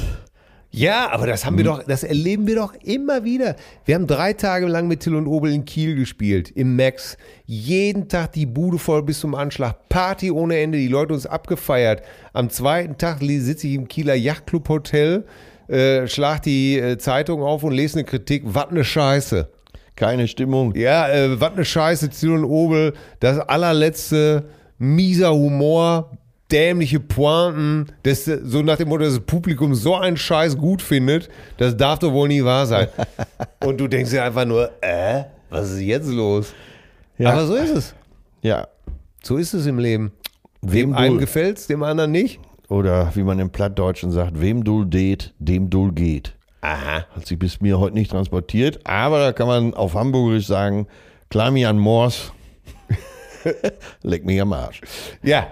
Ja, 0.70 1.10
aber 1.12 1.28
das 1.28 1.46
haben 1.46 1.58
wir 1.58 1.64
doch, 1.64 1.84
das 1.84 2.04
erleben 2.04 2.46
wir 2.46 2.56
doch 2.56 2.74
immer 2.84 3.24
wieder. 3.24 3.56
Wir 3.86 3.96
haben 3.96 4.06
drei 4.06 4.34
Tage 4.34 4.68
lang 4.68 4.88
mit 4.88 5.00
Till 5.00 5.16
und 5.16 5.26
Obel 5.26 5.52
in 5.54 5.66
Kiel 5.66 5.96
gespielt, 5.96 6.52
im 6.52 6.76
Max. 6.76 7.18
Jeden 7.46 8.10
Tag 8.10 8.34
die 8.34 8.46
Bude 8.46 8.78
voll 8.78 9.04
bis 9.04 9.22
zum 9.22 9.34
Anschlag. 9.34 9.88
Party 9.90 10.30
ohne 10.30 10.60
Ende, 10.60 10.78
die 10.78 10.90
Leute 10.90 11.14
uns 11.14 11.26
abgefeiert. 11.26 12.04
Am 12.34 12.50
zweiten 12.50 12.98
Tag 12.98 13.20
sitze 13.22 13.68
ich 13.68 13.76
im 13.76 13.88
Kieler 13.88 14.16
Yachtclub 14.16 14.68
Hotel, 14.68 15.26
äh, 15.70 16.06
schlag 16.08 16.42
die 16.44 16.78
äh, 16.78 16.98
Zeitung 16.98 17.42
auf 17.42 17.64
und 17.64 17.72
lese 17.72 18.00
eine 18.00 18.06
Kritik. 18.06 18.44
Was 18.46 18.72
ne 18.72 18.84
Scheiße. 18.84 19.50
Keine 19.96 20.28
Stimmung. 20.28 20.76
Ja, 20.76 21.10
äh, 21.10 21.40
was 21.40 21.56
ne 21.56 21.66
Scheiße, 21.66 22.10
Till 22.10 22.32
und 22.32 22.44
Obel. 22.44 22.94
Das 23.20 23.40
allerletzte, 23.40 24.50
mieser 24.78 25.34
Humor, 25.34 26.12
dämliche 26.52 27.00
Pointen, 27.00 27.88
das, 28.04 28.26
so 28.26 28.62
nach 28.62 28.78
dem 28.78 28.90
Motto, 28.90 29.04
dass 29.04 29.16
das 29.16 29.26
Publikum 29.26 29.76
so 29.76 29.96
einen 29.96 30.18
Scheiß 30.18 30.58
gut 30.58 30.82
findet, 30.82 31.30
das 31.58 31.76
darf 31.76 32.00
doch 32.00 32.12
wohl 32.14 32.28
nie 32.28 32.44
wahr 32.44 32.66
sein. 32.66 32.88
und 33.66 33.80
du 33.80 33.88
denkst 33.88 34.12
dir 34.12 34.24
einfach 34.24 34.46
nur, 34.46 34.72
äh, 34.82 35.24
was 35.50 35.72
ist 35.72 35.82
jetzt 35.82 36.10
los? 36.10 36.54
Ja. 37.18 37.32
Aber 37.34 37.48
so 37.48 37.56
ist 37.56 37.72
es. 37.76 37.96
Ja. 38.42 38.68
So 39.24 39.38
ist 39.38 39.54
es 39.54 39.66
im 39.66 39.80
Leben. 39.80 40.12
Wem 40.62 40.92
Dem 40.92 40.94
einen 40.96 41.14
du- 41.16 41.20
gefällt's, 41.20 41.68
dem 41.68 41.84
anderen 41.84 42.12
nicht. 42.12 42.40
Oder 42.70 43.12
wie 43.16 43.24
man 43.24 43.40
im 43.40 43.50
Plattdeutschen 43.50 44.12
sagt, 44.12 44.40
wem 44.42 44.64
Dull 44.64 44.86
det, 44.86 45.34
dem 45.40 45.70
Dull 45.70 45.94
geht. 45.94 46.34
Aha. 46.62 47.06
Hat 47.16 47.26
sich 47.26 47.40
bis 47.40 47.62
mir 47.62 47.80
heute 47.80 47.94
nicht 47.96 48.12
transportiert, 48.12 48.80
aber 48.86 49.20
da 49.20 49.32
kann 49.32 49.48
man 49.48 49.74
auf 49.74 49.94
Hamburgerisch 49.94 50.48
sagen, 50.48 50.88
klar 51.30 51.52
mich 51.52 51.66
an 51.66 51.78
Mors, 51.80 52.34
leck 54.02 54.26
mich 54.26 54.42
am 54.42 54.52
Arsch. 54.54 54.82
Ja. 55.24 55.48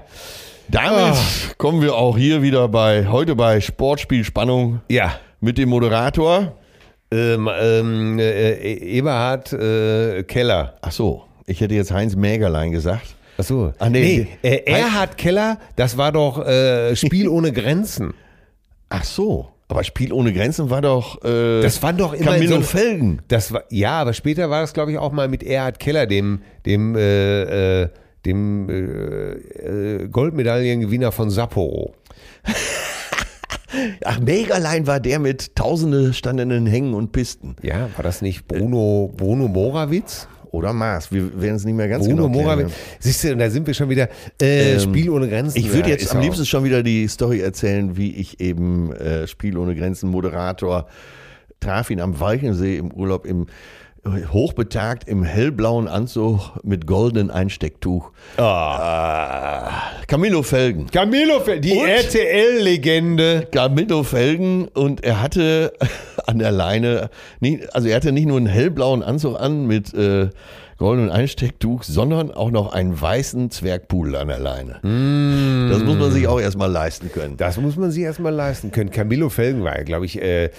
Damit 0.67 1.15
kommen 1.57 1.81
wir 1.81 1.95
auch 1.95 2.17
hier 2.17 2.41
wieder 2.41 2.67
bei, 2.67 3.07
heute 3.07 3.35
bei 3.35 3.61
Sportspiel 3.61 4.23
Spannung 4.23 4.81
Ja. 4.89 5.15
mit 5.39 5.57
dem 5.57 5.69
Moderator. 5.69 6.53
Ähm, 7.11 7.49
ähm, 7.61 8.19
äh, 8.19 8.73
Eberhard 8.73 9.53
äh, 9.53 10.23
Keller. 10.23 10.73
Ach 10.81 10.91
so, 10.91 11.23
ich 11.45 11.61
hätte 11.61 11.75
jetzt 11.75 11.91
Heinz 11.91 12.15
Mägerlein 12.15 12.71
gesagt. 12.71 13.15
Ach 13.37 13.43
so. 13.43 13.73
Ah, 13.77 13.89
nee. 13.89 14.27
äh, 14.41 14.63
Erhard 14.65 15.17
Keller, 15.17 15.59
das 15.75 15.97
war 15.97 16.11
doch 16.11 16.45
äh, 16.45 16.95
Spiel 16.95 17.27
ohne 17.27 17.51
Grenzen. 17.51 18.13
Ach 18.89 19.03
so, 19.03 19.49
aber 19.67 19.83
Spiel 19.83 20.11
ohne 20.13 20.33
Grenzen 20.33 20.69
war 20.71 20.81
doch 20.81 21.23
äh, 21.23 21.61
Das 21.61 21.81
waren 21.83 21.97
doch 21.97 22.13
immer 22.13 22.21
in 22.35 22.41
Camillo 22.41 22.55
so- 22.57 22.61
Felgen. 22.63 23.21
Das 23.27 23.53
war, 23.53 23.63
ja, 23.69 23.99
aber 24.01 24.13
später 24.13 24.49
war 24.49 24.61
das, 24.61 24.73
glaube 24.73 24.91
ich, 24.91 24.97
auch 24.97 25.11
mal 25.11 25.27
mit 25.27 25.43
Erhard 25.43 25.79
Keller, 25.79 26.07
dem, 26.07 26.41
dem, 26.65 26.95
äh, 26.95 27.81
äh, 27.83 27.89
dem 28.26 28.69
äh, 28.69 30.03
äh, 30.03 30.07
Goldmedaillengewinner 30.07 31.11
von 31.11 31.30
Sapporo. 31.30 31.93
Ach, 34.03 34.19
Mägerlein 34.19 34.88
war 34.88 34.99
der 34.99 35.19
mit 35.19 35.56
tausende 35.56 36.14
standenden 36.14 36.65
Hängen 36.65 36.93
und 36.93 37.11
Pisten. 37.11 37.56
Ja, 37.61 37.89
war 37.95 38.03
das 38.03 38.22
nicht 38.22 38.47
Bruno, 38.47 39.11
Bruno 39.15 39.47
Morawitz? 39.47 40.27
Oder 40.52 40.72
Maß, 40.72 41.11
wir 41.11 41.41
werden 41.41 41.57
es 41.57 41.65
nicht 41.65 41.76
mehr 41.76 41.89
ganz 41.89 42.06
Bruno 42.07 42.27
genau. 42.27 42.43
Morawitz. 42.43 42.72
Siehst 42.99 43.26
du, 43.26 43.35
da 43.35 43.49
sind 43.49 43.68
wir 43.68 43.73
schon 43.73 43.89
wieder. 43.89 44.07
Äh, 44.41 44.73
Ähm, 44.76 44.80
Spiel 44.80 45.10
ohne 45.10 45.27
Grenzen. 45.27 45.57
Ich 45.57 45.73
würde 45.73 45.89
jetzt 45.89 46.15
am 46.15 46.22
liebsten 46.22 46.45
schon 46.45 46.64
wieder 46.64 46.81
die 46.81 47.10
Story 47.10 47.41
erzählen, 47.41 47.97
wie 47.97 48.15
ich 48.15 48.39
eben 48.39 48.93
äh, 48.93 49.27
Spiel 49.27 49.57
ohne 49.57 49.76
Grenzen 49.76 50.10
Moderator 50.10 50.88
traf 51.60 51.89
ihn 51.89 51.99
am 51.99 52.19
Walchensee 52.19 52.77
im 52.77 52.91
Urlaub 52.91 53.26
im 53.26 53.47
hochbetagt 54.32 55.07
im 55.07 55.23
hellblauen 55.23 55.88
Anzug 55.88 56.52
mit 56.64 56.86
goldenen 56.86 57.32
Einstecktuch. 57.32 58.11
Ah, 58.38 59.72
Camillo 60.07 60.44
Felgen. 60.44 60.88
Camilo, 60.91 61.40
Fe- 61.40 61.60
die? 61.60 61.77
RTL-Legende. 61.77 63.48
Camillo 63.52 64.03
Felgen 64.03 64.68
und 64.68 65.03
er 65.03 65.22
hatte 65.22 65.73
an 66.27 66.40
der 66.40 66.52
Leine, 66.52 67.10
nicht, 67.40 67.73
also 67.76 67.88
er 67.88 67.95
hatte 67.95 68.11
nicht 68.11 68.27
nur 68.27 68.38
einen 68.38 68.45
hellblauen 68.48 69.02
Anzug 69.03 69.40
an 69.40 69.65
mit 69.65 69.94
äh, 69.94 70.30
goldenen 70.77 71.10
Einstecktuch, 71.10 71.84
sondern 71.84 72.31
auch 72.31 72.52
noch 72.52 72.73
einen 72.73 72.99
weißen 72.99 73.49
Zwergpudel 73.52 74.15
an 74.18 74.27
der 74.27 74.39
Leine. 74.39 74.73
Das 75.69 75.84
muss 75.84 75.97
man 75.97 76.11
sich 76.11 76.27
auch 76.27 76.39
erstmal 76.39 76.69
leisten 76.69 77.11
können. 77.11 77.38
Das 77.38 77.57
muss 77.57 77.77
man 77.77 77.91
sich 77.91 78.03
erstmal 78.03 78.34
leisten 78.34 78.72
können. 78.72 78.91
Camillo 78.91 79.30
Felgen 79.30 79.64
war, 79.64 79.76
glaube 79.84 80.06
ich, 80.06 80.22
äh, 80.22 80.49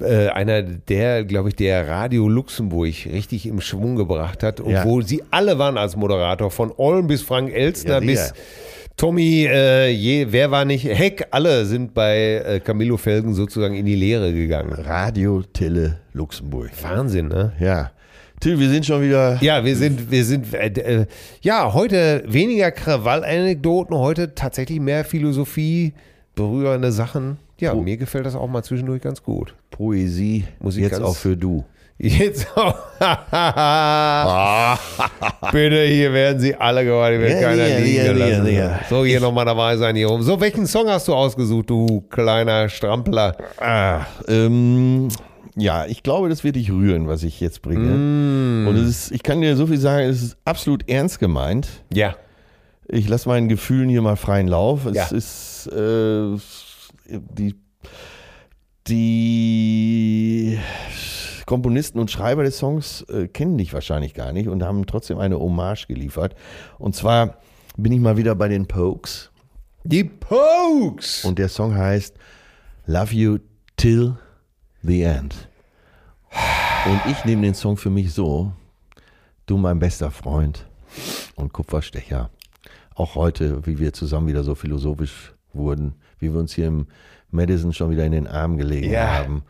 äh, 0.00 0.28
einer 0.28 0.62
der, 0.62 1.24
glaube 1.24 1.50
ich, 1.50 1.56
der 1.56 1.86
Radio 1.88 2.28
Luxemburg 2.28 2.94
richtig 3.12 3.46
im 3.46 3.60
Schwung 3.60 3.96
gebracht 3.96 4.42
hat 4.42 4.60
und 4.60 4.70
Ja. 4.72 4.84
sie 5.02 5.22
alle 5.30 5.58
waren 5.58 5.76
als 5.76 5.94
Moderator, 5.96 6.50
von 6.50 6.72
Olm 6.76 7.06
bis 7.06 7.22
Frank 7.22 7.52
Elstner 7.52 7.94
Ja, 7.94 8.00
bis. 8.00 8.32
Tommy, 8.96 9.46
äh, 9.46 9.90
je, 9.90 10.28
wer 10.30 10.50
war 10.50 10.64
nicht? 10.64 10.86
Heck, 10.86 11.26
alle 11.30 11.66
sind 11.66 11.92
bei 11.92 12.42
äh, 12.46 12.60
Camillo 12.60 12.96
Felgen 12.96 13.34
sozusagen 13.34 13.74
in 13.74 13.84
die 13.84 13.94
Lehre 13.94 14.32
gegangen. 14.32 14.72
Radio 14.72 15.42
Tele 15.42 15.98
Luxemburg. 16.14 16.70
Wahnsinn, 16.82 17.28
ne? 17.28 17.52
Ja. 17.60 17.90
Till, 18.40 18.58
wir 18.58 18.68
sind 18.68 18.84
schon 18.84 19.02
wieder. 19.02 19.38
Ja, 19.40 19.64
wir 19.64 19.74
sind, 19.76 20.10
wir 20.10 20.24
sind, 20.24 20.52
äh, 20.54 20.66
äh, 20.68 21.06
ja, 21.40 21.72
heute 21.72 22.22
weniger 22.26 22.70
Krawallanekdoten, 22.70 23.96
heute 23.96 24.34
tatsächlich 24.34 24.78
mehr 24.78 25.04
Philosophie, 25.04 25.94
berührende 26.34 26.92
Sachen. 26.92 27.38
Ja, 27.58 27.72
Oh. 27.72 27.80
mir 27.80 27.96
gefällt 27.96 28.26
das 28.26 28.36
auch 28.36 28.46
mal 28.48 28.62
zwischendurch 28.62 29.00
ganz 29.00 29.22
gut. 29.22 29.54
Poesie, 29.70 30.44
Muss 30.60 30.76
ich 30.76 30.82
jetzt 30.82 30.92
ganz- 30.92 31.04
auch 31.04 31.16
für 31.16 31.36
du. 31.36 31.64
Jetzt 31.98 32.46
auch. 32.54 32.74
Bitte, 35.50 35.82
hier 35.86 36.12
werden 36.12 36.38
sie 36.38 36.54
alle 36.54 36.84
gewarnt, 36.84 37.12
hier 37.16 37.20
wird 37.20 37.40
Ja, 37.40 37.48
keiner 37.48 37.66
ja, 37.66 37.78
liegen 37.78 37.96
ja, 38.04 38.12
gelassen. 38.12 38.54
ja. 38.54 38.80
So, 38.90 39.02
hier 39.06 39.18
nochmal 39.18 39.46
dabei 39.46 39.78
sein 39.78 39.96
hier 39.96 40.08
rum. 40.08 40.20
So, 40.20 40.38
welchen 40.38 40.66
Song 40.66 40.86
hast 40.88 41.08
du 41.08 41.14
ausgesucht, 41.14 41.70
du 41.70 42.02
kleiner 42.10 42.68
Strampler? 42.68 43.34
Ah, 43.58 44.04
ähm, 44.28 45.08
ja, 45.56 45.86
ich 45.86 46.02
glaube, 46.02 46.28
das 46.28 46.44
wird 46.44 46.56
dich 46.56 46.70
rühren, 46.70 47.08
was 47.08 47.22
ich 47.22 47.40
jetzt 47.40 47.62
bringe. 47.62 47.88
Mm. 47.88 48.68
Und 48.68 48.76
es 48.76 48.88
ist, 48.88 49.10
ich 49.12 49.22
kann 49.22 49.40
dir 49.40 49.56
so 49.56 49.66
viel 49.66 49.78
sagen, 49.78 50.06
es 50.08 50.22
ist 50.22 50.36
absolut 50.44 50.88
ernst 50.88 51.18
gemeint. 51.18 51.68
Ja. 51.92 52.14
Ich 52.88 53.08
lasse 53.08 53.28
meinen 53.28 53.48
Gefühlen 53.48 53.88
hier 53.88 54.02
mal 54.02 54.16
freien 54.16 54.46
Lauf. 54.48 54.86
Es 54.86 54.94
Ja. 54.94 55.06
ist 55.16 55.66
äh, 55.72 56.36
die, 57.08 57.54
die 58.86 60.58
Komponisten 61.46 61.98
und 61.98 62.10
Schreiber 62.10 62.42
des 62.42 62.58
Songs 62.58 63.02
äh, 63.08 63.28
kennen 63.28 63.56
dich 63.58 63.72
wahrscheinlich 63.72 64.14
gar 64.14 64.32
nicht 64.32 64.48
und 64.48 64.62
haben 64.62 64.86
trotzdem 64.86 65.18
eine 65.18 65.38
Hommage 65.38 65.86
geliefert. 65.86 66.34
Und 66.78 66.94
zwar 66.94 67.38
bin 67.76 67.92
ich 67.92 68.00
mal 68.00 68.16
wieder 68.16 68.34
bei 68.34 68.48
den 68.48 68.66
Pokes 68.66 69.30
Die 69.84 70.04
Pokes. 70.04 71.24
und 71.24 71.38
der 71.38 71.48
Song 71.48 71.74
heißt 71.74 72.16
Love 72.86 73.14
You 73.14 73.38
Till 73.76 74.16
the 74.86 75.02
End. 75.02 75.48
Und 76.86 77.00
ich 77.10 77.24
nehme 77.24 77.42
den 77.42 77.54
Song 77.54 77.76
für 77.76 77.90
mich 77.90 78.12
so, 78.12 78.52
du 79.46 79.56
mein 79.56 79.78
bester 79.78 80.10
Freund 80.10 80.66
und 81.34 81.52
Kupferstecher. 81.52 82.30
Auch 82.94 83.14
heute, 83.14 83.66
wie 83.66 83.78
wir 83.78 83.92
zusammen 83.92 84.28
wieder 84.28 84.44
so 84.44 84.54
philosophisch 84.54 85.34
wurden, 85.52 85.94
wie 86.18 86.32
wir 86.32 86.40
uns 86.40 86.54
hier 86.54 86.68
im 86.68 86.86
Madison 87.30 87.72
schon 87.72 87.90
wieder 87.90 88.04
in 88.04 88.12
den 88.12 88.26
Arm 88.26 88.56
gelegen 88.56 88.90
Ja. 88.92 89.18
haben, 89.18 89.42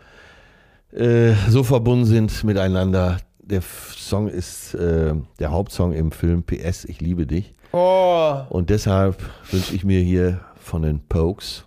äh, 0.93 1.35
so 1.49 1.63
verbunden 1.63 2.07
sind 2.07 2.43
miteinander. 2.45 3.19
Der 3.41 3.63
Song 3.63 4.29
ist 4.29 4.75
äh, 4.75 5.15
der 5.39 5.51
Hauptsong 5.53 5.93
im 5.93 6.11
Film 6.11 6.43
PS, 6.43 6.85
ich 6.85 7.01
liebe 7.01 7.27
dich. 7.27 7.53
Oh. 7.73 8.41
Und 8.49 8.71
deshalb 8.71 9.23
wünsche 9.51 9.75
ich 9.75 9.85
mir 9.85 10.01
hier 10.01 10.41
von 10.57 10.83
den 10.83 11.01
Pokes, 11.01 11.65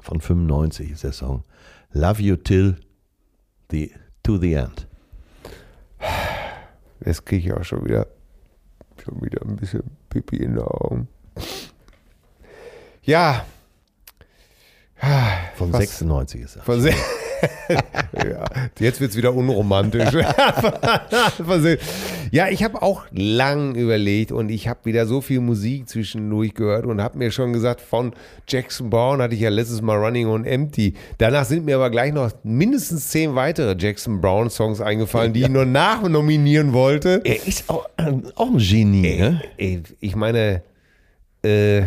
von 0.00 0.20
95 0.20 0.92
ist 0.92 1.02
der 1.02 1.12
Song, 1.12 1.42
Love 1.96 2.20
You 2.20 2.36
Till 2.36 2.76
the, 3.70 3.90
to 4.22 4.36
the 4.38 4.52
End. 4.54 4.86
Jetzt 7.04 7.24
kriege 7.24 7.48
ich 7.48 7.54
auch 7.54 7.64
schon 7.64 7.84
wieder, 7.86 8.06
schon 9.02 9.22
wieder 9.22 9.40
ein 9.42 9.56
bisschen 9.56 9.82
Pipi 10.10 10.36
in 10.36 10.54
den 10.56 10.62
Augen. 10.64 11.08
Ja. 13.02 13.46
Von 15.56 15.72
Was? 15.72 15.80
96 15.80 16.40
ist 16.42 16.56
er. 16.56 16.62
Von 16.64 16.80
se- 16.82 16.92
ja, 18.14 18.44
jetzt 18.78 19.00
wird 19.00 19.10
es 19.10 19.16
wieder 19.16 19.34
unromantisch. 19.34 20.10
Ja, 22.32 22.48
ich 22.48 22.64
habe 22.64 22.82
auch 22.82 23.04
lang 23.12 23.76
überlegt 23.76 24.32
und 24.32 24.48
ich 24.48 24.68
habe 24.68 24.80
wieder 24.84 25.06
so 25.06 25.20
viel 25.20 25.40
Musik 25.40 25.88
zwischendurch 25.88 26.54
gehört 26.54 26.84
und 26.84 27.00
habe 27.00 27.18
mir 27.18 27.30
schon 27.30 27.52
gesagt, 27.52 27.80
von 27.80 28.12
Jackson 28.48 28.90
Brown 28.90 29.22
hatte 29.22 29.34
ich 29.34 29.40
ja 29.40 29.48
letztes 29.48 29.80
Mal 29.80 29.96
Running 29.96 30.26
on 30.26 30.44
Empty. 30.44 30.94
Danach 31.18 31.44
sind 31.44 31.64
mir 31.64 31.76
aber 31.76 31.88
gleich 31.90 32.12
noch 32.12 32.32
mindestens 32.42 33.08
zehn 33.08 33.34
weitere 33.36 33.76
Jackson 33.78 34.20
Brown 34.20 34.50
Songs 34.50 34.80
eingefallen, 34.80 35.32
die 35.32 35.42
ich 35.42 35.48
nur 35.48 35.66
nachnominieren 35.66 36.72
wollte. 36.72 37.20
Er 37.24 37.46
ist 37.46 37.70
auch, 37.70 37.86
äh, 37.96 38.12
auch 38.34 38.50
ein 38.50 38.58
Genie, 38.58 39.16
ne? 39.16 39.42
Ey, 39.56 39.82
ich 40.00 40.16
meine, 40.16 40.62
äh, 41.42 41.82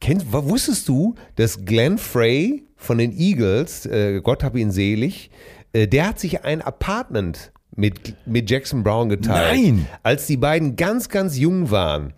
kennt, 0.00 0.32
wusstest 0.32 0.88
du, 0.88 1.14
dass 1.36 1.64
Glenn 1.64 1.98
Frey 1.98 2.62
von 2.82 2.98
den 2.98 3.12
Eagles, 3.12 3.86
äh, 3.86 4.20
Gott 4.22 4.44
hab 4.44 4.56
ihn 4.56 4.70
selig, 4.70 5.30
äh, 5.72 5.86
der 5.86 6.08
hat 6.08 6.18
sich 6.18 6.44
ein 6.44 6.62
Apartment 6.62 7.52
mit, 7.74 8.14
mit 8.26 8.50
Jackson 8.50 8.82
Brown 8.82 9.08
geteilt. 9.08 9.62
Nein. 9.62 9.86
Als 10.02 10.26
die 10.26 10.36
beiden 10.36 10.76
ganz, 10.76 11.08
ganz 11.08 11.38
jung 11.38 11.70
waren. 11.70 12.12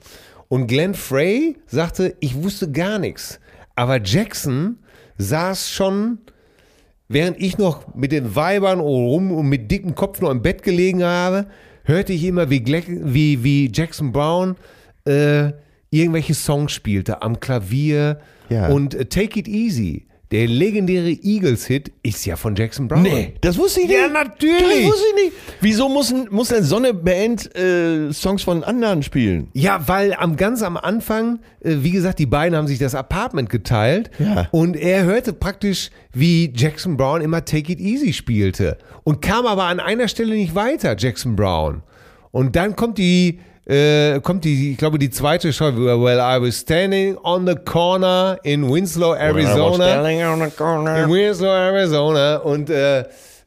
Und 0.49 0.67
Glenn 0.67 0.95
Frey 0.95 1.57
sagte, 1.67 2.17
ich 2.21 2.43
wusste 2.43 2.71
gar 2.71 2.99
nichts. 2.99 3.41
Aber 3.77 4.01
Jackson 4.03 4.79
saß 5.19 5.71
schon 5.71 6.19
während 7.09 7.41
ich 7.41 7.59
noch 7.59 7.95
mit 7.95 8.13
den 8.13 8.35
Weibern 8.35 8.81
rum 8.81 9.33
und 9.33 9.49
mit 9.49 9.71
dicken 9.71 9.95
Kopf 9.95 10.21
noch 10.21 10.31
im 10.31 10.43
Bett 10.43 10.63
gelegen 10.63 11.05
habe, 11.05 11.47
hörte 11.85 12.13
ich 12.13 12.25
immer, 12.25 12.51
wie, 12.51 12.65
wie, 12.67 13.45
wie 13.45 13.71
Jackson 13.73 14.13
Brown 14.13 14.57
äh, 15.07 15.53
irgendwelche 15.91 16.35
Songs 16.35 16.73
spielte 16.73 17.23
am 17.23 17.41
Klavier. 17.41 18.21
Ja. 18.49 18.69
Und 18.69 18.95
äh, 18.95 19.07
Take 19.07 19.39
It 19.39 19.49
Easy, 19.49 20.07
der 20.35 20.49
legendäre 20.49 21.11
Eagles-Hit, 21.11 21.93
ist 22.03 22.27
ja 22.27 22.35
von 22.35 22.57
Jackson 22.57 22.89
Brown. 22.89 23.07
das 23.41 23.57
wusste 23.57 23.83
ich 23.83 23.87
nicht. 23.87 23.97
Ja, 23.97 24.09
natürlich. 24.09 24.59
Das 24.83 24.85
wusste 24.93 25.05
ich 25.17 25.25
nicht. 25.27 25.37
Wieso 25.61 25.89
muss, 25.89 26.13
ein- 26.13 26.27
muss 26.31 26.49
denn 26.49 26.65
so 26.65 26.75
eine 26.77 26.93
Band 26.93 27.55
äh, 27.57 28.13
Songs 28.13 28.43
von 28.43 28.65
anderen 28.65 29.05
spielen? 29.05 29.47
Ja, 29.53 29.87
weil 29.87 30.13
am 30.13 30.37
ganz 30.37 30.63
am 30.63 30.77
Anfang, 30.77 31.39
äh, 31.61 31.77
wie 31.83 31.93
gesagt, 31.93 32.19
die 32.19 32.27
beiden 32.27 32.59
haben 32.59 32.67
sich 32.67 32.81
das 32.81 32.97
Apartment 32.97 33.49
geteilt 33.49 34.11
Ja. 34.19 34.49
und 34.51 34.75
er 34.77 35.05
hörte 35.05 35.33
praktisch, 35.33 35.91
wie 36.13 36.53
Jackson 36.55 36.97
Brown 36.97 37.21
immer 37.21 37.45
Take 37.45 37.73
It 37.73 37.79
Easy 37.79 38.13
spielte 38.13 38.77
und 39.05 39.23
kam 39.23 39.47
aber 39.47 39.65
an 39.65 39.79
einer 39.79 40.09
Stelle 40.09 40.35
nicht 40.35 40.57
weiter, 40.57 40.97
Jackson 40.99 41.37
Brown. 41.37 41.83
Und 42.33 42.57
dann 42.57 42.75
kommt 42.75 42.99
die, 42.99 43.39
äh, 43.67 44.21
kommt 44.21 44.45
die, 44.45 44.73
ich 44.73 44.79
glaube, 44.79 44.99
die 44.99 45.11
zweite 45.11 45.53
Show, 45.53 45.75
Well, 45.75 46.19
I 46.19 46.41
was 46.41 46.61
standing 46.61 47.17
on 47.19 47.47
the 47.47 47.55
corner 47.55 48.39
in 48.43 48.71
Winslow, 48.71 49.15
Arizona. 49.15 49.87
In 51.05 51.11
Winslow, 51.11 51.49
Arizona. 51.49 52.37
Und 52.37 52.69
äh, 52.69 53.05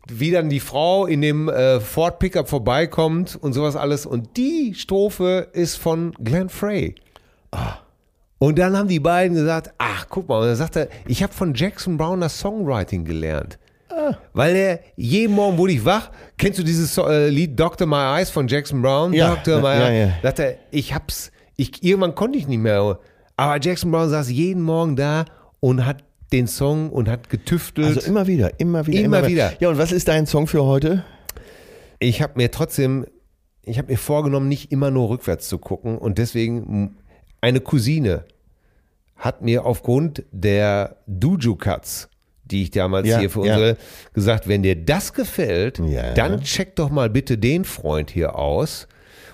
wie 0.10 0.32
dann 0.32 0.50
die 0.50 0.60
Frau 0.60 1.06
in 1.06 1.22
dem 1.22 1.50
äh, 1.50 1.80
Ford 1.80 2.20
Pickup 2.20 2.50
vorbeikommt 2.50 3.38
und 3.40 3.54
sowas 3.54 3.76
alles. 3.76 4.06
Und 4.06 4.38
die 4.38 4.74
Strophe 4.74 5.50
ist 5.54 5.78
von 5.78 6.14
Glenn 6.24 6.50
Frey. 6.50 6.96
Und 8.40 8.60
dann 8.60 8.78
haben 8.78 8.88
die 8.88 9.00
beiden 9.00 9.36
gesagt, 9.36 9.74
ach, 9.78 10.08
guck 10.10 10.30
mal. 10.30 10.42
Und 10.42 10.48
dann 10.48 10.56
sagt 10.56 10.76
er, 10.76 10.88
ich 11.08 11.24
habe 11.24 11.34
von 11.34 11.54
Jackson 11.54 11.98
Brown 11.98 12.22
das 12.22 12.40
Songwriting 12.40 13.06
gelernt. 13.06 13.58
Weil 14.34 14.56
er 14.56 14.80
jeden 14.96 15.34
Morgen 15.34 15.58
wurde 15.58 15.74
ich 15.74 15.86
wach. 15.86 16.12
Kennst 16.38 16.60
du 16.60 16.64
dieses 16.64 16.98
äh, 16.98 17.30
Lied 17.30 17.60
Dr. 17.60 17.88
My 17.88 18.18
Eyes 18.18 18.30
von 18.30 18.48
Jackson 18.48 18.82
Brown? 18.82 19.14
Ja, 19.14 19.36
Dr. 19.36 19.60
My 19.60 19.68
ja, 19.68 19.88
Eyes. 19.88 20.10
ja. 20.10 20.22
Sagt 20.22 20.40
er, 20.40 20.56
ich 20.72 20.94
hab's, 20.94 21.32
ich, 21.56 21.84
irgendwann 21.84 22.16
konnte 22.16 22.38
ich 22.38 22.48
nicht 22.48 22.60
mehr. 22.60 23.00
Aber 23.36 23.60
Jackson 23.62 23.92
Brown 23.92 24.10
saß 24.10 24.30
jeden 24.30 24.62
Morgen 24.64 24.96
da 24.96 25.26
und 25.60 25.86
hat 25.86 26.04
den 26.32 26.48
Song 26.48 26.90
und 26.90 27.10
hat 27.10 27.30
getüftelt. 27.30 27.88
Also 27.88 28.02
immer 28.02 28.28
wieder, 28.28 28.60
immer 28.60 28.86
wieder. 28.86 29.04
Immer 29.04 29.28
wieder. 29.28 29.54
Ja, 29.60 29.70
und 29.70 29.78
was 29.78 29.92
ist 29.92 30.08
dein 30.08 30.26
Song 30.26 30.48
für 30.48 30.64
heute? 30.64 31.04
ich 32.00 32.22
habe 32.22 32.34
mir 32.36 32.52
trotzdem, 32.52 33.06
ich 33.64 33.78
habe 33.78 33.92
mir 33.92 33.98
vorgenommen, 33.98 34.48
nicht 34.48 34.72
immer 34.72 34.92
nur 34.92 35.10
rückwärts 35.10 35.48
zu 35.48 35.58
gucken 35.58 35.98
und 35.98 36.18
deswegen 36.18 36.98
eine 37.42 37.60
Cousine 37.60 38.26
hat 39.16 39.42
mir 39.42 39.66
aufgrund 39.66 40.24
der 40.32 40.98
Duju 41.08 41.56
Cuts, 41.56 42.10
die 42.52 42.64
ich 42.64 42.72
damals 42.72 43.08
Ja, 43.08 43.20
hier 43.20 43.30
für 43.30 43.46
ja. 43.46 43.54
unsere 43.54 43.78
gesagt, 44.14 44.48
wenn 44.48 44.64
dir 44.64 44.76
das 44.76 45.14
gefällt, 45.14 45.80
Ja. 45.80 46.14
dann 46.14 46.42
check 46.42 46.76
doch 46.76 46.90
mal 46.90 47.10
bitte 47.10 47.38
den 47.38 47.66
Freund 47.66 48.10
hier 48.10 48.36
aus. 48.36 48.88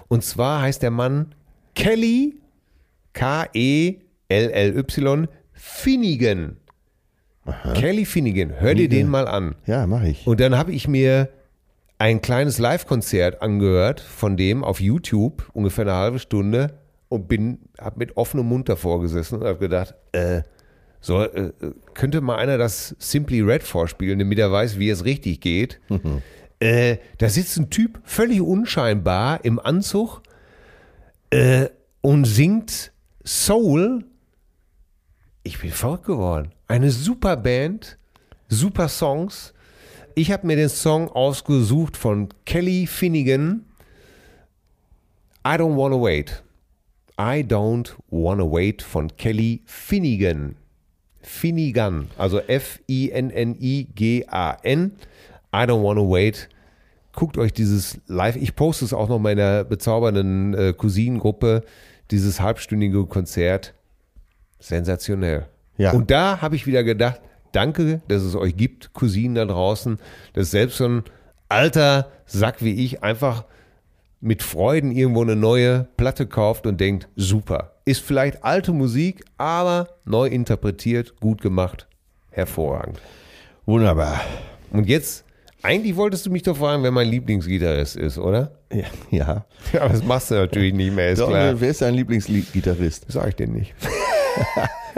Und 0.07 0.23
zwar 0.23 0.61
heißt 0.61 0.81
der 0.81 0.91
Mann 0.91 1.33
Kelly 1.75 2.35
E 2.35 3.99
K-E-L-L-Y 4.29 5.27
Finnegan. 5.53 6.57
Kelly 7.75 8.05
Finnegan, 8.05 8.53
hör 8.59 8.73
dir 8.73 8.87
den 8.89 9.09
mal 9.09 9.27
an. 9.27 9.55
Ja, 9.65 9.85
mache 9.85 10.07
ich. 10.07 10.25
Und 10.25 10.39
dann 10.39 10.57
habe 10.57 10.71
ich 10.71 10.87
mir 10.87 11.29
ein 11.99 12.21
kleines 12.21 12.57
Live-Konzert 12.57 13.41
angehört 13.41 13.99
von 13.99 14.37
dem 14.37 14.63
auf 14.63 14.79
YouTube, 14.79 15.49
ungefähr 15.53 15.83
eine 15.85 15.93
halbe 15.95 16.19
Stunde, 16.19 16.79
und 17.09 17.27
bin, 17.27 17.59
habe 17.79 17.99
mit 17.99 18.17
offenem 18.17 18.47
Mund 18.47 18.69
davor 18.69 18.99
gesessen 19.01 19.39
und 19.39 19.47
habe 19.47 19.59
gedacht, 19.59 19.93
äh, 20.13 20.41
so, 21.03 21.21
äh, 21.21 21.51
könnte 21.93 22.21
mal 22.21 22.37
einer 22.37 22.57
das 22.57 22.95
Simply 22.97 23.41
Red 23.41 23.61
vorspielen, 23.63 24.19
damit 24.19 24.39
er 24.39 24.53
weiß, 24.53 24.79
wie 24.79 24.89
es 24.89 25.03
richtig 25.03 25.41
geht. 25.41 25.81
äh, 26.59 26.95
da 27.17 27.27
sitzt 27.27 27.57
ein 27.57 27.69
Typ 27.69 27.99
völlig 28.05 28.39
unscheinbar 28.39 29.43
im 29.43 29.59
Anzug 29.59 30.21
äh, 31.29 31.67
und 31.99 32.23
singt 32.23 32.93
Soul. 33.25 34.05
Ich 35.43 35.59
bin 35.59 35.71
verrückt 35.71 36.05
geworden. 36.05 36.53
Eine 36.69 36.89
super 36.89 37.35
Band, 37.35 37.97
super 38.47 38.87
Songs. 38.87 39.53
Ich 40.15 40.31
habe 40.31 40.47
mir 40.47 40.55
den 40.55 40.69
Song 40.69 41.09
ausgesucht 41.09 41.97
von 41.97 42.29
Kelly 42.45 42.87
Finnegan. 42.87 43.65
I 45.45 45.55
don't 45.55 45.75
wanna 45.75 46.01
wait. 46.01 46.43
I 47.19 47.43
Don't 47.43 47.93
Wanna 48.09 48.43
Wait 48.43 48.81
von 48.81 49.15
Kelly 49.17 49.61
Finnegan. 49.65 50.55
Finnegan, 51.23 52.09
also 52.17 52.39
F-I-N-N-I-G-A-N. 52.39 52.91
I 55.55 55.65
Don't 55.65 55.83
Wanna 55.83 56.01
Wait. 56.01 56.49
Guckt 57.13 57.37
euch 57.37 57.53
dieses 57.53 58.01
live, 58.07 58.35
ich 58.35 58.55
poste 58.55 58.85
es 58.85 58.93
auch 58.93 59.07
noch 59.07 59.19
meiner 59.19 59.63
bezaubernden 59.63 60.53
äh, 60.55 60.73
Cousinengruppe, 60.73 61.63
dieses 62.11 62.41
halbstündige 62.41 63.05
Konzert. 63.05 63.73
Sensationell. 64.59 65.47
Ja. 65.77 65.91
Und 65.91 66.09
da 66.09 66.41
habe 66.41 66.55
ich 66.55 66.65
wieder 66.65 66.83
gedacht, 66.83 67.21
danke, 67.51 68.01
dass 68.07 68.23
es 68.23 68.35
euch 68.35 68.55
gibt, 68.55 68.93
Cousinen 68.93 69.35
da 69.35 69.45
draußen, 69.45 69.99
dass 70.33 70.51
selbst 70.51 70.77
so 70.77 70.85
ein 70.85 71.03
alter 71.49 72.11
Sack 72.25 72.63
wie 72.63 72.83
ich 72.83 73.03
einfach 73.03 73.45
mit 74.23 74.41
Freuden 74.41 74.91
irgendwo 74.91 75.21
eine 75.21 75.35
neue 75.35 75.87
Platte 75.97 76.25
kauft 76.25 76.65
und 76.65 76.79
denkt, 76.79 77.09
super. 77.15 77.73
Ist 77.85 78.01
vielleicht 78.01 78.43
alte 78.43 78.71
Musik, 78.71 79.23
aber 79.37 79.89
neu 80.05 80.27
interpretiert, 80.27 81.19
gut 81.19 81.41
gemacht, 81.41 81.87
hervorragend. 82.31 83.01
Wunderbar. 83.65 84.21
Und 84.71 84.87
jetzt, 84.87 85.25
eigentlich 85.61 85.97
wolltest 85.97 86.25
du 86.25 86.31
mich 86.31 86.43
doch 86.43 86.55
fragen, 86.55 86.83
wer 86.83 86.91
mein 86.91 87.09
Lieblingsgitarrist 87.09 87.97
ist, 87.97 88.17
oder? 88.17 88.53
Ja. 88.71 88.85
ja. 89.11 89.45
Ja, 89.73 89.89
das 89.89 90.03
machst 90.03 90.31
du 90.31 90.35
natürlich 90.35 90.73
nicht 90.73 90.95
mehr, 90.95 91.11
ist 91.11 91.19
Doch, 91.19 91.27
klar. 91.27 91.59
wer 91.59 91.69
ist 91.69 91.81
dein 91.81 91.93
Lieblingsgitarrist? 91.93 93.05
Sag 93.09 93.27
ich 93.27 93.35
dir 93.35 93.47
nicht. 93.47 93.75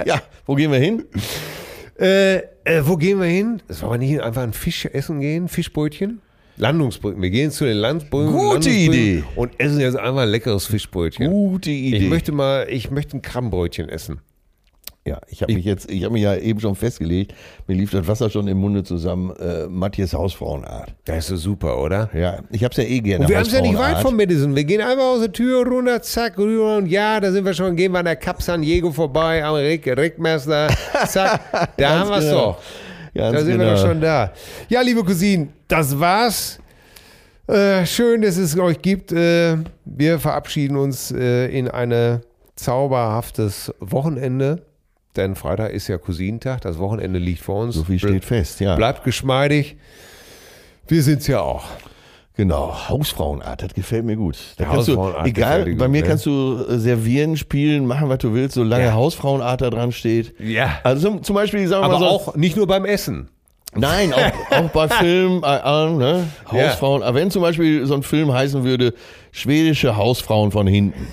Ja, 0.06 0.22
wo 0.45 0.56
gehen 0.56 0.73
wir 0.73 0.80
hin? 0.80 1.06
Äh, 1.97 2.35
äh, 2.65 2.81
wo 2.81 2.97
gehen 2.97 3.19
wir 3.22 3.27
hin? 3.27 3.61
Sollen 3.69 3.93
wir 3.93 3.97
nicht 3.97 4.22
einfach 4.22 4.43
ein 4.43 4.52
Fisch 4.52 4.85
essen 4.85 5.22
gehen? 5.22 5.47
Fischbrötchen? 5.47 6.22
Landungsbrücken. 6.57 7.22
Wir 7.22 7.30
gehen 7.30 7.52
zu 7.52 7.65
den 7.65 7.77
Landbrücken. 7.77 8.32
Gute 8.32 8.69
Idee. 8.69 9.23
Und 9.36 9.52
essen 9.57 9.80
jetzt 9.80 9.98
einfach 9.98 10.22
ein 10.22 10.30
leckeres 10.30 10.65
Fischbrötchen. 10.65 11.30
Gute 11.30 11.72
Idee. 11.72 11.98
Ich 11.98 12.10
möchte 12.10 12.32
mal, 12.32 12.68
ich 12.69 12.91
möchte 12.91 13.18
ein 13.18 13.22
Krabbenbrötchen 13.22 13.90
essen. 13.90 14.22
Ja, 15.07 15.19
ich 15.27 15.44
habe 15.44 15.53
mich 15.53 15.65
jetzt, 15.65 15.91
ich 15.91 16.03
habe 16.03 16.14
mich 16.14 16.23
ja 16.23 16.36
eben 16.36 16.60
schon 16.60 16.73
festgelegt, 16.73 17.36
mir 17.68 17.76
lief 17.76 17.91
das 17.91 18.07
Wasser 18.07 18.27
schon 18.32 18.48
im 18.48 18.57
Munde 18.57 18.84
zusammen, 18.84 19.36
äh, 19.36 19.68
Matthias 19.68 20.15
Hausfrauenart. 20.15 20.95
Das 21.06 21.18
ist 21.18 21.27
so 21.27 21.38
super, 21.38 21.77
oder? 21.77 22.10
Ja, 22.11 22.40
ich 22.49 22.64
habe 22.64 22.72
es 22.72 22.77
ja 22.77 22.86
eh 22.86 23.02
gerne. 23.02 23.26
Und 23.26 23.30
wir 23.30 23.38
haben 23.38 23.45
es 23.45 23.53
ja 23.53 23.61
nicht 23.61 23.77
weit 23.77 23.99
von 23.99 24.15
Madison. 24.15 24.56
Wir 24.56 24.64
gehen 24.64 24.82
einfach 24.82 25.03
aus 25.03 25.19
der 25.19 25.32
Tür 25.32 25.64
runter, 25.64 26.02
zack, 26.02 26.40
rüber 26.40 26.77
und 26.77 26.88
ja, 26.88 27.19
da 27.19 27.32
sind 27.32 27.45
wir 27.45 27.53
schon, 27.53 27.76
gehen 27.76 27.91
wir 27.91 27.99
an 27.99 28.06
der 28.06 28.15
Cap 28.15 28.41
San 28.41 28.64
Diego 28.64 28.91
vorbei, 28.91 29.45
am 29.45 29.53
Rick, 29.53 29.86
Rickmeister, 29.86 30.69
zack, 31.07 31.77
da 31.77 31.90
haben 31.99 32.10
wir 32.10 32.18
es 32.18 32.26
genau. 32.26 32.38
doch. 32.38 32.57
Da 33.16 33.40
sind 33.40 33.48
wir 33.48 33.58
genau. 33.58 33.76
doch 33.76 33.82
schon 33.82 34.02
da. 34.02 34.34
Ja, 34.70 34.82
liebe 34.82 35.04
Cousinen, 35.04 35.54
das 35.68 35.98
war's. 36.00 36.60
Äh, 37.48 37.86
schön, 37.86 38.22
dass 38.22 38.38
es 38.38 38.58
euch 38.58 38.82
gibt. 38.82 39.12
Äh, 39.12 39.58
wir 39.86 40.20
verabschieden 40.20 40.78
uns 40.78 41.12
äh, 41.12 41.48
in 41.48 41.70
ein 41.70 42.22
zauberhaftes 42.56 43.74
Wochenende. 43.80 44.64
Denn 45.16 45.36
Freitag 45.36 45.72
ist 45.72 45.88
ja 45.88 45.98
Cousinentag. 45.98 46.62
Das 46.62 46.78
Wochenende 46.78 47.20
liegt 47.20 47.42
vor 47.42 47.64
uns. 47.64 47.76
So 47.76 47.84
viel 47.84 48.00
steht 48.00 48.26
fest, 48.26 48.60
ja. 48.60 48.76
Bleibt 48.76 49.04
geschmeidig. 49.04 49.78
Wir 50.88 51.02
sind's 51.02 51.28
ja 51.28 51.40
auch. 51.40 51.66
Genau, 52.38 52.90
Hausfrauenart, 52.90 53.64
das 53.64 53.74
gefällt 53.74 54.03
mir 54.03 54.18
gut. 54.18 54.38
Da 54.57 54.66
kannst 54.66 54.90
du, 54.90 55.14
egal, 55.24 55.64
bei 55.64 55.72
gut, 55.72 55.90
mir 55.90 56.02
ne? 56.02 56.07
kannst 56.07 56.26
du 56.26 56.66
äh, 56.70 56.78
servieren, 56.80 57.38
spielen, 57.38 57.86
machen, 57.88 58.10
was 58.10 58.18
du 58.18 58.34
willst, 58.34 58.56
solange 58.56 58.86
Ja. 58.86 58.94
Hausfrauenart 58.94 59.62
da 59.62 59.70
dran 59.70 59.94
steht. 59.94 60.34
Ja. 60.40 60.80
Also 60.84 61.20
zum- 61.20 61.36
Beispiel, 61.36 61.66
sagen 61.68 61.82
wir 61.84 61.86
Aber 61.86 61.94
mal 61.99 61.99
so, 61.99 62.06
auch 62.07 62.36
nicht 62.36 62.57
nur 62.57 62.68
beim 62.68 62.84
Essen. 62.86 63.30
Nein, 63.74 64.14
auch, 64.14 64.52
auch 64.52 64.70
bei 64.72 64.88
Filmen, 64.90 65.44
äh, 65.44 65.57
äh, 65.57 65.90
ne? 65.94 66.28
Hausfrauen. 66.52 67.03
Aber 67.03 67.18
wenn 67.18 67.32
zum 67.32 67.41
Beispiel 67.41 67.86
so 67.86 67.94
ein 67.94 68.03
Film 68.03 68.32
heißen 68.34 68.64
würde, 68.64 68.94
schwedische 69.32 69.95
Hausfrauen 69.95 70.52
von 70.52 70.68
hinten, 70.68 71.07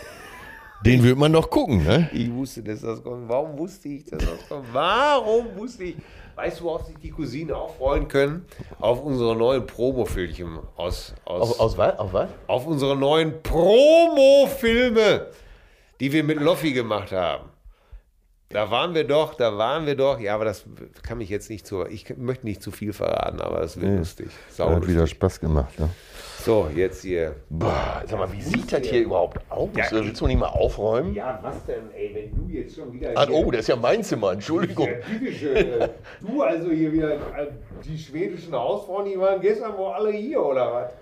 den 0.85 1.03
würde 1.05 1.19
man 1.20 1.32
doch 1.32 1.51
gucken, 1.51 1.85
ne? 1.85 2.09
Ich 2.12 2.32
wusste, 2.32 2.62
dass 2.62 2.81
das 2.81 3.03
kommt. 3.03 3.28
Warum 3.28 3.57
wusste 3.59 3.89
ich, 3.89 4.05
dass 4.05 4.19
das 4.19 4.49
kommt? 4.49 4.66
Warum 4.73 5.44
wusste 5.57 5.85
ich? 5.85 5.97
Weißt 6.35 6.61
du, 6.61 6.65
worauf 6.65 6.87
sich 6.87 6.97
die 6.99 7.11
Cousinen 7.11 7.55
auch 7.55 7.75
freuen 7.77 8.09
können? 8.09 8.47
Auf 8.81 9.03
unsere 9.03 9.37
neuen 9.37 9.67
Promofilmchen 9.67 10.59
aus, 10.77 11.15
aus, 11.25 11.77
was? 11.77 11.99
Auf 11.99 12.13
was? 12.13 12.31
auf 12.47 12.67
unsere 12.67 12.97
neuen 12.97 13.43
Promofilme, 13.43 15.27
die 16.01 16.13
wir 16.13 16.25
mit 16.25 16.41
Loffi 16.41 16.73
gemacht 16.73 17.13
haben. 17.13 17.51
Da 18.49 18.71
waren 18.71 18.95
wir 18.95 19.05
doch, 19.05 19.35
da 19.35 19.57
waren 19.57 19.87
wir 19.87 19.97
doch. 19.97 20.21
Ja, 20.21 20.35
aber 20.35 20.45
das 20.45 20.65
kann 21.03 21.19
mich 21.19 21.31
jetzt 21.31 21.49
nicht 21.49 21.67
zu. 21.67 21.87
Ich 21.87 22.15
möchte 22.19 22.47
nicht 22.47 22.63
zu 22.63 22.71
viel 22.71 22.93
verraten, 22.93 23.41
aber 23.41 23.63
es 23.63 23.81
wird 23.81 23.99
lustig. 23.99 24.29
Sau 24.51 24.67
Hat 24.69 24.75
lustig. 24.77 24.95
wieder 24.95 25.07
Spaß 25.07 25.41
gemacht, 25.41 25.79
ne? 25.79 25.89
So, 26.44 26.69
jetzt 26.74 27.02
hier. 27.02 27.36
Boah, 27.51 28.02
sag 28.05 28.19
mal, 28.19 28.32
wie 28.32 28.43
sieht 28.43 28.73
das 28.73 28.85
hier 28.85 29.02
überhaupt 29.02 29.39
aus? 29.48 29.69
Ja. 29.77 29.85
Äh, 29.86 30.05
Willst 30.05 30.20
du 30.20 30.27
nicht 30.27 30.40
mal 30.40 30.48
aufräumen? 30.48 31.14
Ja, 31.14 31.39
was 31.40 31.64
denn, 31.66 31.93
ey, 31.94 32.10
wenn 32.14 32.35
du 32.48 32.52
jetzt 32.52 32.74
schon 32.74 32.93
wieder. 32.93 33.12
Ah, 33.14 33.28
oh, 33.31 33.48
das 33.52 33.60
ist 33.60 33.69
ja 33.69 33.77
mein 33.77 34.02
Zimmer, 34.02 34.32
Entschuldigung. 34.32 34.89
Ja, 34.89 35.51
äh, 35.51 35.89
Du 36.20 36.43
also 36.43 36.70
hier 36.73 36.93
wieder, 36.93 37.12
äh, 37.14 37.47
die 37.85 37.97
schwedischen 37.97 38.52
Hausfrauen, 38.55 39.05
die 39.05 39.16
waren 39.20 39.40
gestern 39.40 39.77
wohl 39.78 39.93
alle 39.93 40.10
hier, 40.10 40.44
oder 40.44 40.73
was? 40.73 40.93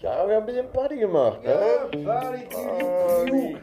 Ja, 0.00 0.26
wir 0.26 0.36
haben 0.36 0.42
ein 0.42 0.46
bisschen 0.46 0.70
Party 0.72 0.96
gemacht, 0.96 1.42
ne? 1.42 1.50
Ja, 1.50 2.02
Party, 2.04 2.38
Ah, 2.54 2.78
Party, 3.26 3.56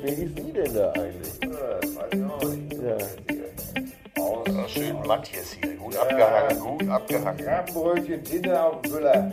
wer 0.00 0.10
hieß 0.12 0.34
die 0.34 0.52
denn 0.52 0.74
da 0.74 0.92
eigentlich? 0.92 1.40
Das 1.40 1.96
weiß 1.96 2.12
ich 2.12 2.24
auch 2.24 2.44
nicht. 2.44 2.72
Ja. 2.82 4.22
Aus 4.22 4.70
schön 4.70 4.96
Matthias 5.06 5.52
hier, 5.60 5.74
gut 5.76 5.96
abgehangen, 5.96 6.60
gut 6.60 6.88
abgehangen. 6.88 7.44
Krabbenbrötchen, 7.44 8.22
Tinte 8.24 8.62
auf 8.62 8.82
dem 8.82 8.92
Füller. 8.92 9.32